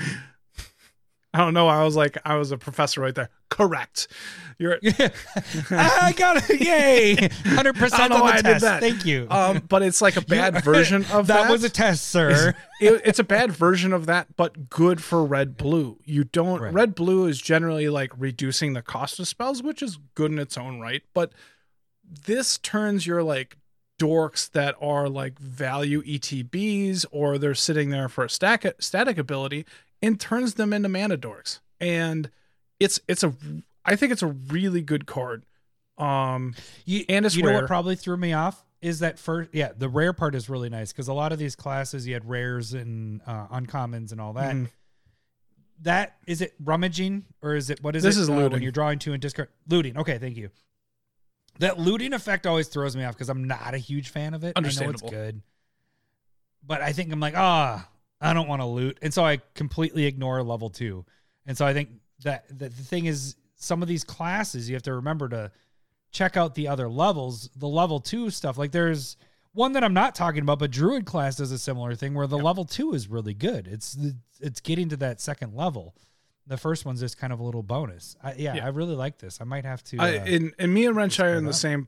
I 1.34 1.38
don't 1.38 1.52
know. 1.52 1.68
I 1.68 1.84
was 1.84 1.94
like, 1.94 2.16
I 2.24 2.36
was 2.36 2.52
a 2.52 2.56
professor 2.58 3.02
right 3.02 3.14
there. 3.14 3.28
Correct. 3.50 4.08
You're. 4.58 4.78
I 5.70 6.14
got 6.16 6.48
it. 6.48 6.60
Yay. 6.60 7.16
100% 7.28 8.10
on 8.10 8.10
the 8.10 8.24
I 8.24 8.40
test. 8.40 8.64
Thank 8.64 9.04
you. 9.04 9.26
Um, 9.30 9.62
but 9.68 9.82
it's 9.82 10.00
like 10.00 10.16
a 10.16 10.22
bad 10.22 10.64
version 10.64 11.04
of 11.12 11.26
that. 11.26 11.42
that 11.44 11.50
was 11.50 11.64
a 11.64 11.68
test, 11.70 12.08
sir. 12.08 12.54
It- 12.80 13.02
it's 13.04 13.18
a 13.18 13.24
bad 13.24 13.52
version 13.52 13.92
of 13.92 14.06
that, 14.06 14.36
but 14.36 14.70
good 14.70 15.02
for 15.02 15.24
red 15.24 15.56
blue. 15.56 15.98
You 16.04 16.24
don't 16.24 16.60
Right. 16.60 16.72
red 16.72 16.94
blue 16.94 17.26
is 17.26 17.40
generally 17.40 17.88
like 17.90 18.12
reducing 18.16 18.72
the 18.72 18.82
cost 18.82 19.20
of 19.20 19.28
spells, 19.28 19.62
which 19.62 19.82
is 19.82 19.98
good 20.14 20.30
in 20.32 20.38
its 20.38 20.56
own 20.56 20.80
right. 20.80 21.02
But 21.12 21.32
this 22.24 22.56
turns 22.58 23.06
your 23.06 23.22
like 23.22 23.58
dorks 24.00 24.50
that 24.52 24.76
are 24.80 25.08
like 25.08 25.38
value 25.38 26.02
ETBs 26.04 27.04
or 27.10 27.36
they're 27.36 27.54
sitting 27.54 27.90
there 27.90 28.08
for 28.08 28.24
a 28.24 28.30
stack 28.30 28.64
static 28.78 29.18
ability 29.18 29.66
and 30.02 30.18
turns 30.20 30.54
them 30.54 30.72
into 30.72 30.88
mana 30.88 31.16
dorks. 31.18 31.60
And 31.80 32.30
it's 32.80 33.00
it's 33.08 33.22
a 33.22 33.34
I 33.84 33.96
think 33.96 34.12
it's 34.12 34.22
a 34.22 34.26
really 34.28 34.82
good 34.82 35.06
card. 35.06 35.44
Um 35.96 36.54
You, 36.84 37.04
And 37.08 37.26
it's 37.26 37.34
you 37.36 37.42
know 37.42 37.52
what 37.52 37.66
probably 37.66 37.96
threw 37.96 38.16
me 38.16 38.32
off 38.32 38.64
is 38.80 39.00
that 39.00 39.18
first, 39.18 39.50
yeah, 39.52 39.72
the 39.76 39.88
rare 39.88 40.12
part 40.12 40.34
is 40.36 40.48
really 40.48 40.68
nice 40.68 40.92
because 40.92 41.08
a 41.08 41.12
lot 41.12 41.32
of 41.32 41.38
these 41.40 41.56
classes 41.56 42.06
you 42.06 42.14
had 42.14 42.28
rares 42.28 42.72
and 42.74 43.20
uh, 43.26 43.48
uncommons 43.48 44.12
and 44.12 44.20
all 44.20 44.34
that. 44.34 44.54
Mhm. 44.54 44.70
That 45.82 46.16
is 46.26 46.40
it 46.40 46.54
rummaging 46.62 47.24
or 47.42 47.54
is 47.56 47.70
it 47.70 47.82
what 47.82 47.96
is 47.96 48.02
This 48.04 48.16
it 48.16 48.20
is 48.22 48.28
uh, 48.28 48.32
when 48.32 48.42
looting. 48.44 48.62
you're 48.62 48.72
drawing 48.72 48.98
two 49.00 49.12
and 49.12 49.20
discard 49.22 49.48
looting? 49.68 49.96
Okay, 49.98 50.18
thank 50.18 50.36
you. 50.36 50.50
That 51.60 51.78
looting 51.78 52.12
effect 52.12 52.46
always 52.46 52.68
throws 52.68 52.96
me 52.96 53.02
off 53.04 53.14
because 53.14 53.28
I'm 53.28 53.44
not 53.44 53.74
a 53.74 53.78
huge 53.78 54.10
fan 54.10 54.34
of 54.34 54.44
it. 54.44 54.52
I 54.54 54.60
know 54.60 54.68
it's 54.68 54.78
Understandable. 54.80 55.10
good, 55.10 55.42
but 56.64 56.80
I 56.80 56.92
think 56.92 57.12
I'm 57.12 57.18
like 57.20 57.34
ah, 57.36 57.88
I 58.20 58.32
don't 58.32 58.48
want 58.48 58.62
to 58.62 58.66
loot, 58.66 58.98
and 59.02 59.12
so 59.14 59.24
I 59.24 59.38
completely 59.54 60.06
ignore 60.06 60.42
level 60.42 60.70
two. 60.70 61.04
And 61.46 61.56
so 61.56 61.64
I 61.64 61.72
think 61.72 61.90
that, 62.24 62.46
that 62.58 62.76
the 62.76 62.82
thing 62.82 63.06
is, 63.06 63.36
some 63.54 63.82
of 63.82 63.88
these 63.88 64.04
classes 64.04 64.68
you 64.68 64.74
have 64.76 64.82
to 64.84 64.94
remember 64.94 65.28
to 65.30 65.50
check 66.10 66.36
out 66.36 66.54
the 66.54 66.68
other 66.68 66.88
levels, 66.88 67.50
the 67.56 67.68
level 67.68 68.00
two 68.00 68.30
stuff. 68.30 68.56
Like 68.58 68.72
there's 68.72 69.16
one 69.52 69.72
that 69.72 69.82
I'm 69.84 69.94
not 69.94 70.14
talking 70.14 70.42
about, 70.42 70.58
but 70.58 70.70
Druid 70.70 71.04
class 71.06 71.36
does 71.36 71.52
a 71.52 71.58
similar 71.58 71.94
thing 71.94 72.14
where 72.14 72.26
the 72.26 72.38
level 72.38 72.64
two 72.64 72.92
is 72.94 73.08
really 73.08 73.34
good. 73.34 73.66
It's 73.66 73.96
it's 74.40 74.60
getting 74.60 74.88
to 74.90 74.96
that 74.98 75.20
second 75.20 75.54
level. 75.54 75.94
The 76.46 76.56
first 76.56 76.86
one's 76.86 77.00
just 77.00 77.18
kind 77.18 77.32
of 77.32 77.40
a 77.40 77.42
little 77.42 77.62
bonus. 77.62 78.16
I, 78.22 78.34
yeah, 78.34 78.54
Yeah. 78.54 78.66
I 78.66 78.68
really 78.68 78.94
like 78.94 79.18
this. 79.18 79.40
I 79.40 79.44
might 79.44 79.64
have 79.64 79.82
to. 79.84 79.98
Uh, 79.98 80.04
I, 80.04 80.08
and, 80.08 80.54
and 80.58 80.72
me 80.72 80.86
and 80.86 80.96
Wrench 80.96 81.20
are 81.20 81.34
in 81.34 81.44
the 81.44 81.50
up. 81.50 81.56
same 81.56 81.86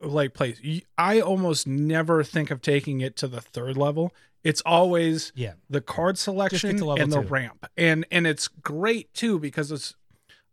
like 0.00 0.34
place. 0.34 0.60
I 0.98 1.20
almost 1.20 1.66
never 1.66 2.22
think 2.22 2.50
of 2.50 2.60
taking 2.62 3.00
it 3.00 3.16
to 3.16 3.28
the 3.28 3.40
third 3.40 3.76
level. 3.76 4.12
It's 4.44 4.60
always 4.62 5.32
Yeah. 5.34 5.54
the 5.68 5.80
card 5.80 6.18
selection 6.18 6.76
level 6.78 7.02
and 7.02 7.12
the 7.12 7.22
two. 7.22 7.28
ramp. 7.28 7.66
And 7.76 8.04
and 8.10 8.26
it's 8.26 8.46
great 8.48 9.12
too 9.14 9.38
because 9.38 9.72
it's 9.72 9.94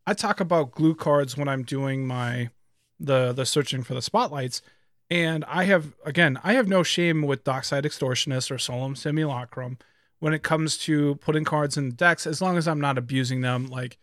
I 0.08 0.14
talk 0.14 0.40
about 0.40 0.72
glue 0.72 0.96
cards 0.96 1.38
when 1.38 1.48
I'm 1.48 1.64
doing 1.64 2.08
my 2.08 2.50
the 3.00 3.34
the 3.34 3.46
searching 3.46 3.84
for 3.84 3.94
the 3.94 4.02
spotlights. 4.02 4.62
And 5.10 5.44
I 5.46 5.66
have 5.66 5.94
again, 6.06 6.40
I 6.44 6.54
have 6.54 6.68
no 6.68 6.82
shame 6.82 7.22
with 7.24 7.44
Dockside 7.44 7.84
Extortionist 7.84 8.50
or 8.50 8.58
Solemn 8.58 8.96
Simulacrum 8.96 9.78
when 10.20 10.34
it 10.34 10.42
comes 10.42 10.78
to 10.80 11.16
putting 11.16 11.44
cards 11.44 11.76
in 11.78 11.92
decks, 11.92 12.26
as 12.26 12.42
long 12.42 12.58
as 12.58 12.68
I'm 12.68 12.80
not 12.80 12.98
abusing 12.98 13.42
them, 13.42 13.68
like 13.68 13.98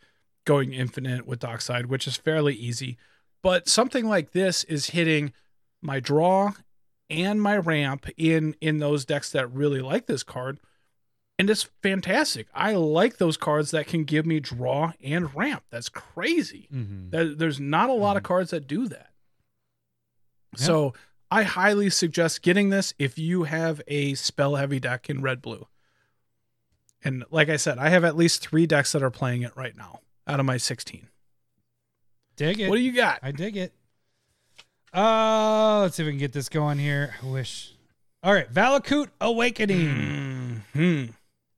going 0.44 0.72
infinite 0.74 1.26
with 1.26 1.38
Dockside, 1.40 1.86
which 1.86 2.06
is 2.06 2.16
fairly 2.16 2.54
easy. 2.54 2.98
But 3.42 3.68
something 3.68 4.04
like 4.06 4.32
this 4.32 4.64
is 4.64 4.90
hitting 4.90 5.32
my 5.82 5.98
draw 6.00 6.52
and 7.08 7.40
my 7.40 7.56
ramp 7.56 8.06
in 8.16 8.54
in 8.60 8.78
those 8.78 9.04
decks 9.04 9.30
that 9.32 9.50
really 9.52 9.80
like 9.80 10.06
this 10.06 10.22
card. 10.22 10.58
And 11.38 11.48
it's 11.48 11.62
fantastic. 11.82 12.48
I 12.54 12.74
like 12.74 13.16
those 13.16 13.38
cards 13.38 13.70
that 13.70 13.86
can 13.86 14.04
give 14.04 14.26
me 14.26 14.40
draw 14.40 14.92
and 15.02 15.34
ramp. 15.34 15.62
That's 15.70 15.88
crazy. 15.88 16.68
Mm-hmm. 16.72 17.10
There- 17.10 17.34
There's 17.34 17.58
not 17.58 17.88
a 17.88 17.94
lot 17.94 18.18
of 18.18 18.22
cards 18.22 18.50
that 18.50 18.66
do 18.66 18.86
that. 18.88 19.10
So 20.56 20.92
I 21.30 21.44
highly 21.44 21.88
suggest 21.90 22.42
getting 22.42 22.68
this 22.70 22.92
if 22.98 23.16
you 23.18 23.44
have 23.44 23.80
a 23.86 24.14
spell 24.14 24.56
heavy 24.56 24.80
deck 24.80 25.08
in 25.08 25.22
red 25.22 25.40
blue. 25.40 25.66
And 27.02 27.24
like 27.30 27.48
I 27.48 27.56
said, 27.56 27.78
I 27.78 27.88
have 27.88 28.04
at 28.04 28.16
least 28.16 28.42
three 28.42 28.66
decks 28.66 28.92
that 28.92 29.02
are 29.02 29.10
playing 29.10 29.42
it 29.42 29.56
right 29.56 29.76
now 29.76 30.00
out 30.26 30.40
of 30.40 30.46
my 30.46 30.56
16. 30.58 31.08
Dig 32.40 32.58
it. 32.60 32.70
What 32.70 32.76
do 32.76 32.82
you 32.82 32.92
got? 32.92 33.18
I 33.22 33.32
dig 33.32 33.56
it. 33.58 33.74
Uh, 34.94 35.80
let's 35.82 35.96
see 35.96 36.02
if 36.02 36.06
we 36.06 36.12
can 36.12 36.18
get 36.18 36.32
this 36.32 36.48
going 36.48 36.78
here. 36.78 37.14
I 37.22 37.26
wish. 37.26 37.74
All 38.22 38.32
right, 38.32 38.50
Valakut 38.52 39.08
Awakening. 39.20 40.62
Hmm. 40.72 41.04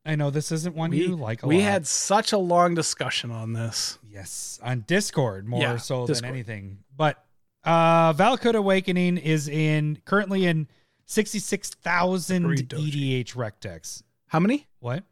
I 0.04 0.16
know 0.16 0.30
this 0.30 0.50
isn't 0.50 0.74
one 0.74 0.90
We, 0.90 0.98
you 1.02 1.14
like 1.14 1.44
a 1.44 1.46
we 1.46 1.58
lot. 1.58 1.64
had 1.64 1.86
such 1.86 2.32
a 2.32 2.38
long 2.38 2.74
discussion 2.74 3.30
on 3.30 3.52
this. 3.52 3.98
yes 4.10 4.58
on 4.60 4.80
Discord 4.80 5.46
more 5.46 5.60
Yeah, 5.60 5.76
so 5.76 6.04
Discord. 6.06 6.24
than 6.24 6.34
anything. 6.34 6.78
But 6.96 7.24
uh 7.62 8.12
Valakut 8.14 8.54
Awakening 8.56 9.18
is 9.18 9.46
in 9.46 9.98
currently 10.04 10.46
in 10.46 10.66
sixty 11.06 11.38
six 11.38 11.70
thousand. 11.70 12.44
EDHREC 12.46 13.52
decks. 13.60 14.02
How 14.26 14.40
many? 14.40 14.66
What? 14.80 15.04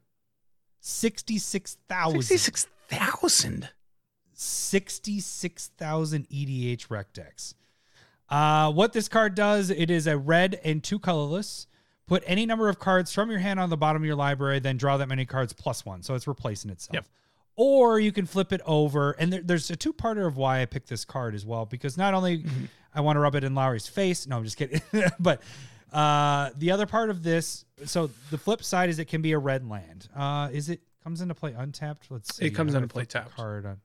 Sixty 0.81 1.39
six 1.39 1.77
thousand. 1.89 2.23
66,000. 2.23 3.69
66,000 4.41 6.29
EDHREC 6.29 7.05
decks. 7.13 7.55
Uh, 8.29 8.73
what 8.73 8.93
this 8.93 9.09
card 9.09 9.35
does, 9.35 9.71
it 9.71 9.91
is 9.91 10.07
a 10.07 10.17
red 10.17 10.59
and 10.65 10.83
two 10.83 10.99
colorless. 10.99 11.67
Put 12.07 12.23
any 12.27 12.47
number 12.47 12.69
of 12.69 12.79
cards 12.79 13.13
from 13.13 13.31
your 13.31 13.41
hand 13.41 13.61
on 13.61 13.71
the 13.71 13.77
bottom 13.77 14.03
of 14.03 14.07
your 14.07 14.17
library, 14.17 14.59
then 14.59 14.77
draw 14.77 14.97
that 14.97 15.09
many 15.09 15.27
cards 15.27 15.53
plus 15.53 15.85
one. 15.85 16.03
So 16.03 16.15
it's 16.15 16.27
replacing 16.27 16.71
itself. 16.71 16.95
Yep. 16.95 17.05
Or 17.57 18.01
you 18.01 18.13
can 18.13 18.25
flip 18.25 18.53
it 18.53 18.63
over. 18.65 19.13
And 19.13 19.33
there, 19.33 19.43
there's 19.43 19.71
a 19.71 19.77
two 19.77 19.93
parter 19.93 20.27
of 20.27 20.37
why 20.37 20.63
I 20.63 20.67
picked 20.67 20.89
this 20.89 21.05
card 21.05 21.35
as 21.35 21.45
well, 21.45 21.67
because 21.67 21.99
not 21.99 22.15
only 22.15 22.45
I 22.95 23.03
want 23.03 23.17
to 23.17 23.21
rub 23.21 23.35
it 23.35 23.45
in 23.45 23.55
Lowry's 23.55 23.87
face. 23.87 24.27
No, 24.27 24.39
I'm 24.39 24.45
just 24.45 24.57
kidding. 24.57 24.81
but 25.21 25.43
uh, 25.93 26.51
the 26.57 26.71
other 26.71 26.87
part 26.87 27.11
of 27.11 27.23
this, 27.23 27.65
so 27.85 28.11
the 28.31 28.39
flip 28.39 28.63
side 28.65 28.89
is 28.89 28.99
it 28.99 29.07
can 29.07 29.21
be 29.21 29.33
a 29.33 29.39
red 29.39 29.69
land. 29.69 30.09
Uh, 30.17 30.49
is 30.51 30.71
it 30.71 30.81
comes 31.05 31.21
into 31.21 31.35
play 31.35 31.53
untapped? 31.53 32.07
Let's 32.11 32.37
see. 32.37 32.47
It 32.47 32.51
comes 32.51 32.75
into 32.75 32.89
play 32.89 33.05
tapped. 33.05 33.37
Card 33.37 33.67
on. 33.67 33.77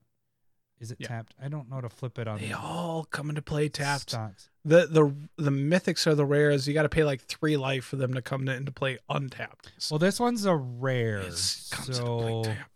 Is 0.80 0.92
it 0.92 0.98
Yeah. 1.00 1.08
tapped? 1.08 1.34
I 1.42 1.48
don't 1.48 1.70
know 1.70 1.76
how 1.76 1.82
to 1.82 1.90
flip 1.90 2.20
it 2.20 2.28
on 2.28 2.40
They 2.40 2.48
the 2.50 2.60
all 2.60 3.06
come 3.06 3.30
into 3.30 3.42
play 3.42 3.70
tapped. 3.70 4.10
stocks. 4.12 4.50
The 4.66 4.88
the 4.88 5.16
the 5.42 5.52
mythics 5.52 6.06
are 6.08 6.16
the 6.16 6.26
rares. 6.26 6.68
You 6.68 6.74
got 6.74 6.84
to 6.84 6.90
pay 6.90 7.04
like 7.04 7.22
three 7.22 7.56
life 7.56 7.86
for 7.86 7.96
them 7.96 8.14
to 8.14 8.22
come 8.22 8.48
into 8.48 8.72
play 8.72 8.98
untapped. 9.10 9.72
Well, 9.90 10.00
this 10.00 10.20
one's 10.20 10.46
a 10.46 10.56
rare. 10.56 11.20
It 11.20 11.26
comes 11.72 11.90
into 11.90 12.02
play 12.04 12.32
So 12.32 12.44
tapped. 12.44 12.72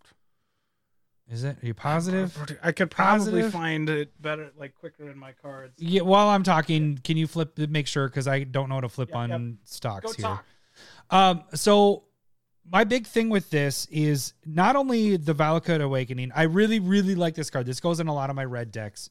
is 1.29 1.43
it? 1.43 1.57
Are 1.61 1.65
you 1.65 1.73
positive? 1.73 2.37
I 2.63 2.71
could 2.71 2.89
probably 2.89 3.25
Positive? 3.41 3.51
find 3.51 3.89
it 3.89 4.19
better, 4.21 4.51
like 4.57 4.75
quicker 4.75 5.09
in 5.09 5.17
my 5.17 5.33
cards. 5.33 5.73
Yeah. 5.77 6.01
While 6.01 6.29
I'm 6.29 6.43
talking, 6.43 6.99
can 7.03 7.17
you 7.17 7.27
flip? 7.27 7.57
Make 7.57 7.87
sure 7.87 8.07
because 8.07 8.27
I 8.27 8.43
don't 8.45 8.69
know 8.69 8.75
how 8.75 8.81
to 8.81 8.89
flip 8.89 9.09
Yep, 9.09 9.17
on 9.17 9.57
stocks 9.65 10.05
Go 10.05 10.13
here. 10.13 10.23
talk. 10.23 10.45
Um, 11.09 11.43
so 11.53 12.03
my 12.71 12.83
big 12.83 13.07
thing 13.07 13.29
with 13.29 13.49
this 13.49 13.87
is 13.91 14.33
not 14.45 14.75
only 14.75 15.17
the 15.17 15.33
Valakut 15.33 15.81
Awakening. 15.81 16.31
I 16.35 16.43
really, 16.43 16.79
really 16.79 17.15
like 17.15 17.35
this 17.35 17.49
card. 17.49 17.65
This 17.65 17.79
goes 17.79 17.99
in 17.99 18.07
a 18.07 18.13
lot 18.13 18.29
of 18.29 18.35
my 18.35 18.45
red 18.45 18.71
decks. 18.71 19.09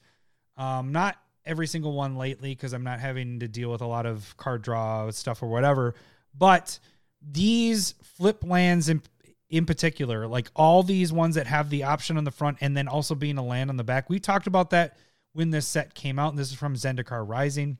Um, 0.56 0.92
not 0.92 1.16
every 1.44 1.66
single 1.66 1.92
one 1.92 2.16
lately 2.16 2.50
because 2.50 2.72
I'm 2.72 2.84
not 2.84 3.00
having 3.00 3.40
to 3.40 3.48
deal 3.48 3.70
with 3.70 3.80
a 3.80 3.86
lot 3.86 4.06
of 4.06 4.36
card 4.36 4.62
draw 4.62 5.10
stuff 5.10 5.42
or 5.42 5.48
whatever. 5.48 5.94
But 6.36 6.78
these 7.22 7.94
flip 8.02 8.44
lands 8.44 8.88
in 8.88 9.02
in 9.50 9.64
particular, 9.64 10.26
like 10.26 10.50
all 10.54 10.82
these 10.82 11.10
ones 11.10 11.36
that 11.36 11.46
have 11.46 11.70
the 11.70 11.84
option 11.84 12.18
on 12.18 12.24
the 12.24 12.30
front 12.30 12.58
and 12.60 12.76
then 12.76 12.86
also 12.86 13.14
being 13.14 13.38
a 13.38 13.44
land 13.44 13.70
on 13.70 13.78
the 13.78 13.84
back. 13.84 14.10
We 14.10 14.20
talked 14.20 14.46
about 14.46 14.70
that 14.70 14.98
when 15.32 15.48
this 15.48 15.66
set 15.66 15.94
came 15.94 16.18
out, 16.18 16.30
and 16.30 16.38
this 16.38 16.50
is 16.50 16.58
from 16.58 16.74
Zendikar 16.74 17.26
Rising. 17.26 17.78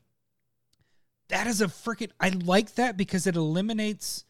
That 1.27 1.45
is 1.45 1.61
a 1.61 1.67
freaking 1.67 2.09
I 2.19 2.29
like 2.29 2.73
that 2.75 2.97
because 2.97 3.27
it 3.27 3.35
eliminates 3.35 4.25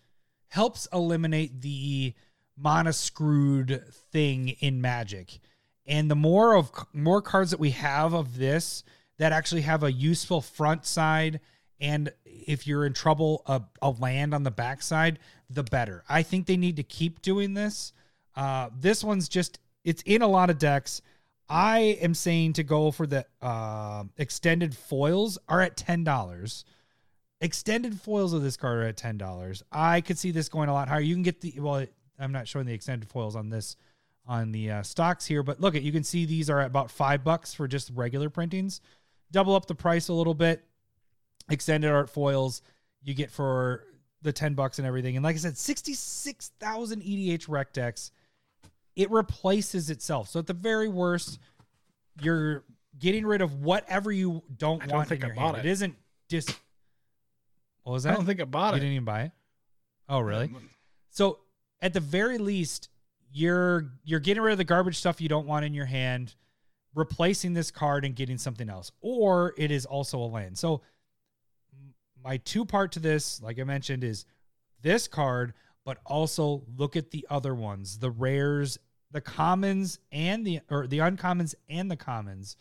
helps 0.50 0.88
eliminate 0.92 1.62
the 1.62 2.14
mana 2.58 2.94
screwed 2.94 3.84
thing 4.12 4.50
in 4.60 4.82
magic. 4.82 5.40
And 5.88 6.12
the 6.12 6.16
more 6.16 6.56
of 6.56 6.72
more 6.94 7.22
cards 7.22 7.52
that 7.52 7.60
we 7.60 7.72
have 7.72 8.14
of 8.14 8.38
this 8.38 8.84
that 9.18 9.32
actually 9.32 9.62
have 9.62 9.84
a 9.84 9.92
useful 9.92 10.42
front 10.42 10.86
side 10.86 11.40
and 11.82 12.12
if 12.26 12.68
you're 12.68 12.86
in 12.86 12.94
trouble 12.94 13.42
a, 13.46 13.62
a 13.82 13.92
land 13.92 14.34
on 14.34 14.44
the 14.44 14.52
backside, 14.52 15.20
the 15.50 15.64
better. 15.64 16.04
I 16.10 16.24
think 16.24 16.46
they 16.46 16.58
need 16.58 16.76
to 16.76 16.84
keep 16.84 17.22
doing 17.22 17.54
this. 17.54 17.94
Uh, 18.36 18.70
this 18.78 19.04
one's 19.04 19.30
just 19.30 19.60
it's 19.84 20.04
in 20.04 20.22
a 20.22 20.28
lot 20.28 20.50
of 20.50 20.58
decks. 20.58 21.02
I 21.48 21.98
am 22.02 22.14
saying 22.14 22.54
to 22.54 22.64
go 22.64 22.92
for 22.92 23.08
the 23.08 23.26
uh, 23.42 24.04
extended 24.18 24.76
foils 24.76 25.38
are 25.48 25.62
at 25.62 25.78
ten 25.78 26.04
dollars 26.04 26.66
extended 27.42 28.00
foils 28.00 28.34
of 28.34 28.42
this 28.42 28.58
card 28.58 28.80
are 28.80 28.88
at 28.88 28.98
ten 28.98 29.18
dollars. 29.18 29.64
I 29.72 30.02
could 30.02 30.18
see 30.18 30.32
this 30.32 30.50
going 30.50 30.70
a 30.70 30.74
lot 30.74 30.88
higher. 30.88 31.02
You 31.02 31.16
can 31.16 31.24
get 31.24 31.42
the 31.42 31.54
well. 31.60 31.86
I'm 32.20 32.32
not 32.32 32.48
showing 32.48 32.66
the 32.66 32.74
extended 32.74 33.10
foils 33.10 33.36
on 33.36 33.50
this 33.50 33.78
on 34.26 34.52
the 34.52 34.72
uh, 34.72 34.84
stocks 34.84 35.26
here, 35.26 35.42
but 35.42 35.60
look 35.60 35.76
at 35.76 35.82
you 35.82 35.92
can 35.92 36.04
see 36.04 36.26
these 36.26 36.50
are 36.50 36.60
at 36.60 36.68
about 36.68 36.92
five 36.92 37.24
bucks 37.24 37.54
for 37.54 37.68
just 37.68 37.92
regular 37.96 38.30
printings. 38.30 38.82
Double 39.32 39.56
up 39.56 39.66
the 39.68 39.76
price 39.76 40.10
a 40.10 40.14
little 40.14 40.34
bit. 40.34 40.64
Extended 41.50 41.90
art 41.90 42.10
foils 42.10 42.62
you 43.02 43.14
get 43.14 43.32
for 43.32 43.86
the 44.22 44.34
ten 44.34 44.54
bucks 44.54 44.78
and 44.80 44.88
everything. 44.88 45.16
And 45.16 45.24
like 45.24 45.36
I 45.36 45.40
said, 45.40 45.58
sixty 45.58 45.94
six 45.94 46.52
thousand 46.60 47.02
EDHREC 47.04 47.72
decks. 47.74 48.12
It 48.96 49.10
replaces 49.12 49.90
itself. 49.90 50.28
So 50.28 50.40
at 50.40 50.48
the 50.48 50.54
very 50.54 50.90
worst, 50.90 51.40
you're 52.22 52.66
getting 53.00 53.26
rid 53.26 53.42
of 53.42 53.62
whatever 53.62 54.12
you 54.12 54.44
don't 54.58 54.84
I 54.84 54.88
don't 54.88 54.98
want 54.98 55.10
think 55.10 55.22
in 55.24 55.28
your 55.28 55.36
hand. 55.36 55.58
it. 55.58 55.66
It 55.66 55.70
isn't 55.70 55.96
just. 56.30 56.54
What 57.90 57.94
was 57.94 58.06
I 58.06 58.14
don't 58.14 58.28
think 58.28 58.40
I 58.40 58.44
bought 58.44 58.74
you 58.74 58.74
it. 58.74 58.76
You 58.76 58.82
didn't 58.82 58.94
even 58.94 59.06
buy 59.06 59.22
it. 59.24 59.32
Oh, 60.08 60.20
really? 60.20 60.52
So 61.10 61.40
at 61.82 61.92
the 61.92 62.00
very 62.00 62.38
least, 62.38 62.90
you're 63.32 63.94
you're 64.04 64.20
getting 64.20 64.44
rid 64.44 64.52
of 64.52 64.60
the 64.60 64.64
garbage 64.64 64.96
stuff 64.96 65.20
you 65.20 65.28
don't 65.28 65.48
want 65.48 65.66
in 65.66 65.74
your 65.74 65.88
hand, 65.88 66.36
replacing 66.94 67.56
this 67.56 67.72
card 67.72 68.06
and 68.06 68.16
getting 68.16 68.38
something 68.38 68.70
else, 68.70 68.92
or 69.02 69.56
it 69.58 69.72
is 69.72 69.88
also 69.88 70.20
a 70.20 70.30
land. 70.30 70.56
So 70.56 70.84
my 72.24 72.38
two 72.38 72.64
part 72.64 72.92
to 72.92 73.00
this, 73.00 73.42
like 73.42 73.58
I 73.58 73.64
mentioned, 73.64 74.04
is 74.04 74.26
this 74.84 75.08
card, 75.08 75.54
but 75.84 75.98
also 76.06 76.66
look 76.78 76.96
at 76.96 77.10
the 77.10 77.26
other 77.28 77.56
ones, 77.56 77.98
the 77.98 78.12
rares, 78.12 78.78
the 79.10 79.22
commons, 79.22 79.98
and 80.12 80.46
the 80.46 80.60
or 80.70 80.86
the 80.86 81.00
uncommons 81.00 81.56
and 81.68 81.90
the 81.90 81.98
commons. 81.98 82.56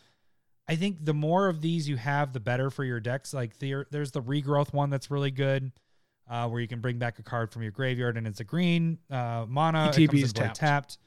I 0.69 0.75
think 0.75 1.03
the 1.03 1.15
more 1.15 1.47
of 1.47 1.61
these 1.61 1.89
you 1.89 1.97
have, 1.97 2.31
the 2.31 2.39
better 2.39 2.69
for 2.69 2.83
your 2.83 2.99
decks. 2.99 3.33
Like 3.33 3.57
there, 3.57 3.87
there's 3.89 4.11
the 4.11 4.21
regrowth 4.21 4.71
one 4.71 4.91
that's 4.91 5.09
really 5.09 5.31
good, 5.31 5.71
uh, 6.29 6.47
where 6.47 6.61
you 6.61 6.67
can 6.67 6.79
bring 6.79 6.99
back 6.99 7.17
a 7.17 7.23
card 7.23 7.51
from 7.51 7.63
your 7.63 7.71
graveyard 7.71 8.17
and 8.17 8.27
it's 8.27 8.39
a 8.39 8.43
green 8.43 8.99
uh, 9.09 9.45
mana. 9.47 9.91
ETB 9.91 10.21
is 10.21 10.31
tapped. 10.31 10.57
tapped. 10.57 10.97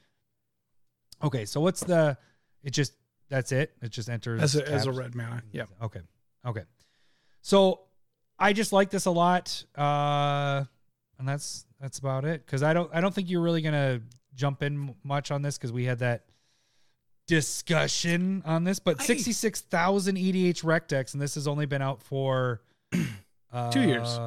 Okay, 1.23 1.45
so 1.45 1.61
what's 1.61 1.79
the? 1.79 2.17
It 2.61 2.71
just 2.71 2.91
that's 3.29 3.53
it. 3.53 3.71
It 3.81 3.91
just 3.91 4.09
enters 4.09 4.41
as 4.41 4.55
a, 4.57 4.67
as 4.67 4.85
a 4.85 4.91
red 4.91 5.15
mana. 5.15 5.41
Yep. 5.53 5.69
Okay. 5.83 6.01
Okay. 6.45 6.63
So 7.41 7.81
I 8.37 8.51
just 8.51 8.73
like 8.73 8.89
this 8.89 9.05
a 9.05 9.11
lot. 9.11 9.63
Uh 9.75 10.65
and 11.19 11.27
that's 11.27 11.65
that's 11.79 11.99
about 11.99 12.25
it. 12.25 12.45
Cause 12.47 12.63
I 12.63 12.73
don't 12.73 12.93
I 12.93 12.99
don't 12.99 13.13
think 13.13 13.29
you're 13.29 13.41
really 13.41 13.61
gonna 13.61 14.01
jump 14.35 14.61
in 14.61 14.93
much 15.03 15.31
on 15.31 15.41
this 15.41 15.57
because 15.57 15.71
we 15.71 15.85
had 15.85 15.99
that 15.99 16.25
discussion 17.27 18.41
on 18.45 18.63
this. 18.63 18.79
But 18.79 19.01
I- 19.01 19.03
sixty 19.05 19.31
six 19.31 19.61
thousand 19.61 20.17
EDHREC 20.17 20.87
decks, 20.87 21.13
and 21.13 21.21
this 21.21 21.35
has 21.35 21.47
only 21.47 21.65
been 21.65 21.81
out 21.81 22.01
for 22.01 22.61
uh, 23.51 23.71
Two 23.71 23.81
years. 23.81 24.19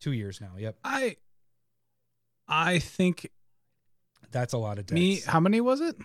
Two 0.00 0.12
years 0.12 0.40
now. 0.40 0.52
Yep. 0.58 0.76
I 0.84 1.16
I 2.48 2.78
think 2.78 3.28
That's 4.30 4.52
a 4.54 4.58
lot 4.58 4.78
of 4.78 4.86
decks. 4.86 4.94
me. 4.94 5.20
How 5.26 5.40
many 5.40 5.60
was 5.60 5.80
it? 5.80 5.96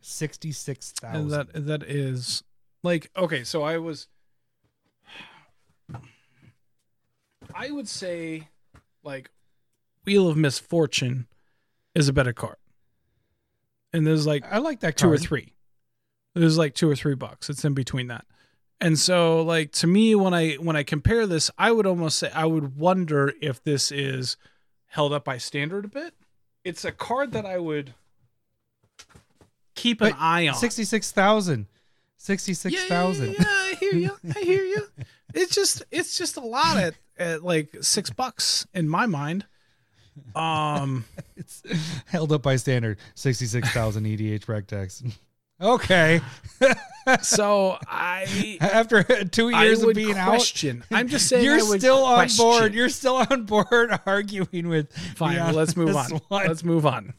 sixty 0.00 0.52
six 0.52 0.94
And 1.02 1.30
that 1.30 1.48
that 1.66 1.82
is 1.82 2.42
like 2.82 3.10
okay. 3.16 3.44
So 3.44 3.62
I 3.62 3.78
was 3.78 4.06
I 7.54 7.70
would 7.70 7.88
say 7.88 8.48
like 9.02 9.30
Wheel 10.04 10.28
of 10.28 10.36
Misfortune 10.36 11.26
is 11.94 12.08
a 12.08 12.12
better 12.12 12.32
card. 12.32 12.56
And 13.96 14.06
there's 14.06 14.26
like 14.26 14.44
I 14.50 14.58
like 14.58 14.80
that 14.80 14.98
two 14.98 15.10
or 15.10 15.16
three. 15.16 15.54
There's 16.34 16.58
like 16.58 16.74
two 16.74 16.90
or 16.90 16.94
three 16.94 17.14
bucks. 17.14 17.48
It's 17.48 17.64
in 17.64 17.72
between 17.72 18.08
that. 18.08 18.26
And 18.78 18.98
so 18.98 19.40
like 19.40 19.72
to 19.72 19.86
me 19.86 20.14
when 20.14 20.34
I 20.34 20.54
when 20.54 20.76
I 20.76 20.82
compare 20.82 21.26
this, 21.26 21.50
I 21.56 21.72
would 21.72 21.86
almost 21.86 22.18
say 22.18 22.30
I 22.34 22.44
would 22.44 22.76
wonder 22.76 23.32
if 23.40 23.64
this 23.64 23.90
is 23.90 24.36
held 24.88 25.14
up 25.14 25.24
by 25.24 25.38
standard 25.38 25.86
a 25.86 25.88
bit. 25.88 26.12
It's 26.62 26.84
a 26.84 26.92
card 26.92 27.32
that 27.32 27.46
I 27.46 27.58
would 27.58 27.94
keep 29.74 30.02
an 30.02 30.10
But 30.10 30.20
eye 30.20 30.48
on. 30.48 30.54
Sixty-six 30.54 31.10
thousand. 31.10 31.68
Sixty-six 32.18 32.84
thousand. 32.84 33.32
Yeah, 33.32 33.34
yeah, 33.40 33.46
yeah, 33.48 33.70
I 33.70 33.74
hear 33.80 33.94
you. 33.94 34.18
I 34.36 34.40
hear 34.40 34.62
you. 34.62 34.88
It's 35.32 35.54
just 35.54 35.84
it's 35.90 36.18
just 36.18 36.36
a 36.36 36.40
lot 36.40 36.76
at, 36.76 36.94
at 37.18 37.42
like 37.42 37.74
six 37.80 38.10
bucks 38.10 38.66
in 38.74 38.90
my 38.90 39.06
mind. 39.06 39.46
Um 40.34 41.04
It's 41.36 41.62
held 42.06 42.32
up 42.32 42.42
by 42.42 42.56
standard. 42.56 42.98
Sixty-six 43.14 43.70
thousand 43.70 44.04
EDHREC 44.04 44.66
decks. 44.66 45.02
Okay. 45.58 46.20
so 47.22 47.78
I 47.88 48.58
After 48.60 49.02
two 49.24 49.48
years 49.48 49.82
of 49.82 49.94
being 49.94 50.16
out, 50.16 50.28
question. 50.28 50.84
I'm 50.92 51.08
just 51.08 51.28
saying 51.28 51.44
you're 51.44 51.60
still 51.78 52.04
on 52.04 52.16
question. 52.16 52.44
board. 52.44 52.74
You're 52.74 52.90
still 52.90 53.16
on 53.30 53.44
board 53.44 53.98
arguing 54.04 54.68
with. 54.68 54.92
Fine, 55.16 55.36
well, 55.36 55.54
let's 55.54 55.74
move 55.74 55.96
on. 55.96 56.10
one. 56.28 56.46
Let's 56.46 56.62
move 56.62 56.84
on. 56.84 57.14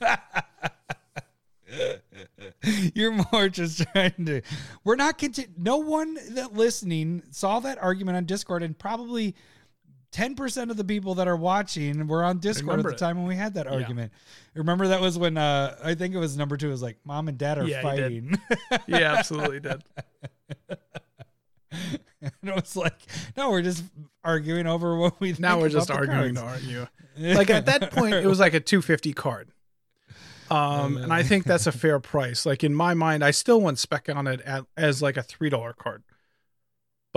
You're 2.94 3.26
more 3.32 3.50
just 3.50 3.82
trying 3.92 4.26
to. 4.26 4.42
We're 4.84 4.96
not 4.96 5.18
conti- 5.18 5.48
No 5.58 5.78
one 5.78 6.18
that 6.36 6.54
listening 6.54 7.24
saw 7.32 7.60
that 7.62 7.82
argument 7.82 8.18
on 8.18 8.26
Discord, 8.26 8.62
and 8.64 8.78
probably 8.78 9.36
ten 10.12 10.36
percent 10.36 10.72
of 10.72 10.78
the 10.78 10.84
people 10.84 11.16
that 11.16 11.28
are 11.28 11.36
watching 11.36 12.08
were 12.08 12.24
on 12.24 12.40
Discord 12.40 12.80
at 12.80 12.86
it. 12.86 12.90
the 12.90 12.96
time 12.96 13.18
when 13.18 13.28
we 13.28 13.36
had 13.36 13.54
that 13.56 13.68
argument. 13.68 14.12
Remember 14.56 14.88
that 14.90 15.02
was 15.02 15.18
when 15.18 15.38
uh 15.38 15.76
I 15.84 15.96
think 15.96 16.16
it 16.16 16.18
was 16.20 16.38
number 16.38 16.58
two. 16.58 16.68
It 16.68 16.72
was 16.72 16.82
like 16.82 16.98
mom 17.04 17.28
and 17.28 17.38
dad 17.38 17.58
are 17.58 17.66
Yeah, 17.68 17.82
fighting. 17.82 18.40
Yeah, 18.88 19.16
absolutely 19.18 19.60
did. 19.60 19.84
and 22.22 22.32
it 22.44 22.56
was 22.56 22.76
like, 22.76 22.98
no, 23.36 23.50
we're 23.52 23.62
just 23.62 23.84
arguing 24.24 24.68
over 24.68 24.96
what 24.98 25.20
we. 25.20 25.36
Now 25.38 25.60
we're 25.60 25.70
just 25.70 25.92
arguing 25.92 26.36
to 26.36 26.42
argue. 26.42 26.88
Like 27.20 27.50
at 27.50 27.66
that 27.66 27.90
point, 27.94 28.14
it 28.14 28.28
was 28.28 28.40
like 28.40 28.54
a 28.54 28.60
250 28.60 29.12
card. 29.14 29.50
Um, 30.52 30.98
and 30.98 31.12
I 31.12 31.24
think 31.24 31.46
that's 31.46 31.66
a 31.66 31.72
fair 31.72 32.00
price. 32.00 32.46
Like 32.46 32.64
in 32.64 32.76
my 32.76 32.94
mind, 32.94 33.24
I 33.24 33.32
still 33.32 33.60
want 33.60 33.80
spec 33.80 34.08
on 34.08 34.28
it 34.28 34.40
at, 34.42 34.66
as 34.78 35.02
like 35.02 35.18
a 35.18 35.24
three 35.24 35.50
dollar 35.50 35.74
card, 35.74 36.04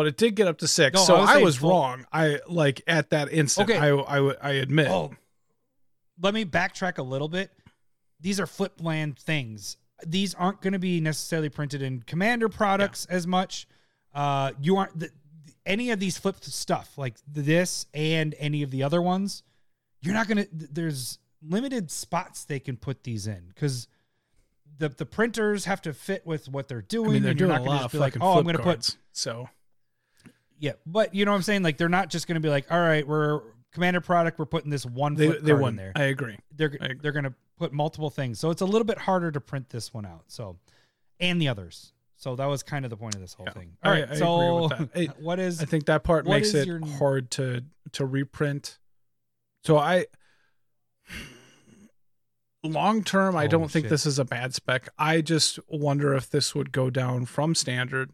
but 0.01 0.07
it 0.07 0.17
did 0.17 0.35
get 0.35 0.49
up 0.49 0.57
to 0.57 0.67
six. 0.67 0.95
No, 0.95 1.05
so 1.05 1.17
I 1.17 1.21
was 1.21 1.29
I 1.29 1.37
was 1.43 1.57
full- 1.57 1.69
wrong. 1.73 2.07
I 2.11 2.39
like 2.49 2.81
at 2.87 3.11
that 3.11 3.31
instant. 3.31 3.69
Okay. 3.69 3.79
I 3.79 3.89
I 3.91 4.19
would- 4.19 4.39
I 4.41 4.53
admit. 4.53 4.89
Oh, 4.89 5.13
let 6.19 6.33
me 6.33 6.47
backtrack 6.47 6.97
a 6.97 7.03
little 7.03 7.29
bit. 7.29 7.51
These 8.19 8.41
are 8.41 8.47
flip 8.47 8.81
land 8.81 9.19
things. 9.19 9.77
These 10.07 10.33
aren't 10.35 10.63
going 10.63 10.73
to 10.73 10.79
be 10.79 11.03
necessarily 11.03 11.51
printed 11.51 11.83
in 11.83 12.01
Commander 12.01 12.49
products 12.49 13.05
as 13.11 13.27
much. 13.27 13.69
Uh, 14.15 14.53
you 14.59 14.79
aren't 14.79 14.99
the, 14.99 15.11
any 15.67 15.91
of 15.91 16.01
these 16.01 16.17
flip 16.17 16.37
stuff 16.41 16.97
like 16.97 17.17
this 17.31 17.85
and 17.93 18.35
any 18.39 18.63
of 18.63 18.71
the 18.71 18.83
other 18.83 19.03
ones. 19.03 19.43
You're 20.01 20.15
not 20.15 20.29
going 20.29 20.45
to. 20.45 20.49
There's 20.51 21.19
limited 21.47 21.91
spots 21.91 22.45
they 22.45 22.59
can 22.59 22.79
put 22.79 23.05
these 23.05 23.27
in 23.27 23.49
because 23.49 23.87
the 24.79 24.89
the 24.89 25.05
printers 25.05 25.67
have 25.67 25.83
to 25.83 25.93
fit 25.93 26.27
with 26.27 26.49
what 26.49 26.69
they're 26.69 26.81
doing. 26.81 27.11
I 27.11 27.13
mean, 27.13 27.23
they're 27.23 27.33
and 27.33 27.41
you're 27.41 27.49
doing 27.51 27.59
not 27.59 27.65
a 27.65 27.69
gonna 27.69 27.77
lot 27.81 27.85
of 27.85 27.93
be 27.93 27.99
like, 27.99 28.17
oh, 28.19 28.39
I'm 28.39 28.45
going 28.45 28.57
to 28.57 28.63
put. 28.63 28.97
So 29.13 29.51
yeah, 30.61 30.73
but 30.87 31.15
you 31.15 31.25
know 31.25 31.33
what 31.33 31.37
I'm 31.39 31.43
saying? 31.43 31.63
Like 31.65 31.77
they're 31.79 31.89
not 31.89 32.11
just 32.11 32.29
going 32.29 32.35
to 32.37 32.41
be 32.41 32.49
like, 32.51 32.71
all 32.71 32.79
right, 32.81 33.07
we're 33.07 33.41
Commander 33.73 34.01
product. 34.01 34.39
We're 34.39 34.47
putting 34.47 34.71
this 34.71 34.85
one 34.87 35.15
they 35.15 35.29
they 35.29 35.53
won 35.53 35.71
in 35.71 35.77
there. 35.77 35.93
I 35.97 36.05
agree. 36.05 36.37
they're 36.57 36.71
I 36.81 36.85
agree. 36.87 36.99
they're 37.03 37.13
going 37.13 37.25
to 37.25 37.35
put 37.59 37.73
multiple 37.73 38.11
things. 38.11 38.39
So 38.39 38.51
it's 38.51 38.61
a 38.63 38.67
little 38.67 38.85
bit 38.85 38.99
harder 38.99 39.31
to 39.33 39.41
print 39.41 39.71
this 39.71 39.93
one 39.95 40.05
out. 40.07 40.25
So 40.29 40.59
and 41.19 41.41
the 41.41 41.49
others. 41.49 41.93
So 42.17 42.37
that 42.37 42.47
was 42.47 42.63
kind 42.63 42.85
of 42.85 42.91
the 42.91 42.97
point 42.97 43.15
of 43.15 43.21
this 43.23 43.33
whole 43.33 43.47
Yeah. 43.47 43.53
thing. 43.55 43.77
All 43.83 43.93
I- 43.93 44.01
right. 44.01 44.11
I 44.11 44.15
so 44.17 44.63
with 44.63 44.71
that. 44.79 44.89
Hey, 44.95 45.07
what 45.19 45.39
is 45.39 45.63
I 45.63 45.65
think 45.65 45.87
that 45.87 46.03
part 46.05 46.27
makes 46.27 46.53
it 46.53 46.67
your- 46.67 46.85
hard 46.87 47.31
to 47.33 47.65
to 47.93 48.05
reprint. 48.05 48.79
So 49.65 49.79
I 49.79 50.07
long 52.63 53.03
term 53.05 53.37
I 53.37 53.45
Oh, 53.45 53.49
don't 53.49 53.71
think 53.71 53.89
this 53.89 54.05
is 54.07 54.19
a 54.19 54.25
bad 54.25 54.55
spec. 54.55 54.89
I 54.99 55.21
just 55.21 55.59
wonder 55.69 56.15
if 56.15 56.29
this 56.29 56.55
would 56.55 56.73
go 56.73 56.91
down 56.91 57.25
from 57.27 57.55
standard. 57.55 58.11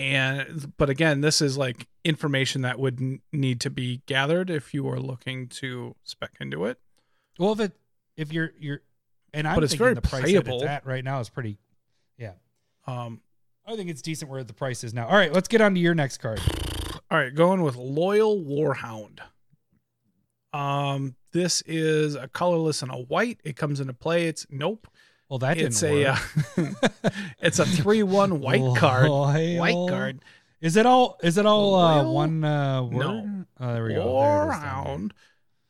And 0.00 0.72
but 0.78 0.88
again, 0.88 1.20
this 1.20 1.42
is 1.42 1.58
like 1.58 1.86
information 2.04 2.62
that 2.62 2.78
would 2.78 3.00
n- 3.00 3.20
need 3.32 3.60
to 3.60 3.70
be 3.70 4.00
gathered 4.06 4.48
if 4.48 4.72
you 4.72 4.88
are 4.88 4.98
looking 4.98 5.46
to 5.48 5.94
spec 6.04 6.30
into 6.40 6.64
it. 6.64 6.78
well 7.38 7.52
if 7.52 7.60
it 7.60 7.72
if 8.16 8.32
you're 8.32 8.52
you're 8.58 8.80
and 9.34 9.46
I'm 9.46 9.56
But 9.56 9.64
it's 9.64 9.72
thinking 9.74 9.84
very 9.84 9.94
the 9.94 10.00
price 10.02 10.22
that 10.22 10.44
playable. 10.44 10.62
it's 10.62 10.68
at 10.70 10.86
right 10.86 11.04
now 11.04 11.20
is 11.20 11.28
pretty 11.28 11.58
yeah. 12.16 12.32
Um 12.86 13.20
I 13.66 13.76
think 13.76 13.90
it's 13.90 14.00
decent 14.02 14.30
where 14.30 14.42
the 14.42 14.54
price 14.54 14.82
is 14.82 14.94
now. 14.94 15.06
All 15.06 15.16
right, 15.16 15.32
let's 15.32 15.46
get 15.48 15.60
on 15.60 15.74
to 15.74 15.80
your 15.80 15.94
next 15.94 16.18
card. 16.18 16.40
All 17.10 17.18
right, 17.18 17.32
going 17.34 17.60
with 17.62 17.76
Loyal 17.76 18.42
Warhound. 18.42 19.20
Um, 20.52 21.14
this 21.32 21.62
is 21.62 22.14
a 22.16 22.26
colorless 22.26 22.82
and 22.82 22.90
a 22.90 22.96
white. 22.96 23.38
It 23.44 23.56
comes 23.56 23.78
into 23.80 23.92
play. 23.92 24.26
It's 24.26 24.46
nope. 24.50 24.88
Well, 25.30 25.38
that 25.38 25.54
didn't 25.54 25.68
it's 25.68 25.82
a 25.84 26.04
work. 26.04 26.18
uh, 26.58 27.08
it's 27.40 27.58
a 27.60 27.64
three 27.64 28.02
one 28.02 28.40
white 28.40 28.76
card. 28.76 29.08
Loyal- 29.08 29.58
White 29.58 29.88
card. 29.90 30.20
Is 30.60 30.76
it 30.76 30.84
all? 30.84 31.18
Is 31.22 31.38
it 31.38 31.46
all 31.46 31.74
uh, 31.76 32.12
one 32.12 32.44
uh, 32.44 32.82
word? 32.82 32.98
No. 32.98 33.44
Oh, 33.60 33.72
there 33.72 33.84
we 33.84 33.94
go. 33.94 34.20
There 34.20 34.42
it 34.50 34.56
is 34.56 34.60
down 34.62 35.12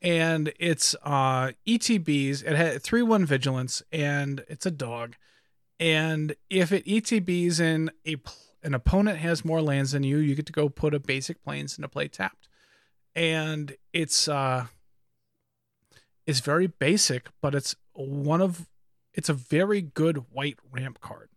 And 0.03 0.53
it's 0.59 0.97
uh 1.05 1.53
ETBs. 1.69 2.43
It 2.45 2.57
had 2.57 2.83
three 2.83 3.03
one 3.03 3.25
vigilance, 3.27 3.83
and 3.93 4.43
it's 4.49 4.67
a 4.67 4.71
dog. 4.71 5.15
And 5.79 6.35
if 6.49 6.73
it 6.73 6.85
ETBs 6.87 7.61
and 7.61 7.93
a 8.07 8.17
an 8.63 8.75
opponent 8.75 9.19
has 9.19 9.45
more 9.45 9.63
lands 9.63 9.93
than 9.93 10.03
you, 10.03 10.19
you 10.19 10.35
get 10.35 10.47
to 10.47 10.53
go 10.53 10.69
put 10.69 10.93
a 10.95 10.99
basic 11.01 11.43
planes 11.45 11.79
into 11.79 11.89
play 11.89 12.09
tapped. 12.09 12.49
And 13.15 13.77
it's 13.93 14.27
uh 14.27 14.67
it's 16.27 16.41
very 16.41 16.67
basic, 16.67 17.29
but 17.41 17.55
it's 17.55 17.77
one 17.93 18.41
of 18.41 18.67
it's 19.15 19.29
a 19.29 19.35
very 19.35 19.83
good 19.83 20.25
white 20.31 20.59
ramp 20.71 21.01
card. 21.01 21.29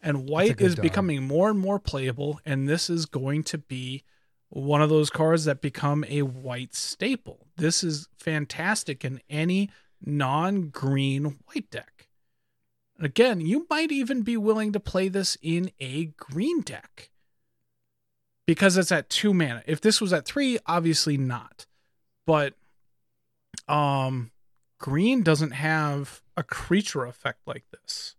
And 0.00 0.28
white 0.28 0.60
is 0.60 0.74
dog. 0.74 0.82
becoming 0.82 1.22
more 1.22 1.48
and 1.48 1.58
more 1.58 1.78
playable, 1.78 2.40
and 2.44 2.68
this 2.68 2.90
is 2.90 3.06
going 3.06 3.44
to 3.44 3.58
be 3.58 4.02
one 4.48 4.82
of 4.82 4.90
those 4.90 5.10
cards 5.10 5.44
that 5.44 5.60
become 5.60 6.04
a 6.08 6.22
white 6.22 6.74
staple. 6.74 7.46
This 7.56 7.84
is 7.84 8.08
fantastic 8.18 9.04
in 9.04 9.20
any 9.30 9.70
non-green 10.04 11.38
white 11.46 11.70
deck. 11.70 12.08
And 12.96 13.06
again, 13.06 13.40
you 13.40 13.66
might 13.70 13.90
even 13.90 14.22
be 14.22 14.36
willing 14.36 14.72
to 14.72 14.80
play 14.80 15.08
this 15.08 15.38
in 15.40 15.70
a 15.80 16.06
green 16.16 16.60
deck 16.60 17.10
because 18.46 18.76
it's 18.76 18.92
at 18.92 19.08
two 19.08 19.32
mana. 19.32 19.62
If 19.66 19.80
this 19.80 20.00
was 20.00 20.12
at 20.12 20.26
three, 20.26 20.58
obviously 20.66 21.16
not. 21.16 21.66
But 22.26 22.54
um, 23.68 24.30
green 24.78 25.22
doesn't 25.22 25.52
have 25.52 26.21
a 26.36 26.42
creature 26.42 27.04
effect 27.04 27.40
like 27.46 27.64
this. 27.70 28.16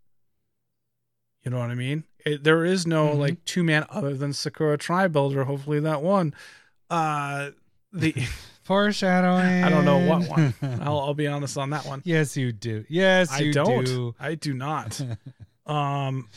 You 1.42 1.50
know 1.50 1.58
what 1.58 1.70
I 1.70 1.74
mean? 1.74 2.04
It, 2.24 2.42
there 2.44 2.64
is 2.64 2.86
no 2.86 3.08
Mhm. 3.10 3.18
like 3.18 3.44
two 3.44 3.62
mana 3.62 3.86
other 3.90 4.14
than 4.14 4.32
Sakura-Tribe 4.32 5.14
Elder. 5.16 5.44
Hopefully 5.44 5.80
that 5.80 6.00
one. 6.02 6.34
Uh, 6.88 7.50
the 7.92 8.12
Foreshadowing. 8.62 9.62
I 9.64 9.68
don't 9.68 9.84
know 9.84 9.98
what 9.98 10.26
one. 10.28 10.54
I'll, 10.80 11.00
I'll 11.00 11.14
be 11.14 11.26
honest 11.26 11.58
on 11.58 11.70
that 11.70 11.84
one. 11.86 12.00
Yes, 12.04 12.36
you 12.36 12.50
do. 12.52 12.84
Yes, 12.88 13.30
I 13.30 13.40
you 13.40 13.52
don't. 13.52 13.84
do. 13.84 14.14
I 14.18 14.36
do 14.36 14.54
not. 14.54 14.98
um, 15.66 16.28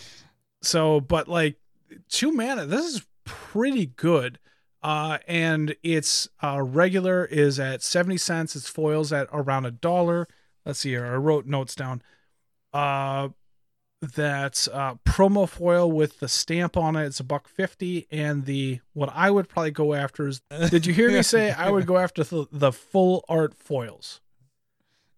so 0.62 1.00
but 1.00 1.28
like 1.30 1.56
two 2.10 2.32
mana, 2.34 2.66
this 2.66 2.86
is 2.86 3.06
pretty 3.24 3.86
good. 3.86 4.40
Uh, 4.84 5.18
and 5.28 5.76
its 5.84 6.28
uh 6.44 6.62
regular 6.62 7.26
is 7.26 7.60
at 7.60 7.82
seventy 7.82 8.18
cents. 8.18 8.56
Its 8.56 8.68
foils 8.70 9.12
at 9.14 9.28
around 9.32 9.66
a 9.66 9.72
dollar. 9.72 10.28
Let's 10.68 10.80
see 10.80 10.90
here. 10.90 11.06
I 11.06 11.16
wrote 11.16 11.46
notes 11.46 11.74
down. 11.76 12.02
Uh, 12.74 13.30
that's 14.02 14.68
uh 14.68 14.94
promo 15.06 15.50
foil 15.50 15.92
with 15.92 16.20
the 16.20 16.28
stamp 16.28 16.78
on 16.78 16.96
it. 16.96 17.06
It's 17.06 17.20
a 17.20 17.24
buck 17.24 17.48
fifty, 17.48 18.06
and 18.12 18.46
the 18.46 18.82
what 18.94 19.10
I 19.16 19.32
would 19.32 19.48
probably 19.50 19.72
go 19.72 19.94
after 19.96 20.28
is. 20.28 20.42
Did 20.70 20.86
you 20.86 20.94
hear 20.94 21.10
me 21.10 21.24
say 21.24 21.52
I 21.52 21.72
would 21.72 21.88
go 21.88 21.98
after 21.98 22.24
the, 22.24 22.46
the 22.52 22.72
full 22.72 23.24
art 23.28 23.56
foils? 23.56 24.20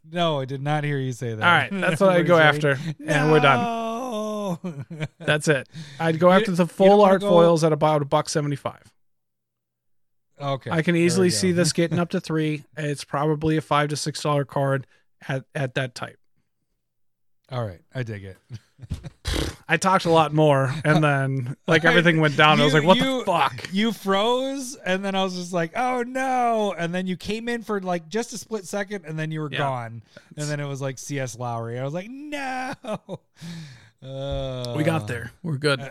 No, 0.10 0.40
I 0.40 0.46
did 0.46 0.62
not 0.62 0.84
hear 0.86 0.98
you 0.98 1.12
say 1.12 1.34
that. 1.34 1.44
All 1.44 1.52
right, 1.52 1.70
that's 1.72 2.00
what 2.00 2.12
I 2.12 2.22
go 2.24 2.38
after, 2.38 2.78
and 3.06 3.32
we're 3.32 3.42
done. 3.42 4.88
That's 5.20 5.48
it. 5.48 5.68
I'd 6.00 6.20
go 6.20 6.32
after 6.32 6.52
the 6.52 6.64
you 6.64 6.68
full 6.68 7.02
art 7.02 7.22
go- 7.22 7.30
foils 7.30 7.64
at 7.64 7.74
about 7.74 8.02
a 8.02 8.06
buck 8.06 8.30
seventy 8.30 8.56
five. 8.56 8.94
okay. 10.40 10.72
I 10.72 10.84
can 10.84 10.96
easily 10.96 11.32
see 11.32 11.52
this 11.52 11.74
getting 11.74 12.00
up 12.00 12.10
to 12.12 12.22
three. 12.22 12.64
It's 12.78 13.04
probably 13.04 13.58
a 13.58 13.62
five 13.62 13.90
to 13.90 13.98
six 13.98 14.22
dollar 14.24 14.46
card 14.46 14.88
at 15.28 15.46
at 15.56 15.76
that 15.76 15.96
type. 15.96 16.18
All 17.52 17.66
right, 17.66 17.82
I 17.96 18.04
dig 18.04 18.24
it. 18.26 18.38
I 19.68 19.78
talked 19.78 20.06
a 20.06 20.12
lot 20.12 20.34
more, 20.34 20.74
and 20.86 21.04
then 21.04 21.56
like 21.68 21.84
everything 21.86 22.20
went 22.20 22.38
down. 22.38 22.62
I 22.62 22.66
was 22.66 22.74
like, 22.74 22.84
"What 22.84 22.98
you- 22.98 23.20
the 23.20 23.26
fuck?" 23.26 23.68
You 23.74 23.91
froze, 23.91 24.76
and 24.86 25.04
then 25.04 25.16
I 25.16 25.24
was 25.24 25.36
just 25.36 25.52
like, 25.54 25.72
"Oh 25.76 26.04
no!" 26.04 26.74
And 26.78 26.94
then 26.94 27.08
you 27.08 27.18
came 27.18 27.50
in 27.50 27.64
for 27.64 27.80
like 27.82 28.08
just 28.08 28.34
a 28.34 28.38
split 28.38 28.66
second, 28.68 29.06
and 29.06 29.18
then 29.18 29.32
you 29.32 29.41
were 29.41 29.52
Yeah. 29.52 29.58
gone. 29.60 30.04
And 30.38 30.48
then 30.48 30.60
it 30.60 30.68
was 30.68 30.82
like 30.82 30.98
C.S. 31.00 31.38
Lowry. 31.38 31.80
I 31.80 31.84
was 31.84 31.94
like, 31.94 32.10
"No." 32.10 32.74
Uh, 34.04 34.74
we 34.78 34.84
got 34.84 35.08
there. 35.08 35.32
We're 35.44 35.58
good. 35.58 35.80
uh, 35.82 35.90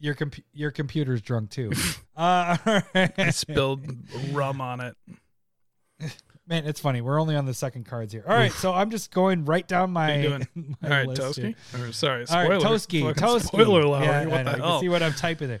Your 0.00 0.14
comp- 0.14 0.44
your 0.52 0.70
computer's 0.72 1.22
drunk 1.22 1.50
too. 1.50 1.70
uh, 2.16 2.56
all 2.66 2.82
right. 2.94 3.12
I 3.18 3.30
spilled 3.30 3.86
rum 4.32 4.60
on 4.60 4.80
it. 4.80 4.96
Man, 6.48 6.64
it's 6.64 6.78
funny. 6.78 7.00
We're 7.00 7.20
only 7.20 7.34
on 7.34 7.44
the 7.44 7.54
second 7.54 7.86
cards 7.86 8.12
here. 8.12 8.24
All 8.26 8.34
right, 8.34 8.52
so 8.52 8.72
I'm 8.72 8.90
just 8.90 9.10
going 9.10 9.44
right 9.44 9.66
down 9.66 9.90
my. 9.90 10.06
What 10.06 10.16
are 10.16 10.20
you 10.20 10.28
doing? 10.28 10.46
my 10.80 10.88
All 10.88 10.96
right, 10.96 11.08
list 11.08 11.38
here. 11.38 11.54
Toski. 11.72 11.88
Or, 11.88 11.92
sorry, 11.92 12.26
spoiler. 12.26 12.48
right, 12.50 12.60
Toski. 12.60 13.02
Fucking 13.02 13.22
Toski. 13.22 13.46
Spoiler 13.46 13.84
Lowry. 13.84 14.06
Yeah, 14.06 14.26
what 14.26 14.44
know, 14.44 14.52
the 14.52 14.56
you 14.56 14.62
hell? 14.62 14.72
can 14.72 14.80
see 14.80 14.88
what 14.88 15.02
I'm 15.02 15.12
typing 15.14 15.48
there. 15.48 15.60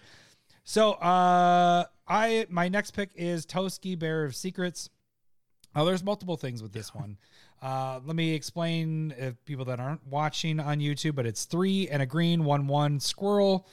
So, 0.62 0.92
uh, 0.92 1.84
I 2.06 2.46
my 2.50 2.68
next 2.68 2.92
pick 2.92 3.10
is 3.16 3.46
Toski, 3.46 3.98
Bearer 3.98 4.24
of 4.24 4.36
Secrets. 4.36 4.88
Oh, 5.74 5.84
there's 5.84 6.04
multiple 6.04 6.36
things 6.36 6.62
with 6.62 6.72
this 6.72 6.94
one. 6.94 7.18
Uh, 7.60 8.00
let 8.04 8.14
me 8.14 8.32
explain 8.34 9.12
if 9.18 9.42
people 9.44 9.64
that 9.66 9.80
aren't 9.80 10.06
watching 10.06 10.60
on 10.60 10.78
YouTube, 10.78 11.14
but 11.14 11.26
it's 11.26 11.46
three 11.46 11.88
and 11.88 12.00
a 12.00 12.06
green, 12.06 12.44
one 12.44 12.66
one 12.68 13.00
squirrel. 13.00 13.66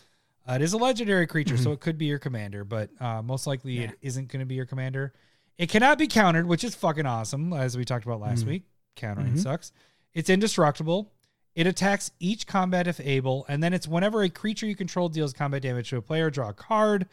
Uh, 0.50 0.54
it 0.54 0.62
is 0.62 0.74
a 0.74 0.78
legendary 0.78 1.28
creature, 1.28 1.58
so 1.58 1.72
it 1.72 1.80
could 1.80 1.98
be 1.98 2.06
your 2.06 2.20
commander, 2.20 2.66
but 2.66 2.90
uh, 3.00 3.22
most 3.22 3.48
likely 3.48 3.80
it 3.80 3.92
isn't 4.02 4.28
going 4.28 4.42
to 4.42 4.46
be 4.46 4.56
your 4.56 4.66
commander. 4.66 5.14
It 5.58 5.70
cannot 5.70 5.98
be 5.98 6.08
countered, 6.08 6.48
which 6.48 6.64
is 6.64 6.76
fucking 6.76 7.06
awesome, 7.06 7.54
as 7.54 7.78
we 7.78 7.86
talked 7.86 8.06
about 8.06 8.20
last 8.20 8.46
week. 8.46 8.64
Countering 8.96 9.38
sucks. 9.38 9.72
It's 10.14 10.30
indestructible. 10.30 11.12
It 11.56 11.68
attacks 11.68 12.12
each 12.20 12.48
combat 12.48 12.88
if 12.88 13.00
able, 13.00 13.46
and 13.48 13.62
then 13.62 13.74
it's 13.74 13.88
whenever 13.88 14.24
a 14.24 14.30
creature 14.30 14.66
you 14.66 14.76
control 14.76 15.10
deals 15.10 15.34
combat 15.34 15.62
damage 15.62 15.90
to 15.92 15.98
a 15.98 16.02
player, 16.02 16.32
draw 16.32 16.50
a 16.50 16.54
card. 16.54 17.08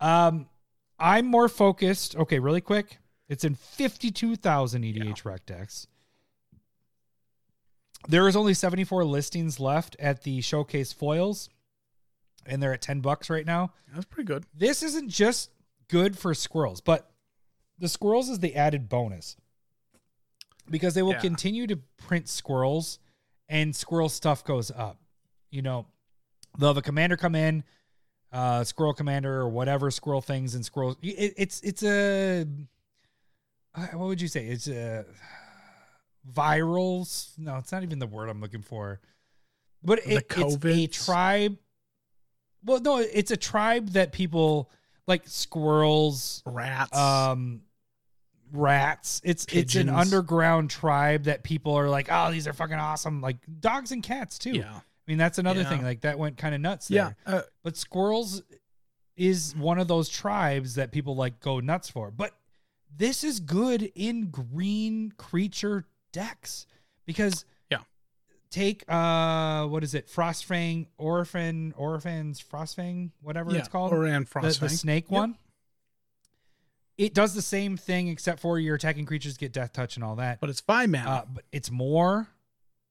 Um, 0.00 0.48
I'm 0.98 1.26
more 1.26 1.48
focused. 1.48 2.14
Okay, 2.16 2.38
really 2.38 2.60
quick. 2.60 2.98
It's 3.28 3.44
in 3.44 3.54
52,000 3.54 4.82
EDHREC 4.82 5.46
decks. 5.46 5.86
There 8.08 8.26
is 8.28 8.36
only 8.36 8.54
74 8.54 9.04
listings 9.04 9.60
left 9.60 9.96
at 9.98 10.22
the 10.22 10.40
showcase 10.40 10.92
foils, 10.92 11.48
and 12.44 12.62
they're 12.62 12.72
at 12.74 12.82
10 12.82 13.00
bucks 13.00 13.30
right 13.30 13.46
now. 13.46 13.72
That's 13.92 14.06
pretty 14.06 14.26
good. 14.26 14.44
This 14.54 14.82
isn't 14.82 15.08
just 15.08 15.50
good 15.88 16.18
for 16.18 16.34
squirrels, 16.34 16.80
but 16.80 17.09
the 17.80 17.88
squirrels 17.88 18.28
is 18.28 18.38
the 18.38 18.54
added 18.54 18.88
bonus 18.88 19.36
because 20.70 20.94
they 20.94 21.02
will 21.02 21.12
Yeah. 21.14 21.20
continue 21.20 21.66
to 21.66 21.76
print 21.96 22.28
squirrels 22.28 22.98
and 23.48 23.74
squirrel 23.74 24.08
stuff 24.08 24.44
goes 24.44 24.70
up. 24.70 25.00
You 25.50 25.62
know, 25.62 25.86
they'll 26.58 26.68
have 26.68 26.76
a 26.76 26.82
commander 26.82 27.16
come 27.16 27.34
in, 27.34 27.64
uh, 28.32 28.62
squirrel 28.62 28.94
commander 28.94 29.40
or 29.40 29.48
whatever 29.48 29.90
squirrel 29.90 30.20
things 30.22 30.54
and 30.54 30.64
squirrels. 30.64 30.96
It, 31.02 31.34
it's 31.36 31.60
it's 31.62 31.82
a 31.82 32.46
uh, 33.74 33.86
what 33.94 34.06
would 34.08 34.20
you 34.20 34.28
say? 34.28 34.46
It's 34.46 34.68
a 34.68 35.04
virals. 36.32 37.36
No, 37.38 37.56
it's 37.56 37.72
not 37.72 37.82
even 37.82 37.98
the 37.98 38.06
word 38.06 38.28
I'm 38.28 38.40
looking 38.40 38.62
for. 38.62 39.00
But 39.82 40.00
it, 40.06 40.26
it's 40.36 40.64
a 40.64 40.86
tribe. 40.88 41.56
Well, 42.62 42.80
no, 42.80 42.98
it's 42.98 43.30
a 43.30 43.36
tribe 43.36 43.90
that 43.90 44.12
people 44.12 44.70
like 45.06 45.22
squirrels, 45.26 46.42
Rats. 46.44 46.96
um, 46.96 47.62
rats. 48.52 49.20
It's 49.24 49.46
it's 49.52 49.74
an 49.76 49.88
underground 49.88 50.70
tribe 50.70 51.24
that 51.24 51.42
people 51.42 51.74
are 51.74 51.88
like, 51.88 52.08
oh, 52.10 52.30
these 52.30 52.46
are 52.46 52.52
fucking 52.52 52.76
awesome. 52.76 53.20
Like 53.20 53.38
dogs 53.60 53.92
and 53.92 54.02
cats 54.02 54.38
too. 54.38 54.52
yeah. 54.52 54.72
I 54.76 54.82
mean, 55.10 55.18
that's 55.18 55.38
another 55.38 55.62
Yeah. 55.62 55.68
thing. 55.70 55.82
Like 55.82 56.02
that 56.02 56.18
went 56.18 56.36
kind 56.36 56.54
of 56.54 56.60
nuts. 56.60 56.90
Yeah. 56.90 57.12
There. 57.26 57.36
Uh, 57.36 57.42
But 57.64 57.76
squirrels 57.76 58.42
is 59.16 59.54
one 59.56 59.78
of 59.78 59.88
those 59.88 60.08
tribes 60.08 60.76
that 60.76 60.92
people 60.92 61.16
like 61.16 61.40
go 61.40 61.60
nuts 61.60 61.90
for. 61.90 62.10
But 62.10 62.32
this 62.96 63.24
is 63.24 63.40
good 63.40 63.90
in 63.94 64.30
green 64.30 65.12
creature 65.16 65.86
decks 66.12 66.66
because 67.06 67.44
Yeah. 67.70 67.78
take 68.50 68.84
uh 68.88 69.66
what 69.66 69.84
is 69.84 69.94
it 69.94 70.08
frostfang 70.08 70.86
orphan 70.98 71.72
orphans 71.76 72.42
frostfang 72.42 73.10
whatever 73.20 73.52
yeah. 73.52 73.58
it's 73.58 73.68
called 73.68 73.92
Ohran 73.92 74.28
the, 74.28 74.58
the 74.60 74.68
snake 74.68 75.04
Yep. 75.06 75.12
one 75.12 75.38
it 77.00 77.14
does 77.14 77.32
the 77.34 77.42
same 77.42 77.76
thing 77.76 78.08
except 78.08 78.40
for 78.40 78.58
your 78.58 78.74
attacking 78.74 79.06
creatures 79.06 79.36
get 79.38 79.52
death 79.52 79.72
touch 79.72 79.96
and 79.96 80.04
all 80.04 80.16
that 80.16 80.38
But 80.40 80.50
it's 80.50 80.60
five 80.60 80.90
mana. 80.90 81.08
uh, 81.10 81.24
but 81.32 81.44
it's 81.50 81.70
more. 81.70 82.28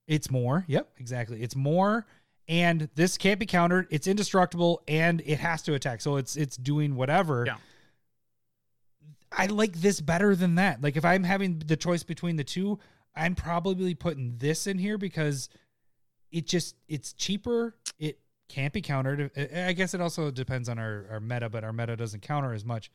It's 0.08 0.30
more. 0.30 0.64
Yep, 0.66 0.88
exactly. 0.98 1.40
It's 1.42 1.54
more, 1.54 2.04
and 2.48 2.88
this 2.96 3.16
can't 3.16 3.38
be 3.38 3.46
countered. 3.46 3.86
It's 3.90 4.08
indestructible, 4.08 4.82
and 4.88 5.22
it 5.24 5.38
has 5.38 5.62
to 5.62 5.74
attack. 5.74 6.00
So 6.00 6.16
it's 6.16 6.34
it's 6.36 6.56
doing 6.56 6.96
whatever. 6.96 7.44
Yeah. 7.46 7.56
I 9.32 9.46
like 9.46 9.74
this 9.80 10.00
better 10.00 10.34
than 10.34 10.56
that. 10.56 10.82
Like 10.82 10.96
if 10.96 11.04
I'm 11.04 11.22
having 11.22 11.60
the 11.64 11.76
choice 11.76 12.02
between 12.02 12.36
the 12.36 12.44
two, 12.44 12.78
I'm 13.14 13.34
probably 13.34 13.94
putting 13.94 14.36
this 14.38 14.66
in 14.66 14.78
here 14.78 14.98
because 14.98 15.48
it 16.32 16.46
just 16.46 16.74
it's 16.88 17.12
cheaper. 17.12 17.76
It 17.98 18.18
can't 18.48 18.72
be 18.72 18.82
countered. 18.82 19.30
I- 19.36 19.68
I 19.68 19.72
guess 19.72 19.94
it 19.94 20.00
also 20.00 20.30
depends 20.32 20.68
on 20.68 20.78
our, 20.80 21.06
our 21.12 21.20
meta, 21.20 21.48
but 21.48 21.62
our 21.62 21.72
meta 21.72 21.94
doesn't 21.96 22.22
counter 22.22 22.52
as 22.52 22.64
much. 22.64 22.90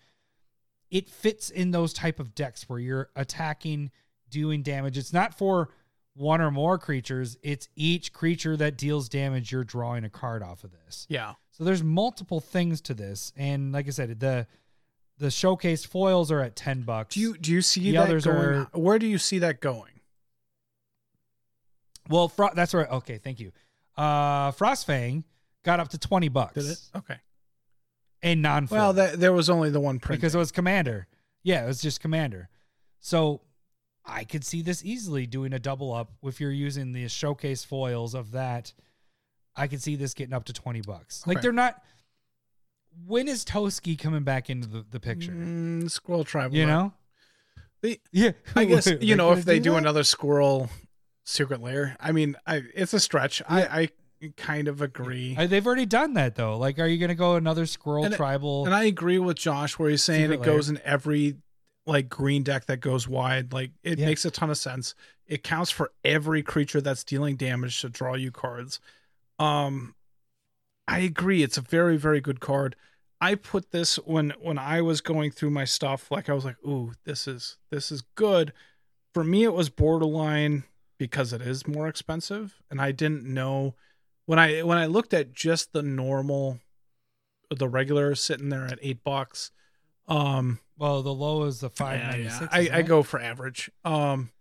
It 0.91 1.09
fits 1.09 1.49
in 1.49 1.71
those 1.71 1.93
type 1.93 2.19
of 2.19 2.35
decks 2.35 2.69
where 2.69 2.79
you're 2.79 3.09
attacking, 3.15 3.91
doing 4.29 4.61
damage. 4.63 4.97
It's 4.97 5.13
not 5.13 5.37
for 5.37 5.69
one 6.13 6.39
or 6.41 6.51
more 6.51 6.77
creatures. 6.77 7.37
It's 7.43 7.67
each 7.75 8.13
creature 8.13 8.55
that 8.57 8.77
deals 8.77 9.09
damage. 9.09 9.51
You're 9.51 9.63
drawing 9.63 10.03
a 10.05 10.09
card 10.09 10.41
off 10.43 10.63
of 10.63 10.71
this. 10.71 11.05
yeah. 11.09 11.33
So 11.51 11.63
there's 11.63 11.83
multiple 11.83 12.41
things 12.41 12.81
to 12.81 12.93
this, 12.93 13.31
and 13.37 13.71
like 13.71 13.87
I 13.87 13.91
said, 13.91 14.19
the 14.19 14.45
the 15.17 15.31
showcase 15.31 15.85
foils 15.85 16.29
are 16.29 16.41
at 16.41 16.57
ten 16.57 16.81
bucks. 16.81 17.15
Do 17.15 17.21
you 17.21 17.37
do 17.37 17.53
you 17.53 17.61
see 17.61 17.79
The 17.79 17.91
that 17.93 18.03
others 18.03 18.25
going? 18.25 18.35
are- 18.37 18.69
Where 18.73 18.99
do 18.99 19.07
you 19.07 19.17
see 19.17 19.39
that 19.39 19.61
going? 19.61 20.01
Well, 22.09 22.27
Fro- 22.27 22.53
that's 22.53 22.73
right. 22.73 22.89
Okay, 22.89 23.17
thank 23.17 23.39
you. 23.39 23.51
Uh, 23.97 24.51
Frostfang 24.51 25.23
got 25.63 25.79
up 25.79 25.87
to 25.89 25.97
twenty 25.97 26.27
bucks. 26.29 26.53
Did 26.55 26.65
it? 26.65 26.79
Okay. 26.95 27.17
And 28.25 28.41
non 28.41 28.67
Well, 28.69 28.91
that 28.93 29.19
there 29.19 29.31
was 29.31 29.49
only 29.51 29.69
the 29.69 29.79
one 29.79 29.99
print. 29.99 30.19
because 30.19 30.33
it 30.33 30.39
was 30.39 30.51
Commander. 30.51 31.07
Yeah, 31.43 31.63
it 31.63 31.67
was 31.67 31.79
just 31.79 32.01
Commander. 32.01 32.49
So 32.99 33.41
I 34.03 34.23
could 34.23 34.43
see 34.43 34.63
this 34.63 34.83
easily 34.83 35.27
doing 35.27 35.53
a 35.53 35.59
double 35.59 35.93
up 35.93 36.11
if 36.23 36.41
you're 36.41 36.51
using 36.51 36.91
the 36.91 37.07
showcase 37.07 37.63
foils 37.63 38.15
of 38.15 38.31
that. 38.31 38.73
I 39.55 39.67
could 39.67 39.81
see 39.81 39.95
this 39.95 40.15
getting 40.15 40.33
up 40.33 40.45
to 40.45 40.53
twenty 40.53 40.81
bucks. 40.81 41.25
Like 41.27 41.41
they're 41.41 41.51
not. 41.51 41.81
When 43.05 43.27
is 43.27 43.45
Toski 43.45 43.97
coming 43.97 44.23
back 44.23 44.49
into 44.49 44.67
the, 44.67 44.85
the 44.89 44.99
picture? 44.99 45.31
Mm, 45.31 45.89
squirrel 45.91 46.23
tribe. 46.23 46.53
you 46.55 46.65
know. 46.65 46.93
They- 47.81 47.99
yeah, 48.11 48.31
I 48.55 48.65
guess 48.65 48.87
you 49.01 49.15
know 49.15 49.33
if 49.33 49.45
they 49.45 49.59
do, 49.59 49.71
that? 49.71 49.77
another 49.77 50.03
squirrel 50.03 50.69
Secret 51.25 51.61
Lair. 51.61 51.95
I 51.99 52.11
mean, 52.11 52.35
I 52.47 52.63
it's 52.73 52.93
a 52.93 52.99
stretch. 52.99 53.43
I 53.47 53.63
I 53.65 53.89
kind 54.31 54.67
of 54.67 54.81
agree. 54.81 55.35
They've 55.35 55.65
already 55.65 55.85
done 55.85 56.13
that 56.15 56.35
though. 56.35 56.57
Like, 56.57 56.79
are 56.79 56.87
you 56.87 56.97
going 56.97 57.09
to 57.09 57.15
go 57.15 57.35
another 57.35 57.65
squirrel 57.65 58.05
And 58.05 58.13
it- 58.13 58.17
tribal? 58.17 58.65
And 58.65 58.73
I 58.75 58.83
agree 58.85 59.19
with 59.19 59.37
Josh 59.37 59.77
where 59.79 59.89
he's 59.89 60.03
saying 60.03 60.23
Secret 60.31 60.41
it 60.41 60.45
goes 60.45 60.69
in 60.69 60.79
every 60.83 61.35
like 61.87 62.09
green 62.09 62.41
deck 62.43 62.65
that 62.65 62.77
goes 62.79 63.07
wide. 63.07 63.53
Like 63.53 63.71
it 63.83 63.99
Yeah. 63.99 64.05
makes 64.07 64.25
a 64.25 64.31
ton 64.31 64.49
of 64.49 64.57
sense. 64.57 64.95
It 65.27 65.43
counts 65.43 65.69
for 65.71 65.91
every 66.03 66.41
creature 66.43 66.81
that's 66.81 67.03
dealing 67.03 67.35
damage 67.35 67.81
to 67.81 67.89
draw 67.89 68.15
you 68.15 68.31
cards. 68.31 68.79
Um 69.39 69.95
I 70.87 70.99
agree. 70.99 71.41
It's 71.41 71.57
a 71.57 71.61
very, 71.61 71.97
very 71.97 72.21
good 72.21 72.39
card. 72.39 72.75
I 73.21 73.35
put 73.35 73.71
this 73.71 73.95
when 73.97 74.33
when 74.41 74.57
I 74.57 74.81
was 74.81 75.01
going 75.01 75.31
through 75.31 75.49
my 75.51 75.65
stuff, 75.65 76.11
like 76.11 76.29
I 76.29 76.33
was 76.33 76.45
like, 76.45 76.57
ooh, 76.65 76.93
this 77.05 77.27
is 77.27 77.57
this 77.71 77.91
is 77.91 78.01
good. 78.15 78.53
For 79.13 79.23
me, 79.23 79.43
it 79.43 79.53
was 79.53 79.69
borderline 79.69 80.63
because 80.97 81.33
it 81.33 81.41
is 81.41 81.67
more 81.67 81.87
expensive. 81.87 82.61
And 82.69 82.79
I 82.81 82.91
didn't 82.91 83.23
know 83.25 83.75
when 84.25 84.39
I 84.39 84.61
when 84.63 84.77
I 84.77 84.85
looked 84.85 85.13
at 85.13 85.33
just 85.33 85.73
the 85.73 85.81
normal 85.81 86.59
the 87.49 87.67
regular 87.67 88.15
sitting 88.15 88.49
there 88.49 88.65
at 88.65 88.79
eight 88.81 89.03
bucks. 89.03 89.51
Um, 90.07 90.59
well, 90.77 91.01
the 91.01 91.13
low 91.13 91.43
is 91.43 91.61
the 91.61 91.69
five 91.69 91.99
yeah, 91.99 92.15
yeah. 92.15 92.47
I, 92.51 92.69
I 92.73 92.81
go 92.81 93.01
for 93.03 93.19
average. 93.19 93.71
Um, 93.83 94.31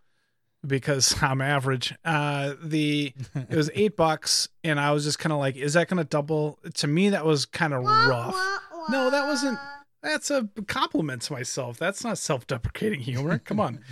because 0.67 1.15
I'm 1.23 1.41
average. 1.41 1.95
Uh, 2.05 2.55
the 2.63 3.13
it 3.35 3.57
was 3.57 3.71
eight 3.75 3.97
bucks, 3.97 4.49
and 4.63 4.81
I 4.81 4.93
was 4.93 5.05
just 5.05 5.19
kind 5.19 5.33
of 5.33 5.39
like, 5.39 5.57
is 5.57 5.75
that 5.75 5.89
going 5.89 5.99
to 5.99 6.05
double? 6.05 6.59
To 6.75 6.87
me, 6.87 7.11
that 7.11 7.25
was 7.25 7.47
kind 7.47 7.73
of 7.73 7.85
rough. 7.85 8.35
No, 8.91 9.11
that 9.11 9.27
wasn't. 9.27 9.59
That's 10.03 10.31
a 10.31 10.49
compliment 10.67 11.23
to 11.23 11.33
myself. 11.33 11.79
That's 11.79 12.05
not 12.05 12.19
self-deprecating 12.19 13.01
humor. 13.01 13.39
Come 13.39 13.61
on. 13.61 13.81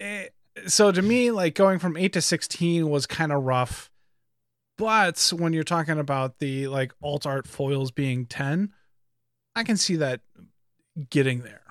Eh, 0.00 0.26
so 0.66 0.90
to 0.90 1.02
me, 1.02 1.30
like 1.30 1.54
going 1.54 1.78
from 1.78 1.96
eight 1.96 2.14
to 2.14 2.20
sixteen 2.20 2.88
was 2.88 3.06
kind 3.06 3.30
of 3.30 3.44
rough. 3.44 3.92
But 4.76 5.32
when 5.36 5.52
you're 5.52 5.62
talking 5.62 5.98
about 5.98 6.38
the 6.38 6.66
like 6.68 6.92
alt 7.02 7.26
art 7.26 7.46
foils 7.46 7.90
being 7.90 8.26
ten, 8.26 8.72
I 9.54 9.62
can 9.62 9.76
see 9.76 9.96
that 9.96 10.20
getting 11.10 11.40
there. 11.40 11.62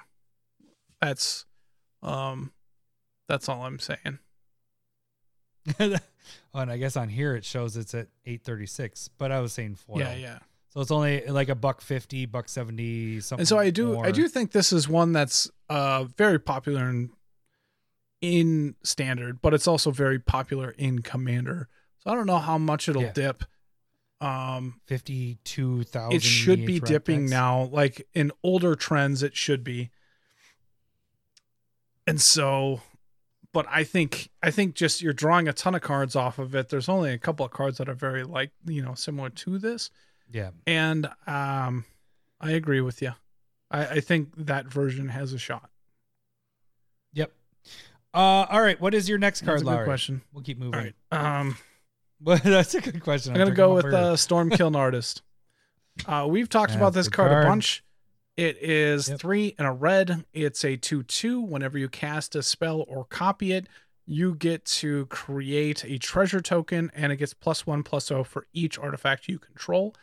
That's 1.02 1.46
um 2.02 2.52
that's 3.28 3.50
all 3.50 3.64
I'm 3.64 3.80
saying. 3.80 4.20
oh, 5.80 5.98
and 6.54 6.72
I 6.72 6.78
guess 6.78 6.98
on 6.98 7.10
here 7.10 7.36
it 7.36 7.46
shows 7.46 7.78
it's 7.78 7.94
at 7.94 8.08
836, 8.26 9.10
but 9.18 9.32
I 9.32 9.40
was 9.40 9.54
saying 9.54 9.76
foil. 9.76 10.00
Yeah, 10.00 10.16
yeah. 10.16 10.40
So 10.70 10.82
it's 10.82 10.92
only 10.92 11.26
like 11.28 11.50
a 11.50 11.56
buck 11.56 11.82
50, 11.82 12.26
buck 12.26 12.50
70, 12.50 13.22
something. 13.22 13.42
And 13.42 13.48
so 13.48 13.58
I 13.60 13.70
do 13.70 13.94
more. 13.94 14.06
I 14.06 14.12
do 14.12 14.28
think 14.28 14.52
this 14.52 14.74
is 14.74 14.90
one 14.90 15.12
that's 15.12 15.50
uh 15.70 16.06
very 16.18 16.40
popular 16.40 16.90
in 16.90 17.12
in 18.22 18.76
standard, 18.84 19.42
but 19.42 19.54
it's 19.54 19.68
also 19.68 19.92
very 19.92 20.20
popular 20.20 20.72
in 20.72 21.00
commander. 21.00 21.68
So 22.04 22.12
I 22.12 22.16
don't 22.16 22.28
know 22.28 22.40
how 22.40 22.58
much 22.58 22.90
it'll 22.90 23.04
Yeah. 23.04 23.12
dip. 23.14 23.44
Um 24.22 24.80
52,000. 24.86 26.14
it 26.16 26.24
should 26.24 26.66
be 26.66 26.80
dipping 26.80 27.26
Rectex. 27.28 27.30
now. 27.30 27.64
Like 27.64 28.08
in 28.14 28.32
older 28.44 28.76
trends, 28.76 29.22
it 29.24 29.36
should 29.36 29.64
be. 29.64 29.90
And 32.08 32.20
so, 32.22 32.82
but 33.54 33.66
I 33.70 33.84
think 33.84 34.30
I 34.42 34.52
think 34.52 34.76
just 34.76 35.02
you're 35.02 35.14
drawing 35.14 35.48
a 35.48 35.54
ton 35.54 35.76
of 35.76 35.82
cards 35.82 36.16
off 36.16 36.40
of 36.40 36.54
it. 36.56 36.70
There's 36.70 36.90
only 36.90 37.12
a 37.12 37.18
couple 37.18 37.46
of 37.46 37.52
cards 37.52 37.78
that 37.78 37.88
are 37.90 37.94
very 37.94 38.24
like 38.24 38.52
you 38.66 38.82
know 38.82 38.94
similar 38.94 39.30
to 39.30 39.58
this, 39.58 39.90
Yeah. 40.32 40.52
and 40.68 41.08
um, 41.28 41.86
I 42.42 42.52
agree 42.52 42.82
with 42.82 43.02
you. 43.02 43.14
I, 43.72 43.86
I 43.88 44.00
think 44.02 44.34
that 44.38 44.68
version 44.68 45.10
has 45.10 45.32
a 45.34 45.38
shot. 45.38 45.70
Yep. 47.14 47.32
Uh, 48.14 48.18
all 48.50 48.62
right. 48.62 48.80
What 48.82 48.94
is 48.94 49.08
your 49.10 49.18
next 49.18 49.42
card, 49.42 49.56
That's 49.56 49.62
a 49.62 49.66
good 49.66 49.72
Larry? 49.72 49.86
question. 49.86 50.22
We'll 50.34 50.44
keep 50.44 50.58
moving. 50.60 50.80
right, 50.80 50.96
um, 51.12 51.58
Well, 52.24 52.40
that's 52.44 52.74
a 52.76 52.82
good 52.82 53.02
question. 53.02 53.34
I'm 53.34 53.40
gonna 53.40 53.52
go 53.56 53.74
with 53.76 53.86
uh, 53.86 54.16
Storm 54.16 54.50
Kiln 54.50 54.76
Artist. 54.86 55.22
Uh, 56.08 56.26
we've 56.30 56.50
talked 56.50 56.70
That's 56.72 56.78
about 56.82 56.94
this 56.94 57.08
card, 57.10 57.32
card. 57.32 57.46
a 57.46 57.48
bunch. 57.48 57.84
It 58.36 58.58
is 58.64 59.10
Yep. 59.10 59.20
three 59.20 59.56
and 59.60 59.68
a 59.68 59.72
red. 59.72 60.26
It's 60.34 60.64
a 60.66 60.76
two-two. 60.76 61.40
Whenever 61.42 61.78
you 61.78 61.88
cast 61.88 62.36
a 62.36 62.42
spell 62.42 62.84
or 62.88 63.06
copy 63.06 63.52
it, 63.52 63.68
you 64.08 64.34
get 64.34 64.66
to 64.66 65.06
create 65.08 65.84
a 65.86 66.00
treasure 66.00 66.42
token, 66.42 66.90
and 66.96 67.12
it 67.12 67.18
gets 67.18 67.34
plus 67.36 67.68
one 67.68 67.84
plus 67.84 68.08
zero 68.08 68.24
for 68.24 68.48
each 68.54 68.80
artifact 68.80 69.28
you 69.28 69.38
control. 69.38 69.94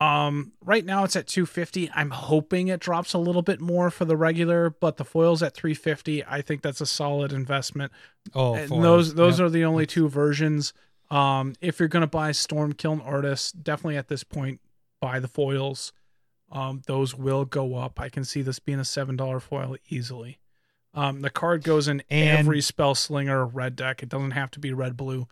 Um, 0.00 0.52
right 0.62 0.84
now 0.84 1.04
it's 1.04 1.14
at 1.16 1.26
250. 1.26 1.90
I'm 1.94 2.10
hoping 2.10 2.68
it 2.68 2.80
drops 2.80 3.12
a 3.12 3.18
little 3.18 3.42
bit 3.42 3.60
more 3.60 3.90
for 3.90 4.06
the 4.06 4.16
regular, 4.16 4.70
but 4.70 4.96
the 4.96 5.04
foil's 5.04 5.42
at 5.42 5.54
350. 5.54 6.24
I 6.24 6.40
think 6.42 6.62
that's 6.62 6.80
a 6.80 6.86
solid 6.86 7.32
investment. 7.32 7.92
oh, 8.34 8.54
And 8.54 8.70
those 8.82 9.14
those 9.14 9.38
Yep. 9.38 9.46
are 9.46 9.50
the 9.50 9.64
only 9.64 9.86
two 9.86 10.08
versions. 10.08 10.72
Um, 11.10 11.54
if 11.60 11.78
you're 11.80 11.88
gonna 11.88 12.06
buy 12.06 12.32
Storm 12.32 12.72
Kiln 12.72 13.00
Artist, 13.00 13.62
definitely 13.64 13.96
at 13.96 14.08
this 14.08 14.22
point 14.24 14.60
buy 15.00 15.18
the 15.18 15.28
foils. 15.28 15.92
Um, 16.52 16.82
those 16.86 17.14
will 17.14 17.44
go 17.44 17.76
up. 17.76 18.00
I 18.00 18.08
can 18.08 18.24
see 18.24 18.42
this 18.42 18.58
being 18.58 18.80
a 18.80 18.84
seven 18.84 19.16
dollar 19.16 19.40
foil 19.40 19.76
easily. 19.88 20.38
Um, 20.94 21.20
the 21.22 21.30
card 21.30 21.62
goes 21.62 21.86
in 21.88 22.02
And- 22.10 22.38
every 22.40 22.60
spell 22.60 22.94
slinger 22.94 23.46
red 23.46 23.76
deck. 23.76 24.02
It 24.02 24.08
doesn't 24.08 24.32
have 24.32 24.50
to 24.52 24.60
be 24.60 24.72
red 24.72 24.96
blue. 24.96 25.28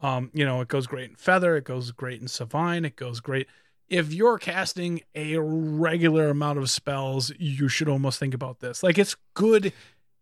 Um, 0.00 0.30
you 0.34 0.44
know, 0.44 0.60
it 0.62 0.68
goes 0.68 0.86
great 0.86 1.10
in 1.10 1.16
Feather. 1.16 1.56
It 1.56 1.64
goes 1.64 1.92
great 1.92 2.20
in 2.20 2.26
Sevinne. 2.26 2.84
It 2.86 2.96
goes 2.96 3.20
great. 3.20 3.46
If 3.88 4.12
you're 4.12 4.38
casting 4.38 5.02
a 5.14 5.36
regular 5.38 6.30
amount 6.30 6.58
of 6.58 6.70
spells, 6.70 7.30
you 7.38 7.68
should 7.68 7.88
almost 7.88 8.18
think 8.18 8.32
about 8.34 8.60
this. 8.60 8.82
Like 8.82 8.98
it's 8.98 9.16
good 9.34 9.66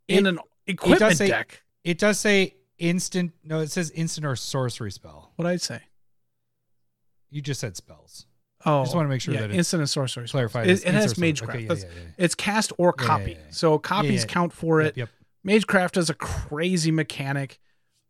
in 0.08 0.26
It- 0.26 0.30
an 0.30 0.38
equipment 0.66 1.16
say- 1.16 1.28
deck. 1.28 1.62
It 1.84 1.98
does 1.98 2.18
say 2.18 2.56
instant. 2.80 3.32
No, 3.44 3.60
it 3.60 3.70
says 3.70 3.90
instant 3.92 4.26
or 4.26 4.34
sorcery 4.34 4.90
spell. 4.90 5.30
What 5.36 5.46
I'd 5.46 5.60
say. 5.60 5.82
You 7.30 7.40
just 7.40 7.60
said 7.60 7.76
spells. 7.76 8.26
Oh, 8.66 8.80
I 8.80 8.84
just 8.84 8.96
wanna 8.96 9.08
make 9.08 9.20
sure 9.20 9.32
yeah, 9.32 9.42
that 9.42 9.50
it's 9.50 9.58
instant 9.58 9.80
and 9.82 9.88
sorcery. 9.88 10.26
Clarified. 10.26 10.68
It, 10.68 10.84
it 10.84 10.92
has 10.92 11.14
Magecraft. 11.14 11.48
Okay, 11.48 11.60
yeah, 11.60 11.74
yeah. 11.74 12.02
It's 12.18 12.34
cast 12.34 12.72
or 12.76 12.92
copy. 12.92 13.38
So 13.50 13.78
copies 13.78 14.24
count 14.24 14.52
for 14.52 14.80
it. 14.80 14.96
Yep, 14.96 15.08
yep. 15.44 15.62
Magecraft 15.62 15.96
is 15.96 16.10
a 16.10 16.14
crazy 16.14 16.90
mechanic. 16.90 17.58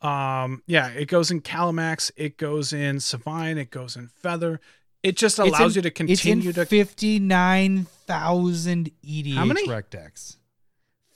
Um, 0.01 0.63
yeah, 0.67 0.89
it 0.89 1.07
goes 1.07 1.31
in 1.31 1.43
Kalamax, 1.43 2.11
it 2.17 2.39
goes 2.39 2.73
in 2.73 2.97
Sevinne, 2.97 3.59
it 3.59 3.71
goes 3.71 3.97
in 3.97 4.09
Feather. 4.09 4.59
It 5.03 5.17
just 5.17 5.39
allows 5.39 5.77
in- 5.77 5.79
you 5.79 5.83
to 5.83 5.91
continue 5.91 6.49
in 6.49 6.55
to. 6.55 6.67
fifty 6.67 7.19
nine 7.19 7.85
thousand 8.07 8.91
EDH 9.07 9.35
How 9.35 9.45
many? 9.45 9.69
rec 9.69 9.91
decks. 9.91 10.39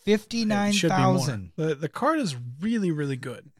Fifty 0.05 0.43
it 0.43 0.47
nine 0.49 0.73
should 0.73 0.91
be 0.91 0.97
more. 0.97 1.19
thousand. 1.19 1.53
The 1.57 1.75
the 1.75 1.89
card 1.89 2.19
is 2.19 2.37
really 2.61 2.91
really 2.91 3.17
good. 3.17 3.51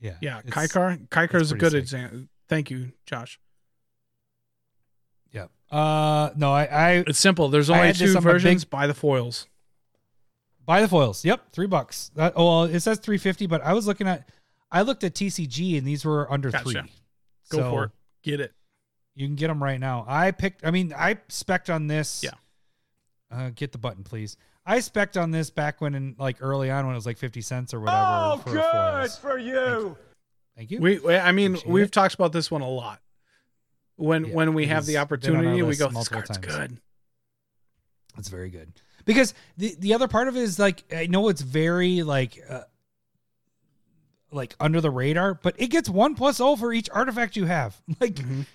Yeah. 0.00 0.16
Yeah, 0.20 0.38
it's- 0.46 0.54
Kykar. 0.72 1.08
Kykar 1.08 1.40
is 1.40 1.52
a 1.52 1.56
good 1.56 1.74
example. 1.74 2.24
Thank 2.48 2.70
you, 2.70 2.92
Josh. 3.06 3.38
Yeah. 5.32 5.46
Uh, 5.70 6.30
no, 6.36 6.52
I, 6.52 6.64
I 6.64 6.90
It's 7.06 7.18
simple. 7.18 7.48
There's 7.48 7.70
only 7.70 7.92
two 7.92 8.18
versions. 8.20 8.64
big- 8.64 8.70
Buy 8.70 8.86
the 8.86 8.94
foils. 8.94 9.46
buy 10.64 10.80
the 10.80 10.88
foils. 10.88 11.24
Yep, 11.24 11.52
three 11.52 11.66
bucks. 11.66 12.10
That, 12.14 12.32
oh, 12.36 12.44
well, 12.44 12.64
it 12.64 12.80
says 12.80 12.98
three 12.98 13.18
fifty, 13.18 13.46
but 13.46 13.62
I 13.62 13.72
was 13.72 13.86
looking 13.86 14.08
at, 14.08 14.28
I 14.72 14.82
looked 14.82 15.04
at 15.04 15.14
TCG 15.14 15.76
and 15.78 15.86
these 15.86 16.04
were 16.04 16.30
under 16.32 16.50
Gotcha. 16.50 16.64
three. 16.64 16.74
Go 17.50 17.58
So 17.58 17.70
for 17.70 17.84
it. 17.84 17.90
Get 18.22 18.40
it. 18.40 18.52
You 19.14 19.26
can 19.26 19.36
get 19.36 19.48
them 19.48 19.62
right 19.62 19.78
now. 19.80 20.04
I 20.08 20.30
picked. 20.30 20.64
I 20.64 20.70
mean, 20.70 20.94
I 20.96 21.18
spec 21.28 21.68
on 21.68 21.88
this. 21.88 22.22
Yeah. 22.22 22.30
Uh, 23.30 23.50
get 23.54 23.72
the 23.72 23.78
button, 23.78 24.02
please. 24.02 24.36
I 24.66 24.80
spec'd 24.80 25.16
on 25.16 25.30
this 25.30 25.50
back 25.50 25.80
when, 25.80 25.94
in 25.94 26.14
like 26.18 26.36
early 26.40 26.70
on, 26.70 26.86
when 26.86 26.94
it 26.94 26.98
was 26.98 27.06
like 27.06 27.18
fifty 27.18 27.40
cents 27.40 27.72
or 27.74 27.80
whatever. 27.80 27.98
Oh, 28.04 28.36
for 28.44 28.52
good 28.52 29.10
for 29.12 29.38
you. 29.38 29.96
Thank 30.56 30.70
you. 30.70 30.80
We, 30.80 30.98
we 30.98 31.16
I 31.16 31.32
mean, 31.32 31.52
Appreciate 31.52 31.72
we've 31.72 31.84
it. 31.86 31.92
talked 31.92 32.14
about 32.14 32.32
this 32.32 32.50
one 32.50 32.60
a 32.60 32.68
lot. 32.68 33.00
When 33.96 34.26
Yeah, 34.26 34.34
when 34.34 34.54
we 34.54 34.66
have 34.66 34.86
the 34.86 34.92
been 34.92 34.96
on 34.96 35.00
our 35.00 35.04
opportunity, 35.04 35.62
we 35.62 35.76
go, 35.76 35.88
this 35.88 36.08
card's 36.08 36.28
times. 36.30 36.38
good. 36.46 36.78
It's 38.18 38.28
very 38.28 38.50
good 38.50 38.72
because 39.04 39.34
the 39.56 39.74
the 39.78 39.94
other 39.94 40.08
part 40.08 40.28
of 40.28 40.36
it 40.36 40.40
is 40.42 40.58
like 40.58 40.84
I 40.94 41.06
know 41.06 41.28
it's 41.28 41.40
very 41.40 42.02
like 42.02 42.38
uh, 42.48 42.62
like 44.32 44.54
under 44.60 44.80
the 44.80 44.90
radar, 44.90 45.34
but 45.34 45.54
it 45.58 45.68
gets 45.68 45.88
one 45.88 46.14
plus 46.14 46.40
O 46.40 46.56
for 46.56 46.72
each 46.72 46.88
artifact 46.90 47.36
you 47.36 47.46
have. 47.46 47.80
Like 48.00 48.14
Mhm. 48.16 48.46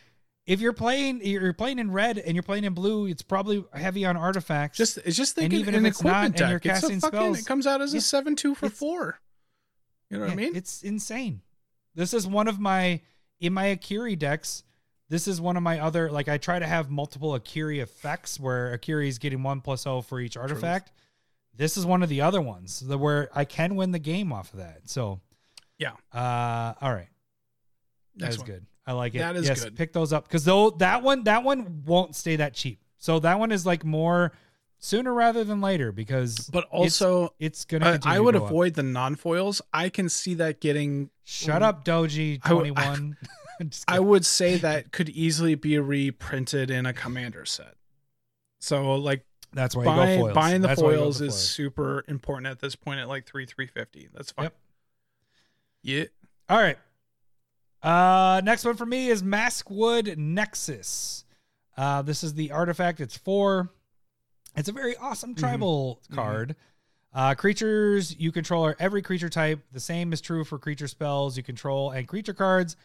If 0.47 0.61
you're 0.61 0.73
playing 0.73 1.21
you're 1.25 1.53
playing 1.53 1.79
in 1.79 1.91
red 1.91 2.17
and 2.17 2.35
you're 2.35 2.43
playing 2.43 2.63
in 2.65 2.73
blue, 2.73 3.07
it's 3.07 3.21
probably 3.23 3.63
heavy 3.73 4.05
on 4.05 4.15
artifacts. 4.17 4.77
Just 4.77 4.97
it's 4.99 5.17
just 5.17 5.35
And 5.37 5.43
thinking 5.43 5.59
even 5.61 5.75
an 5.75 5.85
if 5.85 5.91
it's 5.93 6.03
not, 6.03 6.09
equipment 6.27 6.41
and 6.41 6.49
you're 6.51 6.59
deck. 6.59 6.73
Casting 6.81 6.99
fucking, 6.99 7.17
spells- 7.19 7.39
it 7.39 7.45
comes 7.45 7.65
out 7.67 7.81
as 7.81 7.93
Yeah. 7.93 7.97
a 7.99 8.01
seven 8.01 8.35
two 8.35 8.53
for 8.55 8.69
four. 8.69 9.19
You 10.09 10.17
know 10.17 10.25
what 10.25 10.33
I 10.33 10.35
mean? 10.35 10.55
It's 10.55 10.83
insane. 10.83 11.41
This 11.95 12.13
is 12.13 12.27
one 12.27 12.47
of 12.47 12.59
my 12.59 13.01
in 13.39 13.53
my 13.53 13.65
Akiri 13.75 14.17
decks. 14.17 14.63
This 15.09 15.27
is 15.27 15.39
one 15.41 15.57
of 15.57 15.63
my 15.63 15.79
other 15.79 16.11
like 16.11 16.27
I 16.29 16.37
try 16.37 16.59
to 16.59 16.67
have 16.67 16.89
multiple 16.91 17.37
Akiri 17.39 17.81
effects 17.81 18.39
where 18.39 18.77
Akiri 18.77 19.07
is 19.07 19.17
getting 19.17 19.41
one 19.43 19.61
plus 19.61 19.85
O 19.87 20.01
for 20.01 20.19
each 20.19 20.37
artifact. 20.37 20.91
This 21.55 21.77
is 21.77 21.85
one 21.85 22.03
of 22.03 22.09
the 22.09 22.21
other 22.21 22.41
ones 22.41 22.81
that 22.81 22.97
where 22.97 23.29
I 23.33 23.45
can 23.45 23.75
win 23.75 23.91
the 23.91 23.99
game 23.99 24.31
off 24.33 24.51
of 24.53 24.59
that. 24.59 24.89
So 24.89 25.21
Yeah. 25.79 25.93
Uh 26.13 26.73
all 26.81 26.93
right. 26.93 27.07
That 28.17 28.25
Next 28.25 28.35
is 28.35 28.39
one. 28.41 28.47
good. 28.47 28.65
I 28.87 28.93
like 28.93 29.15
it. 29.15 29.19
That 29.19 29.35
is 29.35 29.47
yes, 29.47 29.63
good. 29.63 29.75
pick 29.75 29.93
those 29.93 30.13
up 30.13 30.27
because 30.27 30.45
though 30.45 30.69
that 30.71 31.01
one 31.01 31.23
that 31.23 31.43
one 31.43 31.83
won't 31.85 32.15
stay 32.15 32.35
that 32.37 32.53
cheap. 32.53 32.81
So 32.97 33.19
that 33.19 33.39
one 33.39 33.51
is 33.51 33.65
like 33.65 33.83
more 33.83 34.31
sooner 34.79 35.13
rather 35.13 35.43
than 35.43 35.61
later 35.61 35.91
because 35.91 36.49
But 36.51 36.65
also, 36.69 37.33
it's, 37.39 37.65
gonna 37.65 37.99
I, 38.03 38.15
I 38.17 38.19
would 38.19 38.35
go 38.35 38.43
up. 38.43 38.49
avoid 38.51 38.73
the 38.75 38.83
non 38.83 39.15
foils. 39.15 39.61
I 39.73 39.89
can 39.89 40.09
see 40.09 40.35
that 40.35 40.59
getting. 40.61 41.09
Shut 41.23 41.63
up, 41.63 41.83
Doji 41.85 42.39
I 42.43 42.49
twenty 42.49 42.71
one. 42.71 43.17
I 43.59 43.63
kidding. 43.95 44.07
would 44.07 44.25
say 44.25 44.57
that 44.57 44.91
could 44.91 45.09
easily 45.09 45.55
be 45.55 45.79
reprinted 45.79 46.69
in 46.69 46.85
a 46.85 46.93
commander 46.93 47.45
set. 47.45 47.75
So 48.59 48.95
like 48.95 49.25
That's 49.53 49.75
why 49.75 49.83
you 49.83 49.89
go 49.89 49.95
buying 49.95 50.19
foils. 50.19 50.33
buying 50.33 50.61
the 50.61 50.67
That's 50.67 50.81
why 50.81 50.89
you 50.91 50.95
go 50.97 51.01
foils 51.03 51.21
is 51.21 51.33
foils. 51.33 51.47
super 51.49 52.03
important 52.07 52.47
at 52.47 52.59
this 52.59 52.75
point 52.75 52.99
at 52.99 53.07
like 53.07 53.25
three 53.25 53.45
three 53.45 53.67
fifty. 53.67 54.09
That's 54.13 54.31
fine. 54.31 54.45
Yep. 54.45 54.55
Yeah. 55.83 56.03
All 56.49 56.57
right. 56.61 56.77
Uh, 57.85 58.41
next 58.43 58.65
one 58.65 58.75
for 58.75 58.85
me 58.87 59.09
is 59.09 59.21
Maskwood 59.21 60.17
Nexus. 60.17 61.23
Uh, 61.77 62.01
this 62.01 62.23
is 62.23 62.33
the 62.33 62.51
artifact. 62.51 62.99
It's 62.99 63.15
four. 63.15 63.69
It's 64.55 64.69
a 64.69 64.71
very 64.71 64.97
awesome 64.97 65.35
tribal 65.35 66.01
card. 66.11 66.55
Uh, 67.13 67.35
creatures 67.35 68.15
you 68.17 68.31
control 68.31 68.65
are 68.65 68.75
every 68.79 69.03
creature 69.03 69.29
type. 69.29 69.59
The 69.71 69.79
same 69.79 70.13
is 70.13 70.19
true 70.19 70.43
for 70.43 70.57
creature 70.57 70.87
spells 70.87 71.37
you 71.37 71.43
control 71.43 71.91
and 71.91 72.07
creature 72.07 72.33
cards 72.33 72.75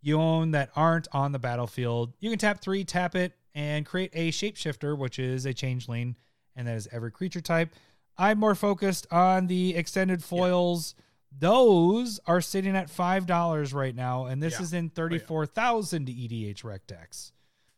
you 0.00 0.18
own 0.18 0.52
that 0.52 0.70
aren't 0.74 1.08
on 1.12 1.32
the 1.32 1.38
battlefield. 1.38 2.14
You 2.20 2.30
can 2.30 2.38
tap 2.38 2.62
three, 2.62 2.82
tap 2.82 3.14
it, 3.14 3.32
and 3.54 3.84
create 3.84 4.12
a 4.14 4.30
shapeshifter, 4.30 4.96
which 4.96 5.18
is 5.18 5.44
a 5.44 5.52
changeling, 5.52 6.16
and 6.54 6.66
that 6.66 6.76
is 6.76 6.88
every 6.92 7.10
creature 7.10 7.42
type. 7.42 7.74
I'm 8.16 8.38
more 8.38 8.54
focused 8.54 9.06
on 9.12 9.48
the 9.48 9.76
extended 9.76 10.24
foils. 10.24 10.94
Those 11.38 12.18
are 12.26 12.40
sitting 12.40 12.76
at 12.76 12.88
five 12.90 13.26
dollars 13.26 13.74
right 13.74 13.94
now, 13.94 14.26
and 14.26 14.42
this 14.42 14.54
Yeah. 14.54 14.62
is 14.62 14.72
in 14.72 14.90
thirty-four 14.90 15.46
thousand 15.46 16.08
EDHREC 16.08 16.80
decks. 16.86 17.32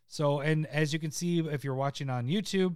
So, 0.07 0.39
and 0.39 0.65
as 0.67 0.93
you 0.93 0.99
can 0.99 1.11
see, 1.11 1.39
if 1.39 1.63
you're 1.63 1.75
watching 1.75 2.09
on 2.09 2.27
YouTube, 2.27 2.75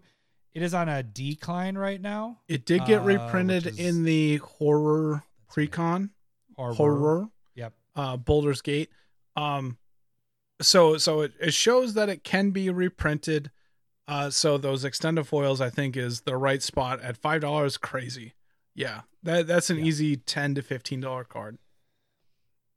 it 0.54 0.62
is 0.62 0.74
on 0.74 0.90
a 0.90 1.02
decline 1.02 1.78
right 1.78 2.00
now. 2.02 2.42
It 2.48 2.66
did 2.66 2.86
get 2.86 3.02
Uh, 3.02 3.06
reprinted 3.06 3.66
is- 3.68 3.80
in 3.80 4.04
the 4.04 4.38
horror 4.38 5.24
precon 5.50 6.10
Horror. 6.56 6.74
horror 6.74 7.30
Yep. 7.56 7.74
uh 7.96 8.18
Baldur's 8.18 8.62
Gate. 8.62 8.90
Um 9.36 9.78
so 10.62 10.98
so 10.98 11.22
it, 11.22 11.34
it 11.40 11.54
shows 11.54 11.94
that 11.96 12.10
it 12.10 12.24
can 12.24 12.52
be 12.52 12.70
reprinted. 12.70 13.52
Uh 14.08 14.30
so 14.30 14.58
those 14.58 14.84
extended 14.84 15.24
foils 15.26 15.62
I 15.62 15.70
think 15.70 15.96
is 15.98 16.22
the 16.22 16.38
right 16.38 16.62
spot 16.62 17.00
at 17.02 17.18
five 17.18 17.42
dollars 17.42 17.78
crazy. 17.78 18.34
Yeah, 18.76 19.02
that 19.24 19.48
that's 19.48 19.70
an 19.70 19.78
Yeah. 19.78 19.86
easy 19.86 20.18
ten 20.18 20.56
to 20.56 20.62
fifteen 20.62 21.00
dollar 21.00 21.24
card. 21.24 21.58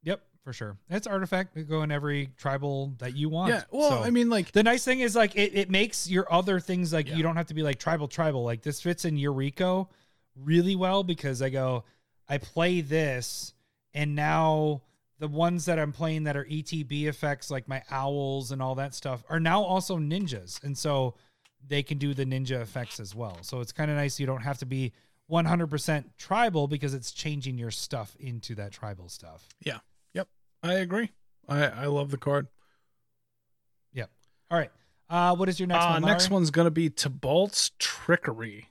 Yep, 0.03 0.23
for 0.45 0.53
sure. 0.53 0.79
It's 0.91 1.07
artifact. 1.07 1.55
We 1.55 1.63
go 1.65 1.83
in 1.83 1.91
every 1.91 2.31
tribal 2.37 2.95
that 2.99 3.17
you 3.17 3.29
want. 3.29 3.53
Yeah, 3.53 3.65
well, 3.71 3.91
So- 3.91 4.03
I 4.03 4.11
mean, 4.11 4.29
like 4.31 4.53
The 4.53 4.63
nice 4.63 4.85
thing 4.85 5.01
is 5.01 5.17
like 5.17 5.35
it, 5.37 5.55
it 5.55 5.71
makes 5.71 6.09
your 6.09 6.31
other 6.33 6.61
things 6.61 6.93
like 6.93 7.09
Yeah. 7.09 7.17
you 7.17 7.23
don't 7.23 7.37
have 7.37 7.47
to 7.47 7.55
be 7.55 7.63
like 7.63 7.79
tribal 7.79 8.09
tribal. 8.09 8.45
Like 8.45 8.63
this 8.63 8.81
fits 8.81 9.05
in 9.05 9.17
Yuriko 9.17 9.89
really 10.35 10.77
well 10.77 11.03
because 11.03 11.41
I 11.43 11.49
go, 11.49 11.85
I 12.29 12.39
play 12.39 12.81
this 12.83 13.55
and 13.95 14.15
now 14.15 14.83
the 15.19 15.29
ones 15.29 15.65
that 15.65 15.79
I'm 15.79 15.93
playing 15.93 16.25
that 16.25 16.37
are 16.37 16.45
ETB 16.45 17.07
effects 17.07 17.51
like 17.51 17.67
my 17.69 17.83
owls 17.91 18.53
and 18.53 18.61
all 18.61 18.75
that 18.75 18.95
stuff 18.95 19.25
are 19.31 19.41
now 19.41 19.63
also 19.63 19.97
ninjas. 19.99 20.63
And 20.63 20.77
so 20.77 21.15
they 21.67 21.83
can 21.83 21.97
do 21.97 22.13
the 22.13 22.27
ninja 22.27 22.61
effects 22.61 23.01
as 23.01 23.15
well. 23.15 23.39
So 23.43 23.61
it's 23.61 23.73
kind 23.73 23.91
of 23.91 23.97
nice 23.97 24.21
you 24.21 24.27
don't 24.27 24.43
have 24.43 24.59
to 24.59 24.67
be 24.67 24.93
100% 25.31 26.05
tribal 26.19 26.69
because 26.69 26.95
it's 26.95 27.13
changing 27.13 27.59
your 27.59 27.71
stuff 27.71 28.17
into 28.21 28.55
that 28.55 28.73
tribal 28.73 29.09
stuff. 29.09 29.49
Yeah. 29.65 29.79
Yep. 30.15 30.29
I 30.63 30.75
agree. 30.75 31.11
I 31.49 31.65
I 31.67 31.87
love 31.87 32.11
the 32.11 32.17
card. 32.17 32.47
Yep. 33.93 34.11
All 34.51 34.59
right. 34.59 34.71
Uh 35.09 35.35
what 35.37 35.49
is 35.49 35.59
your 35.61 35.67
next 35.69 35.85
uh, 35.85 35.89
one? 35.91 36.03
next 36.03 36.31
one's 36.31 36.51
gonna 36.51 36.71
be 36.71 36.91
Tibalt's 36.91 37.71
Trickery. 37.79 38.67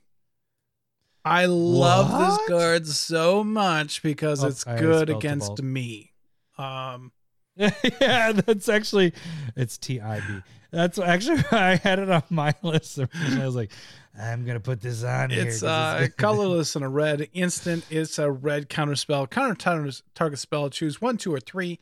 I 1.24 1.46
love 1.48 2.12
What? 2.12 2.20
this 2.48 2.48
card 2.48 2.88
so 2.88 3.44
much 3.44 4.04
because 4.04 4.44
Oh, 4.44 4.48
it's 4.48 4.66
I 4.68 4.78
good 4.78 5.10
against 5.10 5.54
Tibalt. 5.54 5.64
me. 5.64 6.12
Um, 6.58 7.12
yeah, 7.56 8.32
that's 8.34 8.70
actually 8.70 9.14
it's 9.56 9.78
T 9.78 10.00
I 10.00 10.20
B. 10.20 10.42
That's 10.72 11.00
actually 11.00 11.44
I 11.52 11.78
had 11.78 12.00
it 12.00 12.10
on 12.12 12.24
my 12.30 12.54
list. 12.62 13.00
I 13.00 13.46
was 13.46 13.56
like, 13.56 13.72
I'm 14.20 14.46
gonna 14.46 14.60
put 14.60 14.82
this 14.82 15.04
on 15.04 15.30
here. 15.30 15.48
it's 15.48 15.62
'cause 15.62 15.64
uh, 15.64 15.98
good. 16.02 16.18
colorless 16.18 16.76
and 16.78 16.86
a 16.86 16.88
red 16.90 17.28
instant. 17.34 17.86
It's 17.90 18.18
a 18.20 18.32
red 18.32 18.70
counter 18.70 18.96
spell. 18.96 19.28
Counter 19.28 19.56
target 19.56 20.02
target 20.14 20.40
spell. 20.40 20.70
Choose 20.70 21.02
one, 21.02 21.18
two, 21.18 21.34
or 21.34 21.40
three. 21.40 21.80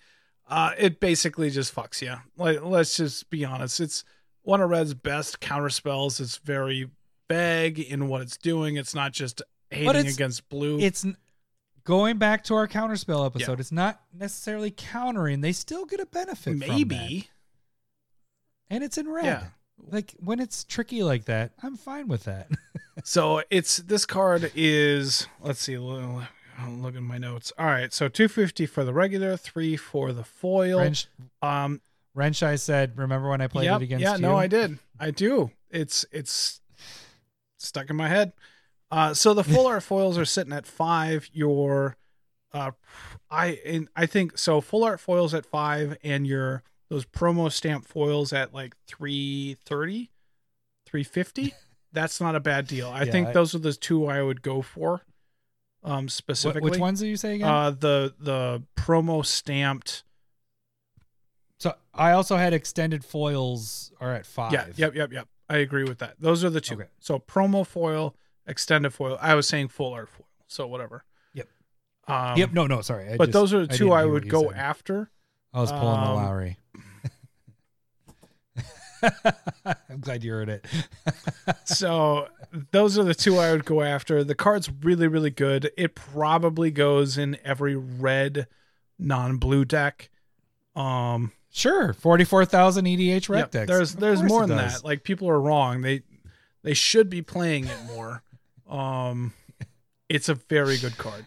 Uh, 0.47 0.71
it 0.77 0.99
basically 0.99 1.49
just 1.49 1.73
fucks 1.73 2.01
you. 2.01 2.15
Like, 2.37 2.61
let's 2.63 2.97
just 2.97 3.29
be 3.29 3.45
honest. 3.45 3.79
It's 3.79 4.03
one 4.41 4.61
of 4.61 4.69
red's 4.69 4.93
best 4.93 5.39
counter 5.39 5.69
spells. 5.69 6.19
It's 6.19 6.37
very 6.37 6.89
vague 7.29 7.79
in 7.79 8.07
what 8.07 8.21
it's 8.23 8.37
doing. 8.37 8.75
It's 8.77 8.93
not 8.93 9.13
just 9.13 9.41
hating 9.69 9.89
it's- 9.89 10.13
against 10.15 10.49
blue. 10.49 10.79
it's 10.79 11.05
going 11.85 12.17
back 12.17 12.43
to 12.45 12.55
our 12.55 12.67
counterspell 12.67 13.25
episode. 13.25 13.59
It's 13.59 13.71
not 13.71 14.01
necessarily 14.13 14.71
countering. 14.71 15.41
They 15.41 15.51
still 15.53 15.85
get 15.85 15.99
a 15.99 16.05
benefit. 16.05 16.57
maybe. 16.57 17.29
and 18.69 18.83
it's 18.83 18.97
in 18.97 19.07
red. 19.09 19.25
Yeah. 19.25 19.43
Like 19.91 20.13
when 20.19 20.39
it's 20.39 20.63
tricky 20.63 21.03
like 21.03 21.25
that, 21.25 21.51
I'm 21.61 21.75
fine 21.77 22.07
with 22.07 22.23
that. 22.25 22.47
So 23.03 23.41
it's 23.49 23.77
this 23.77 24.05
card 24.05 24.51
is 24.53 25.27
let's 25.41 25.59
see, 25.59 25.73
l- 25.73 26.27
I'll 26.59 26.71
look 26.71 26.95
at 26.95 27.01
my 27.01 27.17
notes. 27.17 27.51
All 27.57 27.65
right, 27.65 27.91
so 27.91 28.07
250 28.07 28.67
for 28.67 28.83
the 28.85 28.93
regular, 28.93 29.35
three 29.35 29.75
for 29.75 30.13
the 30.13 30.23
foil. 30.23 30.77
Wrench, 30.79 31.07
Um, 31.41 31.81
Wrench, 32.13 32.43
I 32.43 32.55
said, 32.55 32.95
remember 32.95 33.29
when 33.29 33.41
I 33.41 33.47
played 33.47 33.65
yep, 33.65 33.81
it 33.81 33.85
against 33.85 34.03
yeah, 34.03 34.15
you? 34.15 34.21
Yeah, 34.21 34.27
no, 34.29 34.37
I 34.37 34.45
did, 34.45 34.77
I 34.99 35.09
do. 35.09 35.49
It's 35.71 36.05
it's 36.11 36.61
stuck 37.57 37.89
in 37.89 37.95
my 37.95 38.09
head. 38.09 38.33
Uh, 38.91 39.15
so 39.15 39.33
the 39.33 39.43
full 39.43 39.65
art 39.73 39.81
foils 39.81 40.15
are 40.19 40.23
sitting 40.25 40.53
at 40.53 40.67
five. 40.67 41.27
Your, 41.33 41.97
uh, 42.53 42.71
I 43.31 43.59
and 43.65 43.87
I 43.95 44.05
think 44.05 44.37
so. 44.37 44.61
Full 44.61 44.83
art 44.83 44.99
foils 44.99 45.33
at 45.33 45.47
five, 45.47 45.97
and 46.03 46.27
your 46.27 46.61
those 46.89 47.05
promo 47.05 47.51
stamp 47.51 47.85
foils 47.87 48.31
at 48.33 48.53
like 48.53 48.75
330 48.87 50.09
350 50.85 51.53
that's 51.93 52.19
not 52.21 52.35
a 52.35 52.39
bad 52.39 52.67
deal 52.67 52.89
i 52.89 53.03
Yeah, 53.03 53.11
think 53.11 53.27
I- 53.29 53.31
those 53.33 53.55
are 53.55 53.59
the 53.59 53.73
two 53.73 54.05
i 54.07 54.21
would 54.21 54.41
go 54.41 54.61
for 54.61 55.01
um 55.83 56.07
specifically 56.09 56.69
which 56.71 56.79
ones 56.79 56.99
did 56.99 57.07
you 57.07 57.17
say 57.17 57.35
again? 57.35 57.47
uh 57.47 57.71
the 57.71 58.13
the 58.19 58.63
promo 58.75 59.25
stamped 59.25 60.03
so 61.59 61.73
I 61.93 62.11
also 62.11 62.35
had 62.35 62.53
extended 62.53 63.05
foils 63.05 63.91
are 64.01 64.13
at 64.13 64.25
five. 64.25 64.51
yeah 64.53 64.67
yep 64.75 64.95
yep 64.95 65.11
yep 65.13 65.27
i 65.49 65.57
agree 65.57 65.83
with 65.83 65.99
that 65.99 66.15
those 66.19 66.43
are 66.43 66.49
the 66.49 66.61
two 66.61 66.75
Okay. 66.75 66.85
so 66.99 67.19
promo 67.19 67.65
foil 67.65 68.15
extended 68.47 68.91
foil 68.91 69.17
i 69.21 69.35
was 69.35 69.47
saying 69.47 69.67
full 69.69 69.93
art 69.93 70.09
foil 70.09 70.27
so 70.47 70.67
whatever 70.67 71.03
Yep. 71.33 71.47
um 72.07 72.37
yep. 72.37 72.51
No, 72.53 72.67
no, 72.67 72.81
sorry. 72.81 73.09
I 73.13 73.17
but 73.17 73.25
just- 73.27 73.33
those 73.33 73.53
are 73.53 73.65
the 73.65 73.67
two 73.77 73.85
didn't 73.85 73.93
i, 73.93 74.05
would 74.05 74.29
go 74.29 74.49
said. 74.49 74.57
after 74.57 75.09
I 75.53 75.61
was 75.61 75.71
pulling 75.71 76.01
the 76.01 76.07
Um, 76.07 76.15
Lowry. 76.15 76.57
I'm 79.65 79.99
glad 79.99 80.23
you 80.23 80.31
heard 80.31 80.49
it. 80.49 80.65
so 81.65 82.27
those 82.71 82.97
are 82.97 83.03
the 83.03 83.15
two 83.15 83.37
I 83.37 83.51
would 83.51 83.65
go 83.65 83.81
after. 83.81 84.23
The 84.23 84.35
card's 84.35 84.69
really, 84.81 85.07
really 85.07 85.29
good. 85.29 85.71
It 85.77 85.95
probably 85.95 86.71
goes 86.71 87.17
in 87.17 87.37
every 87.43 87.75
red 87.75 88.47
non-blue 88.99 89.65
deck. 89.65 90.09
Um, 90.75 91.31
sure, 91.51 91.93
forty-four 91.93 92.45
thousand 92.45 92.85
EDHREC 92.85 93.37
yep, 93.37 93.51
decks. 93.51 93.67
there's 93.67 93.95
there's 93.95 94.23
more 94.23 94.47
than 94.47 94.57
does. 94.57 94.81
that. 94.81 94.85
Like 94.85 95.03
people 95.03 95.29
are 95.29 95.39
wrong. 95.39 95.81
They 95.81 96.01
they 96.63 96.73
should 96.73 97.09
be 97.09 97.21
playing 97.21 97.65
it 97.65 97.77
more. 97.87 98.23
um, 98.69 99.33
it's 100.09 100.29
a 100.29 100.35
very 100.35 100.77
good 100.77 100.97
card. 100.97 101.25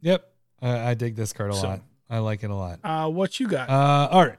Yep, 0.00 0.28
I 0.62 0.90
I 0.90 0.94
dig 0.94 1.16
this 1.16 1.32
card 1.32 1.50
a 1.50 1.54
So- 1.54 1.68
lot. 1.68 1.80
I 2.10 2.20
like 2.20 2.42
it 2.42 2.48
a 2.48 2.54
lot. 2.54 2.80
Uh, 2.82 3.06
what 3.10 3.38
you 3.38 3.46
got? 3.46 3.68
Uh, 3.68 4.08
all 4.10 4.24
right. 4.26 4.38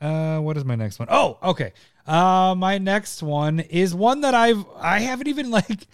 Uh, 0.00 0.38
what 0.40 0.56
is 0.56 0.64
my 0.64 0.74
next 0.74 0.98
one? 0.98 1.08
Oh, 1.10 1.38
okay. 1.42 1.72
Uh, 2.06 2.54
my 2.56 2.78
next 2.78 3.22
one 3.22 3.60
is 3.60 3.94
one 3.94 4.20
that 4.22 4.34
I've 4.34 4.64
I 4.76 4.98
haven't 5.00 5.28
even 5.28 5.50
like 5.52 5.86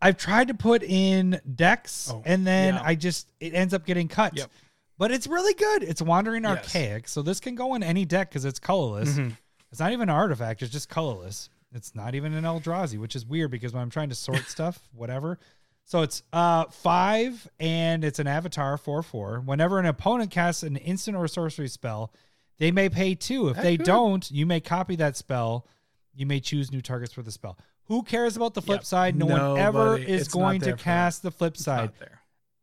I've 0.00 0.16
tried 0.16 0.48
to 0.48 0.54
put 0.54 0.82
in 0.82 1.40
decks 1.54 2.10
Oh, 2.12 2.22
and 2.24 2.46
then 2.46 2.74
yeah. 2.74 2.82
I 2.84 2.94
just 2.96 3.28
it 3.40 3.54
ends 3.54 3.72
up 3.74 3.86
getting 3.86 4.08
cut. 4.08 4.36
Yep. 4.36 4.50
But 4.98 5.10
it's 5.12 5.26
really 5.26 5.54
good. 5.54 5.82
It's 5.82 6.02
wandering 6.02 6.42
Yes. 6.44 6.58
archaic, 6.58 7.08
so 7.08 7.22
this 7.22 7.40
can 7.40 7.54
go 7.54 7.74
in 7.74 7.82
any 7.82 8.04
deck 8.04 8.30
because 8.30 8.44
it's 8.44 8.58
colorless. 8.58 9.10
Mhm. 9.10 9.36
It's 9.70 9.80
not 9.80 9.92
even 9.92 10.08
an 10.08 10.14
artifact; 10.14 10.62
it's 10.62 10.72
just 10.72 10.88
colorless. 10.88 11.48
It's 11.74 11.94
not 11.94 12.14
even 12.14 12.34
an 12.34 12.44
Eldrazi, 12.44 12.98
which 12.98 13.16
is 13.16 13.24
weird 13.24 13.50
because 13.50 13.72
when 13.72 13.82
I'm 13.82 13.90
trying 13.90 14.10
to 14.10 14.14
sort 14.14 14.38
stuff, 14.48 14.78
whatever. 14.92 15.38
So 15.84 16.02
it's 16.02 16.22
uh 16.32 16.64
five 16.66 17.48
and 17.60 18.04
it's 18.04 18.18
an 18.18 18.26
avatar 18.26 18.76
four 18.76 19.02
four. 19.02 19.40
Whenever 19.40 19.78
an 19.78 19.86
opponent 19.86 20.30
casts 20.30 20.62
an 20.62 20.76
instant 20.76 21.16
or 21.16 21.26
sorcery 21.28 21.68
spell, 21.68 22.12
they 22.58 22.70
may 22.70 22.88
pay 22.88 23.14
two. 23.14 23.48
If 23.48 23.56
That's 23.56 23.64
they 23.64 23.76
good. 23.76 23.86
don't, 23.86 24.30
you 24.30 24.46
may 24.46 24.60
copy 24.60 24.96
that 24.96 25.16
spell. 25.16 25.66
You 26.14 26.26
may 26.26 26.40
choose 26.40 26.70
new 26.70 26.80
targets 26.82 27.12
for 27.12 27.22
the 27.22 27.32
spell. 27.32 27.58
Who 27.86 28.02
cares 28.02 28.36
about 28.36 28.54
the 28.54 28.62
flip 28.62 28.78
Yep. 28.80 28.84
side? 28.84 29.16
No 29.16 29.26
one 29.26 29.58
ever 29.58 29.96
is 29.98 30.22
It's 30.22 30.28
going 30.32 30.60
to 30.62 30.74
cast 30.76 31.22
the 31.22 31.30
flip 31.30 31.56
side. 31.56 31.90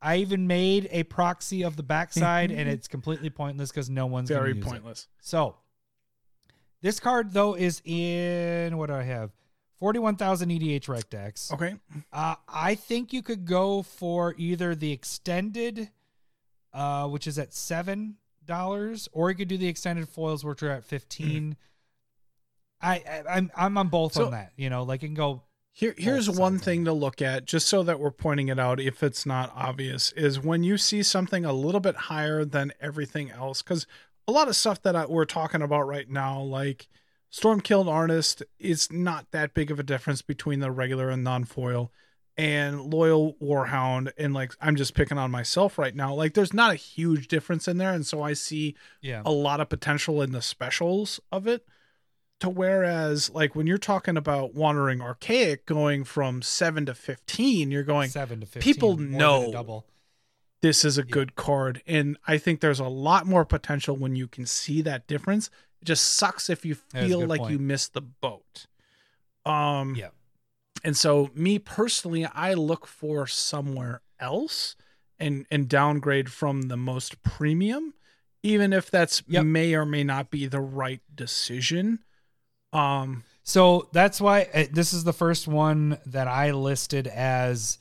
I 0.02 0.18
even 0.18 0.48
made 0.48 0.88
a 0.92 1.04
proxy 1.04 1.64
of 1.64 1.76
the 1.76 1.84
backside, 1.84 2.52
and 2.52 2.70
it's 2.70 2.88
completely 2.88 3.30
pointless 3.30 3.70
because 3.70 3.90
no 3.90 4.06
one's 4.06 4.30
Very 4.30 4.54
gonna 4.54 4.66
it. 4.66 4.70
pointless. 4.70 5.08
So 5.20 5.58
this 6.82 7.00
card 7.00 7.34
though 7.34 7.56
is 7.56 7.82
in 7.84 8.78
what 8.78 8.88
do 8.88 8.94
I 8.94 9.04
have? 9.04 9.32
Forty-one 9.78 10.16
thousand 10.16 10.50
EDHREC 10.52 11.10
decks. 11.10 11.52
Okay. 11.54 11.76
Uh, 12.14 12.36
I 12.48 12.76
think 12.76 13.12
you 13.14 13.22
could 13.22 13.46
go 13.46 13.82
for 13.82 14.36
either 14.38 14.76
the 14.76 14.92
extended, 14.92 15.90
uh, 16.74 17.08
which 17.08 17.28
is 17.28 17.38
at 17.40 17.54
seven 17.54 18.16
dollars, 18.50 19.08
or 19.14 19.30
you 19.30 19.36
could 19.38 19.48
do 19.48 19.58
the 19.58 19.68
extended 19.70 20.10
foils, 20.10 20.44
which 20.44 20.62
are 20.62 20.72
at 20.72 20.84
fifteen. 20.84 21.52
Mm-hmm. 21.52 21.54
I, 22.82 22.94
I 23.08 23.38
I'm 23.38 23.52
I'm 23.56 23.78
on 23.78 23.88
both 23.88 24.14
So- 24.14 24.26
on 24.26 24.32
that. 24.32 24.52
You 24.58 24.70
know, 24.70 24.84
like 24.84 25.04
it 25.04 25.08
can 25.08 25.14
go. 25.16 25.44
Here, 25.72 25.96
here's 25.98 26.30
one 26.30 26.56
of 26.56 26.62
thing 26.62 26.84
to 26.86 26.92
look 26.92 27.22
at, 27.22 27.46
just 27.46 27.70
so 27.70 27.84
that 27.84 28.02
we're 28.02 28.12
pointing 28.12 28.50
it 28.50 28.60
out 28.60 28.82
if 28.82 29.02
it's 29.02 29.26
not 29.26 29.54
obvious, 29.56 30.12
is 30.12 30.38
when 30.38 30.62
you 30.62 30.78
see 30.78 31.02
something 31.04 31.46
a 31.46 31.54
little 31.54 31.80
bit 31.80 31.96
higher 31.96 32.44
than 32.44 32.74
everything 32.82 33.32
else, 33.32 33.62
because 33.62 33.88
a 34.28 34.34
lot 34.34 34.50
of 34.50 34.58
stuff 34.58 34.82
that 34.82 34.96
I, 34.98 35.06
we're 35.06 35.24
talking 35.24 35.62
about 35.62 35.88
right 35.88 36.10
now, 36.10 36.42
like 36.42 36.90
Storm 37.30 37.62
Kiln 37.62 37.88
Artist, 37.88 38.44
is 38.58 38.92
not 38.92 39.32
that 39.32 39.54
big 39.54 39.72
of 39.72 39.80
a 39.80 39.84
difference 39.84 40.22
between 40.22 40.60
the 40.60 40.72
regular 40.72 41.10
and 41.10 41.24
non 41.24 41.46
foil, 41.46 41.94
and 42.40 42.94
Loyal 42.94 43.34
Warhound, 43.42 44.12
and 44.18 44.34
like 44.34 44.54
I'm 44.62 44.76
just 44.78 44.94
picking 44.94 45.18
on 45.18 45.30
myself 45.30 45.78
right 45.78 45.94
now. 45.94 46.14
Like 46.14 46.34
there's 46.36 46.54
not 46.54 46.72
a 46.72 46.76
huge 46.76 47.28
difference 47.28 47.68
in 47.68 47.78
there, 47.78 47.94
and 47.94 48.06
so 48.06 48.22
I 48.24 48.34
see 48.34 48.76
Yeah. 49.02 49.22
a 49.26 49.32
lot 49.32 49.60
of 49.60 49.68
potential 49.70 50.22
in 50.22 50.32
the 50.32 50.42
specials 50.42 51.20
of 51.32 51.48
it 51.48 51.66
to 52.40 52.50
whereas 52.50 53.30
like 53.32 53.56
when 53.56 53.68
you're 53.68 53.78
talking 53.78 54.16
about 54.16 54.54
wandering 54.56 55.02
archaic 55.02 55.66
going 55.66 56.06
from 56.06 56.42
7 56.42 56.86
to 56.86 56.94
15 56.96 57.70
you're 57.70 57.84
going 57.84 58.10
seven 58.10 58.40
to 58.40 58.46
fifteen. 58.46 58.62
people 58.74 58.90
more 58.92 58.98
than 58.98 59.14
a 59.14 59.18
know 59.18 59.52
double. 59.52 59.86
this 60.62 60.86
is 60.86 60.98
a 60.98 61.04
good 61.04 61.36
card 61.36 61.84
and 61.86 62.18
i 62.28 62.38
think 62.38 62.62
there's 62.62 62.80
a 62.80 62.88
lot 62.88 63.26
more 63.28 63.44
potential 63.44 63.94
when 63.98 64.16
you 64.16 64.26
can 64.26 64.46
see 64.46 64.82
that 64.82 65.06
difference 65.06 65.50
it 65.82 65.86
just 65.86 66.06
sucks 66.14 66.50
if 66.50 66.64
you 66.64 66.78
That 66.94 67.04
is 67.04 67.12
a 67.12 67.18
feel 67.18 67.28
like 67.28 67.42
point. 67.42 67.52
you 67.52 67.60
missed 67.60 67.94
the 67.94 68.02
boat 68.02 68.68
um 69.46 69.96
Yeah. 69.98 70.08
And 70.84 70.96
so 70.98 71.30
me 71.34 71.60
personally 71.60 72.26
i 72.34 72.54
look 72.54 72.86
for 72.88 73.28
somewhere 73.28 74.02
else 74.20 74.76
and 75.20 75.46
and 75.52 75.68
downgrade 75.68 76.32
from 76.32 76.64
the 76.64 76.78
most 76.78 77.22
premium 77.24 77.94
even 78.44 78.72
if 78.74 78.90
that's 78.90 79.22
Yep. 79.28 79.46
may 79.46 79.74
or 79.76 79.86
may 79.86 80.04
not 80.04 80.32
be 80.32 80.46
the 80.48 80.62
right 80.62 81.02
decision 81.14 82.00
um 82.74 83.24
So 83.44 83.90
that's 83.94 84.22
why 84.22 84.48
uh, 84.54 84.66
this 84.72 84.94
is 84.94 85.04
the 85.04 85.14
first 85.14 85.48
one 85.48 85.98
that 86.06 86.28
I 86.28 86.52
listed 86.52 87.08
as 87.08 87.80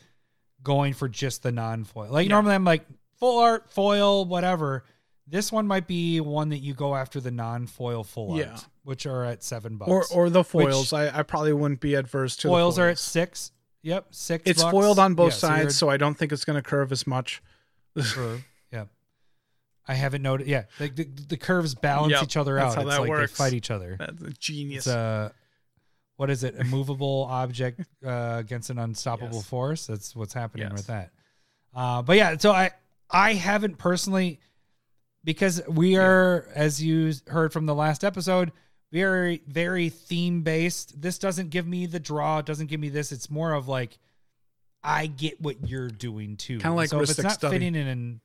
going 0.63 0.95
for 0.95 1.09
just 1.09 1.43
the 1.43 1.53
non-foil. 1.53 2.11
Like 2.11 2.27
Yeah. 2.27 2.35
normally 2.35 2.55
I'm 2.55 2.65
like 2.65 2.87
full 3.19 3.39
art, 3.39 3.71
foil, 3.71 4.25
whatever. 4.25 4.85
This 5.31 5.53
one 5.53 5.67
might 5.67 5.87
be 5.87 6.21
one 6.21 6.49
that 6.51 6.59
you 6.59 6.75
go 6.75 6.95
after 6.95 7.21
the 7.21 7.31
non-foil 7.31 8.05
full 8.05 8.39
Yeah. 8.39 8.53
art, 8.53 8.67
which 8.85 9.07
are 9.07 9.25
at 9.25 9.43
seven 9.45 9.77
bucks. 9.77 9.91
or 9.91 10.05
or 10.27 10.31
the 10.31 10.43
foils. 10.45 10.93
I, 10.93 11.19
I 11.19 11.23
probably 11.23 11.53
wouldn't 11.53 11.81
be 11.81 11.95
adverse 11.95 12.37
to 12.39 12.49
foils, 12.49 12.77
the 12.77 12.83
are 12.83 12.89
at 12.89 12.99
six. 12.99 13.53
Yep, 13.83 14.07
six. 14.11 14.43
It's 14.47 14.63
bucks. 14.63 14.73
foiled 14.73 14.99
on 14.99 15.15
both 15.15 15.33
Yeah, 15.33 15.39
sides, 15.39 15.77
so 15.77 15.89
I 15.89 15.97
don't 15.99 16.15
think 16.17 16.33
it's 16.33 16.45
going 16.45 16.57
to 16.57 16.63
curve 16.63 16.93
as 16.93 17.07
much. 17.07 17.43
curve. 17.97 18.45
Yeah. 18.73 18.85
I 19.87 19.95
haven't 19.95 20.21
noted. 20.23 20.47
Yeah. 20.47 20.65
The, 20.79 20.89
the, 20.91 21.05
the 21.29 21.37
curves 21.39 21.75
balance 21.75 22.13
Yep, 22.13 22.23
each 22.25 22.37
other 22.37 22.59
out. 22.59 22.75
how 22.75 22.83
it's 22.83 22.91
that 22.91 23.01
like 23.01 23.09
works. 23.09 23.33
they 23.33 23.37
fight 23.37 23.53
each 23.55 23.71
other. 23.71 23.97
That's 23.99 24.21
a 24.23 24.31
genius. 24.33 24.87
It's 24.87 24.95
a, 24.95 25.33
what 26.17 26.29
is 26.31 26.45
it? 26.45 26.59
A 26.59 26.65
movable 26.65 27.27
object 27.31 27.81
uh, 28.05 28.37
against 28.39 28.69
an 28.71 28.79
unstoppable 28.79 29.39
Yes. 29.39 29.47
force. 29.47 29.87
That's 29.87 30.15
what's 30.15 30.35
happening 30.35 30.67
Yes. 30.69 30.73
with 30.77 30.87
that. 30.89 31.11
Uh, 31.75 32.03
but 32.03 32.17
yeah, 32.17 32.37
so 32.37 32.53
I, 32.53 32.73
I 33.11 33.33
haven't 33.35 33.79
personally, 33.79 34.41
because 35.29 35.61
we 35.69 35.99
are, 35.99 36.49
as 36.55 36.83
you 36.83 37.13
heard 37.27 37.53
from 37.53 37.67
the 37.67 37.75
last 37.75 38.03
episode, 38.03 38.51
very, 38.91 39.43
very 39.47 39.91
theme 39.91 40.41
based. 40.41 40.99
This 41.03 41.19
doesn't 41.19 41.51
give 41.51 41.67
me 41.67 41.85
the 41.85 42.01
draw. 42.01 42.39
It 42.39 42.47
doesn't 42.47 42.69
give 42.69 42.81
me 42.81 42.89
this. 42.89 43.13
It's 43.13 43.29
more 43.29 43.53
of 43.53 43.69
like, 43.69 43.99
I 44.83 45.05
get 45.07 45.39
what 45.39 45.69
you're 45.69 45.91
doing 45.91 46.39
too. 46.39 46.57
Kinda 46.61 46.75
like 46.75 46.89
so 46.89 47.03
if 47.03 47.11
it's 47.11 47.23
not 47.23 47.33
Study. 47.33 47.57
fitting 47.57 47.75
in 47.75 47.87
an 47.87 48.21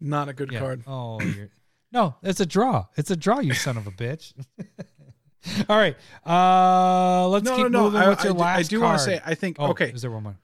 Not 0.00 0.30
a 0.30 0.32
good 0.32 0.50
yeah. 0.50 0.60
card. 0.60 0.84
Oh, 0.86 1.20
you're, 1.20 1.50
no, 1.92 2.14
it's 2.22 2.40
a 2.40 2.46
draw. 2.46 2.86
It's 2.96 3.10
a 3.10 3.16
draw, 3.16 3.40
you 3.40 3.52
son 3.52 3.76
of 3.76 3.86
a 3.86 3.90
bitch. 3.90 4.32
All 5.68 5.76
right, 5.76 5.96
uh, 6.26 7.28
let's 7.28 7.44
No, 7.44 7.56
keep 7.56 7.64
no, 7.64 7.68
no. 7.68 7.82
moving. 7.84 8.00
I, 8.00 8.08
What's 8.08 8.24
your 8.24 8.32
I 8.32 8.36
do- 8.36 8.40
last 8.40 8.58
I 8.58 8.62
do 8.62 8.80
want 8.80 8.98
to 9.00 9.04
say, 9.04 9.20
I 9.26 9.34
think, 9.34 9.56
Oh, 9.58 9.66
okay, 9.72 9.90
is 9.90 10.00
there 10.00 10.10
one 10.10 10.22
more? 10.22 10.38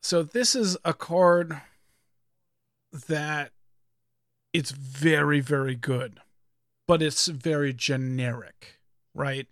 so 0.00 0.22
this 0.22 0.54
is 0.54 0.78
a 0.82 0.94
card 0.94 1.60
that 3.06 3.52
it's 4.52 4.70
very, 4.70 5.40
very 5.40 5.74
good, 5.74 6.20
but 6.88 7.02
it's 7.02 7.26
very 7.28 7.72
generic, 7.72 8.80
right? 9.14 9.46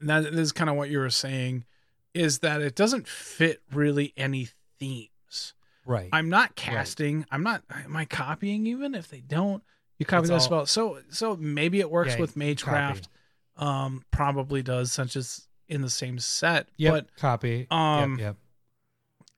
And 0.00 0.08
that 0.10 0.24
is 0.26 0.52
kind 0.52 0.68
of 0.70 0.76
what 0.76 0.90
you 0.90 0.98
were 0.98 1.10
saying, 1.10 1.64
is 2.12 2.40
that 2.40 2.60
it 2.60 2.74
doesn't 2.74 3.06
fit 3.08 3.62
really 3.72 4.12
any 4.16 4.48
themes. 4.78 5.54
Right. 5.86 6.08
I'm 6.12 6.28
not 6.28 6.56
casting. 6.56 7.26
I'm 7.30 7.42
not. 7.42 7.62
Am 7.70 7.94
I 7.96 8.04
copying? 8.04 8.66
Even 8.66 8.94
if 8.94 9.08
they 9.08 9.20
don't, 9.20 9.62
you 9.98 10.06
copy 10.06 10.20
It's 10.22 10.30
this 10.30 10.42
all- 10.50 10.64
spell. 10.64 10.66
So 10.66 10.98
so 11.10 11.36
maybe 11.36 11.80
it 11.80 11.90
works 11.90 12.14
Yeah, 12.14 12.20
with 12.20 12.36
Magecraft. 12.36 13.08
Um, 13.56 14.02
probably 14.10 14.62
does, 14.62 14.90
such 14.92 15.14
as 15.14 15.46
in 15.68 15.80
the 15.82 15.90
same 15.90 16.18
set. 16.18 16.68
Yep. 16.76 16.92
But 16.92 17.16
copy. 17.16 17.66
um, 17.70 18.18
yep. 18.18 18.20
Yep. 18.20 18.36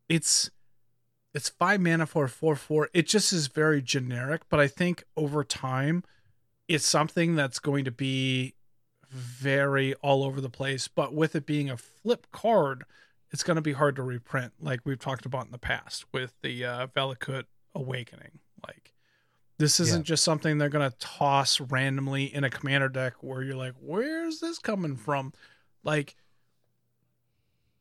it's 0.08 0.50
it's 1.36 1.48
five 1.50 1.80
mana 1.80 2.06
for 2.06 2.26
four 2.28 2.56
four. 2.56 2.88
It 2.94 3.06
just 3.06 3.32
is 3.32 3.46
very 3.46 3.80
generic. 3.82 4.42
But 4.48 4.58
I 4.58 4.66
think 4.68 5.04
over 5.16 5.44
time, 5.44 6.02
it's 6.66 6.86
something 6.86 7.36
that's 7.36 7.58
going 7.60 7.84
to 7.84 7.90
be 7.92 8.54
very 9.10 9.94
all 9.96 10.24
over 10.24 10.40
the 10.40 10.50
place. 10.50 10.88
But 10.88 11.14
with 11.14 11.36
it 11.36 11.46
being 11.46 11.70
a 11.70 11.76
flip 11.76 12.26
card, 12.32 12.84
it's 13.30 13.42
going 13.42 13.54
to 13.56 13.62
be 13.62 13.72
hard 13.72 13.96
to 13.96 14.02
reprint, 14.02 14.54
like 14.60 14.80
we've 14.84 14.98
talked 14.98 15.26
about 15.26 15.46
in 15.46 15.52
the 15.52 15.58
past 15.58 16.06
with 16.12 16.34
the 16.42 16.64
uh, 16.64 16.86
Valakut 16.88 17.44
Awakening. 17.74 18.38
Like 18.66 18.92
this 19.58 19.78
isn't 19.80 20.00
Yeah. 20.00 20.14
just 20.14 20.24
something 20.24 20.58
they're 20.58 20.68
going 20.68 20.90
to 20.90 20.96
toss 20.98 21.60
randomly 21.60 22.24
in 22.32 22.44
a 22.44 22.50
commander 22.50 22.88
deck 22.88 23.14
where 23.22 23.42
you're 23.42 23.56
like, 23.56 23.74
where's 23.80 24.40
this 24.40 24.58
coming 24.58 24.96
from? 24.96 25.32
Like 25.84 26.16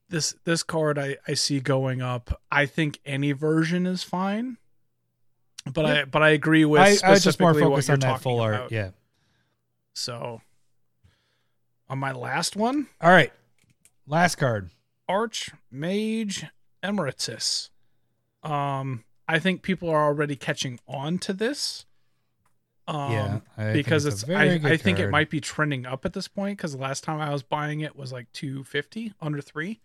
this 0.10 0.36
this 0.44 0.64
card 0.64 0.98
I, 0.98 1.18
I 1.28 1.34
see 1.34 1.60
going 1.60 2.02
up. 2.02 2.42
I 2.52 2.66
think 2.66 3.00
any 3.06 3.32
version 3.32 3.86
is 3.86 4.04
fine. 4.04 4.58
But 5.72 5.86
I 5.86 6.06
but 6.06 6.22
I 6.22 6.30
agree 6.30 6.66
with 6.66 6.82
I, 6.82 7.12
I 7.12 7.18
just 7.18 7.40
more 7.40 7.54
specifically 7.54 7.84
you're 7.86 7.94
on 7.94 8.00
that 8.02 8.22
full 8.22 8.40
art. 8.40 8.56
about. 8.56 8.72
Yeah. 8.72 8.92
So 9.94 10.42
on 11.90 12.00
my 12.00 12.12
last 12.12 12.56
one, 12.56 12.88
All 13.02 13.12
right. 13.12 13.32
Last 14.08 14.36
card. 14.36 14.70
Arch 15.08 15.52
Mage 15.72 16.46
Emeritus. 16.84 17.72
Um, 18.44 19.04
I 19.28 19.40
think 19.40 19.64
people 19.64 19.90
are 19.90 20.04
already 20.04 20.36
catching 20.36 20.80
on 20.88 21.18
to 21.20 21.34
this. 21.34 21.86
Um, 22.88 23.12
yeah. 23.12 23.40
I 23.58 23.74
because 23.74 24.06
it's, 24.06 24.22
very 24.22 24.64
I, 24.64 24.74
I 24.74 24.78
think 24.78 25.00
it 25.00 25.10
might 25.10 25.32
be 25.32 25.42
trending 25.42 25.88
up 25.88 26.06
at 26.06 26.14
this 26.14 26.28
point 26.28 26.58
because 26.58 26.74
the 26.74 26.78
last 26.78 27.04
time 27.04 27.20
I 27.20 27.32
was 27.32 27.42
buying 27.42 27.82
it 27.82 27.96
was 27.96 28.12
like 28.12 28.32
250 28.34 29.14
under 29.20 29.42
three. 29.42 29.80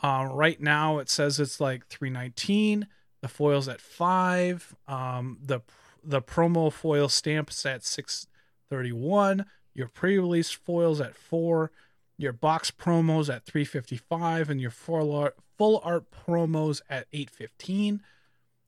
Um, 0.00 0.28
right 0.28 0.60
now 0.60 0.98
it 0.98 1.08
says 1.08 1.40
it's 1.40 1.60
like 1.60 1.86
319. 1.86 2.86
The 3.20 3.28
foil's 3.28 3.68
at 3.68 3.80
five. 3.80 4.74
Um, 4.86 5.38
the 5.42 5.60
the 6.04 6.22
promo 6.22 6.72
foil 6.72 7.08
stamps 7.08 7.66
at 7.66 7.84
631. 7.84 9.44
Your 9.74 9.88
pre-release 9.88 10.50
foils 10.50 11.00
at 11.00 11.16
four. 11.16 11.72
Your 12.16 12.32
box 12.32 12.70
promos 12.70 13.32
at 13.32 13.44
355 13.44 14.50
and 14.50 14.60
your 14.60 14.70
full 14.70 15.14
art 15.14 15.36
full 15.56 15.80
art 15.84 16.06
promos 16.10 16.80
at 16.88 17.06
815. 17.12 18.02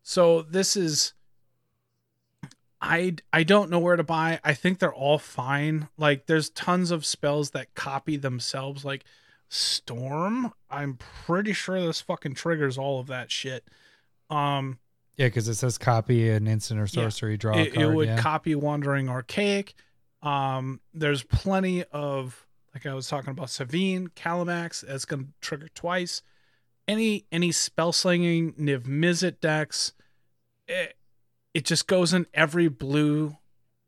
So 0.02 0.42
this 0.42 0.76
is 0.76 1.14
I 2.80 3.16
I 3.32 3.42
don't 3.42 3.70
know 3.70 3.78
where 3.78 3.96
to 3.96 4.04
buy. 4.04 4.40
I 4.42 4.54
think 4.54 4.78
they're 4.78 4.94
all 4.94 5.18
fine. 5.18 5.88
Like 5.98 6.26
there's 6.26 6.50
tons 6.50 6.90
of 6.90 7.04
spells 7.04 7.50
that 7.50 7.74
copy 7.74 8.16
themselves 8.16 8.84
like 8.84 9.04
Storm. 9.50 10.52
I'm 10.70 10.96
pretty 11.26 11.52
sure 11.52 11.84
this 11.84 12.00
fucking 12.00 12.34
triggers 12.34 12.78
all 12.78 13.00
of 13.00 13.08
that 13.08 13.30
shit. 13.30 13.64
Um 14.30 14.78
Yeah, 15.16 15.26
because 15.26 15.48
it 15.48 15.56
says 15.56 15.76
copy 15.76 16.30
an 16.30 16.46
instant 16.46 16.80
or 16.80 16.86
sorcery 16.86 17.36
draw 17.36 17.56
a 17.56 17.62
it, 17.62 17.74
card. 17.74 17.86
it 17.86 17.94
would 17.94 18.08
yeah. 18.08 18.18
copy 18.18 18.54
Wandering 18.54 19.08
Archaic. 19.08 19.74
Um 20.22 20.80
there's 20.94 21.22
plenty 21.24 21.82
of 21.84 22.46
like 22.72 22.86
I 22.86 22.94
was 22.94 23.08
talking 23.08 23.30
about 23.30 23.48
Sevinne, 23.48 24.08
Kalamax 24.14 24.86
that's 24.86 25.04
going 25.04 25.24
to 25.24 25.28
trigger 25.40 25.68
twice. 25.74 26.22
Any 26.86 27.26
any 27.32 27.50
spell 27.50 27.92
slinging 27.92 28.52
Niv 28.54 28.82
Mizzet 28.84 29.40
decks 29.40 29.92
it, 30.68 30.96
it 31.54 31.64
just 31.64 31.88
goes 31.88 32.14
in 32.14 32.26
every 32.32 32.68
blue 32.68 33.36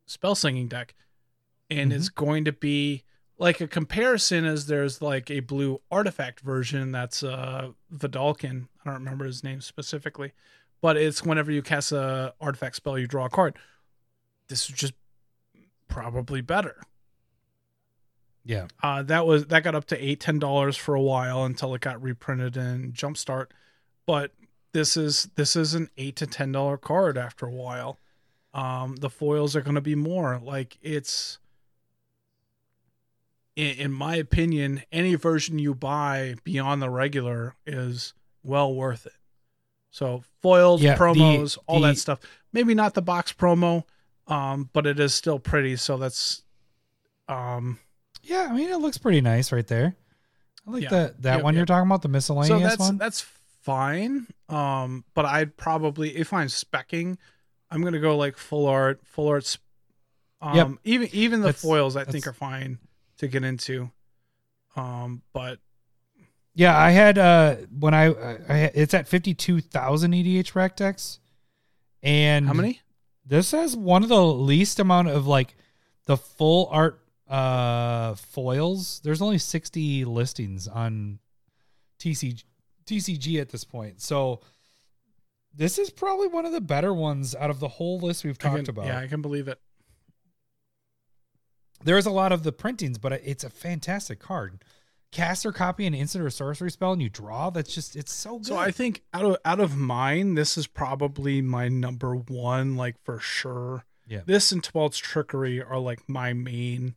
spell 0.06 0.34
slinging 0.34 0.66
deck 0.66 0.96
and 1.70 1.92
Mhm. 1.92 1.94
it's 1.94 2.08
going 2.08 2.44
to 2.46 2.52
be 2.52 3.04
like 3.42 3.60
a 3.60 3.66
comparison 3.66 4.44
is 4.44 4.66
there's 4.66 5.02
like 5.02 5.30
a 5.30 5.40
blue 5.40 5.80
artifact 5.90 6.40
version 6.40 6.92
that's 6.92 7.22
uh 7.22 7.70
Vedalken. 7.94 8.68
I 8.84 8.90
don't 8.90 9.00
remember 9.00 9.24
his 9.26 9.42
name 9.44 9.60
specifically, 9.60 10.32
but 10.80 10.96
it's 10.96 11.24
whenever 11.24 11.50
you 11.52 11.60
cast 11.60 11.92
a 11.92 12.34
artifact 12.40 12.76
spell, 12.76 12.98
you 12.98 13.06
draw 13.06 13.26
a 13.26 13.30
card. 13.30 13.56
This 14.48 14.68
is 14.70 14.74
just 14.74 14.94
probably 15.88 16.40
better. 16.40 16.76
yeah. 18.44 18.66
Uh, 18.82 19.02
that 19.02 19.26
was 19.26 19.46
that 19.46 19.62
got 19.64 19.74
up 19.74 19.86
to 19.86 20.04
eight 20.04 20.20
ten 20.20 20.38
dollars 20.38 20.76
for 20.76 20.94
a 20.94 21.02
while 21.02 21.44
until 21.44 21.74
it 21.74 21.80
got 21.80 22.02
reprinted 22.02 22.56
in 22.56 22.92
Jumpstart, 22.92 23.46
but 24.06 24.32
this 24.72 24.96
is 24.96 25.28
this 25.36 25.54
is 25.56 25.74
an 25.74 25.88
eight 25.98 26.16
to 26.16 26.26
ten 26.26 26.52
dollar 26.52 26.76
card 26.76 27.18
after 27.18 27.46
a 27.46 27.52
while. 27.52 27.98
Um, 28.54 28.96
the 28.96 29.10
foils 29.10 29.56
are 29.56 29.62
going 29.62 29.74
to 29.74 29.80
be 29.80 29.94
more 29.94 30.40
like 30.42 30.78
it's. 30.82 31.38
In, 33.56 33.76
in 33.78 33.92
my 33.92 34.16
opinion, 34.16 34.82
any 34.90 35.14
version 35.14 35.58
you 35.58 35.74
buy 35.74 36.36
beyond 36.44 36.80
the 36.80 36.88
regular 36.90 37.54
is 37.66 38.14
well 38.42 38.74
worth 38.74 39.06
it. 39.06 39.12
So 39.90 40.22
foils, 40.40 40.80
Yeah, 40.82 40.94
the- 40.94 41.00
promos, 41.04 41.58
all 41.66 41.80
the- 41.80 41.88
that 41.88 41.98
stuff. 41.98 42.20
Maybe 42.52 42.74
not 42.74 42.94
the 42.94 43.02
box 43.02 43.32
promo, 43.32 43.84
um, 44.26 44.70
but 44.72 44.86
it 44.86 44.98
is 44.98 45.12
still 45.14 45.38
pretty. 45.38 45.76
So 45.76 45.96
that's, 45.98 46.42
um, 47.28 47.78
Yeah, 48.22 48.46
I 48.50 48.54
mean 48.54 48.70
it 48.70 48.76
looks 48.78 48.98
pretty 48.98 49.20
nice 49.20 49.50
right 49.52 49.66
there. 49.66 49.96
I 50.66 50.70
like 50.70 50.82
Yeah. 50.84 50.88
that 50.90 51.22
that 51.22 51.36
Yeah, 51.38 51.42
one 51.42 51.54
you're 51.56 51.66
talking 51.66 51.86
about, 51.88 52.02
the 52.02 52.08
miscellaneous 52.08 52.48
so 52.62 52.66
that's 52.68 52.78
one. 52.80 52.96
that's 52.98 53.20
fine. 53.62 54.28
Um, 54.48 55.04
but 55.14 55.24
I'd 55.26 55.56
probably 55.56 56.16
if 56.16 56.32
I'm 56.32 56.46
specking, 56.46 57.18
I'm 57.70 57.82
gonna 57.82 57.98
go 58.00 58.16
like 58.16 58.36
full 58.36 58.66
art, 58.66 59.00
full 59.04 59.28
arts. 59.28 59.58
Um, 60.40 60.54
Yep. 60.56 60.68
even 60.84 61.08
even 61.12 61.40
the 61.40 61.46
That's- 61.48 61.62
foils 61.62 61.96
I 61.96 62.04
think 62.04 62.26
are 62.26 62.32
fine 62.32 62.78
to 63.22 63.28
get 63.28 63.44
into. 63.44 63.90
Um, 64.76 65.22
but 65.32 65.58
Yeah, 66.54 66.76
I 66.78 66.90
had 66.90 67.18
uh 67.18 67.56
when 67.78 67.94
I, 67.94 68.06
I 68.48 68.58
it's 68.74 68.94
at 68.94 69.08
fifty 69.08 69.32
two 69.34 69.60
thousand 69.60 70.12
EDHREC 70.12 70.76
decks, 70.76 71.18
and 72.02 72.46
how 72.46 72.52
many? 72.52 72.80
This 73.24 73.52
has 73.52 73.76
one 73.76 74.02
of 74.02 74.08
the 74.08 74.24
least 74.24 74.80
amount 74.80 75.08
of 75.08 75.26
like 75.26 75.54
the 76.06 76.16
full 76.16 76.68
art 76.70 77.00
uh 77.28 78.14
foils. 78.14 79.00
There's 79.04 79.22
only 79.22 79.38
sixty 79.38 80.04
listings 80.04 80.68
on 80.68 81.18
TCG 81.98 82.44
TCG 82.84 83.40
at 83.40 83.48
this 83.50 83.64
point, 83.64 84.02
so 84.02 84.40
this 85.54 85.78
is 85.78 85.90
probably 85.90 86.28
one 86.28 86.46
of 86.46 86.52
the 86.52 86.60
better 86.60 86.92
ones 86.92 87.34
out 87.34 87.50
of 87.50 87.60
the 87.60 87.68
whole 87.68 88.00
list 88.00 88.24
we've 88.24 88.38
talked 88.38 88.64
can- 88.64 88.70
about. 88.70 88.86
Yeah, 88.86 88.98
I 88.98 89.06
can 89.06 89.22
believe 89.22 89.48
it. 89.48 89.60
There 91.84 91.98
is 91.98 92.06
a 92.06 92.10
lot 92.10 92.32
of 92.32 92.42
the 92.42 92.52
printings, 92.52 92.98
but 92.98 93.12
it's 93.12 93.44
a 93.44 93.50
fantastic 93.50 94.18
card. 94.20 94.62
cast 95.10 95.44
or 95.44 95.52
copy 95.52 95.84
an 95.86 95.92
instant 95.92 96.24
or 96.24 96.30
sorcery 96.30 96.70
spell 96.70 96.92
and 96.92 97.02
you 97.02 97.10
draw. 97.10 97.50
That's 97.50 97.74
just 97.74 97.96
it's 97.96 98.12
so 98.12 98.38
good. 98.38 98.46
So 98.46 98.56
I 98.56 98.70
think 98.70 99.02
out 99.12 99.24
of 99.26 99.36
out 99.44 99.60
of 99.60 99.76
mine, 99.76 100.34
this 100.36 100.56
is 100.56 100.66
probably 100.66 101.42
my 101.42 101.68
number 101.68 102.14
one, 102.16 102.76
like 102.76 102.96
for 103.04 103.18
sure. 103.18 103.84
Yeah. 104.06 104.22
This 104.24 104.52
and 104.52 104.62
Tibalt's 104.62 104.96
Trickery 104.98 105.62
are 105.62 105.78
like 105.78 106.08
my 106.08 106.32
main. 106.32 106.94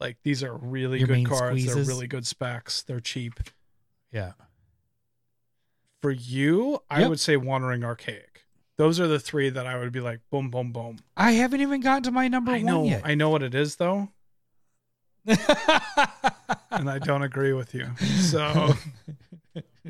Like 0.00 0.16
these 0.24 0.42
are 0.42 0.56
really 0.56 0.98
Your 0.98 1.06
good 1.08 1.26
cards. 1.26 1.60
squeezes? 1.62 1.74
They're 1.74 1.84
really 1.94 2.06
good 2.08 2.26
specs. 2.26 2.82
They're 2.82 3.00
cheap. 3.00 3.38
yeah. 4.12 4.32
For 6.00 6.10
you, 6.12 6.80
I 6.88 7.00
Yep. 7.00 7.08
would 7.10 7.20
say 7.20 7.36
Wandering 7.36 7.82
Archaic. 7.84 8.27
Those 8.78 9.00
are 9.00 9.08
the 9.08 9.18
three 9.18 9.50
that 9.50 9.66
I 9.66 9.76
would 9.76 9.92
be 9.92 10.00
like 10.00 10.20
boom, 10.30 10.50
boom, 10.50 10.72
boom. 10.72 10.98
I 11.16 11.32
haven't 11.32 11.60
even 11.60 11.80
gotten 11.80 12.04
to 12.04 12.12
my 12.12 12.28
number 12.28 12.52
I 12.52 12.58
one 12.58 12.64
know, 12.64 12.84
yet. 12.84 13.02
I 13.04 13.16
know 13.16 13.28
what 13.28 13.42
it 13.42 13.54
is 13.54 13.76
though, 13.76 14.08
and 15.26 16.88
I 16.88 16.98
don't 17.00 17.22
agree 17.22 17.52
with 17.52 17.74
you. 17.74 17.88
So 18.20 18.72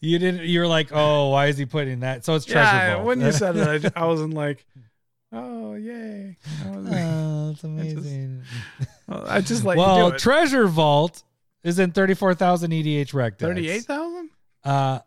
you 0.00 0.18
didn't. 0.18 0.42
You 0.42 0.60
were 0.60 0.68
like, 0.68 0.90
"Oh, 0.92 1.30
why 1.30 1.46
is 1.46 1.58
he 1.58 1.66
putting 1.66 2.00
that?" 2.00 2.24
So 2.24 2.34
it's 2.34 2.44
treasure 2.44 2.76
yeah, 2.76 2.94
vault. 2.94 3.06
when 3.06 3.20
you 3.20 3.32
said 3.32 3.54
that, 3.56 3.92
I, 3.96 4.02
I 4.02 4.06
wasn't 4.06 4.34
like, 4.34 4.64
oh 5.32 5.74
yay. 5.74 6.36
I, 6.64 6.68
oh, 6.68 7.50
it's 7.52 7.64
amazing. 7.64 8.42
I 9.08 9.40
just 9.40 9.64
let 9.64 9.76
well, 9.76 9.96
you 9.96 10.10
do 10.10 10.14
it. 10.14 10.20
treasure 10.20 10.68
vault 10.68 11.24
is 11.64 11.78
in 11.78 11.92
thirty-four 11.92 12.34
thousand 12.34 12.70
EDHREC 12.70 13.30
decks. 13.30 13.40
Thirty-eight 13.40 13.82
thousand. 13.82 14.19
Uh, 14.64 15.00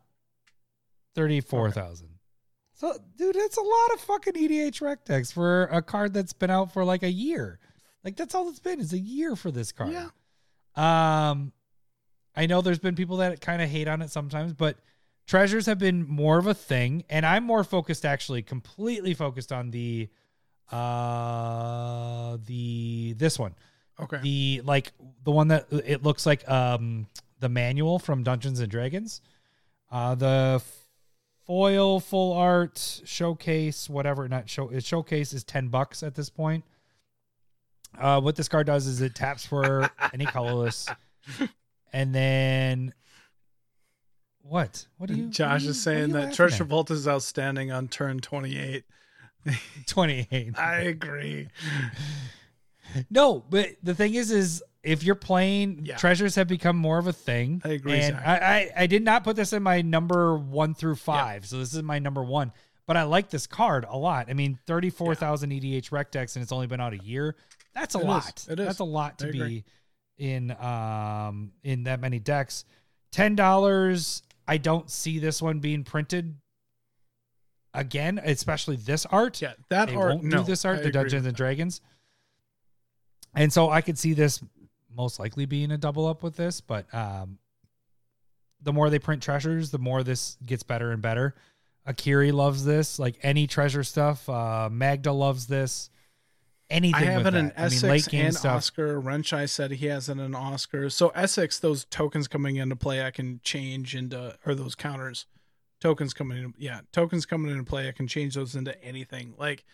thirty-four 1.15 1.71
thousand. 1.71 2.09
So, 2.75 2.93
dude, 3.17 3.35
that's 3.35 3.57
a 3.57 3.61
lot 3.61 3.93
of 3.93 4.01
fucking 4.01 4.33
EDHREC 4.33 5.05
decks 5.05 5.31
for 5.31 5.63
a 5.65 5.81
card 5.81 6.13
that's 6.13 6.33
been 6.33 6.49
out 6.49 6.73
for 6.73 6.83
like 6.83 7.03
a 7.03 7.09
year. 7.11 7.59
Like 8.03 8.17
that's 8.17 8.35
all 8.35 8.49
it's 8.49 8.59
been 8.59 8.79
is 8.81 8.91
a 8.93 8.97
year 8.99 9.35
for 9.35 9.51
this 9.51 9.71
card. 9.71 9.91
Yeah. 9.93 10.09
Um, 10.75 11.53
I 12.35 12.47
know 12.47 12.61
there's 12.61 12.79
been 12.79 12.95
people 12.95 13.17
that 13.17 13.39
kind 13.41 13.61
of 13.61 13.69
hate 13.69 13.87
on 13.87 14.01
it 14.01 14.09
sometimes, 14.09 14.53
but 14.53 14.77
treasures 15.27 15.67
have 15.67 15.77
been 15.79 16.05
more 16.07 16.37
of 16.39 16.47
a 16.47 16.53
thing, 16.53 17.03
and 17.09 17.25
I'm 17.25 17.43
more 17.45 17.63
focused, 17.63 18.03
actually, 18.05 18.41
completely 18.41 19.13
focused 19.13 19.51
on 19.53 19.69
the, 19.71 20.09
uh, 20.71 22.37
the 22.45 23.13
this 23.17 23.37
one, 23.39 23.53
Okay. 23.99 24.17
the 24.21 24.61
like 24.65 24.91
the 25.23 25.31
one 25.31 25.49
that 25.49 25.67
it 25.71 26.03
looks 26.03 26.25
like 26.25 26.47
um 26.49 27.07
the 27.39 27.49
manual 27.49 27.99
from 27.99 28.23
Dungeons 28.23 28.59
and 28.59 28.69
Dragons, 28.71 29.21
uh 29.93 30.15
the 30.15 30.61
foil 31.45 31.99
full 32.01 32.33
art 32.33 33.01
showcase 33.05 33.89
whatever 33.89 34.27
not 34.27 34.49
show 34.49 34.67
it 34.69 34.83
showcase 34.83 35.31
is 35.33 35.43
10 35.45 35.67
bucks 35.69 36.03
at 36.03 36.15
this 36.15 36.29
point 36.29 36.63
uh 37.99 38.19
what 38.19 38.35
this 38.35 38.47
card 38.49 38.65
does 38.67 38.87
is 38.87 38.99
it 39.01 39.13
taps 39.15 39.45
for 39.45 39.89
any 40.13 40.25
colorless 40.25 40.87
and 41.93 42.13
then 42.13 42.93
what 44.41 44.87
what 44.97 45.07
do 45.09 45.15
you 45.15 45.27
Josh 45.27 45.61
are 45.61 45.65
you- 45.65 45.69
is 45.71 45.81
saying 45.81 46.11
that 46.11 46.33
Treasure? 46.33 46.63
Vault 46.65 46.91
is 46.91 47.07
outstanding 47.07 47.71
on 47.71 47.87
turn 47.87 48.19
28. 48.19 48.83
28 49.87 50.59
I 50.59 50.75
agree. 50.81 51.47
No, 53.09 53.43
but 53.49 53.69
the 53.81 53.95
thing 53.95 54.13
is, 54.13 54.29
is 54.29 54.61
if 54.83 55.03
you're 55.03 55.15
playing, 55.15 55.85
Yeah. 55.85 55.95
treasures 55.97 56.35
have 56.35 56.47
become 56.47 56.75
more 56.75 56.97
of 56.97 57.07
a 57.07 57.13
thing. 57.13 57.61
I 57.63 57.69
agree, 57.69 57.93
And 57.99 58.17
I, 58.17 58.35
I, 58.37 58.71
I 58.83 58.87
did 58.87 59.01
not 59.03 59.23
put 59.23 59.35
this 59.37 59.53
in 59.53 59.63
my 59.63 59.81
number 59.81 60.37
one 60.37 60.73
through 60.75 60.95
five, 60.95 61.45
so 61.45 61.57
this 61.57 61.73
is 61.73 61.81
my 61.81 61.99
number 61.99 62.23
one. 62.23 62.51
But 62.85 62.97
I 62.97 63.03
like 63.03 63.29
this 63.29 63.47
card 63.47 63.85
a 63.87 63.97
lot. 63.97 64.27
I 64.29 64.33
mean, 64.33 64.59
thirty-four 64.67 65.15
thousand 65.15 65.51
EDHREC 65.51 66.11
decks, 66.11 66.35
and 66.35 66.43
it's 66.43 66.51
only 66.51 66.67
been 66.67 66.81
out 66.81 66.91
a 66.93 66.97
year. 66.97 67.37
That's 67.73 67.95
a 67.95 67.99
It 67.99 68.01
is. 68.01 68.07
lot. 68.07 68.45
It 68.49 68.59
is. 68.59 68.65
That's 68.67 68.79
a 68.79 68.83
lot 68.83 69.19
to 69.19 69.31
be 69.31 69.63
in 70.17 70.51
um 70.51 71.53
in 71.63 71.83
that 71.85 72.01
many 72.01 72.19
decks. 72.19 72.65
Ten 73.13 73.35
dollars. 73.35 74.21
I 74.45 74.57
don't 74.57 74.89
see 74.91 75.19
this 75.19 75.41
one 75.41 75.59
being 75.59 75.85
printed 75.85 76.35
again, 77.73 78.19
especially 78.23 78.75
this 78.75 79.05
art 79.05 79.41
Yeah, 79.41 79.53
that 79.69 79.87
they 79.87 79.95
art. 79.95 80.15
won't 80.15 80.23
no, 80.25 80.39
do 80.39 80.43
this 80.43 80.65
art, 80.65 80.79
I 80.79 80.81
the 80.83 80.91
Dungeons 80.91 81.25
and. 81.25 81.35
Dragons. 81.37 81.79
And 83.33 83.51
so 83.51 83.69
I 83.69 83.79
could 83.81 83.97
see 83.97 84.13
this 84.13 84.43
most 84.95 85.19
likely 85.19 85.45
being 85.45 85.71
a 85.71 85.77
double 85.77 86.07
up 86.07 86.23
with 86.23 86.35
this, 86.35 86.61
but 86.61 86.93
um, 86.93 87.37
the 88.61 88.73
more 88.73 88.89
they 88.89 88.99
print 88.99 89.21
treasures, 89.21 89.71
the 89.71 89.79
more 89.79 90.03
this 90.03 90.37
gets 90.45 90.63
better 90.63 90.91
and 90.91 91.01
better. 91.01 91.35
Akiri 91.87 92.31
loves 92.31 92.63
this, 92.63 92.97
like 92.97 93.17
any 93.23 93.45
treasure 93.45 93.83
stuff. 93.83 94.29
Uh, 94.29 94.69
Magda 94.71 95.11
loves 95.11 95.47
this. 95.47 95.89
Anything 96.69 96.95
I 96.95 97.11
have 97.11 97.25
with 97.25 97.35
it 97.35 97.37
in 97.37 97.45
that. 97.47 97.59
I 97.59 97.61
mean, 97.63 97.71
Esix 97.71 97.89
late 97.89 98.07
game 98.07 98.25
and 98.27 98.35
stuff. 98.35 98.55
Oscar. 98.55 98.99
Renshai 99.01 99.49
said 99.49 99.71
he 99.71 99.87
has 99.87 100.07
it 100.07 100.17
in 100.17 100.33
Oscar. 100.33 100.89
So 100.89 101.09
Esix, 101.09 101.59
those 101.59 101.85
tokens 101.85 102.27
coming 102.27 102.55
into 102.55 102.75
play, 102.75 103.05
I 103.05 103.11
can 103.11 103.41
change 103.43 103.95
into, 103.95 104.37
or 104.45 104.55
those 104.55 104.73
counters, 104.73 105.25
tokens 105.81 106.13
coming 106.13 106.37
in. 106.37 106.53
Yeah, 106.57 106.79
tokens 106.91 107.25
coming 107.25 107.51
into 107.51 107.65
play, 107.65 107.89
I 107.89 107.91
can 107.91 108.07
change 108.07 108.35
those 108.35 108.55
into 108.55 108.81
anything. 108.83 109.33
Like, 109.37 109.65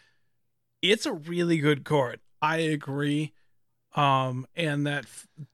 it's 0.81 1.05
a 1.05 1.13
really 1.13 1.59
good 1.59 1.85
card. 1.85 2.19
I 2.41 2.57
agree. 2.57 3.33
Um, 3.95 4.45
and 4.55 4.85
that 4.87 5.05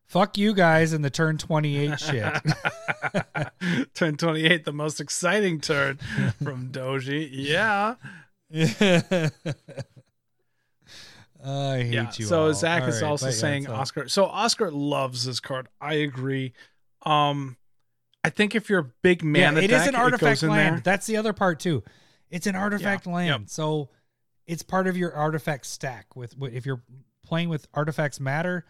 Fuck 0.07 0.37
you 0.37 0.53
guys 0.53 0.93
in 0.93 1.01
the 1.01 1.09
turn 1.09 1.37
twenty 1.37 1.77
eight 1.77 1.99
shit. 1.99 2.33
turn 3.93 4.17
28, 4.17 4.63
the 4.63 4.71
most 4.71 5.01
exciting 5.01 5.59
turn 5.59 5.97
from 6.43 6.69
Doji. 6.71 7.27
Yeah. 7.31 7.95
I 11.43 11.77
hate 11.77 11.93
yeah. 11.93 12.11
you. 12.15 12.25
So 12.25 12.45
all. 12.45 12.53
Zach 12.53 12.83
All 12.83 12.89
is 12.89 13.01
right, 13.01 13.09
also 13.09 13.25
yeah, 13.25 13.31
saying 13.33 13.65
so- 13.65 13.73
Oscar. 13.73 14.07
So 14.07 14.25
Oscar 14.25 14.71
loves 14.71 15.25
this 15.25 15.39
card. 15.39 15.67
I 15.81 15.95
agree. 15.95 16.53
Um, 17.05 17.57
I 18.23 18.29
think 18.29 18.55
if 18.55 18.69
you're 18.69 18.79
a 18.79 18.91
big 19.01 19.23
man, 19.23 19.55
yeah, 19.55 19.63
it 19.63 19.67
deck, 19.67 19.81
is 19.81 19.87
an 19.89 19.95
artifact 19.95 20.43
land. 20.43 20.83
That's 20.83 21.07
the 21.07 21.17
other 21.17 21.33
part 21.33 21.59
too. 21.59 21.83
It's 22.29 22.47
an 22.47 22.55
artifact 22.55 23.05
land, 23.05 23.27
yep. 23.27 23.49
so 23.49 23.89
it's 24.47 24.63
part 24.63 24.87
of 24.87 24.97
your 24.97 25.13
artifact 25.13 25.65
stack. 25.65 26.15
With 26.15 26.37
with- 26.37 26.53
if 26.53 26.65
you're 26.65 26.81
playing 27.25 27.49
with 27.49 27.67
artifacts 27.73 28.19
matter, 28.19 28.65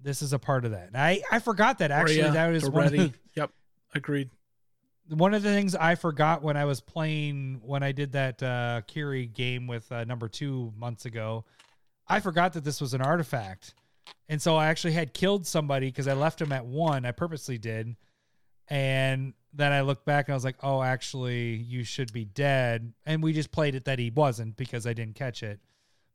this 0.00 0.22
is 0.22 0.32
a 0.32 0.38
part 0.38 0.64
of 0.64 0.70
that. 0.70 0.86
And 0.88 0.96
I 0.96 1.22
I 1.30 1.38
forgot 1.40 1.78
that 1.78 1.90
actually. 1.90 2.22
Rhea, 2.22 2.32
that 2.32 2.48
was 2.48 2.70
one 2.70 2.86
of, 2.86 2.92
the, 2.92 3.12
Yep, 3.36 3.50
agreed. 3.94 4.30
one 5.08 5.34
of 5.34 5.42
the 5.42 5.50
things 5.50 5.74
I 5.74 5.94
forgot 5.94 6.42
when 6.42 6.56
I 6.56 6.64
was 6.64 6.80
playing 6.80 7.60
when 7.64 7.82
I 7.82 7.92
did 7.92 8.12
that 8.12 8.42
uh, 8.42 8.80
Kiri 8.86 9.26
game 9.26 9.66
with 9.66 9.90
uh, 9.92 10.04
number 10.04 10.28
two 10.28 10.72
months 10.76 11.04
ago. 11.04 11.44
I 12.08 12.20
forgot 12.20 12.54
that 12.54 12.64
this 12.64 12.80
was 12.80 12.92
an 12.94 13.00
artifact, 13.00 13.74
and 14.28 14.40
so 14.42 14.56
I 14.56 14.66
actually 14.66 14.94
had 14.94 15.14
killed 15.14 15.46
somebody 15.46 15.86
because 15.88 16.08
I 16.08 16.14
left 16.14 16.40
him 16.40 16.50
at 16.50 16.64
one. 16.66 17.04
I 17.04 17.12
purposely 17.12 17.56
did, 17.58 17.94
and 18.68 19.34
then 19.52 19.72
I 19.72 19.82
looked 19.82 20.04
back 20.06 20.26
and 20.26 20.32
I 20.32 20.36
was 20.36 20.44
like, 20.44 20.56
"Oh, 20.62 20.82
actually, 20.82 21.54
you 21.54 21.84
should 21.84 22.12
be 22.12 22.24
dead." 22.24 22.92
And 23.06 23.22
we 23.22 23.32
just 23.32 23.52
played 23.52 23.74
it 23.74 23.84
that 23.84 23.98
he 24.00 24.10
wasn't 24.10 24.56
because 24.56 24.86
I 24.86 24.92
didn't 24.92 25.14
catch 25.14 25.42
it. 25.44 25.60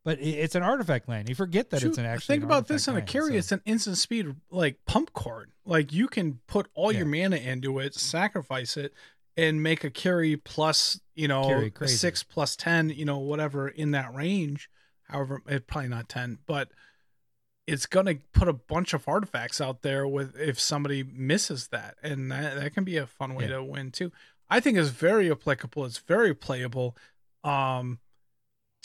But 0.06 0.20
it's 0.22 0.56
an 0.56 0.64
artifact 0.64 1.10
land. 1.10 1.28
You 1.28 1.36
forget 1.36 1.72
that 1.72 1.84
it's 1.84 1.98
an 1.98 2.06
actually. 2.06 2.36
think 2.36 2.44
an 2.44 2.50
about 2.50 2.68
this 2.70 2.88
on 2.88 2.96
a 2.96 3.02
carry. 3.02 3.32
so- 3.32 3.38
It's 3.38 3.52
an 3.52 3.62
instant 3.66 3.98
speed 3.98 4.34
like 4.50 4.78
pump 4.86 5.12
card. 5.14 5.52
Like 5.66 5.92
you 5.92 6.08
can 6.08 6.40
put 6.48 6.68
all 6.76 6.92
your 6.94 7.08
mana 7.08 7.36
into 7.38 7.80
it, 7.80 7.96
sacrifice 7.96 8.78
it, 8.78 8.94
and 9.36 9.62
make 9.64 9.84
a 9.84 9.90
carry 9.90 10.38
plus 10.38 11.02
you 11.16 11.28
know 11.28 11.70
six 11.88 12.22
plus 12.24 12.56
ten, 12.56 12.90
you 12.92 13.04
know 13.04 13.18
whatever 13.18 13.68
in 13.68 13.92
that 13.92 14.14
range. 14.16 14.70
However, 15.10 15.42
it 15.48 15.66
probably 15.68 15.90
not 15.90 16.08
ten, 16.08 16.38
but 16.46 16.70
it's 17.68 17.88
gonna 17.88 18.16
put 18.32 18.48
a 18.48 18.54
bunch 18.54 18.94
of 18.94 19.08
artifacts 19.08 19.60
out 19.60 19.82
there 19.82 20.06
with 20.08 20.38
if 20.40 20.60
somebody 20.60 21.02
misses 21.02 21.70
that, 21.70 21.96
and 22.04 22.32
that 22.32 22.56
that 22.58 22.74
can 22.76 22.84
be 22.84 22.98
a 22.98 23.08
fun 23.08 23.34
way 23.34 23.46
Yeah. 23.46 23.56
to 23.56 23.64
win 23.64 23.90
too. 23.92 24.12
I 24.52 24.60
think 24.60 24.78
it's 24.78 24.90
very 24.90 25.32
applicable. 25.32 25.84
It's 25.86 25.98
very 25.98 26.36
playable. 26.36 26.96
Um, 27.44 27.98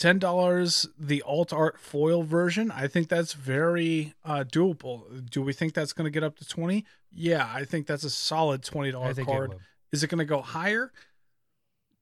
ten 0.01 0.17
dollars 0.17 0.87
the 0.97 1.21
alt 1.21 1.53
art 1.53 1.79
foil 1.79 2.23
version. 2.23 2.71
I 2.71 2.87
think 2.87 3.07
that's 3.07 3.33
very 3.33 4.13
uh, 4.25 4.43
doable. 4.43 5.29
Do 5.29 5.43
we 5.43 5.53
think 5.53 5.73
that's 5.75 5.93
going 5.93 6.05
to 6.05 6.11
get 6.11 6.23
up 6.23 6.37
to 6.39 6.47
twenty? 6.47 6.85
Yeah, 7.11 7.47
I 7.53 7.65
think 7.65 7.85
that's 7.85 8.03
a 8.03 8.09
solid 8.09 8.63
twenty 8.63 8.89
I 8.89 8.91
dollar 8.93 9.13
think 9.13 9.27
it 9.27 9.31
card. 9.31 9.49
would. 9.49 9.59
Is 9.91 10.03
it 10.03 10.07
going 10.09 10.19
to 10.19 10.25
go 10.25 10.41
higher? 10.41 10.91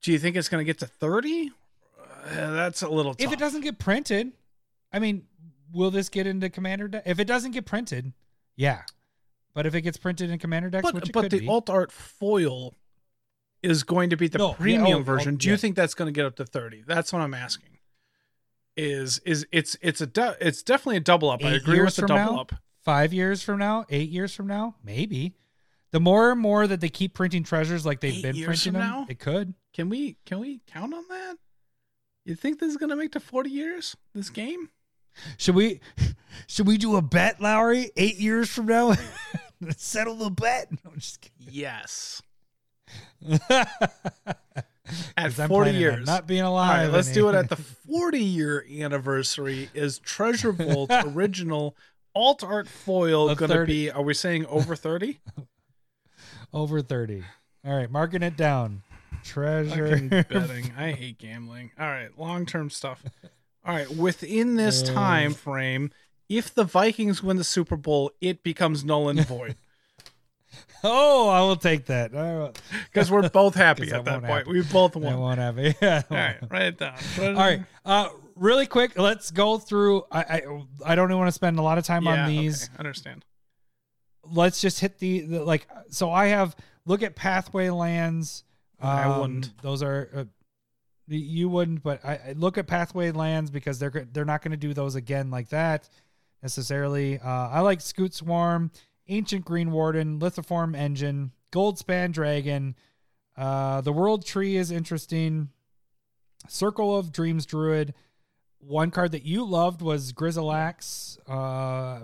Do 0.00 0.12
you 0.12 0.18
think 0.18 0.34
it's 0.34 0.48
going 0.48 0.60
to 0.62 0.64
get 0.64 0.78
to 0.78 0.86
thirty? 0.86 1.52
Uh, 1.98 2.50
that's 2.52 2.80
a 2.82 2.88
little. 2.88 3.12
Tough. 3.14 3.26
If 3.26 3.32
it 3.32 3.38
doesn't 3.38 3.60
get 3.60 3.78
printed, 3.78 4.32
I 4.92 4.98
mean, 4.98 5.26
will 5.72 5.90
this 5.90 6.08
get 6.08 6.26
into 6.26 6.48
commander 6.48 6.88
deck? 6.88 7.02
If 7.04 7.20
it 7.20 7.26
doesn't 7.26 7.50
get 7.52 7.66
printed, 7.66 8.14
yeah. 8.56 8.82
But 9.52 9.66
if 9.66 9.74
it 9.74 9.82
gets 9.82 9.98
printed 9.98 10.30
in 10.30 10.38
commander 10.38 10.70
decks, 10.70 10.90
which 10.90 10.94
but 10.94 11.08
it 11.08 11.12
but 11.12 11.30
the 11.30 11.40
be, 11.40 11.48
alt 11.48 11.68
art 11.68 11.92
foil 11.92 12.76
is 13.62 13.82
going 13.82 14.08
to 14.10 14.16
be 14.16 14.28
the 14.28 14.38
No, 14.38 14.48
yeah, 14.50 14.54
premium 14.54 15.00
oh, 15.00 15.02
version. 15.02 15.34
oh, 15.34 15.36
Do 15.36 15.48
you 15.48 15.52
yeah. 15.54 15.58
think 15.58 15.76
that's 15.76 15.92
going 15.92 16.06
to 16.06 16.12
get 16.12 16.24
up 16.24 16.36
to 16.36 16.46
thirty? 16.46 16.82
That's 16.86 17.12
what 17.12 17.20
I'm 17.20 17.34
asking. 17.34 17.69
Is 18.76 19.18
is 19.26 19.46
it's 19.52 19.76
it's 19.82 20.00
a 20.00 20.06
du- 20.06 20.36
it's 20.40 20.62
definitely 20.62 20.96
a 20.98 21.00
double 21.00 21.28
up. 21.30 21.44
I 21.44 21.50
agree 21.52 21.80
with 21.82 21.96
the 21.96 22.02
double 22.06 22.34
now? 22.36 22.40
up. 22.40 22.52
five 22.84 23.12
years 23.12 23.42
from 23.42 23.58
now, 23.58 23.84
eight 23.90 24.10
years 24.10 24.34
from 24.34 24.46
now, 24.46 24.76
maybe. 24.82 25.34
The 25.92 25.98
more 26.00 26.30
and 26.30 26.40
more 26.40 26.66
that 26.68 26.80
they 26.80 26.88
keep 26.88 27.14
printing 27.14 27.42
treasures 27.42 27.84
like 27.84 28.00
they've 28.00 28.14
Eight 28.14 28.22
been 28.22 28.44
printing 28.44 28.74
them, 28.74 28.80
now? 28.82 29.06
it 29.08 29.18
could. 29.18 29.54
Can 29.74 29.88
we 29.88 30.16
can 30.24 30.38
we 30.38 30.60
count 30.66 30.94
on 30.94 31.02
that? 31.08 31.36
You 32.24 32.36
think 32.36 32.60
this 32.60 32.70
is 32.70 32.76
gonna 32.76 32.94
make 32.96 33.10
to 33.12 33.20
forty 33.20 33.50
years? 33.50 33.96
This 34.14 34.30
game? 34.30 34.70
Should 35.36 35.56
we 35.56 35.80
should 36.46 36.68
we 36.68 36.78
do 36.78 36.94
a 36.96 37.02
bet, 37.02 37.40
Lowry? 37.40 37.90
Eight 37.96 38.18
years 38.18 38.48
from 38.48 38.66
now, 38.66 38.94
settle 39.76 40.14
the 40.14 40.30
bet. 40.30 40.70
No, 40.70 40.92
I'm 40.92 41.00
just 41.00 41.20
kidding. 41.20 41.48
Yes. 41.52 42.22
At 45.16 45.38
I'm 45.38 45.48
40 45.48 45.70
years. 45.72 46.06
not 46.06 46.26
being 46.26 46.42
All 46.42 46.52
alive. 46.54 46.86
right, 46.86 46.92
let's 46.92 47.08
in 47.08 47.14
do 47.14 47.28
it 47.28 47.34
at 47.34 47.48
the 47.48 47.56
40 47.56 48.18
year 48.20 48.64
anniversary. 48.80 49.68
Is 49.74 49.98
Treasure 49.98 50.52
Vault 50.52 50.90
original 51.06 51.76
alt 52.14 52.42
art 52.42 52.68
foil 52.68 53.26
going 53.34 53.48
to 53.50 53.56
30 53.56 53.72
be, 53.72 53.90
are 53.90 54.02
we 54.02 54.14
saying 54.14 54.46
over 54.46 54.74
30? 54.76 55.20
over 56.52 56.80
thirty. 56.82 57.22
All 57.64 57.74
right, 57.76 57.90
marking 57.90 58.22
it 58.22 58.36
down. 58.36 58.82
Treasure. 59.24 59.88
Fucking 59.90 60.08
betting. 60.30 60.72
I 60.76 60.92
hate 60.92 61.18
gambling. 61.18 61.70
All 61.78 61.86
right, 61.86 62.08
long 62.18 62.46
term 62.46 62.70
stuff. 62.70 63.04
All 63.64 63.74
right, 63.74 63.90
within 63.90 64.56
this 64.56 64.82
Uh. 64.82 64.92
time 64.94 65.34
frame, 65.34 65.90
if 66.28 66.54
the 66.54 66.64
Vikings 66.64 67.22
win 67.22 67.36
the 67.36 67.44
Super 67.44 67.76
Bowl, 67.76 68.10
it 68.20 68.42
becomes 68.42 68.84
null 68.84 69.08
and 69.08 69.20
void 69.26 69.56
oh, 70.84 71.28
I 71.28 71.40
will 71.40 71.56
take 71.56 71.86
that. 71.86 72.12
Because 72.92 73.10
we're 73.10 73.28
both 73.28 73.54
happy 73.66 73.90
at 73.90 74.04
that 74.04 74.20
point. 74.20 74.24
happen. 74.26 74.52
We 74.52 74.62
both 74.62 74.96
I 74.96 75.00
won. 75.00 75.12
All 75.14 75.20
won't 75.22 75.38
have 75.38 75.58
it. 75.58 75.76
Yeah. 75.82 76.02
right, 76.10 76.36
write 76.50 76.62
it 76.62 76.78
down. 76.78 76.96
All 77.20 77.32
right. 77.34 77.60
Uh, 77.84 78.08
really 78.36 78.66
quick, 78.66 78.98
let's 78.98 79.30
go 79.30 79.58
through. 79.58 80.04
I 80.10 80.20
I, 80.22 80.42
I 80.86 80.94
don't 80.94 81.08
even 81.10 81.18
want 81.18 81.28
to 81.28 81.32
spend 81.32 81.58
a 81.58 81.62
lot 81.62 81.78
of 81.78 81.84
time 81.84 82.04
Yeah, 82.04 82.22
on 82.24 82.28
these. 82.28 82.64
okay, 82.68 82.78
understand. 82.78 83.24
Let's 84.24 84.60
just 84.60 84.80
hit 84.80 84.98
the, 84.98 85.20
the 85.20 85.44
like. 85.44 85.66
So 85.90 86.10
I 86.10 86.26
have 86.26 86.54
look 86.84 87.02
at 87.02 87.16
pathway 87.16 87.70
lands. 87.70 88.44
I 88.80 89.04
Um, 89.04 89.20
wouldn't. 89.20 89.62
Those 89.62 89.82
are. 89.82 90.08
Uh, 90.14 90.24
you 91.12 91.48
wouldn't, 91.48 91.82
but 91.82 92.04
I, 92.04 92.12
I 92.28 92.32
look 92.36 92.56
at 92.56 92.68
pathway 92.68 93.10
lands 93.10 93.50
because 93.50 93.78
they're 93.80 94.06
they're 94.12 94.24
not 94.24 94.42
going 94.42 94.52
to 94.52 94.56
do 94.56 94.72
those 94.72 94.94
again 94.94 95.30
like 95.30 95.48
that 95.48 95.88
necessarily. 96.42 97.18
Uh, 97.18 97.28
I 97.48 97.60
like 97.60 97.80
Scute 97.80 98.14
Swarm, 98.14 98.70
Ancient 99.10 99.44
Greenwarden, 99.44 100.18
Lithoform 100.20 100.76
Engine, 100.76 101.32
Goldspan 101.52 102.12
Dragon. 102.12 102.76
Uh, 103.36 103.80
the 103.80 103.92
World 103.92 104.24
Tree 104.24 104.56
is 104.56 104.70
interesting. 104.70 105.48
Circle 106.48 106.96
of 106.96 107.12
Dreams 107.12 107.44
Druid. 107.46 107.94
One 108.58 108.90
card 108.90 109.12
that 109.12 109.24
you 109.24 109.44
loved 109.44 109.82
was 109.82 110.12
Grizzlax, 110.12 111.18
uh, 111.28 112.00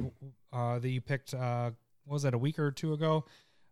uh, 0.56 0.78
that 0.78 0.88
you 0.88 1.00
picked. 1.00 1.34
Uh, 1.34 1.70
what 2.04 2.14
was 2.14 2.22
that 2.22 2.34
a 2.34 2.38
week 2.38 2.58
or 2.58 2.70
two 2.70 2.92
ago? 2.92 3.24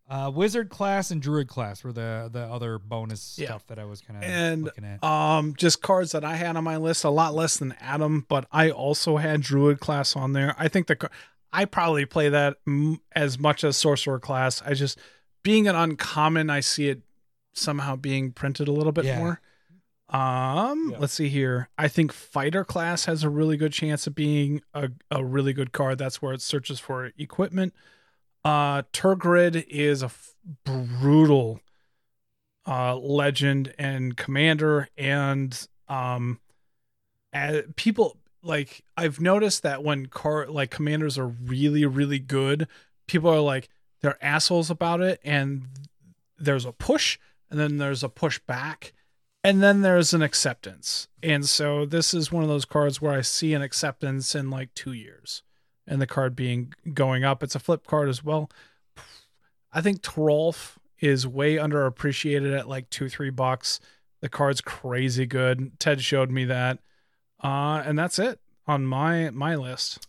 Uh, 0.07 0.31
Wizard 0.35 0.69
class 0.69 1.11
and 1.11 1.23
Druid 1.23 1.49
class 1.49 1.83
were 1.83 1.93
the 1.93 2.29
the 2.31 2.41
other 2.41 2.79
bonus 2.79 3.39
Yeah. 3.39 3.47
stuff 3.49 3.67
that 3.69 3.79
I 3.79 3.87
was 3.87 4.03
kind 4.03 4.19
of 4.19 4.23
And 4.25 4.65
looking 4.65 4.85
at. 4.85 5.03
um, 5.03 5.55
just 5.57 5.81
cards 5.81 6.13
that 6.13 6.25
I 6.25 6.37
had 6.37 6.57
on 6.57 6.65
my 6.65 6.77
list, 6.77 7.05
a 7.05 7.11
lot 7.11 7.35
less 7.35 7.57
than 7.57 7.73
Adam, 7.81 8.27
but 8.29 8.47
I 8.53 8.71
also 8.71 9.17
had 9.17 9.41
Druid 9.41 9.81
class 9.81 10.15
on 10.15 10.35
there. 10.35 10.55
I 10.59 10.69
think 10.69 10.89
the 10.89 11.09
I 11.55 11.65
probably 11.67 12.05
play 12.05 12.29
that 12.29 12.57
m- 12.67 13.01
as 13.13 13.39
much 13.39 13.63
as 13.65 13.77
Sorcerer 13.77 14.19
class. 14.19 14.61
I 14.63 14.75
just 14.75 14.99
being 15.43 15.69
an 15.69 15.77
uncommon, 15.77 16.51
I 16.51 16.61
see 16.61 16.89
it 16.89 17.03
somehow 17.53 17.95
being 17.97 18.33
printed 18.33 18.67
a 18.67 18.73
little 18.73 18.93
bit 18.93 19.05
Yeah. 19.05 19.19
more. 19.19 19.41
Um, 20.09 20.91
Yeah. 20.91 20.99
let's 20.99 21.13
see 21.15 21.29
here. 21.29 21.69
I 21.79 21.89
think 21.89 22.13
Fighter 22.13 22.65
class 22.65 23.05
has 23.05 23.23
a 23.23 23.29
really 23.31 23.57
good 23.57 23.73
chance 23.73 24.07
of 24.07 24.15
being 24.15 24.63
a, 24.75 24.91
a 25.11 25.25
really 25.25 25.53
good 25.53 25.73
card. 25.73 25.99
That's 25.99 26.21
where 26.21 26.35
it 26.35 26.43
searches 26.43 26.81
for 26.81 27.11
equipment. 27.19 27.73
Uh, 28.45 28.83
Tergrid 28.93 29.65
is 29.69 30.03
a 30.03 30.07
f- 30.07 30.35
brutal 30.65 31.61
uh 32.67 32.97
legend 32.97 33.75
and 33.79 34.17
commander 34.17 34.89
and 34.97 35.69
um 35.89 36.41
uh, 37.35 37.61
people 37.77 38.17
like 38.45 38.85
I've 38.97 39.21
noticed 39.21 39.63
that 39.63 39.83
when 39.83 40.07
car 40.07 40.47
like 40.47 40.71
commanders 40.71 41.19
are 41.19 41.27
really 41.27 41.85
really 41.87 42.19
good, 42.19 42.69
people 43.07 43.31
are 43.31 43.41
like 43.41 43.69
they're 44.03 44.23
assholes 44.23 44.71
about 44.71 45.01
it 45.01 45.21
and 45.25 45.65
there's 46.39 46.65
a 46.65 46.73
push 46.73 47.19
and 47.51 47.59
then 47.59 47.79
there's 47.79 48.05
a 48.05 48.09
push 48.09 48.39
back 48.41 48.93
and 49.43 49.63
then 49.63 49.83
there's 49.83 50.15
an 50.15 50.23
acceptance. 50.23 51.09
And 51.23 51.47
so 51.47 51.85
this 51.87 52.15
is 52.15 52.33
one 52.33 52.43
of 52.43 52.49
those 52.49 52.65
cards 52.65 53.01
where 53.01 53.13
I 53.13 53.21
see 53.21 53.55
an 53.55 53.63
acceptance 53.63 54.35
in 54.35 54.51
like 54.51 54.75
2 54.75 54.93
years 54.93 55.43
and 55.87 56.01
the 56.01 56.07
card 56.07 56.35
being 56.35 56.73
going 56.93 57.25
up. 57.25 57.43
It's 57.43 57.55
a 57.55 57.61
flip 57.61 57.87
card 57.87 58.09
as 58.09 58.25
well. 58.25 58.51
I 59.73 59.81
think 59.81 60.03
Toralf 60.03 60.77
is 61.01 61.27
way 61.27 61.57
underappreciated 61.57 62.57
at 62.57 62.69
like 62.69 62.89
two, 62.91 63.09
three 63.09 63.31
bucks. 63.31 63.81
The 64.21 64.29
card's 64.29 64.61
crazy 64.61 65.27
good. 65.27 65.79
Ted 65.79 66.01
showed 66.01 66.31
me 66.31 66.45
that. 66.47 66.79
Uh, 67.45 67.83
and 67.85 67.99
that's 67.99 68.19
it 68.19 68.41
on 68.67 68.87
my 68.87 69.29
my 69.31 69.55
list. 69.55 70.09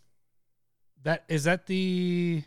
That 1.03 1.26
is 1.28 1.44
that 1.44 1.68
the 1.68 2.44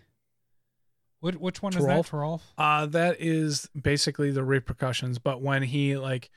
what? 1.20 1.36
Which 1.36 1.62
one 1.62 1.76
is 1.76 1.84
that? 1.84 2.06
Toralf? 2.06 2.40
Uh, 2.56 2.86
that 2.86 3.20
is 3.20 3.68
basically 3.80 4.30
the 4.30 4.42
repercussions. 4.42 5.18
But 5.18 5.42
when 5.42 5.62
he 5.62 5.96
like, 5.98 6.30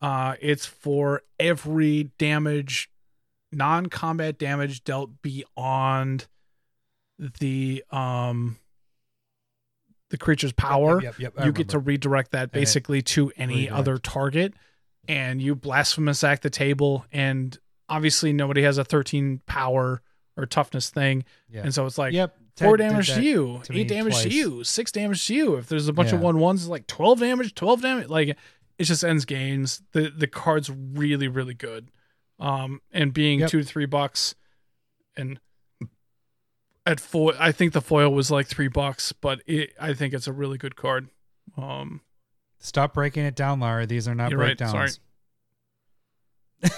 uh, 0.00 0.36
it's 0.40 0.64
for 0.64 1.22
every 1.38 2.10
damage, 2.18 2.90
non-combat 3.52 4.38
damage 4.38 4.82
dealt 4.82 5.20
beyond 5.22 6.26
the 7.18 7.84
um 7.90 8.56
the 10.08 10.16
creature's 10.16 10.52
power. 10.52 11.02
Yep, 11.02 11.18
yep, 11.18 11.34
yep, 11.36 11.46
you 11.46 11.52
get 11.52 11.68
to 11.68 11.78
redirect 11.78 12.32
that 12.32 12.50
basically 12.50 13.02
to 13.02 13.30
any 13.36 13.54
Redirect. 13.64 13.78
other 13.78 13.98
target, 13.98 14.54
and 15.06 15.42
you 15.42 15.54
blasphemous 15.54 16.24
act 16.24 16.42
the 16.42 16.50
table. 16.50 17.04
And 17.12 17.58
obviously, 17.90 18.32
nobody 18.32 18.62
has 18.62 18.78
a 18.78 18.84
13 18.84 19.42
power 19.46 20.00
or 20.36 20.46
toughness 20.46 20.88
thing, 20.88 21.24
Yeah. 21.50 21.62
and 21.62 21.74
so 21.74 21.84
it's 21.84 21.98
like 21.98 22.14
yep. 22.14 22.34
four 22.56 22.76
Ted 22.78 22.88
damage 22.90 23.12
to 23.12 23.22
you, 23.22 23.60
to 23.64 23.76
eight 23.78 23.88
damage 23.88 24.14
twice. 24.14 24.22
to 24.22 24.30
you, 24.30 24.64
six 24.64 24.90
damage 24.92 25.26
to 25.26 25.34
you. 25.34 25.56
If 25.56 25.68
there's 25.68 25.88
a 25.88 25.92
bunch 25.92 26.12
of 26.12 26.20
one 26.20 26.38
ones, 26.38 26.62
it's 26.62 26.70
like 26.70 26.86
twelve 26.86 27.20
damage, 27.20 27.54
twelve 27.54 27.82
damage. 27.82 28.08
Like 28.08 28.28
it 28.78 28.84
just 28.84 29.04
ends 29.04 29.24
games. 29.26 29.82
The 29.92 30.08
the 30.08 30.26
card's 30.26 30.70
really 30.70 31.28
really 31.28 31.52
good. 31.52 31.90
Um, 32.38 32.80
and 32.90 33.12
being 33.12 33.40
Yep. 33.40 33.50
two 33.50 33.58
to 33.60 33.64
three 33.66 33.84
bucks, 33.84 34.34
and 35.14 35.38
at 36.86 37.00
foil, 37.00 37.34
I 37.38 37.52
think 37.52 37.74
the 37.74 37.82
foil 37.82 38.08
was 38.14 38.30
like 38.30 38.46
three 38.46 38.68
bucks, 38.68 39.12
but 39.12 39.42
it, 39.46 39.74
I 39.78 39.92
think 39.92 40.14
it's 40.14 40.26
a 40.26 40.32
really 40.32 40.56
good 40.56 40.74
card. 40.76 41.08
Um, 41.58 42.00
Stop 42.58 42.94
breaking 42.94 43.24
it 43.24 43.34
down, 43.34 43.60
Lara. 43.60 43.86
These 43.86 44.08
are 44.08 44.14
not 44.14 44.30
You're 44.30 44.40
right, 44.40 44.56
breakdowns. 44.56 45.00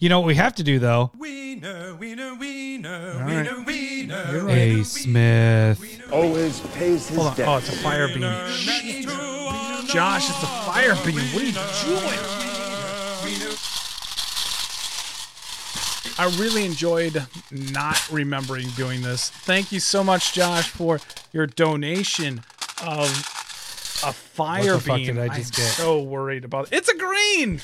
you 0.00 0.08
know 0.08 0.20
what 0.20 0.26
we 0.26 0.34
have 0.34 0.54
to 0.56 0.62
do 0.62 0.78
though? 0.78 1.10
Wiener, 1.18 1.94
wiener, 1.94 2.34
wiener, 2.34 3.12
All 3.14 3.20
right. 3.20 3.44
wiener, 3.44 3.64
wiener. 3.64 4.28
You're 4.32 4.44
right. 4.44 4.56
A 4.80 4.84
Smith. 4.84 6.02
Always 6.12 6.60
pays 6.74 7.08
his 7.08 7.16
hold 7.16 7.28
on. 7.28 7.36
debt. 7.36 7.48
Oh, 7.48 7.56
it's 7.56 7.68
a 7.68 7.72
fire 7.76 8.08
beam. 8.08 8.22
Shit. 8.50 9.06
Josh, 9.88 10.28
it's 10.28 10.42
a 10.42 10.46
fire 10.46 10.94
beam. 11.04 11.14
What 11.32 11.42
are 11.42 11.46
you 11.46 11.52
doing? 11.52 12.18
I 16.16 16.26
really 16.38 16.64
enjoyed 16.64 17.26
not 17.50 18.08
remembering 18.10 18.68
doing 18.70 19.02
this. 19.02 19.30
Thank 19.30 19.72
you 19.72 19.80
so 19.80 20.04
much, 20.04 20.32
Josh, 20.32 20.68
for 20.68 21.00
your 21.32 21.46
donation 21.48 22.38
of 22.84 23.08
a 24.06 24.12
fire 24.12 24.74
What 24.74 24.84
the 24.84 24.88
fuck 24.90 24.96
beam. 24.98 25.06
did 25.16 25.18
I 25.18 25.36
just 25.36 25.58
am 25.58 25.64
get? 25.64 25.72
so 25.72 26.00
worried 26.02 26.44
about 26.44 26.66
it. 26.72 26.76
It's 26.76 26.88
a 26.88 26.96
green. 26.96 27.60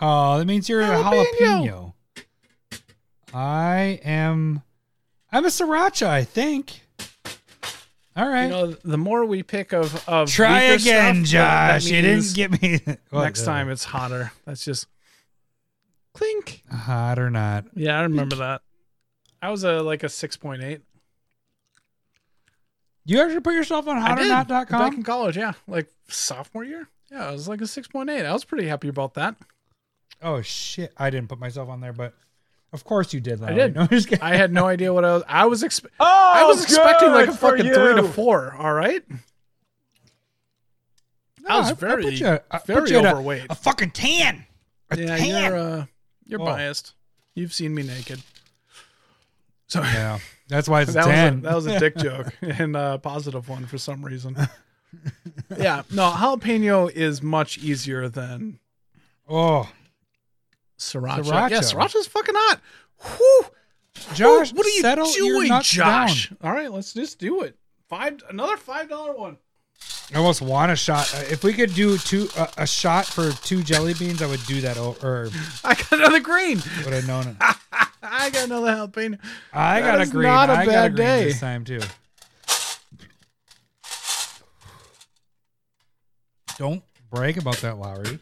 Oh, 0.00 0.38
that 0.38 0.46
means 0.46 0.68
you're 0.68 0.80
a 0.80 0.86
Jalapeno. 0.86 1.34
jalapeno. 1.40 1.92
I 3.34 4.00
am. 4.04 4.62
I'm 5.30 5.44
a 5.44 5.48
sriracha, 5.48 6.06
I 6.06 6.24
think. 6.24 6.80
All 8.16 8.28
right. 8.28 8.44
You 8.44 8.50
know, 8.50 8.66
the 8.84 8.98
more 8.98 9.24
we 9.24 9.42
pick 9.42 9.72
of 9.72 10.08
of 10.08 10.28
Try 10.30 10.62
again, 10.62 11.24
stuff, 11.24 11.32
that- 11.32 11.72
that 11.72 11.82
Josh. 11.82 11.90
You 11.90 12.02
didn't 12.02 12.34
get 12.34 12.62
me. 12.62 12.80
What, 13.10 13.24
Next 13.24 13.42
uh, 13.42 13.46
time 13.46 13.70
it's 13.70 13.84
hotter. 13.84 14.32
That's 14.46 14.64
just 14.64 14.86
clink. 16.12 16.62
hot 16.70 17.18
or 17.18 17.30
not. 17.30 17.66
Yeah, 17.74 17.98
I 17.98 18.02
remember 18.02 18.36
that. 18.36 18.62
I 19.42 19.50
was 19.50 19.64
a 19.64 19.80
like 19.82 20.02
a 20.02 20.08
six 20.08 20.36
point 20.36 20.62
eight. 20.62 20.80
You 23.04 23.20
actually 23.20 23.40
put 23.40 23.54
yourself 23.54 23.88
on 23.88 23.96
Back 24.02 24.94
in 24.94 25.02
college, 25.02 25.36
yeah, 25.36 25.52
like 25.66 25.88
sophomore 26.08 26.64
year. 26.64 26.88
Yeah, 27.10 27.28
I 27.28 27.32
was 27.32 27.48
like 27.48 27.60
a 27.60 27.66
six 27.66 27.88
point 27.88 28.10
eight. 28.10 28.24
I 28.26 28.32
was 28.32 28.44
pretty 28.44 28.66
happy 28.68 28.88
about 28.88 29.14
that. 29.14 29.36
Oh 30.22 30.42
shit! 30.42 30.92
I 30.96 31.10
didn't 31.10 31.28
put 31.28 31.38
myself 31.38 31.68
on 31.68 31.80
there, 31.80 31.92
but 31.92 32.14
of 32.72 32.84
course 32.84 33.12
you 33.14 33.20
did. 33.20 33.42
I 33.42 33.52
did. 33.54 33.74
No, 33.74 33.82
I'm 33.82 33.88
just 33.88 34.08
kidding. 34.08 34.22
I 34.22 34.36
had 34.36 34.52
no 34.52 34.66
idea 34.66 34.92
what 34.92 35.04
I 35.04 35.14
was. 35.14 35.22
I 35.28 35.46
was 35.46 35.62
expe- 35.62 35.86
Oh, 35.98 36.32
I 36.34 36.44
was 36.44 36.62
expecting 36.62 37.10
like 37.10 37.24
a 37.24 37.30
good 37.30 37.38
for 37.38 37.50
fucking 37.56 37.72
three 37.72 37.94
to 37.94 38.02
you. 38.02 38.08
four. 38.08 38.54
All 38.58 38.72
right. 38.74 39.02
I 41.48 41.58
was 41.58 41.68
I- 41.68 41.70
I 41.70 41.74
very, 41.74 42.02
put 42.04 42.12
you- 42.14 42.26
I 42.28 42.58
put 42.58 42.66
very 42.66 42.90
you 42.90 42.98
at 42.98 43.04
a- 43.06 43.10
overweight. 43.12 43.46
A 43.50 43.54
fucking 43.54 43.90
tan. 43.92 44.44
A 44.90 44.96
yeah, 44.98 45.16
tan. 45.16 45.26
you're 45.52 45.58
uh, 45.58 45.84
you're 46.26 46.40
Oh. 46.42 46.44
biased. 46.44 46.94
You've 47.34 47.52
seen 47.54 47.74
me 47.74 47.82
naked. 47.82 48.20
So 49.68 49.82
yeah, 49.82 50.18
that's 50.48 50.68
why 50.68 50.82
it's 50.82 50.90
a 50.90 50.94
that 50.94 51.06
was 51.06 51.12
a, 51.14 51.16
tan. 51.16 51.40
that 51.42 51.54
was 51.54 51.66
a 51.66 51.78
dick 51.78 51.96
joke 51.98 52.34
and 52.42 52.76
a 52.76 52.98
positive 52.98 53.48
one 53.48 53.66
for 53.66 53.78
some 53.78 54.04
reason. 54.04 54.36
yeah, 55.56 55.82
no, 55.92 56.10
jalapeno 56.10 56.90
is 56.90 57.22
much 57.22 57.56
easier 57.58 58.08
than 58.08 58.58
oh, 59.28 59.70
Sriracha. 60.80 61.22
Sriracha. 61.24 61.50
Yeah, 61.50 61.60
sriracha's 61.60 62.06
fucking 62.06 62.34
hot. 62.36 62.60
Whew. 63.02 63.44
Josh, 64.14 64.52
what 64.52 64.64
are 64.66 64.70
you 64.70 64.80
settle 64.80 65.06
your 65.16 65.34
doing, 65.34 65.48
nuts 65.48 65.70
Josh? 65.70 66.28
down. 66.30 66.38
All 66.42 66.52
right, 66.52 66.72
let's 66.72 66.92
just 66.94 67.18
do 67.18 67.42
it. 67.42 67.56
Five, 67.88 68.20
another 68.30 68.56
five 68.56 68.88
dollar 68.88 69.14
one. 69.14 69.36
I 70.14 70.18
almost 70.18 70.40
want 70.42 70.72
a 70.72 70.76
shot. 70.76 71.12
Uh, 71.14 71.18
If 71.30 71.44
we 71.44 71.52
could 71.52 71.74
do 71.74 71.96
two 71.98 72.28
uh, 72.36 72.46
a 72.56 72.66
shot 72.66 73.04
for 73.06 73.30
two 73.32 73.62
jelly 73.62 73.94
beans, 73.94 74.22
I 74.22 74.26
would 74.26 74.44
do 74.46 74.60
that. 74.62 74.76
o- 74.78 74.96
Or 75.02 75.28
I 75.64 75.74
got 75.74 75.92
another 75.92 76.20
green. 76.20 76.62
would 76.84 76.92
have 76.94 77.06
known 77.06 77.28
it. 77.28 77.36
I 78.02 78.30
got 78.30 78.44
another 78.44 78.72
jalapeno. 78.72 79.18
I 79.52 79.80
That 79.80 79.98
got 79.98 80.06
a 80.06 80.10
green. 80.10 80.22
not 80.28 80.50
a 80.50 80.52
I 80.54 80.64
got 80.64 80.70
a 80.70 80.72
bad 80.72 80.96
green 80.96 81.06
day. 81.06 81.24
this 81.24 81.40
time 81.40 81.64
too. 81.64 81.80
Don't 86.58 86.82
brag 87.10 87.38
about 87.38 87.56
that, 87.58 87.78
Lowry. 87.78 88.18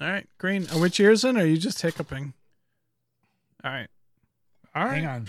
All 0.00 0.08
right, 0.08 0.26
green. 0.38 0.66
Are 0.72 0.78
we 0.80 0.88
cheersing 0.88 1.36
or 1.36 1.42
are 1.42 1.46
you 1.46 1.56
just 1.56 1.80
hiccuping? 1.80 2.32
All 3.62 3.70
right. 3.70 3.88
All 4.74 4.84
right. 4.84 4.94
Hang 4.94 5.06
on. 5.06 5.28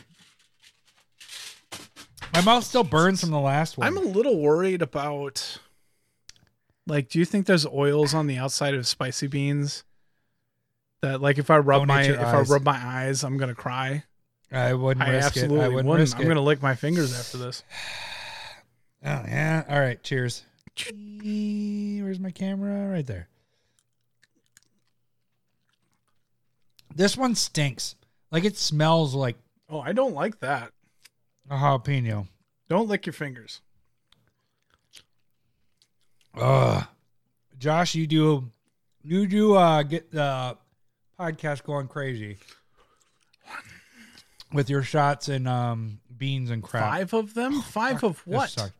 My 2.33 2.41
mouth 2.41 2.63
still 2.63 2.83
burns 2.83 3.21
from 3.21 3.31
the 3.31 3.39
last 3.39 3.77
one. 3.77 3.87
I'm 3.87 3.97
a 3.97 4.01
little 4.01 4.39
worried 4.39 4.81
about 4.81 5.59
like 6.87 7.09
do 7.09 7.19
you 7.19 7.25
think 7.25 7.45
there's 7.45 7.65
oils 7.65 8.13
on 8.13 8.27
the 8.27 8.37
outside 8.37 8.73
of 8.73 8.85
spicy 8.87 9.27
beans 9.27 9.83
that 11.01 11.21
like 11.21 11.37
if 11.37 11.49
I 11.49 11.57
rub 11.57 11.87
Donate 11.87 11.87
my 11.87 12.01
if 12.15 12.19
eyes. 12.19 12.49
I 12.49 12.53
rub 12.53 12.63
my 12.65 12.77
eyes 12.77 13.23
I'm 13.23 13.37
going 13.37 13.49
to 13.49 13.55
cry? 13.55 14.03
I 14.51 14.73
wouldn't 14.73 15.05
I 15.05 15.11
risk 15.11 15.27
absolutely 15.27 15.59
it. 15.59 15.63
I 15.63 15.67
wouldn't 15.69 15.87
wouldn't. 15.87 15.99
risk 16.01 16.15
I'm 16.17 16.23
it. 16.23 16.25
going 16.25 16.35
to 16.37 16.41
lick 16.41 16.61
my 16.61 16.75
fingers 16.75 17.17
after 17.17 17.37
this. 17.37 17.63
Oh 19.07 19.23
yeah. 19.27 19.63
All 19.69 19.79
right. 19.79 20.01
Cheers. 20.01 20.45
Where's 20.83 22.19
my 22.19 22.31
camera? 22.31 22.91
Right 22.91 23.05
there. 23.05 23.27
This 26.95 27.17
one 27.17 27.35
stinks. 27.35 27.95
Like 28.31 28.45
it 28.45 28.57
smells 28.57 29.13
like 29.13 29.35
Oh, 29.69 29.79
I 29.79 29.91
don't 29.93 30.13
like 30.13 30.39
that. 30.39 30.71
a 31.49 31.55
jalapeno. 31.55 32.27
Don't 32.69 32.87
lick 32.87 33.05
your 33.05 33.13
fingers. 33.13 33.61
Ugh. 36.35 36.85
Josh, 37.57 37.95
you 37.95 38.07
do 38.07 38.51
you 39.03 39.27
do 39.27 39.55
uh 39.55 39.83
get 39.83 40.11
the 40.11 40.57
podcast 41.19 41.63
going 41.63 41.87
crazy 41.87 42.37
with 44.51 44.69
your 44.69 44.83
shots 44.83 45.29
and 45.29 45.47
um 45.47 45.99
beans 46.17 46.49
and 46.49 46.61
crap. 46.63 46.83
Five 46.91 47.13
of 47.13 47.33
them? 47.33 47.61
Five 47.61 48.03
of 48.03 48.23
This 48.25 48.35
what? 48.35 48.71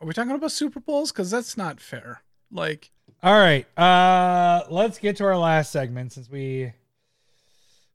Are 0.00 0.06
we 0.06 0.12
talking 0.12 0.32
about 0.32 0.52
Super 0.52 0.80
Bowls 0.80 1.10
cuz 1.12 1.30
that's 1.30 1.56
not 1.56 1.80
fair. 1.80 2.22
Like 2.50 2.90
All 3.22 3.38
right. 3.38 3.66
Uh 3.78 4.64
let's 4.70 4.98
get 4.98 5.16
to 5.16 5.24
our 5.24 5.38
last 5.38 5.72
segment 5.72 6.12
since 6.12 6.28
we 6.30 6.72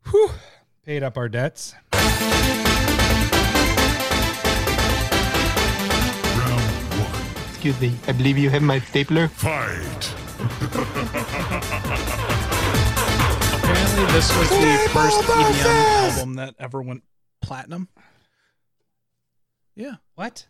whew, 0.09 0.31
paid 0.85 1.03
up 1.03 1.17
our 1.17 1.29
debts. 1.29 1.73
Excuse 7.49 7.79
me, 7.79 7.93
I 8.07 8.11
believe 8.11 8.37
you 8.37 8.49
have 8.49 8.61
my 8.61 8.79
stapler. 8.79 9.29
Fight. 9.29 10.13
apparently 13.53 14.05
this 14.11 14.37
was 14.37 14.49
the 14.49 14.89
first 14.91 15.21
EDM 15.21 16.15
album 16.15 16.35
that 16.35 16.55
ever 16.59 16.81
went 16.81 17.03
platinum. 17.41 17.87
Yeah. 19.75 19.95
What? 20.15 20.47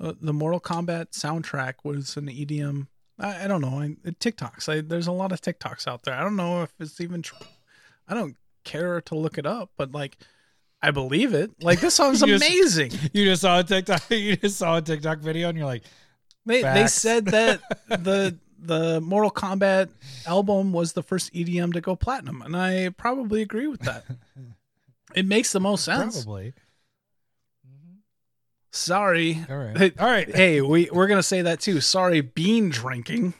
uh, 0.00 0.12
the 0.20 0.32
Mortal 0.32 0.60
Kombat 0.60 1.10
soundtrack 1.10 1.74
was 1.84 2.16
an 2.16 2.26
EDM. 2.26 2.88
I, 3.18 3.44
I 3.44 3.48
don't 3.48 3.60
know. 3.60 3.80
I, 3.80 3.96
TikToks. 4.10 4.68
I, 4.68 4.80
there's 4.80 5.06
a 5.06 5.12
lot 5.12 5.32
of 5.32 5.40
TikToks 5.40 5.86
out 5.86 6.02
there. 6.02 6.14
I 6.14 6.22
don't 6.22 6.36
know 6.36 6.62
if 6.62 6.72
it's 6.80 7.00
even 7.00 7.22
true. 7.22 7.46
I 8.08 8.14
don't 8.14 8.36
care 8.64 9.00
to 9.02 9.14
look 9.14 9.38
it 9.38 9.46
up, 9.46 9.70
but 9.76 9.92
like, 9.92 10.16
I 10.82 10.90
believe 10.90 11.32
it. 11.34 11.50
Like 11.62 11.80
this 11.80 11.94
song's 11.94 12.20
You 12.26 12.26
just- 12.38 12.44
amazing. 12.44 12.92
You 13.12 13.24
just 13.24 13.42
saw 13.42 13.60
a 13.60 13.64
TikTok 13.64 14.02
you 14.10 14.36
just 14.36 14.58
saw 14.58 14.76
a 14.78 14.82
TikTok 14.82 15.18
video 15.18 15.48
and 15.48 15.56
you're 15.56 15.66
like, 15.66 15.82
They 16.46 16.62
they 16.62 16.86
said 16.86 17.26
that 17.26 17.60
the 17.88 18.36
the 18.58 19.00
Mortal 19.00 19.30
Kombat 19.30 19.88
album 20.26 20.72
was 20.72 20.92
the 20.94 21.02
first 21.02 21.32
EDM 21.34 21.74
to 21.74 21.80
go 21.82 21.94
platinum, 21.96 22.40
and 22.42 22.56
I 22.56 22.88
probably 22.90 23.42
agree 23.42 23.66
with 23.66 23.80
that. 23.82 24.04
It 25.14 25.26
makes 25.26 25.52
the 25.52 25.60
most 25.60 25.84
sense. 25.84 26.24
probably. 26.24 26.54
Mm-hmm. 27.66 27.96
Sorry. 28.72 29.44
All 29.50 29.56
right. 29.56 29.76
Hey, 29.76 29.92
All 29.98 30.06
right. 30.06 30.34
Hey, 30.34 30.60
we 30.62 30.88
we're 30.90 31.06
gonna 31.08 31.22
say 31.22 31.42
that 31.42 31.60
too. 31.60 31.80
Sorry, 31.82 32.20
bean 32.22 32.70
drinking. 32.70 33.34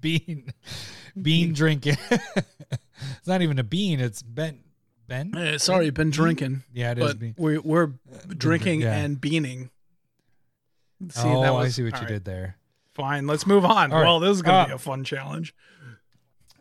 bean 0.00 0.52
bean 1.20 1.52
drinking. 1.52 1.96
it's 2.10 3.26
not 3.26 3.42
even 3.42 3.58
a 3.58 3.64
bean, 3.64 4.00
it's 4.00 4.22
Ben 4.22 4.60
Ben. 5.10 5.36
Uh, 5.36 5.58
sorry, 5.58 5.90
been 5.90 6.10
drinking. 6.10 6.62
Yeah, 6.72 6.92
it 6.92 6.98
is 6.98 7.04
but 7.04 7.18
bean. 7.18 7.34
we, 7.36 7.58
we're 7.58 7.90
drinking 8.28 8.82
yeah. 8.82 8.94
and 8.94 9.20
beaning. 9.20 9.70
See, 11.10 11.22
oh, 11.24 11.42
that 11.42 11.52
I 11.52 11.68
see 11.68 11.82
what 11.82 11.94
you 11.94 12.00
right, 12.00 12.08
did 12.08 12.24
there. 12.24 12.56
Fine, 12.94 13.26
let's 13.26 13.46
move 13.46 13.64
on. 13.64 13.92
All 13.92 13.98
right. 13.98 14.06
Well, 14.06 14.20
this 14.20 14.36
is 14.36 14.42
gonna 14.42 14.66
be 14.66 14.72
Uh, 14.72 14.76
a 14.76 14.78
fun 14.78 15.02
challenge. 15.04 15.54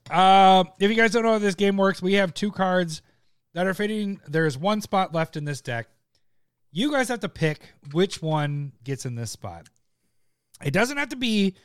Uh, 0.10 0.64
if 0.80 0.90
you 0.90 0.96
guys 0.96 1.12
don't 1.12 1.24
know 1.24 1.34
how 1.34 1.38
this 1.38 1.56
game 1.56 1.78
works, 1.78 2.02
we 2.02 2.14
have 2.14 2.34
two 2.34 2.52
cards 2.52 3.04
that 3.54 3.68
are 3.68 3.74
fitting. 3.76 4.20
There's 4.28 4.58
one 4.58 4.82
spot 4.82 5.14
left 5.14 5.38
in 5.38 5.46
this 5.46 5.62
deck. 5.62 5.88
You 6.72 6.92
guys 6.92 7.08
have 7.10 7.20
to 7.20 7.30
pick 7.30 7.62
which 7.92 8.22
one 8.22 8.72
gets 8.84 9.06
in 9.06 9.14
this 9.14 9.30
spot. 9.30 9.68
It 10.64 10.72
doesn't 10.72 10.98
have 10.98 11.10
to 11.10 11.16
be 11.16 11.56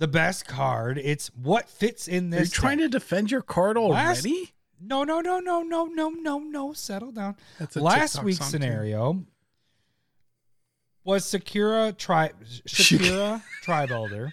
the 0.00 0.08
best 0.08 0.46
card. 0.48 0.98
It's 0.98 1.28
what 1.36 1.68
fits 1.68 2.08
in 2.08 2.30
this. 2.30 2.38
Are 2.38 2.42
you 2.42 2.44
this. 2.46 2.52
trying 2.52 2.78
to 2.78 2.88
defend 2.88 3.30
your 3.30 3.42
card 3.42 3.76
Last- 3.76 4.24
already? 4.26 4.52
No, 4.80 5.04
no, 5.04 5.20
no, 5.20 5.38
no, 5.40 5.62
no, 5.62 5.84
no, 5.84 6.08
no, 6.08 6.38
no. 6.38 6.72
Settle 6.72 7.12
down. 7.12 7.36
That's 7.58 7.76
a 7.76 7.80
Last 7.80 8.12
TikTok 8.12 8.24
week's 8.24 8.38
song, 8.38 8.46
too. 8.46 8.50
scenario 8.52 9.26
was 11.04 11.24
Sakura 11.26 11.92
Tri 11.92 12.30
Shakira 12.66 13.42
Tribe 13.62 13.90
Elder. 13.90 14.32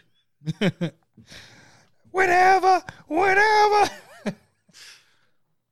whatever, 2.12 2.82
whatever. 3.08 3.92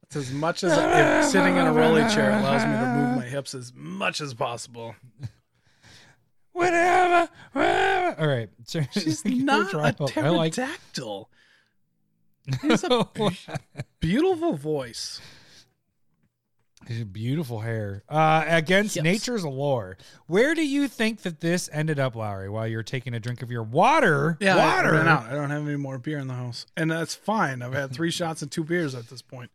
It's 0.04 0.16
as 0.18 0.32
much 0.32 0.64
as 0.66 0.74
if 0.78 1.32
sitting 1.32 1.56
in 1.56 1.66
a 1.66 1.74
rolly 1.74 2.02
chair 2.14 2.32
allows 2.32 2.66
me 2.66 2.72
to 2.74 2.86
move 2.96 3.18
my 3.18 3.26
hips 3.26 3.56
as 3.56 3.72
much 3.74 4.20
as 4.22 4.34
possible. 4.34 4.96
whatever, 6.56 7.30
whatever. 7.54 8.22
All 8.22 8.28
right. 8.28 8.50
So, 8.68 8.82
She's 8.92 9.24
not 9.26 9.72
a. 9.74 9.78
I 9.78 10.30
like 10.30 10.54
pterodactyl. 10.54 11.30
It's 12.64 12.84
a 12.84 13.08
beautiful 14.00 14.54
voice. 14.54 15.22
Beautiful 17.12 17.62
hair. 17.62 18.04
Uh, 18.08 18.44
against 18.48 18.96
Yes. 18.96 19.04
nature's 19.04 19.44
lore. 19.44 19.98
Where 20.28 20.54
do 20.54 20.64
you 20.66 20.88
think 20.88 21.22
that 21.24 21.40
this 21.40 21.68
ended 21.74 22.00
up, 22.00 22.16
Lowry, 22.16 22.48
while 22.50 22.68
you're 22.68 22.84
taking 22.84 23.16
a 23.16 23.20
drink 23.20 23.42
of 23.42 23.50
your 23.50 23.64
water? 23.64 24.38
Yeah, 24.40 24.56
I 24.56 24.76
water. 24.76 24.92
ran 24.94 25.08
out. 25.08 25.26
I 25.26 25.32
don't 25.34 25.50
have 25.50 25.68
any 25.68 25.78
more 25.78 25.98
beer 25.98 26.20
in 26.20 26.28
the 26.28 26.36
house, 26.36 26.68
and 26.78 26.92
that's 26.92 27.16
fine. 27.16 27.64
I've 27.64 27.74
had 27.74 27.92
three 27.92 28.12
shots 28.20 28.42
and 28.44 28.52
two 28.52 28.64
beers 28.64 28.94
at 28.94 29.10
this 29.10 29.24
point. 29.24 29.50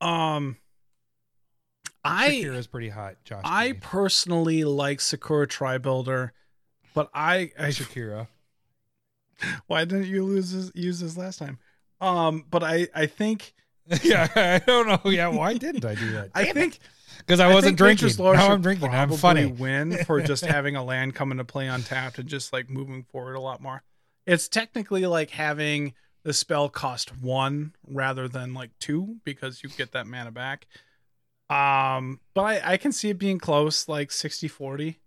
Um, 0.00 0.56
I 2.06 2.30
Shakira's 2.30 2.66
pretty 2.66 2.88
hot, 2.88 3.16
Josh. 3.24 3.42
I 3.44 3.68
Green. 3.68 3.80
personally 3.80 4.64
like 4.64 5.00
Sakura 5.00 5.46
Tri 5.46 5.78
Builder, 5.78 6.32
but 6.94 7.10
I, 7.14 7.52
I 7.58 7.62
Shakira. 7.68 8.28
why 9.66 9.84
didn't 9.84 10.06
you 10.06 10.24
lose 10.24 10.52
this, 10.52 10.72
use 10.74 11.00
this 11.00 11.16
last 11.16 11.38
time? 11.38 11.58
Um, 12.00 12.44
but 12.50 12.62
I 12.62 12.88
I 12.94 13.06
think 13.06 13.54
yeah, 14.02 14.28
I 14.34 14.58
don't 14.66 14.86
know. 14.86 15.10
Yeah, 15.10 15.28
why 15.28 15.54
didn't 15.54 15.84
I 15.84 15.94
do 15.94 16.12
that? 16.12 16.30
I 16.34 16.52
think 16.52 16.78
because 17.18 17.40
I 17.40 17.52
wasn't 17.52 17.80
Nature's 17.80 18.16
drinking. 18.16 18.34
Now 18.34 18.52
I'm 18.52 18.60
drinking. 18.60 18.90
I'm 18.90 19.12
funny. 19.12 19.46
Win 19.46 20.04
for 20.04 20.20
just 20.20 20.44
having 20.44 20.76
a 20.76 20.84
land 20.84 21.14
come 21.14 21.30
into 21.30 21.44
play 21.44 21.68
untapped 21.68 22.18
and 22.18 22.28
just 22.28 22.52
like 22.52 22.68
moving 22.68 23.04
forward 23.04 23.34
a 23.34 23.40
lot 23.40 23.62
more. 23.62 23.82
It's 24.26 24.48
technically 24.48 25.06
like 25.06 25.30
having 25.30 25.94
the 26.24 26.32
spell 26.32 26.68
cost 26.68 27.16
one 27.16 27.72
rather 27.86 28.26
than 28.26 28.52
like 28.52 28.70
two 28.80 29.16
because 29.24 29.62
you 29.62 29.70
get 29.70 29.92
that 29.92 30.06
mana 30.06 30.32
back. 30.32 30.66
Um, 31.48 32.20
but 32.34 32.42
I, 32.42 32.72
I 32.72 32.76
can 32.76 32.90
see 32.92 33.08
it 33.10 33.18
being 33.18 33.38
close, 33.38 33.88
like 33.88 34.10
60 34.10 34.48
40. 34.48 34.98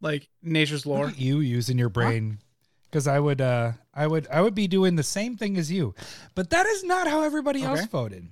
Like 0.00 0.28
nature's 0.42 0.84
lore. 0.84 1.10
you 1.10 1.38
using 1.40 1.78
your 1.78 1.88
brain. 1.88 2.38
Because 2.84 3.06
I 3.06 3.20
would, 3.20 3.40
uh, 3.40 3.72
I 3.94 4.06
would, 4.06 4.26
I 4.30 4.40
would 4.42 4.54
be 4.54 4.66
doing 4.68 4.96
the 4.96 5.02
same 5.02 5.36
thing 5.36 5.56
as 5.56 5.70
you, 5.70 5.94
but 6.34 6.50
that 6.50 6.66
is 6.66 6.82
not 6.84 7.06
how 7.08 7.22
everybody 7.22 7.62
else 7.62 7.86
voted. 7.86 8.28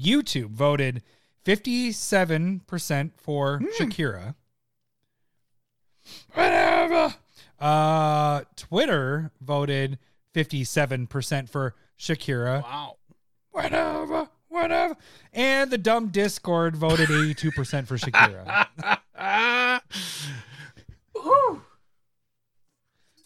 YouTube 0.00 0.50
voted 0.50 1.02
fifty-seven 1.44 2.60
percent 2.66 3.12
for 3.20 3.58
Hmm. 3.58 3.66
Shakira. 3.78 4.34
Whatever. 6.34 7.14
Uh, 7.60 8.42
Twitter 8.56 9.30
voted 9.40 9.98
fifty-seven 10.32 11.06
percent 11.08 11.50
for 11.50 11.74
Shakira. 11.98 12.62
Wow. 12.62 12.96
Whatever, 13.50 14.28
whatever. 14.52 14.96
And 15.32 15.70
the 15.70 15.78
dumb 15.78 16.08
Discord 16.08 16.76
voted 16.76 17.10
eighty-two 17.10 17.52
percent 17.52 17.88
for 17.88 17.96
Shakira. 17.96 18.68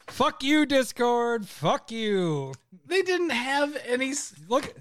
Fuck 0.08 0.42
you, 0.42 0.64
Discord. 0.64 1.46
Fuck 1.46 1.90
you. 1.90 2.54
They 2.86 3.02
didn't 3.02 3.30
have 3.30 3.76
any. 3.86 4.14
Look, 4.48 4.72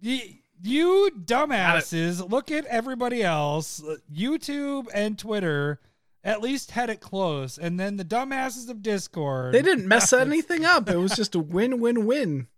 you, 0.00 0.20
you 0.62 1.10
dumbasses. 1.24 2.30
Look 2.30 2.50
at 2.50 2.66
everybody 2.66 3.22
else. 3.22 3.82
YouTube 4.14 4.88
and 4.92 5.18
Twitter 5.18 5.80
at 6.22 6.42
least 6.42 6.72
had 6.72 6.90
it 6.90 7.00
close, 7.00 7.56
and 7.58 7.80
then 7.80 7.96
the 7.96 8.04
dumbasses 8.04 8.68
of 8.68 8.82
Discord. 8.82 9.54
They 9.54 9.62
didn't 9.62 9.88
mess 9.88 10.12
anything 10.12 10.64
up. 10.64 10.88
It 10.88 10.96
was 10.96 11.16
just 11.16 11.34
a 11.34 11.38
win-win-win. 11.38 12.48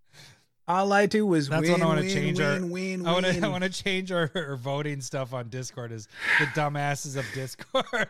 All 0.69 0.93
I 0.93 1.07
do 1.07 1.25
was 1.25 1.49
That's 1.49 1.63
win, 1.63 1.73
what 1.73 1.83
I 1.83 1.87
want 1.87 2.01
to 2.01 2.07
win, 2.07 2.15
change 2.15 2.39
win, 2.39 2.63
our. 2.65 2.67
win, 2.69 3.07
I 3.07 3.13
want 3.13 3.27
to. 3.27 3.41
I 3.45 3.49
want 3.49 3.63
to 3.65 3.71
change 3.71 4.11
our, 4.11 4.31
our 4.35 4.57
voting 4.57 5.01
stuff 5.01 5.33
on 5.33 5.49
Discord. 5.49 5.93
Is 5.93 6.09
the 6.41 6.47
dumbasses 6.47 7.17
of 7.17 7.25
Discord? 7.35 8.09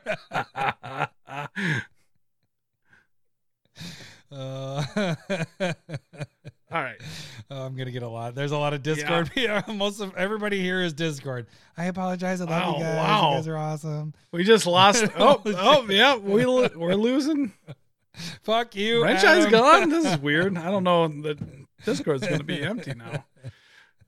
uh, 4.32 4.74
All 6.72 6.82
right. 6.82 6.96
Oh, 7.50 7.62
I'm 7.62 7.76
gonna 7.76 7.90
get 7.92 8.02
a 8.02 8.08
lot. 8.08 8.34
There's 8.34 8.50
a 8.52 8.58
lot 8.58 8.72
of 8.74 8.82
Discord. 8.82 9.30
Yeah. 9.36 9.62
Most 9.72 10.00
of 10.00 10.16
everybody 10.16 10.60
here 10.60 10.82
is 10.82 10.92
Discord. 10.92 11.46
I 11.76 11.84
apologize. 11.84 12.40
I 12.40 12.44
love 12.44 12.50
Wow, 12.50 12.76
you 12.78 12.82
guys. 12.84 12.96
wow. 12.96 13.30
You 13.30 13.36
guys 13.36 13.48
are 13.48 13.56
awesome. 13.56 14.14
We 14.32 14.44
just 14.44 14.66
lost. 14.66 15.04
Oh, 15.18 15.40
oh, 15.44 15.86
yeah. 15.88 16.16
We 16.16 16.44
we're 16.44 16.94
losing. 16.94 17.52
Fuck 18.42 18.74
you. 18.74 19.02
Franchise 19.02 19.46
gone. 19.46 19.90
This 19.90 20.06
is 20.06 20.18
weird. 20.18 20.56
I 20.56 20.70
don't 20.70 20.84
know. 20.84 21.06
The 21.06 21.38
Discord's 21.84 22.26
going 22.26 22.38
to 22.38 22.44
be 22.44 22.62
empty 22.62 22.94
now. 22.94 23.24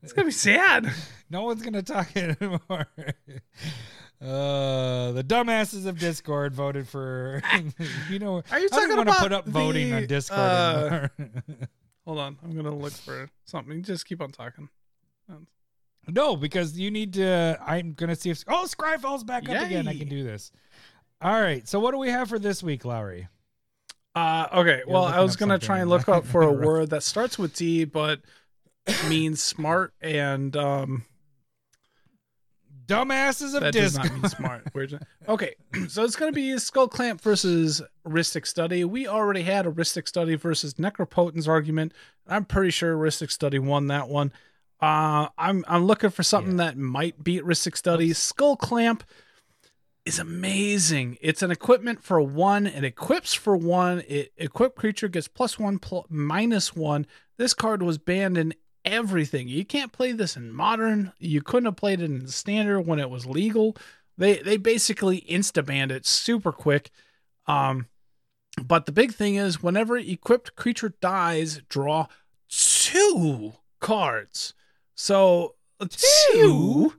It's 0.02 0.12
going 0.12 0.24
to 0.24 0.28
be 0.28 0.32
sad. 0.32 0.92
No 1.30 1.42
one's 1.42 1.62
gonna 1.62 1.82
talk 1.82 2.08
anymore. 2.16 2.86
Uh, 4.20 5.12
the 5.12 5.24
dumbasses 5.24 5.86
of 5.86 5.98
Discord 5.98 6.54
voted 6.54 6.88
for. 6.88 7.42
you 8.10 8.18
know, 8.18 8.42
Are 8.50 8.58
you 8.58 8.68
I 8.72 8.76
don't 8.76 8.88
talking 8.88 8.96
want 8.96 9.08
to 9.08 9.12
about 9.12 9.22
put 9.22 9.32
up 9.32 9.46
voting 9.46 9.90
the, 9.90 9.96
on 9.96 10.06
Discord 10.06 10.40
uh. 10.40 11.08
Hold 12.06 12.18
on. 12.18 12.38
I'm 12.42 12.52
going 12.52 12.64
to 12.64 12.74
look 12.74 12.94
for 12.94 13.28
something. 13.44 13.82
Just 13.82 14.06
keep 14.06 14.22
on 14.22 14.30
talking. 14.30 14.68
no, 16.08 16.36
because 16.36 16.78
you 16.78 16.90
need 16.90 17.12
to. 17.14 17.58
I'm 17.64 17.92
gonna 17.92 18.16
see 18.16 18.30
if 18.30 18.42
oh 18.48 18.66
Scryfall's 18.66 19.24
back 19.24 19.48
up 19.48 19.62
again. 19.62 19.86
I 19.86 19.96
can 19.96 20.08
do 20.08 20.24
this. 20.24 20.50
All 21.20 21.38
right. 21.40 21.68
So 21.68 21.80
what 21.80 21.90
do 21.90 21.98
we 21.98 22.08
have 22.08 22.28
for 22.30 22.38
this 22.38 22.62
week, 22.62 22.84
Lowry? 22.84 23.28
Uh, 24.18 24.48
okay. 24.60 24.82
You're 24.86 24.94
well, 24.94 25.04
I 25.04 25.20
was 25.20 25.36
going 25.36 25.50
to 25.50 25.64
try 25.64 25.78
and 25.78 25.88
look 25.88 26.08
up 26.08 26.24
for 26.24 26.42
a 26.42 26.52
word 26.66 26.90
that 26.90 27.02
starts 27.02 27.38
with 27.38 27.54
D, 27.54 27.84
but 27.84 28.20
means 29.08 29.42
smart 29.42 29.92
and 30.00 30.56
um, 30.56 31.04
Dumbasses 32.86 33.54
of 33.54 33.60
that 33.60 33.74
does 33.74 33.96
not 33.96 34.10
mean 34.12 34.28
smart. 34.28 34.62
Just- 34.88 35.02
okay, 35.28 35.54
so 35.88 36.04
it's 36.04 36.16
going 36.16 36.32
to 36.32 36.34
be 36.34 36.48
Skullclamp 36.52 37.20
versus 37.20 37.82
Rhystic 38.06 38.46
Study. 38.46 38.82
We 38.84 39.06
already 39.06 39.42
had 39.42 39.66
a 39.66 39.70
Rhystic 39.70 40.08
Study 40.08 40.36
versus 40.36 40.74
Necropotence 40.74 41.46
argument. 41.46 41.92
I'm 42.26 42.46
pretty 42.46 42.70
sure 42.70 42.96
Rhystic 42.96 43.30
Study 43.30 43.58
won 43.58 43.88
that 43.88 44.08
one. 44.08 44.32
Uh, 44.80 45.28
I'm 45.36 45.64
I'm 45.68 45.84
looking 45.84 46.10
for 46.10 46.22
something 46.22 46.56
that 46.56 46.78
might 46.78 47.22
beat 47.22 47.44
Rhystic 47.44 47.76
Study. 47.76 48.10
Skullclamp 48.10 49.02
is 50.08 50.18
amazing. 50.18 51.18
It's 51.20 51.42
an 51.42 51.50
equipment 51.50 52.02
for 52.02 52.18
one. 52.18 52.66
It 52.66 52.82
equips 52.82 53.34
for 53.34 53.54
one. 53.54 54.02
It 54.08 54.32
equipped 54.38 54.76
creature 54.76 55.06
gets 55.06 55.28
plus 55.28 55.58
one, 55.58 55.78
pl- 55.78 56.06
minus 56.08 56.74
one. 56.74 57.06
This 57.36 57.52
card 57.52 57.82
was 57.82 57.98
banned 57.98 58.38
in 58.38 58.54
everything. 58.86 59.48
You 59.48 59.66
can't 59.66 59.92
play 59.92 60.12
this 60.12 60.34
in 60.34 60.50
modern. 60.50 61.12
You 61.18 61.42
couldn't 61.42 61.66
have 61.66 61.76
played 61.76 62.00
it 62.00 62.06
in 62.06 62.26
standard 62.26 62.80
when 62.80 62.98
it 62.98 63.10
was 63.10 63.26
legal. 63.26 63.76
They 64.16 64.38
they 64.38 64.56
basically 64.56 65.20
insta 65.28 65.64
banned 65.64 65.92
it 65.92 66.06
super 66.06 66.52
quick. 66.52 66.90
Um, 67.46 67.86
but 68.64 68.86
the 68.86 68.92
big 68.92 69.12
thing 69.12 69.34
is, 69.34 69.62
whenever 69.62 69.98
equipped 69.98 70.56
creature 70.56 70.94
dies, 71.02 71.60
draw 71.68 72.06
two 72.48 73.52
cards. 73.78 74.54
So 74.94 75.56
two, 75.86 76.94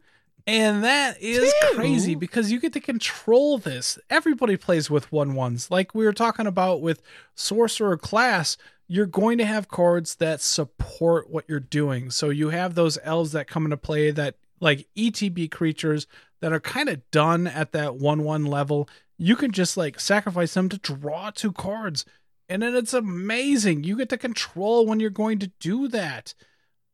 and 0.48 0.84
that 0.84 1.22
is 1.22 1.54
Two? 1.62 1.76
crazy 1.76 2.16
because 2.16 2.52
you 2.52 2.60
get 2.60 2.74
to 2.74 2.80
control 2.80 3.58
this. 3.58 4.00
Everybody 4.10 4.58
plays 4.58 4.90
with 4.90 5.12
one 5.12 5.36
ones, 5.36 5.70
like 5.70 5.94
we 5.94 6.06
were 6.06 6.14
talking 6.14 6.48
about 6.48 6.82
with 6.82 7.02
sorcerer 7.36 7.98
class. 7.98 8.58
You're 8.88 9.06
going 9.06 9.38
to 9.38 9.46
have 9.46 9.68
cards 9.68 10.16
that 10.16 10.42
support 10.42 11.30
what 11.30 11.46
you're 11.48 11.60
doing. 11.60 12.10
So 12.10 12.30
you 12.30 12.50
have 12.50 12.74
those 12.74 12.98
elves 13.04 13.34
that 13.34 13.48
come 13.48 13.66
into 13.66 13.78
play 13.78 14.10
that 14.12 14.36
like 14.60 14.88
ETB 14.98 15.52
creatures 15.52 16.08
that 16.42 16.52
are 16.52 16.60
kind 16.60 16.90
of 16.90 17.10
done 17.12 17.46
at 17.46 17.72
that 17.74 17.96
1 17.98 18.24
1 18.24 18.46
level. 18.46 18.90
You 19.18 19.36
can 19.36 19.52
just 19.52 19.78
like 19.78 20.00
sacrifice 20.00 20.54
them 20.54 20.70
to 20.70 20.78
draw 20.80 21.30
two 21.30 21.52
cards. 21.52 22.06
And 22.48 22.64
then 22.64 22.76
it's 22.76 22.94
amazing. 22.96 23.84
You 23.84 23.96
get 23.96 24.10
to 24.10 24.18
control 24.18 24.88
when 24.88 25.00
you're 25.00 25.12
going 25.12 25.38
to 25.40 25.52
do 25.60 25.88
that 25.90 26.34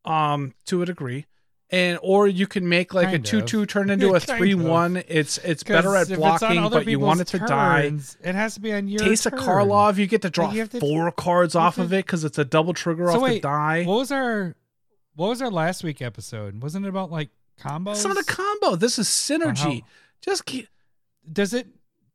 um 0.04 0.52
to 0.66 0.82
a 0.82 0.86
degree. 0.86 1.24
And 1.68 1.98
or 2.00 2.28
you 2.28 2.46
can 2.46 2.68
make 2.68 2.94
like 2.94 3.06
Kind 3.08 3.26
a 3.26 3.28
two 3.28 3.38
of. 3.38 3.46
two 3.46 3.66
turn 3.66 3.90
into 3.90 4.10
a 4.10 4.16
of. 4.16 4.22
three 4.22 4.54
one. 4.54 5.02
It's 5.08 5.38
it's 5.38 5.64
better 5.64 5.96
at 5.96 6.02
if 6.02 6.10
it's 6.10 6.12
on 6.12 6.38
blocking, 6.38 6.70
but 6.70 6.86
you 6.86 7.00
want 7.00 7.20
it 7.20 7.26
to 7.28 7.40
die. 7.40 7.90
It 8.22 8.34
has 8.36 8.54
to 8.54 8.60
be 8.60 8.72
on 8.72 8.86
your 8.86 9.00
Taste 9.00 9.26
of. 9.26 9.32
Karlov, 9.32 9.96
you 9.96 10.06
get 10.06 10.22
to 10.22 10.30
draw 10.30 10.46
Like, 10.46 10.54
you 10.54 10.60
have 10.60 10.70
to- 10.70 10.78
four 10.80 11.10
cards 11.10 11.56
off 11.56 11.78
of 11.78 11.92
it 11.92 12.06
because 12.06 12.22
it's 12.22 12.38
a 12.38 12.44
double 12.44 12.72
trigger 12.72 13.08
So 13.10 13.20
off 13.24 13.28
the 13.30 13.40
die. 13.40 13.82
What 13.84 13.96
was 13.96 14.12
our 14.12 14.54
what 15.16 15.28
was 15.28 15.42
our 15.42 15.50
last 15.50 15.82
week 15.82 16.00
episode? 16.00 16.62
Wasn't 16.62 16.86
it 16.86 16.88
about 16.88 17.10
like 17.10 17.30
combos? 17.60 17.94
It's 17.94 18.04
not 18.04 18.16
a 18.16 18.24
combo. 18.24 18.76
This 18.76 18.98
is 19.00 19.08
synergy. 19.08 19.82
Just 20.20 20.44
keep. 20.46 20.68
Does 21.32 21.52
it 21.52 21.66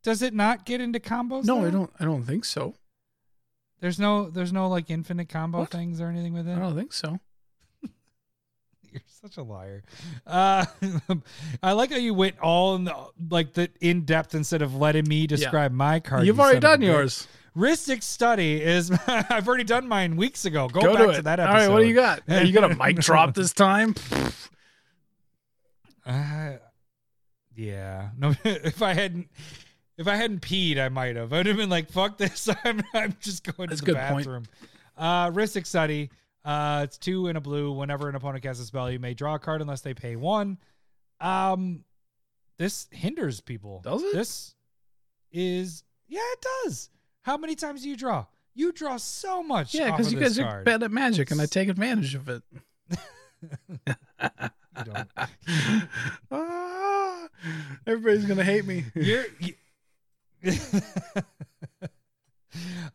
does 0.01 0.21
it 0.21 0.33
not 0.33 0.65
get 0.65 0.79
into 0.79 0.99
combos? 1.01 1.43
No, 1.43 1.59
though? 1.61 1.67
I 1.67 1.71
don't. 1.71 1.91
I 1.99 2.05
don't 2.05 2.23
think 2.23 2.45
so. 2.45 2.73
There's 3.81 3.99
no 3.99 4.29
there's 4.29 4.53
no 4.53 4.69
like 4.69 4.89
infinite 4.89 5.27
combo 5.27 5.59
What? 5.59 5.71
things 5.71 5.99
or 5.99 6.07
anything 6.07 6.33
with 6.33 6.47
it. 6.47 6.53
I 6.55 6.59
don't 6.59 6.75
think 6.75 6.93
so. 6.93 7.19
You're 8.93 9.01
such 9.07 9.37
a 9.37 9.43
liar. 9.43 9.83
Uh, 10.27 10.65
I 11.63 11.71
like 11.71 11.91
how 11.91 11.97
you 11.97 12.13
went 12.13 12.39
all 12.39 12.75
in 12.75 12.83
the 12.83 12.95
like 13.29 13.53
the 13.53 13.69
in 13.79 14.01
depth 14.03 14.35
instead 14.35 14.61
of 14.61 14.75
letting 14.75 15.07
me 15.07 15.27
describe 15.27 15.71
my 15.71 15.99
card. 15.99 16.25
You've 16.25 16.37
you 16.37 16.41
already 16.41 16.61
son 16.61 16.73
of 16.73 16.79
a 16.81 16.83
done 16.83 16.93
yours. 16.93 17.27
Rhystic 17.55 18.03
Study 18.03 18.61
is 18.61 18.91
I've 19.07 19.47
already 19.47 19.63
done 19.63 19.87
mine 19.87 20.15
weeks 20.17 20.45
ago. 20.45 20.67
Go, 20.67 20.81
Go 20.81 20.93
back 20.93 21.07
to 21.07 21.13
to, 21.15 21.21
that 21.23 21.39
All 21.39 21.47
episode. 21.47 21.59
right, 21.59 21.73
what 21.73 21.79
do 21.81 21.87
you 21.87 21.95
got? 21.95 22.21
You 22.45 22.51
got 22.51 22.71
a 22.71 22.75
mic 22.75 22.97
drop 22.97 23.33
this 23.33 23.53
time? 23.53 23.95
Uh, 26.05 26.53
yeah. 27.55 28.09
No, 28.17 28.33
if 28.43 28.81
I 28.81 28.93
hadn't, 28.93 29.29
if 29.97 30.07
I 30.07 30.15
hadn't 30.15 30.41
peed, 30.41 30.77
I 30.79 30.89
might 30.89 31.15
have. 31.15 31.31
I'd 31.33 31.45
have 31.45 31.57
been 31.57 31.69
like, 31.69 31.89
"Fuck 31.91 32.17
this! 32.17 32.49
I'm, 32.65 32.81
I'm 32.93 33.15
just 33.19 33.43
going 33.43 33.69
That's 33.69 33.81
to 33.81 33.85
the 33.85 33.93
good 33.93 34.01
point. 34.01 34.25
bathroom." 34.25 34.43
Uh, 34.97 35.29
Rhystic 35.31 35.65
Study. 35.65 36.09
Uh, 36.43 36.81
it's 36.83 36.97
two 36.97 37.27
in 37.27 37.35
a 37.35 37.41
blue. 37.41 37.71
Whenever 37.71 38.09
an 38.09 38.15
opponent 38.15 38.43
casts 38.43 38.61
a 38.61 38.65
spell, 38.65 38.89
you 38.91 38.99
may 38.99 39.13
draw 39.13 39.35
a 39.35 39.39
card 39.39 39.61
unless 39.61 39.81
they 39.81 39.93
pay 39.93 40.15
one. 40.15 40.57
Um, 41.19 41.83
this 42.57 42.87
hinders 42.91 43.41
people. 43.41 43.81
Does 43.83 44.01
it? 44.01 44.13
This 44.13 44.55
is 45.31 45.83
yeah, 46.07 46.19
it 46.23 46.45
does. 46.63 46.89
How 47.23 47.37
many 47.37 47.55
times 47.55 47.83
do 47.83 47.89
you 47.89 47.95
draw? 47.95 48.25
You 48.53 48.71
draw 48.71 48.97
so 48.97 49.43
much. 49.43 49.73
Yeah, 49.73 49.91
because 49.91 50.11
you 50.11 50.19
guys 50.19 50.37
are 50.39 50.63
bad 50.63 50.83
at 50.83 50.91
magic, 50.91 51.31
and 51.31 51.39
I 51.41 51.45
take 51.45 51.69
advantage 51.69 52.15
of 52.15 52.27
it. 52.29 52.43
You 54.77 54.83
don't. 54.83 55.09
Ah, 56.31 57.27
everybody's 57.87 58.25
gonna 58.25 58.43
hate 58.43 58.65
me. 58.65 58.85
You're. 58.95 59.25
You, 59.39 59.53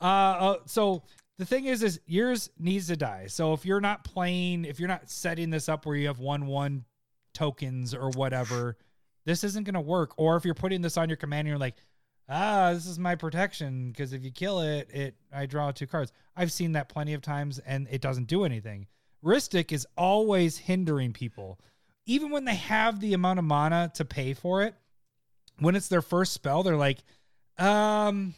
uh, 0.00 0.04
uh, 0.04 0.56
so 0.66 1.02
the 1.38 1.44
thing 1.44 1.66
is, 1.66 1.82
is 1.82 2.00
yours 2.06 2.50
needs 2.58 2.86
to 2.88 2.96
die. 2.96 3.26
So 3.26 3.52
if 3.52 3.64
you're 3.66 3.80
not 3.80 4.04
playing, 4.04 4.64
if 4.64 4.78
you're 4.80 4.88
not 4.88 5.10
setting 5.10 5.50
this 5.50 5.68
up 5.68 5.84
where 5.84 5.96
you 5.96 6.06
have 6.06 6.18
one 6.18 6.46
one 6.46 6.84
tokens 7.34 7.94
or 7.94 8.10
whatever, 8.10 8.76
this 9.26 9.44
isn't 9.44 9.64
going 9.64 9.74
to 9.74 9.80
work. 9.80 10.14
Or 10.16 10.36
if 10.36 10.44
you're 10.44 10.54
putting 10.54 10.80
this 10.80 10.96
on 10.96 11.08
your 11.08 11.16
command, 11.16 11.40
and 11.40 11.48
you're 11.48 11.58
like, 11.58 11.76
ah, 12.28 12.72
this 12.72 12.86
is 12.86 12.98
my 12.98 13.14
protection 13.14 13.90
because 13.90 14.12
if 14.12 14.24
you 14.24 14.30
kill 14.30 14.60
it, 14.60 14.88
it 14.92 15.14
I 15.32 15.46
draw 15.46 15.70
two 15.72 15.86
cards. 15.86 16.12
I've 16.36 16.52
seen 16.52 16.72
that 16.72 16.88
plenty 16.88 17.14
of 17.14 17.22
times, 17.22 17.58
and 17.58 17.86
it 17.90 18.00
doesn't 18.00 18.28
do 18.28 18.44
anything. 18.44 18.86
Rhystic 19.24 19.72
is 19.72 19.86
always 19.96 20.56
hindering 20.56 21.12
people, 21.12 21.58
even 22.06 22.30
when 22.30 22.44
they 22.44 22.54
have 22.54 23.00
the 23.00 23.14
amount 23.14 23.38
of 23.38 23.44
mana 23.44 23.90
to 23.94 24.04
pay 24.04 24.34
for 24.34 24.62
it. 24.62 24.74
When 25.58 25.74
it's 25.74 25.88
their 25.88 26.02
first 26.02 26.32
spell, 26.32 26.62
they're 26.62 26.76
like, 26.76 26.98
um, 27.58 28.34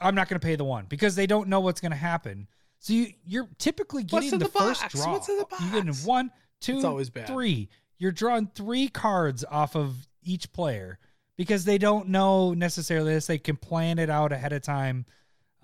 I'm 0.00 0.14
not 0.14 0.28
going 0.28 0.40
to 0.40 0.44
pay 0.44 0.56
the 0.56 0.64
one 0.64 0.86
because 0.88 1.14
they 1.14 1.26
don't 1.26 1.48
know 1.48 1.60
what's 1.60 1.80
going 1.80 1.92
to 1.92 1.98
happen. 1.98 2.48
So 2.80 2.92
you 2.92 3.08
you're 3.26 3.48
typically 3.58 4.04
getting 4.04 4.32
in 4.32 4.38
the, 4.38 4.44
the 4.46 4.50
first 4.50 4.88
draw. 4.88 5.12
What's 5.12 5.28
in 5.28 5.38
the 5.38 5.44
box? 5.44 5.62
You're 5.62 5.82
getting 5.82 5.94
one, 6.06 6.30
two, 6.60 6.84
always 6.86 7.10
bad. 7.10 7.26
three. 7.26 7.68
You're 7.98 8.12
drawing 8.12 8.50
three 8.54 8.88
cards 8.88 9.44
off 9.50 9.74
of 9.74 10.06
each 10.22 10.52
player 10.52 10.98
because 11.36 11.64
they 11.64 11.78
don't 11.78 12.08
know 12.08 12.54
necessarily 12.54 13.14
this. 13.14 13.26
They 13.26 13.38
can 13.38 13.56
plan 13.56 13.98
it 13.98 14.10
out 14.10 14.32
ahead 14.32 14.52
of 14.52 14.62
time 14.62 15.06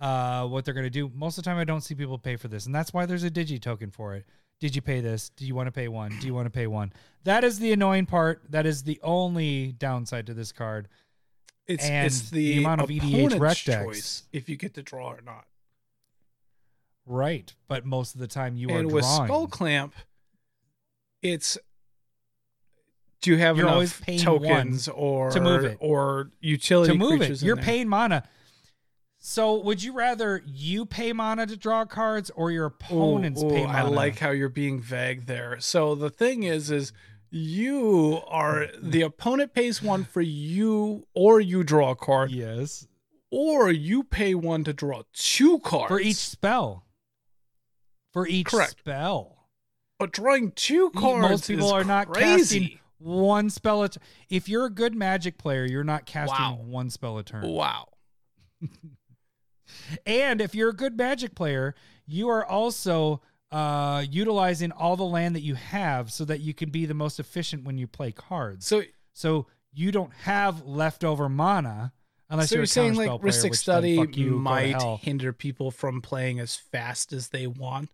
uh, 0.01 0.47
what 0.47 0.65
they're 0.65 0.74
going 0.74 0.85
to 0.85 0.90
do. 0.90 1.11
Most 1.15 1.39
of 1.39 1.44
the 1.44 1.51
time, 1.51 1.59
I 1.59 1.65
don't 1.65 1.81
see 1.82 1.94
people 1.94 2.19
pay 2.19 2.36
for 2.36 2.48
this, 2.48 2.66
and 2.66 2.74
that's 2.74 2.93
why 2.93 3.06
there's 3.06 3.24
a 3.24 3.31
digi 3.31 3.61
token 3.61 3.90
for 3.90 4.15
it. 4.15 4.27
Did 4.61 4.74
you 4.74 4.82
pay 4.82 5.01
this? 5.01 5.31
Do 5.31 5.47
you 5.47 5.55
want 5.55 5.66
to 5.66 5.73
pay 5.73 5.89
one? 5.89 6.16
Do 6.20 6.27
you 6.27 6.35
want 6.35 6.47
to 6.47 6.51
pay 6.51 6.66
one? 6.66 6.93
That 7.24 7.44
is 7.44 7.59
the 7.59 7.73
annoying 7.73 8.06
part. 8.06 8.43
That 8.51 8.66
is 8.66 8.82
the 8.82 9.01
only 9.02 9.73
downside 9.73 10.27
to 10.27 10.35
this 10.35 10.52
card. 10.52 10.89
It's 11.66 11.84
And 11.84 12.06
it's 12.06 12.30
the, 12.30 12.56
the 12.56 12.58
amount 12.58 12.82
of 12.82 12.88
EDHREC 12.90 13.64
decks. 13.64 13.84
choice 13.84 14.22
if 14.32 14.48
you 14.48 14.56
get 14.56 14.74
to 14.74 14.82
draw 14.82 15.10
or 15.10 15.20
not. 15.24 15.46
Right, 17.06 17.54
but 17.68 17.84
most 17.84 18.14
of 18.14 18.20
the 18.20 18.26
time 18.26 18.56
you 18.56 18.68
and 18.70 18.90
are 18.90 18.94
with 18.94 19.04
drawing. 19.04 19.30
Skullclamp, 19.30 19.92
it's 21.22 21.58
do 23.20 23.30
you 23.30 23.38
have 23.38 23.56
You're 23.56 23.68
enough 23.68 24.02
tokens 24.18 24.88
or 24.88 25.30
to 25.30 25.40
move 25.40 25.64
it. 25.64 25.78
or 25.80 26.30
utility 26.40 26.92
to 26.92 26.98
move 26.98 27.22
it. 27.22 27.42
You're 27.42 27.56
there? 27.56 27.64
paying 27.64 27.88
mana. 27.88 28.24
So 29.18 29.54
would 29.62 29.82
you 29.82 29.94
rather 29.94 30.42
you 30.46 30.84
pay 30.84 31.14
mana 31.14 31.46
to 31.46 31.56
draw 31.56 31.86
cards 31.86 32.30
or 32.36 32.50
your 32.50 32.66
opponents 32.66 33.42
Ooh, 33.42 33.46
ooh, 33.46 33.50
pay 33.50 33.64
I 33.64 33.80
like 33.82 34.18
how 34.18 34.30
you're 34.30 34.50
being 34.50 34.78
vague 34.78 35.24
there. 35.24 35.58
So 35.60 35.94
the 35.94 36.10
thing 36.10 36.42
is, 36.42 36.70
is 36.70 36.92
you 37.35 38.20
are 38.28 38.69
the 38.81 39.02
opponent 39.02 39.52
pays 39.55 39.82
one 39.82 40.05
for 40.05 40.20
you, 40.20 41.06
or 41.15 41.40
you 41.40 41.65
draw 41.65 41.90
a 41.90 41.97
card, 41.97 42.31
yes 42.31 42.86
or 43.36 43.69
you 43.73 44.05
pay 44.05 44.32
one 44.32 44.62
to 44.62 44.73
draw 44.73 45.02
two 45.12 45.59
cards 45.59 45.89
for 45.89 45.98
each 45.98 46.15
spell. 46.15 46.85
For 48.12 48.28
each 48.28 48.47
Correct. 48.47 48.78
spell. 48.78 49.48
But 49.98 50.12
drawing 50.12 50.52
two 50.52 50.90
cards, 50.90 51.20
Most 51.28 51.48
people 51.48 51.73
are 51.73 51.82
not 51.82 52.06
crazy. 52.12 52.61
casting 52.61 52.78
one 52.98 53.51
spell 53.51 53.82
at 53.82 53.97
if 54.31 54.48
you're 54.48 54.66
a 54.66 54.70
good 54.70 54.94
magic 54.94 55.36
player, 55.36 55.65
you're 55.65 55.82
not 55.82 56.06
casting 56.06 56.36
Wow. 56.39 56.61
one 56.65 56.90
spell 56.90 57.19
a 57.19 57.24
turn. 57.24 57.43
Wow. 57.48 57.89
And 60.06 60.40
if 60.40 60.55
you're 60.55 60.69
a 60.70 60.74
good 60.74 60.97
magic 60.97 61.35
player, 61.35 61.74
you 62.06 62.28
are 62.28 62.44
also 62.44 63.20
uh, 63.52 64.04
utilizing 64.10 64.72
all 64.72 64.96
the 64.96 65.04
land 65.04 65.36
that 65.36 65.42
you 65.42 65.54
have 65.54 66.12
so 66.12 66.24
that 66.24 66.40
you 66.40 66.54
can 66.54 66.70
be 66.70 66.86
the 66.86 66.94
most 66.94 67.20
efficient 67.20 67.64
when 67.64 67.78
you 67.78 67.86
play 67.86 68.12
cards. 68.12 68.66
So 68.66 68.82
So 69.12 69.46
you 69.72 69.92
don't 69.92 70.12
have 70.22 70.64
leftover 70.64 71.28
mana 71.28 71.92
unless 72.30 72.50
so 72.50 72.56
you're, 72.56 72.62
you're 72.62 72.66
saying 72.66 72.94
like 72.94 73.08
player, 73.08 73.32
Rhystic 73.32 73.54
Study 73.56 74.06
you, 74.12 74.38
might 74.38 74.80
hinder 75.00 75.32
people 75.32 75.70
from 75.70 76.00
playing 76.00 76.40
as 76.40 76.56
fast 76.56 77.12
as 77.12 77.28
they 77.28 77.46
want, 77.46 77.90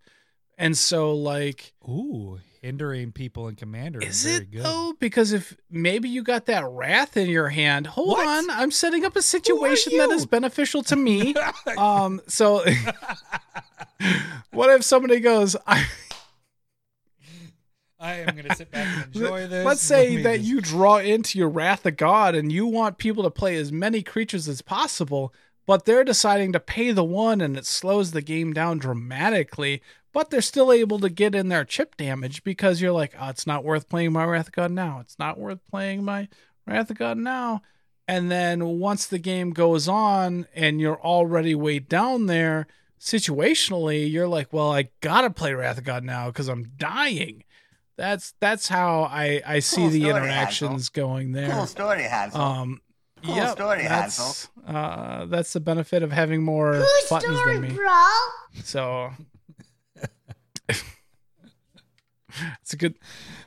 and 0.61 0.77
so 0.78 1.12
like 1.15 1.73
Ooh, 1.89 2.39
hindering 2.62 3.11
people 3.12 3.49
in 3.49 3.57
Commander 3.57 4.01
is, 4.01 4.24
Is 4.24 4.32
very 4.32 4.37
it 4.45 4.51
good. 4.53 4.62
though? 4.65 4.95
Because 5.01 5.32
if 5.32 5.57
maybe 5.70 6.09
you 6.09 6.23
got 6.23 6.47
that 6.47 6.65
wrath 6.69 7.16
in 7.16 7.28
your 7.28 7.49
hand, 7.49 7.87
hold 7.89 8.09
What? 8.19 8.27
on, 8.27 8.51
I'm 8.51 8.70
setting 8.70 9.05
up 9.05 9.16
a 9.16 9.23
situation 9.23 9.97
that 9.99 10.11
is 10.11 10.27
beneficial 10.27 10.82
to 10.85 10.97
me. 10.97 11.35
um, 11.78 12.20
so 12.28 12.62
what 14.53 14.70
if 14.70 14.85
somebody 14.85 15.20
goes, 15.20 15.57
I, 15.66 15.87
I 17.99 18.15
am 18.16 18.35
going 18.35 18.49
to 18.49 18.57
sit 18.57 18.70
back 18.70 18.87
and 18.87 19.15
enjoy 19.15 19.47
this. 19.47 19.65
let's 19.66 19.82
say 19.82 20.16
me 20.16 20.23
that 20.23 20.37
just- 20.39 20.49
you 20.49 20.61
draw 20.61 20.97
into 20.99 21.39
your 21.39 21.49
wrath 21.51 21.85
of 21.85 21.97
God 21.97 22.35
and 22.35 22.51
you 22.51 22.66
want 22.66 22.97
people 22.99 23.23
to 23.24 23.31
play 23.31 23.57
as 23.57 23.70
many 23.70 24.03
creatures 24.03 24.49
as 24.49 24.62
possible, 24.62 25.35
but 25.66 25.85
they're 25.85 26.05
deciding 26.05 26.53
to 26.55 26.61
pay 26.61 26.93
the 26.93 27.05
one 27.05 27.41
and 27.43 27.57
it 27.59 27.66
slows 27.66 28.12
the 28.12 28.23
game 28.23 28.53
down 28.55 28.78
dramatically. 28.78 29.82
But 30.12 30.31
they're 30.31 30.41
still 30.41 30.73
able 30.73 30.99
to 31.01 31.09
get 31.09 31.35
in 31.35 31.49
their 31.49 31.65
chip 31.65 31.97
damage 31.97 32.43
because 32.43 32.81
you're 32.81 32.93
like, 32.93 33.15
oh, 33.20 33.28
it's 33.28 33.47
not 33.47 33.65
worth 33.65 33.89
playing 33.89 34.12
my 34.12 34.24
Wrath 34.24 34.49
of 34.49 34.53
God 34.55 34.73
now. 34.73 34.99
It's 35.01 35.19
not 35.19 35.39
worth 35.39 35.61
playing 35.70 36.05
my 36.05 36.28
Wrath 36.66 36.91
of 36.91 36.99
God 36.99 37.16
now. 37.16 37.62
And 38.09 38.28
then 38.31 38.78
once 38.81 39.07
the 39.07 39.20
game 39.20 39.51
goes 39.53 39.87
on 39.87 40.47
and 40.55 40.81
you're 40.81 41.01
already 41.01 41.55
way 41.55 41.78
down 41.78 42.27
there, 42.27 42.66
situationally, 42.99 44.11
you're 44.11 44.28
like, 44.28 44.53
well, 44.53 44.73
I 44.73 44.89
gotta 45.01 45.31
play 45.31 45.55
Wrath 45.55 45.78
of 45.78 45.85
God 45.85 46.05
now 46.05 46.27
because 46.27 46.49
I'm 46.49 46.73
dying. 46.77 47.45
That's 47.97 48.35
that's 48.41 48.69
how 48.69 49.03
I 49.03 49.43
I 49.47 49.59
see 49.61 49.82
Cool 49.82 49.91
the 49.91 50.01
story, 50.01 50.16
interactions 50.16 50.89
going 50.89 51.32
there. 51.32 51.51
Cool 51.51 51.66
story, 51.66 52.03
Hansel. 52.03 52.41
Um, 52.41 52.81
Cool 53.23 53.37
yep, 53.37 53.51
story, 53.51 53.82
that's, 53.82 54.49
uh, 54.66 55.27
that's 55.27 55.53
the 55.53 55.61
benefit 55.61 56.03
of 56.03 56.11
having 56.11 56.43
more 56.43 56.73
Cool 56.73 56.87
buttons 57.11 57.37
story, 57.37 57.53
than 57.59 57.62
me. 57.69 57.74
bro. 57.74 58.07
So 58.65 59.11
it's 62.62 62.73
a 62.73 62.77
good. 62.77 62.94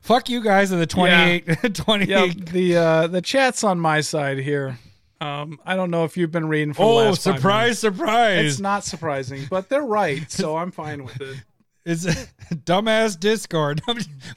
fuck 0.02 0.30
you 0.30 0.42
guys 0.44 0.72
in 0.72 0.80
the 0.80 0.88
28, 0.88 1.74
28 1.74 2.10
Yeah, 2.10 2.28
the 2.52 2.76
uh, 2.78 3.08
the 3.08 3.22
chat's 3.22 3.64
on 3.64 3.80
my 3.80 4.02
side 4.02 4.38
here. 4.40 4.78
Um, 5.22 5.60
I 5.66 5.76
don't 5.78 5.90
know 5.90 6.04
if 6.04 6.18
you've 6.18 6.32
been 6.32 6.50
reading 6.50 6.74
for 6.74 6.84
Oh, 6.84 7.14
surprise, 7.14 7.80
surprise. 7.80 8.46
It's 8.46 8.60
not 8.60 8.84
surprising, 8.84 9.48
but 9.50 9.70
they're 9.70 9.82
right, 9.82 10.30
so 10.30 10.58
I'm 10.58 10.72
fine 10.72 11.04
with 11.06 11.20
it. 11.22 11.38
It's 11.86 12.06
a 12.06 12.16
dumbass 12.56 13.20
Discord. 13.20 13.82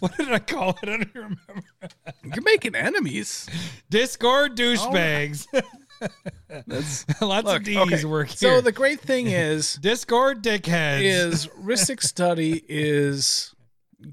what 0.00 0.16
did 0.16 0.32
I 0.32 0.40
call 0.40 0.70
it? 0.82 0.88
I 0.88 0.96
don't 0.96 1.14
remember. 1.14 1.62
You're 2.24 2.42
making 2.42 2.74
enemies. 2.74 3.48
Discord 3.88 4.56
douchebags. 4.56 5.46
That's 6.66 7.04
Lots 7.22 7.46
look, 7.46 7.58
of 7.58 7.62
D's 7.62 7.76
okay. 7.76 8.04
work 8.04 8.28
here. 8.28 8.36
So 8.36 8.60
the 8.60 8.72
great 8.72 9.00
thing 9.00 9.28
is 9.28 9.74
Discord 9.76 10.42
dickheads. 10.42 11.02
is 11.02 11.46
Rhystic 11.48 12.02
Study 12.02 12.64
is 12.68 13.54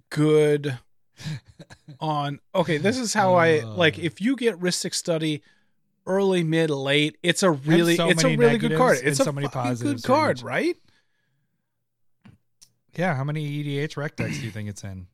good 0.09 0.77
on 1.99 2.39
okay, 2.53 2.77
this 2.77 2.97
is 2.97 3.13
how 3.13 3.35
I 3.35 3.61
like 3.61 3.97
uh. 3.97 4.03
if 4.03 4.21
you 4.21 4.35
get 4.35 4.59
Rhystic 4.59 4.93
Study 4.93 5.41
early, 6.05 6.43
mid, 6.43 6.69
late, 6.69 7.17
it's 7.23 7.43
a 7.43 7.51
really 7.51 7.95
so 7.95 8.09
it's 8.09 8.23
a 8.23 8.35
really 8.35 8.57
good 8.57 8.77
card. 8.77 8.99
It's 9.03 9.19
a 9.19 9.25
so 9.25 9.31
many 9.31 9.47
positives 9.47 10.01
good 10.01 10.07
card, 10.07 10.41
right? 10.41 10.75
yeah. 12.95 13.15
How 13.15 13.23
many 13.23 13.63
EDHREC 13.63 14.15
decks 14.15 14.39
do 14.39 14.45
you 14.45 14.51
think 14.51 14.69
it's 14.69 14.83
in? 14.83 15.07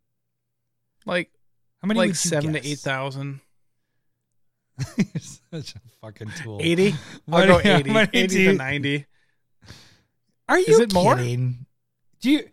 Like 1.06 1.32
How 1.82 1.88
many? 1.88 2.00
like 2.00 2.16
seven 2.16 2.54
to 2.54 2.68
eight 2.68 2.80
thousand. 2.80 3.42
You're 4.98 5.06
such 5.52 5.76
a 5.76 5.80
fucking 6.02 6.32
tool. 6.42 6.60
80? 6.62 6.96
I'll 7.32 7.46
go 7.46 7.54
how 7.62 7.78
80. 7.80 7.92
80 8.14 8.46
to 8.46 8.54
90. 8.54 9.06
Are 10.48 10.58
you 10.58 10.66
Is 10.68 10.80
it 10.80 10.94
more? 10.94 11.16
kidding? 11.16 11.66
Do 12.22 12.32
you? 12.32 12.50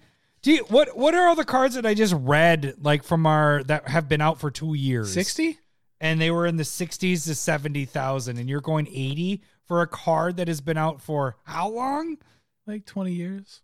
Do 0.47 0.53
you, 0.53 0.65
what 0.69 0.97
what 0.97 1.13
are 1.13 1.27
all 1.27 1.35
the 1.35 1.45
cards 1.45 1.75
that 1.75 1.85
I 1.85 1.95
just 1.95 2.15
read 2.17 2.77
like 2.81 3.03
from 3.03 3.27
our 3.27 3.65
that 3.65 3.89
have 3.89 4.09
been 4.09 4.21
out 4.21 4.39
for 4.39 4.49
two 4.49 4.75
years? 4.75 5.13
60? 5.13 5.59
and 6.01 6.21
they 6.21 6.31
were 6.31 6.47
in 6.47 6.57
the 6.57 6.65
sixties 6.65 7.25
to 7.25 7.35
seventy 7.35 7.85
thousand, 7.85 8.39
and 8.39 8.49
you're 8.49 8.61
going 8.61 8.87
eighty 8.87 9.43
for 9.65 9.83
a 9.83 9.89
card 9.89 10.37
that 10.37 10.47
has 10.47 10.61
been 10.61 10.77
out 10.77 11.03
for 11.03 11.35
how 11.43 11.69
long? 11.69 12.19
Like 12.65 12.87
20 12.87 13.11
years. 13.11 13.61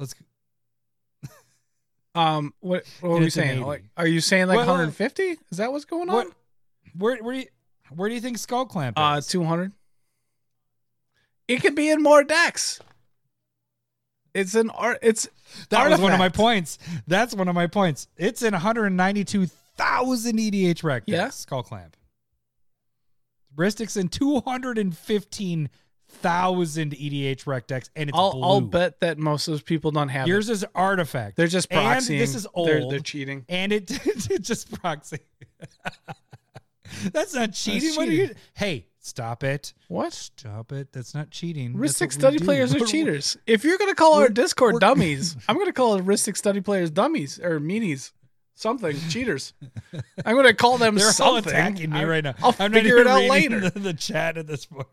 Let's 0.00 0.16
Um 2.16 2.52
what 2.58 2.82
what 3.00 3.10
were 3.12 3.18
we 3.20 3.30
saying? 3.30 3.62
Like 3.62 3.84
are 3.96 4.08
you 4.08 4.20
saying 4.20 4.48
like 4.48 4.56
Well, 4.56 4.66
150? 4.66 5.22
Is 5.22 5.58
that 5.58 5.70
what's 5.70 5.84
going 5.84 6.08
on? 6.08 6.14
what 6.16 6.28
where 6.98 7.16
where 7.22 7.34
do 7.34 7.40
you 7.42 7.46
where 7.94 8.08
do 8.08 8.16
you 8.16 8.20
think 8.20 8.38
Skullclamp 8.38 8.94
Uh, 8.96 9.18
is? 9.18 9.28
200. 9.28 9.70
It 11.46 11.62
could 11.62 11.76
be 11.76 11.88
in 11.88 12.02
more 12.02 12.24
decks. 12.24 12.80
It's 14.36 14.54
an 14.54 14.70
art. 14.70 14.98
It's 15.02 15.28
that 15.70 15.88
was 15.88 16.00
one 16.00 16.12
of 16.12 16.18
my 16.18 16.28
points. 16.28 16.78
That's 17.06 17.34
one 17.34 17.48
of 17.48 17.54
my 17.54 17.66
points. 17.66 18.08
It's 18.16 18.42
in 18.42 18.52
one 18.52 18.60
hundred 18.60 18.90
ninety 18.90 19.24
two 19.24 19.46
thousand 19.76 20.38
EDHREC 20.38 20.82
decks, 20.82 21.04
Yeah. 21.06 21.28
Skull 21.30 21.62
Clamp. 21.62 21.96
Rhystic's 23.56 23.96
in 23.96 24.08
two 24.08 24.40
hundred 24.40 24.78
and 24.78 24.96
fifteen 24.96 25.70
thousand 26.08 26.92
EDH 26.92 27.46
rec 27.46 27.66
decks, 27.66 27.90
and 27.96 28.08
it's 28.10 28.18
I'll 28.18 28.32
blue. 28.32 28.42
I'll 28.42 28.60
bet 28.60 29.00
that 29.00 29.18
most 29.18 29.48
of 29.48 29.52
those 29.52 29.62
people 29.62 29.90
don't 29.90 30.08
have 30.08 30.28
Yours 30.28 30.48
it. 30.48 30.52
is 30.52 30.64
artifact. 30.74 31.36
They're 31.36 31.46
just 31.46 31.68
And 31.70 31.80
proxying. 31.80 32.18
this 32.18 32.34
is 32.34 32.46
old. 32.54 32.68
They're, 32.68 32.88
they're 32.88 33.00
cheating. 33.00 33.44
and 33.48 33.72
it 33.72 33.90
it's 34.06 34.28
just 34.48 34.70
proxy. 34.80 35.18
That's 37.12 37.34
not 37.34 37.52
cheating. 37.52 37.94
What 37.96 38.08
are 38.08 38.12
you? 38.12 38.26
cheating. 38.28 38.36
Hey, 38.54 38.86
stop 39.06 39.44
it! 39.44 39.72
What? 39.88 40.12
Stop 40.12 40.72
it! 40.72 40.92
That's 40.92 41.14
not 41.14 41.30
cheating. 41.30 41.74
Rhystic 41.74 42.12
Study 42.12 42.38
players 42.38 42.74
are 42.74 42.80
cheaters. 42.80 43.36
If 43.46 43.64
you're 43.64 43.78
gonna 43.78 43.94
call 43.94 44.14
our 44.14 44.28
Discord 44.28 44.80
dummies, 44.80 45.36
I'm 45.48 45.58
gonna 45.58 45.72
call 45.72 45.98
Rhystic 46.00 46.36
Study 46.36 46.60
players 46.60 46.90
dummies 46.90 47.38
or 47.38 47.60
meanies, 47.60 48.12
something 48.54 48.96
cheaters. 49.08 49.54
I'm 50.24 50.34
gonna 50.36 50.54
call 50.54 50.78
them 50.78 50.96
They're 50.96 51.12
all 51.20 51.36
attacking 51.36 51.90
me 51.90 52.04
right 52.04 52.24
now. 52.24 52.34
I'll 52.42 52.54
I'm 52.58 52.72
not 52.72 52.82
figure 52.82 52.98
it 52.98 53.06
out 53.06 53.22
later. 53.24 53.70
The, 53.70 53.70
the 53.80 53.94
chat 53.94 54.36
at 54.36 54.46
this 54.46 54.66
point. 54.66 54.88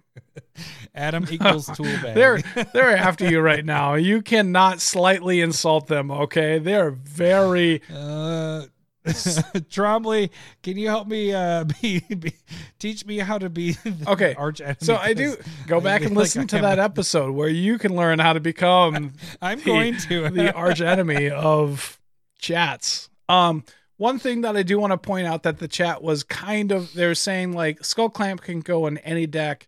Adam 0.96 1.26
equals 1.32 1.68
tool 1.68 1.86
bag. 1.86 2.16
They're 2.16 2.42
they're 2.74 2.96
after 2.96 3.30
you 3.30 3.40
right 3.40 3.66
now. 3.66 3.96
You 3.96 4.22
cannot 4.22 4.82
slightly 4.82 5.42
insult 5.42 5.88
them. 5.88 6.12
Okay, 6.12 6.60
they're 6.60 6.92
very. 6.92 7.82
Uh, 7.92 8.66
Trombley, 9.06 10.30
can 10.62 10.78
you 10.78 10.88
help 10.88 11.08
me 11.08 11.34
uh, 11.34 11.66
be, 11.82 12.00
be 12.00 12.34
teach 12.80 13.06
me 13.06 13.18
how 13.18 13.38
to 13.38 13.50
be 13.50 13.74
the 13.74 14.06
Okay, 14.12 14.34
arch 14.36 14.62
enemy? 14.62 14.78
So 14.82 14.96
I 14.96 15.14
do 15.14 15.36
go 15.68 15.82
back 15.82 16.04
and 16.04 16.16
listen 16.16 16.44
I 16.44 16.46
to 16.46 16.62
that 16.62 16.80
episode 16.80 17.32
where 17.34 17.50
you 17.50 17.78
can 17.78 17.96
learn 17.96 18.20
how 18.20 18.34
to 18.34 18.40
become 18.40 19.14
I'm 19.42 19.60
the- 19.60 19.66
going 19.66 19.98
to 19.98 20.30
the 20.30 20.54
arch 20.54 20.82
enemy 20.82 21.30
of 21.30 22.00
chats. 22.40 23.10
Um, 23.30 23.64
one 23.98 24.20
thing 24.20 24.42
that 24.42 24.58
I 24.58 24.64
do 24.64 24.80
want 24.80 24.92
to 24.92 24.98
point 24.98 25.28
out 25.28 25.44
that 25.44 25.60
the 25.60 25.68
chat 25.68 26.02
was 26.02 26.24
kind 26.24 26.72
of 26.72 26.94
they're 26.94 27.16
saying 27.16 27.54
like 27.54 27.82
Skullclamp 27.82 28.42
can 28.42 28.60
go 28.62 28.88
in 28.88 28.98
any 29.00 29.28
deck, 29.28 29.68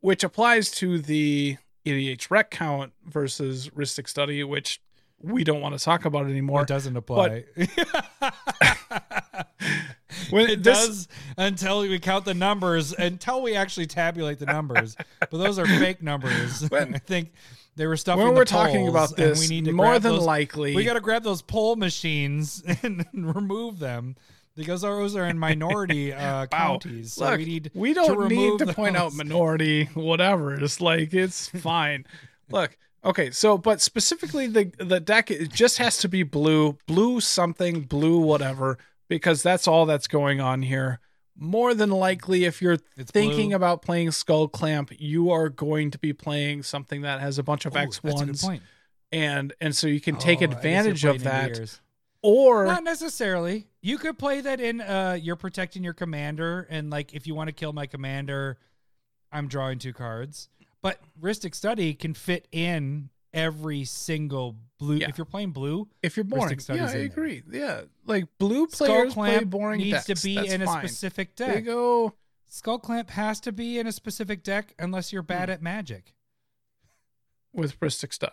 which 0.00 0.24
applies 0.24 0.70
to 0.72 0.98
the 0.98 1.56
EDHREC 1.86 2.50
count 2.50 2.92
versus 3.06 3.68
Rhystic 3.70 4.08
Study, 4.08 4.44
which 4.44 4.80
we 5.22 5.44
don't 5.44 5.60
want 5.60 5.78
to 5.78 5.82
talk 5.84 6.04
about 6.04 6.26
anymore. 6.26 6.62
It 6.62 6.68
doesn't 6.68 6.96
apply. 6.96 7.44
when 10.34 10.50
it 10.50 10.62
this, 10.62 10.86
does 10.86 11.08
until 11.36 11.80
we 11.80 11.98
count 11.98 12.24
the 12.24 12.34
numbers, 12.34 12.92
until 12.92 13.42
we 13.42 13.54
actually 13.54 13.86
tabulate 13.86 14.38
the 14.38 14.46
numbers. 14.46 14.96
but 15.20 15.32
those 15.32 15.58
are 15.58 15.66
fake 15.66 16.02
numbers. 16.02 16.60
When- 16.70 16.94
I 16.94 16.98
think 16.98 17.32
they 17.76 17.86
were 17.86 17.96
stuffing. 17.96 18.24
when 18.24 18.34
we're 18.34 18.44
talking 18.44 18.88
about 18.88 19.16
this, 19.16 19.40
we 19.40 19.48
need 19.48 19.66
to 19.66 19.72
more 19.72 19.98
than 19.98 20.12
those- 20.12 20.24
likely, 20.24 20.74
we 20.74 20.84
got 20.84 20.94
to 20.94 21.00
grab 21.00 21.22
those 21.22 21.42
poll 21.42 21.76
machines 21.76 22.62
and 22.82 23.06
remove 23.14 23.78
them 23.78 24.16
because 24.56 24.82
those 24.82 25.16
are 25.16 25.26
in 25.26 25.38
minority 25.38 26.12
uh, 26.12 26.46
counties. 26.46 27.14
So 27.14 27.30
Look, 27.30 27.38
we 27.38 27.44
need 27.44 27.70
we 27.74 27.94
don't 27.94 28.20
to 28.20 28.28
need 28.28 28.58
to 28.58 28.74
point 28.74 28.96
out 28.96 29.14
minority, 29.14 29.84
whatever. 29.94 30.54
It's 30.54 30.80
like 30.80 31.14
it's 31.14 31.48
fine. 31.48 32.04
Look, 32.50 32.76
okay, 33.04 33.30
so 33.30 33.56
but 33.56 33.80
specifically 33.80 34.46
the 34.46 34.72
the 34.78 35.00
deck 35.00 35.30
it 35.30 35.52
just 35.52 35.78
has 35.78 35.98
to 35.98 36.08
be 36.08 36.22
blue, 36.22 36.76
blue 36.86 37.20
something, 37.20 37.82
blue 37.82 38.18
whatever, 38.18 38.78
because 39.10 39.42
that's 39.42 39.68
all 39.68 39.84
that's 39.84 40.06
going 40.06 40.40
on 40.40 40.62
here. 40.62 41.00
More 41.36 41.74
than 41.74 41.90
likely, 41.90 42.44
if 42.44 42.62
you're 42.62 42.78
It's 42.96 43.10
thinking 43.10 43.48
blue. 43.48 43.56
about 43.56 43.82
playing 43.82 44.08
Skullclamp, 44.08 44.94
you 44.98 45.30
are 45.30 45.48
going 45.48 45.90
to 45.90 45.98
be 45.98 46.12
playing 46.12 46.62
something 46.62 47.02
that 47.02 47.20
has 47.20 47.38
a 47.38 47.42
bunch 47.42 47.66
of 47.66 47.74
Ooh, 47.74 47.78
X 47.80 47.98
that's 47.98 48.20
a 48.20 48.24
good 48.24 48.26
ones, 48.26 48.60
and 49.12 49.52
and 49.60 49.74
so 49.76 49.86
you 49.88 50.00
can 50.00 50.16
take 50.16 50.40
Oh, 50.40 50.44
advantage 50.44 51.04
of 51.04 51.22
that. 51.24 51.78
Or 52.22 52.66
Not 52.66 52.84
necessarily. 52.84 53.66
You 53.80 53.96
could 53.96 54.18
play 54.18 54.42
that 54.42 54.60
in 54.60 54.80
uh 54.82 55.18
you're 55.20 55.36
protecting 55.36 55.82
your 55.82 55.94
commander 55.94 56.66
and 56.70 56.90
like 56.90 57.14
if 57.14 57.26
you 57.26 57.34
want 57.34 57.48
to 57.48 57.52
kill 57.52 57.72
my 57.72 57.86
commander, 57.86 58.58
I'm 59.32 59.48
drawing 59.48 59.78
two 59.78 59.94
cards. 59.94 60.50
But 60.82 61.00
Rhystic 61.20 61.54
Study 61.54 61.94
can 61.94 62.12
fit 62.14 62.46
in 62.52 63.08
every 63.32 63.84
single 63.84 64.56
blue 64.78 64.96
Yeah. 64.96 65.08
if 65.08 65.18
you're 65.18 65.24
playing 65.24 65.50
blue, 65.52 65.88
if 66.02 66.16
you're 66.16 66.24
boring, 66.24 66.58
yeah, 66.68 66.74
I 66.74 66.78
in 66.78 66.86
there. 66.86 67.00
agree. 67.02 67.42
Yeah, 67.50 67.82
like 68.06 68.26
blue 68.38 68.66
players 68.66 69.14
play 69.14 69.30
Clamp 69.36 69.50
boring 69.50 69.78
needs 69.80 70.04
decks. 70.04 70.20
to 70.20 70.26
be 70.26 70.34
That's 70.36 70.52
in 70.52 70.62
a 70.62 70.66
fine. 70.66 70.86
specific 70.88 71.36
They 71.36 71.60
go 71.60 72.14
Skullclamp 72.50 73.10
has 73.10 73.38
to 73.40 73.52
be 73.52 73.78
in 73.78 73.86
a 73.86 73.92
specific 73.92 74.42
deck 74.42 74.74
unless 74.78 75.12
you're 75.12 75.22
Hmm. 75.22 75.26
bad 75.28 75.50
at 75.50 75.62
magic 75.62 76.14
with 77.52 77.78
Rhystic 77.80 78.12
Study. 78.12 78.32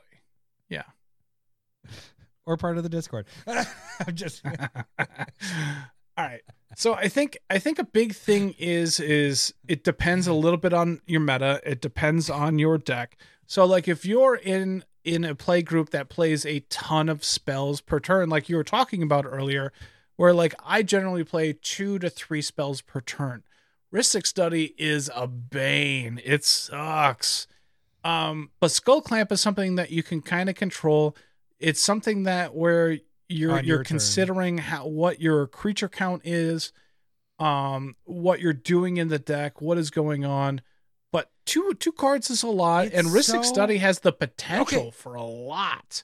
Yeah. 0.70 0.84
or 2.46 2.58
part 2.58 2.78
of 2.78 2.84
the 2.84 2.90
Discord. 2.90 3.28
I'm 3.48 4.16
just 4.16 4.42
All 6.18 6.26
right. 6.26 6.42
So 6.76 6.94
I 6.96 7.08
think 7.10 7.38
I 7.50 7.60
think 7.60 7.78
a 7.80 7.84
big 7.84 8.14
thing 8.16 8.56
is 8.58 9.00
is 9.00 9.54
it 9.68 9.84
depends 9.84 10.28
a 10.28 10.34
little 10.34 10.58
bit 10.58 10.74
on 10.74 11.02
your 11.06 11.20
meta. 11.22 11.62
It 11.66 11.82
depends 11.82 12.30
on 12.30 12.58
your 12.60 12.78
deck. 12.78 13.18
So 13.48 13.66
like 13.66 13.88
if 13.88 14.06
you're 14.06 14.36
in 14.36 14.84
in 15.04 15.24
a 15.24 15.34
play 15.34 15.62
group 15.62 15.90
that 15.92 16.10
plays 16.10 16.46
a 16.46 16.60
ton 16.70 17.08
of 17.08 17.24
spells 17.24 17.80
per 17.80 18.00
turn, 18.00 18.30
like 18.30 18.50
you 18.50 18.58
were 18.58 18.64
talking 18.64 19.02
about 19.02 19.26
earlier, 19.26 19.72
where 20.18 20.34
like 20.34 20.54
I 20.64 20.84
generally 20.84 21.24
play 21.24 21.58
two 21.60 21.98
to 22.00 22.10
three 22.10 22.42
spells 22.42 22.82
per 22.82 23.02
turn. 23.02 23.44
Rhystic 23.94 24.28
Study 24.28 24.76
is 24.78 25.10
a 25.16 25.28
bane. 25.28 26.20
It 26.26 26.44
sucks. 26.44 27.48
Um, 28.04 28.52
but 28.60 28.72
Skullclamp 28.72 29.32
is 29.32 29.42
something 29.42 29.76
that 29.76 29.92
you 29.92 30.04
can 30.04 30.22
kind 30.22 30.50
of 30.50 30.56
control. 30.56 31.16
It's 31.60 31.82
something 31.82 32.24
that 32.24 32.54
where 32.54 33.00
you're 33.30 33.62
you're 33.62 33.78
turn. 33.78 33.86
considering 33.86 34.58
how 34.58 34.88
what 34.88 35.22
your 35.22 35.48
creature 35.48 35.90
count 35.90 36.24
is, 36.26 36.74
um, 37.40 37.96
what 38.04 38.42
you're 38.42 38.54
doing 38.54 38.98
in 38.98 39.08
the 39.08 39.20
deck, 39.20 39.62
what 39.62 39.78
is 39.78 39.90
going 39.90 40.26
on. 40.26 40.62
But 41.12 41.32
two 41.46 41.74
two 41.80 41.92
cards 41.92 42.30
is 42.30 42.44
a 42.44 42.48
lot, 42.48 42.88
It's 42.88 42.96
and 42.96 43.08
Rhystic 43.08 43.44
so- 43.44 43.54
Study 43.54 43.78
has 43.78 44.00
the 44.00 44.12
potential 44.12 44.80
Okay. 44.82 44.92
for 44.92 45.16
a 45.16 45.24
lot. 45.24 46.04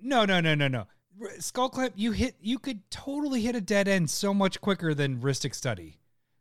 No, 0.00 0.24
no, 0.24 0.40
no, 0.40 0.54
no, 0.54 0.68
no. 0.68 0.86
R- 1.20 1.28
Skullclamp, 1.38 1.92
you 1.96 2.12
hit 2.12 2.36
you 2.40 2.58
could 2.58 2.88
totally 2.90 3.40
hit 3.42 3.54
a 3.56 3.60
dead 3.60 3.88
end 3.88 4.10
so 4.10 4.34
much 4.34 4.60
quicker 4.60 4.92
than 4.94 5.20
Rhystic 5.20 5.54
Study. 5.54 5.98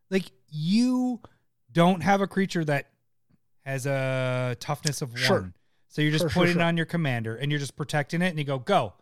Like 0.10 0.26
you 0.50 1.22
don't 1.72 2.02
have 2.02 2.22
a 2.22 2.28
creature 2.28 2.66
that 2.66 2.88
has 3.66 3.86
a 3.86 4.58
toughness 4.60 5.02
of 5.02 5.12
one. 5.14 5.18
Sure. 5.22 5.54
So 5.88 6.02
you're 6.02 6.12
just 6.12 6.24
Sure, 6.24 6.30
sure, 6.30 6.42
putting 6.44 6.58
it 6.60 6.64
on 6.64 6.76
your 6.76 6.86
commander 6.88 7.36
and 7.36 7.52
you're 7.52 7.60
just 7.60 7.76
protecting 7.76 8.22
it 8.22 8.30
and 8.30 8.38
you 8.40 8.44
go, 8.46 8.60
go. 8.60 8.94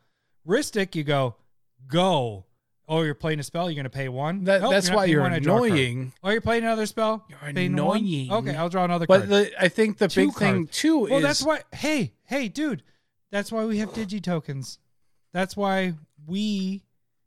Rhystic, 0.48 0.94
you 0.94 1.04
go, 1.04 1.36
go. 1.88 2.46
Oh, 2.94 3.04
you're 3.04 3.16
playing 3.16 3.40
a 3.40 3.44
spell, 3.44 3.72
you're 3.72 3.78
gonna 3.78 3.90
pay 3.90 4.10
one. 4.10 4.44
That, 4.44 4.62
that's 4.70 4.90
not 4.90 4.98
why 4.98 5.06
you're 5.06 5.22
one, 5.22 5.32
I 5.32 5.40
draw 5.40 5.56
a 5.56 5.60
card. 5.60 5.72
annoying. 5.72 6.14
Oh, 6.22 6.30
you're 6.30 6.42
playing 6.42 6.64
another 6.64 6.86
spell? 6.86 7.26
You're 7.30 7.40
Paying 7.54 7.74
one? 7.78 7.98
annoying. 8.00 8.32
Okay, 8.32 8.54
I'll 8.56 8.68
draw 8.68 8.84
another 8.84 9.06
But 9.06 9.30
the, 9.30 9.50
I 9.58 9.70
think 9.70 9.98
the 9.98 10.10
Two 10.10 10.26
big 10.28 10.36
thing 10.36 10.68
too 10.68 11.00
Well, 11.00 11.20
is 11.20 11.24
that's 11.24 11.42
why. 11.42 11.62
Hey, 11.74 12.12
hey, 12.26 12.50
dude, 12.50 12.84
that's 13.32 13.50
why 13.50 13.64
we 13.64 13.78
have 13.78 13.94
digi 13.94 14.22
tokens. 14.22 14.78
That's 15.32 15.56
why 15.56 15.94
we, 16.28 16.84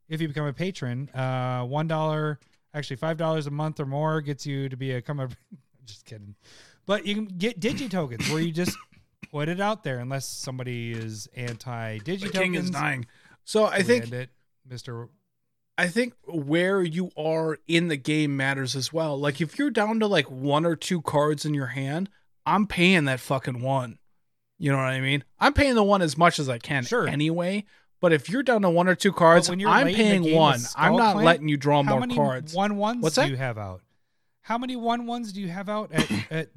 if 0.07 0.21
you 0.21 0.27
become 0.27 0.45
a 0.45 0.53
patron, 0.53 1.09
uh, 1.15 1.63
one 1.63 1.87
dollar, 1.87 2.39
actually 2.75 2.97
five 2.97 3.17
dollars 3.17 3.47
a 3.47 3.51
month 3.51 3.79
or 3.79 3.87
more 3.87 4.21
gets 4.21 4.45
you 4.45 4.69
to 4.69 4.77
be 4.77 4.91
a 4.91 5.01
come. 5.01 5.17
Just 5.85 6.05
kidding, 6.05 6.35
but 6.85 7.07
you 7.07 7.15
can 7.15 7.25
get 7.25 7.59
digi 7.59 7.89
tokens 7.89 8.29
where 8.29 8.39
you 8.41 8.51
just 8.51 8.75
put 9.31 9.49
it 9.49 9.59
out 9.59 9.83
there 9.83 9.97
unless 9.99 10.27
somebody 10.27 10.91
is 10.91 11.27
anti 11.35 11.97
digi 11.99 12.21
tokens. 12.21 12.31
king 12.31 12.53
is 12.55 12.69
dying. 12.69 13.05
So 13.45 13.65
I 13.65 13.81
think 13.81 14.11
it, 14.11 14.29
Mister. 14.67 15.09
I 15.77 15.87
think 15.87 16.13
where 16.25 16.81
you 16.81 17.11
are 17.17 17.57
in 17.67 17.89
the 17.89 17.97
game 17.97 18.37
matters 18.37 18.75
as 18.75 18.93
well. 18.93 19.19
Like 19.19 19.41
if 19.41 19.59
you're 19.59 19.69
down 19.71 19.99
to 19.99 20.07
like 20.07 20.29
one 20.31 20.65
or 20.65 20.75
two 20.75 21.01
cards 21.01 21.45
in 21.45 21.53
your 21.53 21.67
hand, 21.67 22.09
I'm 22.45 22.65
paying 22.67 23.05
that 23.05 23.19
fucking 23.19 23.61
one. 23.61 23.97
You 24.57 24.71
know 24.71 24.77
what 24.77 24.85
I 24.85 25.01
mean? 25.01 25.23
I'm 25.39 25.51
paying 25.53 25.75
the 25.75 25.83
one 25.83 26.01
as 26.01 26.17
much 26.17 26.39
as 26.39 26.47
I 26.47 26.59
can 26.59 26.83
Sure. 26.85 27.07
anyway. 27.07 27.65
But 27.99 28.13
if 28.13 28.29
you're 28.29 28.43
down 28.43 28.61
to 28.61 28.69
one 28.69 28.87
or 28.87 28.95
two 28.95 29.11
cards, 29.11 29.49
I'm 29.49 29.57
late 29.57 29.97
in 29.99 30.21
the 30.21 30.29
paying 30.29 30.35
one. 30.35 30.59
I'm 30.75 30.95
not 30.95 31.17
letting 31.17 31.47
you 31.49 31.57
draw 31.57 31.81
How 31.83 31.91
more 31.91 31.99
many 32.01 32.15
cards. 32.15 32.53
one 32.53 32.77
ones 32.77 33.01
What's 33.01 33.15
do 33.15 33.21
that? 33.21 33.29
you 33.29 33.35
have 33.37 33.57
out? 33.57 33.81
How 34.41 34.57
many 34.57 34.75
one 34.75 35.07
ones 35.07 35.33
do 35.33 35.41
you 35.41 35.47
have 35.49 35.67
out 35.69 35.91
at, 35.91 36.11
at 36.31 36.49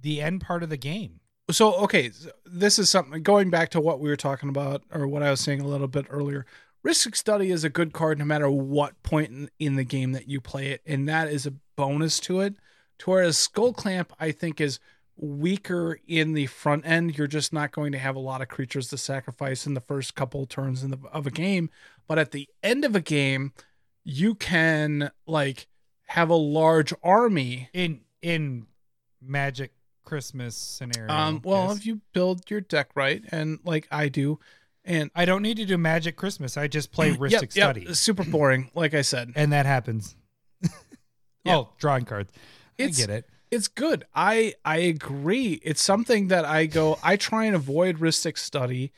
the 0.00 0.20
end 0.22 0.40
part 0.40 0.62
of 0.62 0.70
the 0.70 0.76
game? 0.76 1.20
so 1.50 1.74
okay 1.74 2.10
this 2.46 2.78
is 2.78 2.88
something 2.88 3.22
going 3.22 3.50
back 3.50 3.68
to 3.68 3.78
what 3.78 4.00
we 4.00 4.08
were 4.08 4.16
talking 4.16 4.48
about 4.48 4.82
or 4.90 5.06
what 5.06 5.22
i 5.22 5.28
was 5.30 5.40
saying 5.40 5.60
a 5.60 5.66
little 5.66 5.86
bit 5.86 6.06
earlier 6.08 6.46
rhystic 6.84 7.16
study 7.16 7.50
is 7.50 7.64
a 7.64 7.70
good 7.70 7.92
card 7.92 8.18
no 8.18 8.24
matter 8.24 8.50
what 8.50 9.02
point 9.02 9.30
in, 9.30 9.50
in 9.58 9.76
the 9.76 9.84
game 9.84 10.12
that 10.12 10.28
you 10.28 10.40
play 10.40 10.68
it 10.68 10.82
and 10.86 11.08
that 11.08 11.28
is 11.28 11.46
a 11.46 11.54
bonus 11.76 12.20
to 12.20 12.40
it. 12.40 12.54
To 13.00 13.10
whereas 13.10 13.36
skullclamp 13.36 14.08
i 14.20 14.30
think 14.30 14.60
is 14.60 14.78
weaker 15.16 16.00
in 16.08 16.32
the 16.32 16.46
front 16.46 16.84
end. 16.84 17.16
You're 17.16 17.28
just 17.28 17.52
not 17.52 17.70
going 17.70 17.92
to 17.92 17.98
have 17.98 18.16
a 18.16 18.20
lot 18.20 18.42
of 18.42 18.48
creatures 18.48 18.88
to 18.88 18.98
sacrifice 18.98 19.64
in 19.64 19.74
the 19.74 19.80
first 19.80 20.16
couple 20.16 20.44
turns 20.44 20.82
in 20.82 20.90
the, 20.90 20.98
of 21.12 21.26
a 21.26 21.30
game 21.30 21.70
but 22.06 22.18
at 22.18 22.32
the 22.32 22.48
end 22.62 22.84
of 22.84 22.94
a 22.94 23.00
game 23.00 23.52
you 24.04 24.34
can 24.34 25.10
like 25.26 25.66
have 26.06 26.28
a 26.28 26.34
large 26.34 26.92
army. 27.02 27.70
In 27.72 28.00
in 28.22 28.66
magic 29.26 29.72
christmas 30.04 30.54
scenario 30.54 31.10
um 31.10 31.40
well 31.42 31.72
if 31.72 31.86
you 31.86 32.00
build 32.12 32.50
your 32.50 32.60
deck 32.60 32.90
right 32.94 33.24
and 33.32 33.58
like 33.64 33.88
i 33.90 34.06
do 34.06 34.38
and 34.84 35.10
i 35.14 35.24
don't 35.24 35.42
need 35.42 35.56
to 35.56 35.64
do 35.64 35.78
magic 35.78 36.16
christmas. 36.16 36.56
I 36.56 36.68
just 36.68 36.92
play 36.92 37.10
mm, 37.12 37.16
rhystic 37.18 37.30
Yep, 37.30 37.42
yep, 37.42 37.50
study. 37.52 37.94
Super 37.94 38.24
boring 38.24 38.70
like 38.74 38.94
i 38.94 39.02
said. 39.02 39.32
And 39.36 39.52
that 39.52 39.66
happens. 39.66 40.16
Yeah. 41.44 41.56
oh 41.56 41.68
drawing 41.78 42.04
cards. 42.06 42.32
It's- 42.78 42.98
i 42.98 43.00
get 43.06 43.10
it. 43.10 43.26
it's 43.50 43.68
good. 43.68 44.04
I 44.14 44.54
i 44.64 44.78
agree. 44.78 45.60
It's 45.62 45.82
something 45.82 46.28
that 46.28 46.44
i 46.44 46.66
go 46.66 46.98
i 47.02 47.16
try 47.16 47.44
and 47.44 47.54
avoid 47.54 47.98
rhystic 47.98 48.38
study. 48.38 48.92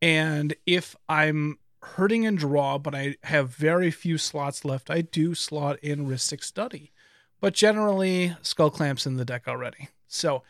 And 0.00 0.54
if 0.66 0.94
i'm 1.08 1.58
hurting 1.82 2.24
in 2.24 2.34
draw 2.36 2.76
but 2.78 2.94
i 2.94 3.16
have 3.22 3.50
very 3.50 3.90
few 3.90 4.18
slots 4.18 4.64
left 4.64 4.90
i 4.90 5.00
do 5.00 5.34
slot 5.34 5.78
in 5.80 6.06
rhystic 6.06 6.42
study. 6.44 6.92
But 7.40 7.54
generally 7.54 8.36
skullclamps 8.42 9.06
in 9.06 9.16
the 9.16 9.24
deck 9.24 9.46
already. 9.48 9.88
So 10.08 10.42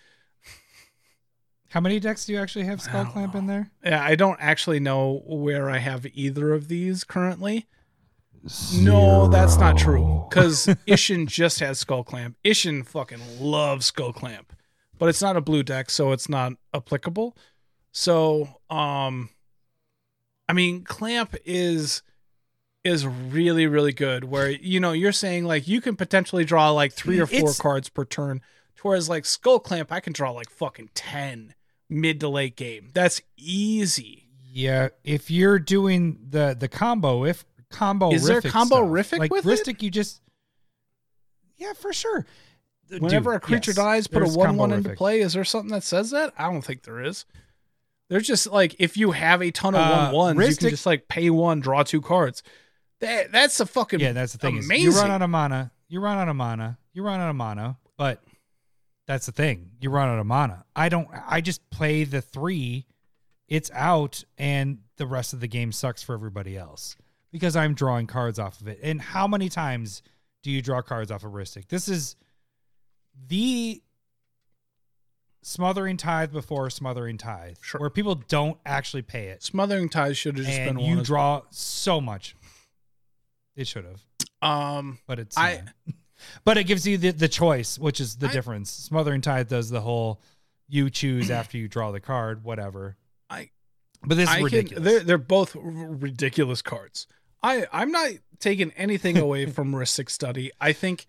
how 1.68 1.80
many 1.80 2.00
decks 2.00 2.24
do 2.24 2.32
you 2.32 2.38
actually 2.40 2.64
have 2.64 2.80
skull 2.80 3.04
don't 3.04 3.12
clamp 3.12 3.34
in 3.34 3.46
there 3.46 3.70
yeah 3.84 4.02
i 4.02 4.14
don't 4.14 4.38
actually 4.40 4.80
know 4.80 5.22
where 5.26 5.68
i 5.70 5.78
have 5.78 6.06
either 6.14 6.52
of 6.54 6.68
these 6.68 7.04
currently 7.04 7.66
No, 8.74 9.26
that's 9.28 9.56
not 9.58 9.76
true. 9.76 10.24
Because 10.30 10.66
Isshin 10.86 11.26
just 11.26 11.58
has 11.58 11.80
Skull 11.80 12.04
Clamp. 12.04 12.36
Isshin 12.44 12.86
fucking 12.86 13.20
loves 13.40 13.90
Skullclamp, 13.90 14.50
but 14.96 15.08
it's 15.08 15.20
not 15.20 15.36
a 15.36 15.40
blue 15.40 15.64
deck, 15.64 15.90
so 15.90 16.12
it's 16.12 16.28
not 16.28 16.52
applicable. 16.72 17.36
So, 17.90 18.60
um, 18.70 19.30
I 20.48 20.52
mean, 20.52 20.84
Clamp 20.84 21.34
is 21.44 22.02
is 22.84 23.04
really 23.06 23.66
really 23.66 23.92
good. 23.92 24.24
Where 24.24 24.48
you 24.50 24.78
know 24.78 24.92
you're 24.92 25.12
saying 25.12 25.44
like 25.44 25.66
you 25.66 25.80
can 25.80 25.96
potentially 25.96 26.44
draw 26.44 26.70
like 26.70 26.92
three 26.92 27.18
or 27.18 27.26
four 27.26 27.38
It's- 27.40 27.60
cards 27.60 27.88
per 27.88 28.04
turn, 28.04 28.40
whereas 28.82 29.08
like 29.08 29.24
Skullclamp 29.24 29.88
I 29.90 29.98
can 30.00 30.12
draw 30.12 30.30
like 30.30 30.48
fucking 30.48 30.90
ten 30.94 31.54
mid 31.88 32.20
to 32.20 32.28
late 32.28 32.56
game. 32.56 32.90
That's 32.94 33.20
easy. 33.36 34.28
yeah 34.52 34.88
if 35.04 35.30
you're 35.30 35.58
doing 35.58 36.18
the 36.28 36.56
the 36.58 36.68
combo 36.68 37.24
if 37.24 37.44
combo 37.70 38.12
Is 38.12 38.24
there 38.24 38.40
combo-rific 38.40 39.18
like 39.18 39.30
with 39.30 39.46
it? 39.46 39.48
rhystic 39.48 39.82
you 39.82 39.90
just 39.90 40.20
yeah 41.56 41.72
for 41.74 41.92
sure 41.92 42.26
Dude, 42.88 43.02
Whenever 43.02 43.34
a 43.34 43.40
creature 43.40 43.72
yes, 43.72 43.76
dies, 43.76 44.06
put 44.06 44.22
a 44.22 44.26
one 44.26 44.56
one 44.56 44.72
into 44.72 44.94
play. 44.94 45.20
Is 45.20 45.34
there 45.34 45.44
something 45.44 45.70
that 45.72 45.82
says 45.82 46.10
that? 46.12 46.32
I 46.38 46.50
don't 46.50 46.62
think 46.62 46.84
there 46.84 47.02
is. 47.02 47.26
There's 48.08 48.26
just 48.26 48.46
like 48.46 48.76
if 48.78 48.96
you 48.96 49.10
have 49.10 49.42
a 49.42 49.50
ton 49.50 49.74
of 49.74 49.82
Uh, 49.82 50.10
one 50.10 50.38
ones, 50.38 50.48
you 50.52 50.56
can 50.56 50.70
just 50.70 50.86
like 50.86 51.06
pay 51.06 51.28
one, 51.28 51.60
draw 51.60 51.82
two 51.82 52.00
cards. 52.00 52.42
That 53.00 53.30
that's 53.30 53.60
a 53.60 53.66
fucking 53.66 54.00
Yeah, 54.00 54.12
that's 54.12 54.32
the 54.32 54.38
thing. 54.38 54.56
Is 54.56 54.64
Amazing. 54.64 54.90
you 54.92 54.98
run 54.98 55.10
out 55.10 55.20
of 55.20 55.28
mana. 55.28 55.70
You 55.88 56.00
run 56.00 56.16
out 56.16 56.28
of 56.30 56.36
mana. 56.36 56.78
You 56.94 57.02
run 57.02 57.20
out 57.20 57.28
of 57.28 57.36
mana. 57.36 57.76
But 57.98 58.22
that's 59.08 59.26
the 59.26 59.32
thing. 59.32 59.70
You 59.80 59.90
run 59.90 60.08
out 60.08 60.20
of 60.20 60.26
mana. 60.26 60.64
I 60.76 60.88
don't. 60.88 61.08
I 61.26 61.40
just 61.40 61.68
play 61.70 62.04
the 62.04 62.20
three. 62.20 62.86
It's 63.48 63.70
out, 63.72 64.22
and 64.36 64.78
the 64.98 65.06
rest 65.06 65.32
of 65.32 65.40
the 65.40 65.48
game 65.48 65.72
sucks 65.72 66.02
for 66.02 66.14
everybody 66.14 66.56
else 66.56 66.94
because 67.32 67.56
I'm 67.56 67.74
drawing 67.74 68.06
cards 68.06 68.38
off 68.38 68.60
of 68.60 68.68
it. 68.68 68.78
And 68.82 69.00
how 69.00 69.26
many 69.26 69.48
times 69.48 70.02
do 70.42 70.50
you 70.50 70.62
draw 70.62 70.82
cards 70.82 71.10
off 71.10 71.24
of 71.24 71.32
Rhystic? 71.32 71.68
This 71.68 71.88
is 71.88 72.14
the 73.26 73.82
smothering 75.42 75.96
tithe 75.96 76.30
before 76.30 76.68
smothering 76.68 77.16
tithe, 77.16 77.56
Sure. 77.62 77.80
where 77.80 77.90
people 77.90 78.14
don't 78.14 78.58
actually 78.66 79.02
pay 79.02 79.28
it, 79.28 79.42
Smothering 79.42 79.88
Tithe 79.88 80.14
should 80.16 80.36
have 80.36 80.46
just 80.46 80.58
and 80.58 80.76
been 80.76 80.84
you 80.84 81.02
draw 81.02 81.42
so 81.50 82.00
much. 82.00 82.36
It 83.56 83.66
should 83.66 83.84
have 83.86 84.02
um, 84.42 84.98
but 85.06 85.18
it's 85.18 85.36
I-. 85.36 85.62
but 86.44 86.58
it 86.58 86.64
gives 86.64 86.86
you 86.86 86.98
the, 86.98 87.10
the 87.10 87.28
choice, 87.28 87.78
which 87.78 88.00
is 88.00 88.16
the 88.16 88.28
I- 88.28 88.32
difference. 88.32 88.70
Smothering 88.70 89.20
Tithe 89.20 89.48
does 89.48 89.70
the 89.70 89.80
whole 89.80 90.20
you 90.68 90.90
choose 90.90 91.30
after 91.30 91.56
you 91.58 91.68
draw 91.68 91.90
the 91.92 92.00
card, 92.00 92.44
whatever. 92.44 92.96
I- 93.30 93.50
but 94.02 94.16
this 94.16 94.28
is 94.28 94.34
I 94.34 94.36
can, 94.36 94.44
ridiculous. 94.44 94.84
they're 94.84 95.00
they're 95.00 95.18
both 95.18 95.56
r- 95.56 95.62
ridiculous 95.62 96.62
cards. 96.62 97.06
I 97.42 97.66
I'm 97.72 97.90
not 97.90 98.10
taking 98.38 98.70
anything 98.76 99.16
away 99.18 99.46
from 99.56 99.72
Rhystic 99.72 100.10
Study. 100.10 100.50
I 100.60 100.72
think 100.72 101.06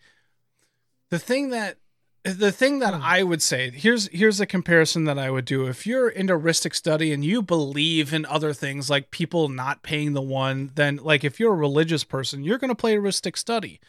the 1.10 1.20
thing 1.20 1.50
that 1.50 1.78
the 2.24 2.52
thing 2.52 2.76
Hmm. 2.76 2.80
that 2.80 2.94
I 2.96 3.24
would 3.24 3.42
say 3.42 3.70
here's 3.72 4.08
here's 4.10 4.40
a 4.40 4.46
comparison 4.46 5.06
that 5.06 5.18
I 5.18 5.30
would 5.32 5.46
do. 5.46 5.68
If 5.68 5.88
you're 5.88 6.10
into 6.10 6.34
Rhystic 6.38 6.76
Study 6.76 7.12
and 7.14 7.24
you 7.24 7.42
believe 7.42 8.14
in 8.14 8.26
other 8.26 8.54
things 8.54 8.90
like 8.90 9.12
people 9.12 9.50
not 9.50 9.84
paying 9.84 10.14
the 10.14 10.22
one, 10.22 10.72
then 10.76 10.98
like 10.98 11.24
if 11.24 11.40
you're 11.40 11.54
a 11.54 11.58
religious 11.58 12.04
person, 12.04 12.44
you're 12.44 12.58
going 12.58 12.70
to 12.70 12.76
play 12.76 12.96
Rhystic 12.96 13.38
Study. 13.38 13.80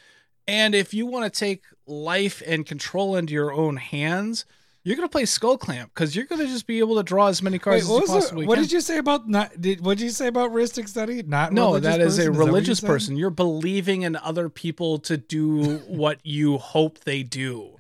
And 0.47 0.75
if 0.75 0.93
you 0.95 1.07
want 1.07 1.33
to 1.33 1.39
take 1.39 1.65
life 1.87 2.43
and 2.47 2.67
control 2.67 3.17
into 3.17 3.33
your 3.33 3.53
own 3.53 3.77
hands, 3.77 4.45
you're 4.83 4.97
going 4.97 5.09
to 5.09 5.13
play 5.13 5.25
Skullclamp 5.25 5.87
because 5.87 6.17
you're 6.17 6.25
going 6.25 6.41
to 6.41 6.47
just 6.47 6.67
be 6.67 6.79
able 6.79 6.97
to 6.97 7.03
draw 7.03 7.27
as 7.29 7.43
many 7.43 7.59
cards 7.59 7.87
what 7.87 8.03
as 8.03 8.09
you 8.09 8.15
possibly 8.15 8.45
it? 8.45 8.49
What 8.49 8.55
can. 8.55 8.65
did 8.65 8.73
you 8.73 8.81
say 8.81 8.97
about 8.99 9.29
not? 9.29 9.61
Did 9.61 9.85
what 9.85 9.99
did 9.99 10.05
you 10.05 10.11
say 10.11 10.27
about 10.27 10.53
Rhystic 10.53 10.89
Study? 10.89 11.23
Not 11.23 11.53
No, 11.53 11.79
that 11.79 12.01
is 12.01 12.17
person? 12.17 12.29
a 12.29 12.31
what 12.31 12.39
you 12.39 12.47
religious 12.47 12.81
person. 12.81 13.17
You're 13.17 13.31
believing 13.31 14.03
in 14.03 14.17
other 14.17 14.49
people 14.49 14.99
to 15.01 15.19
do 15.19 15.77
what 15.87 16.19
you 16.25 16.57
hope 16.59 17.01
they 17.01 17.23
do. 17.23 17.77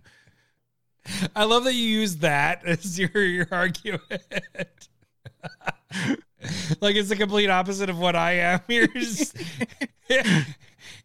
I 1.35 1.45
love 1.45 1.65
that 1.65 1.73
you 1.74 1.85
use 1.85 2.16
that 2.16 2.65
as 2.66 2.99
your 2.99 3.24
your 3.24 3.49
argument. 3.51 4.03
like 6.81 6.97
it's 6.97 7.09
the 7.09 7.16
complete 7.16 7.49
opposite 7.49 7.89
of 7.89 7.99
what 7.99 8.15
I 8.15 8.32
am. 8.32 8.61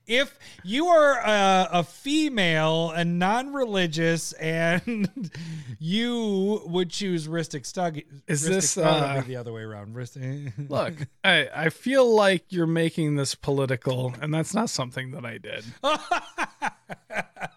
If 0.08 0.38
you 0.64 0.88
are 0.88 1.20
a, 1.20 1.70
a 1.80 1.84
female 1.84 2.92
and 2.92 3.18
non-religious, 3.18 4.34
and 4.34 5.32
you 5.80 6.62
would 6.66 6.90
choose 6.90 7.28
Rhystic 7.28 7.62
Stug, 7.62 8.04
Is 8.28 8.44
Rhystic 8.44 8.50
this, 8.50 8.78
uh, 8.78 9.24
the 9.26 9.36
other 9.36 9.52
way 9.52 9.64
around? 9.64 9.96
Rhystic. 9.96 10.54
Look, 10.70 10.94
I, 11.24 11.50
I 11.56 11.70
feel 11.70 12.14
like 12.14 12.46
you're 12.50 12.68
making 12.68 13.16
this 13.16 13.36
political, 13.36 14.14
and 14.22 14.34
that's 14.34 14.54
not 14.54 14.70
something 14.70 15.12
that 15.12 15.26
I 15.26 15.40
did. 15.40 15.66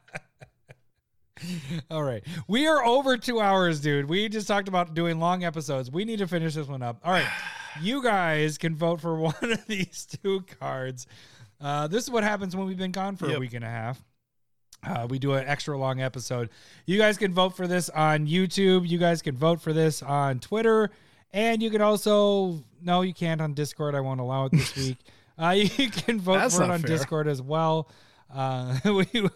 All 1.91 2.03
right. 2.03 2.25
We 2.49 2.67
are 2.67 2.85
over 2.85 3.17
two 3.17 3.41
hours, 3.41 3.81
dude. 3.81 4.09
We 4.09 4.29
just 4.29 4.49
talked 4.49 4.69
about 4.69 4.95
doing 4.95 5.21
long 5.21 5.45
episodes. 5.45 5.91
We 5.91 6.05
need 6.05 6.19
to 6.19 6.27
finish 6.27 6.55
this 6.55 6.67
one 6.67 6.83
up. 6.83 7.01
All 7.05 7.13
right. 7.13 7.27
You 7.81 8.03
guys 8.03 8.59
can 8.59 8.75
vote 8.75 9.01
for 9.01 9.15
one 9.15 9.35
of 9.41 9.65
these 9.67 10.05
two 10.21 10.41
cards. 10.59 11.07
Uh, 11.61 11.87
this 11.89 12.05
is 12.05 12.11
what 12.11 12.23
happens 12.23 12.55
when 12.55 12.67
we've 12.67 12.79
been 12.79 12.93
gone 12.93 13.17
for 13.17 13.31
a 13.33 13.39
week 13.39 13.55
and 13.55 13.65
a 13.65 13.69
half. 13.69 14.03
Uh, 14.87 15.07
we 15.11 15.19
do 15.19 15.33
an 15.35 15.45
extra 15.47 15.77
long 15.77 16.01
episode. 16.01 16.51
You 16.87 16.99
guys 16.99 17.19
can 17.19 17.35
vote 17.35 17.57
for 17.57 17.67
this 17.67 17.89
on 17.91 18.27
YouTube. 18.27 18.89
You 18.89 18.99
guys 18.99 19.23
can 19.23 19.37
vote 19.37 19.61
for 19.61 19.73
this 19.73 20.03
on 20.03 20.39
Twitter. 20.39 20.91
And 21.33 21.63
you 21.63 21.71
can 21.71 21.83
also, 21.83 22.63
no, 22.81 23.03
you 23.03 23.13
can't 23.13 23.41
on 23.41 23.55
Discord. 23.55 23.95
I 23.95 24.01
won't 24.01 24.21
allow 24.21 24.47
it 24.47 24.53
this 24.53 24.77
week. 24.77 24.99
Uh, 25.37 25.51
you 25.51 25.91
can 25.91 26.21
vote 26.21 26.39
That's 26.39 26.57
for 26.57 26.65
it 26.65 26.71
on 26.71 26.81
fair. 26.81 26.97
Discord 26.97 27.29
as 27.29 27.43
well. 27.43 27.89
Uh, 28.33 28.79
we 28.85 29.29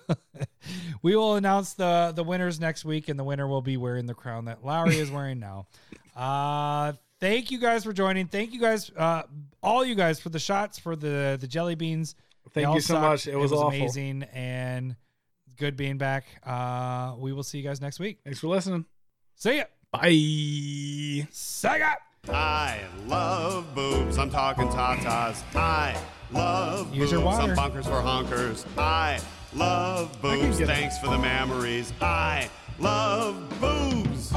we 1.02 1.16
will 1.16 1.36
announce 1.36 1.74
the 1.74 2.12
the 2.14 2.24
winners 2.24 2.60
next 2.60 2.84
week, 2.84 3.08
and 3.08 3.18
the 3.18 3.24
winner 3.24 3.46
will 3.46 3.62
be 3.62 3.76
wearing 3.76 4.06
the 4.06 4.14
crown 4.14 4.46
that 4.46 4.64
Lowry 4.64 4.98
is 4.98 5.10
wearing 5.10 5.38
now. 5.38 5.66
Uh, 6.14 6.92
thank 7.22 7.50
you 7.52 7.58
guys 7.58 7.84
for 7.84 7.92
joining. 7.94 8.26
Thank 8.26 8.52
you 8.52 8.60
guys, 8.60 8.90
uh, 8.96 9.22
all 9.62 9.84
you 9.84 9.94
guys, 9.94 10.20
for 10.20 10.28
the 10.28 10.38
shots 10.40 10.78
for 10.78 10.96
the 10.96 11.38
the 11.40 11.46
jelly 11.46 11.76
beans. 11.76 12.16
Thank 12.52 12.74
you 12.74 12.80
so 12.80 12.94
sucked. 12.94 13.02
much. 13.02 13.26
It 13.28 13.36
was 13.36 13.52
awful. 13.52 13.68
amazing 13.68 14.24
and 14.34 14.96
good 15.56 15.76
being 15.76 15.96
back. 15.96 16.24
Uh, 16.44 17.14
we 17.16 17.32
will 17.32 17.44
see 17.44 17.56
you 17.58 17.64
guys 17.64 17.80
next 17.80 18.00
week. 18.00 18.18
Thanks 18.24 18.40
for 18.40 18.48
listening. 18.48 18.84
See 19.36 19.58
ya. 19.58 19.64
Bye. 19.92 21.26
Sega. 21.30 21.94
I 22.28 22.80
love 23.06 23.74
boobs. 23.74 24.18
I'm 24.18 24.30
talking 24.30 24.68
tatas. 24.68 25.42
I 25.54 25.96
love 26.32 26.92
Use 26.92 26.98
boobs. 26.98 27.12
your 27.12 27.20
water. 27.20 27.50
I'm 27.52 27.56
bunkers 27.56 27.86
for 27.86 28.00
honkers. 28.02 28.66
I 28.76 29.20
love 29.54 30.12
can 30.20 30.40
boobs. 30.40 30.58
get 30.58 30.68
it. 30.68 30.74
Thanks 30.74 30.98
for 30.98 31.06
the 31.08 31.18
memories. 31.18 31.92
I 32.00 32.48
love 32.78 33.48
boobs. 33.60 34.32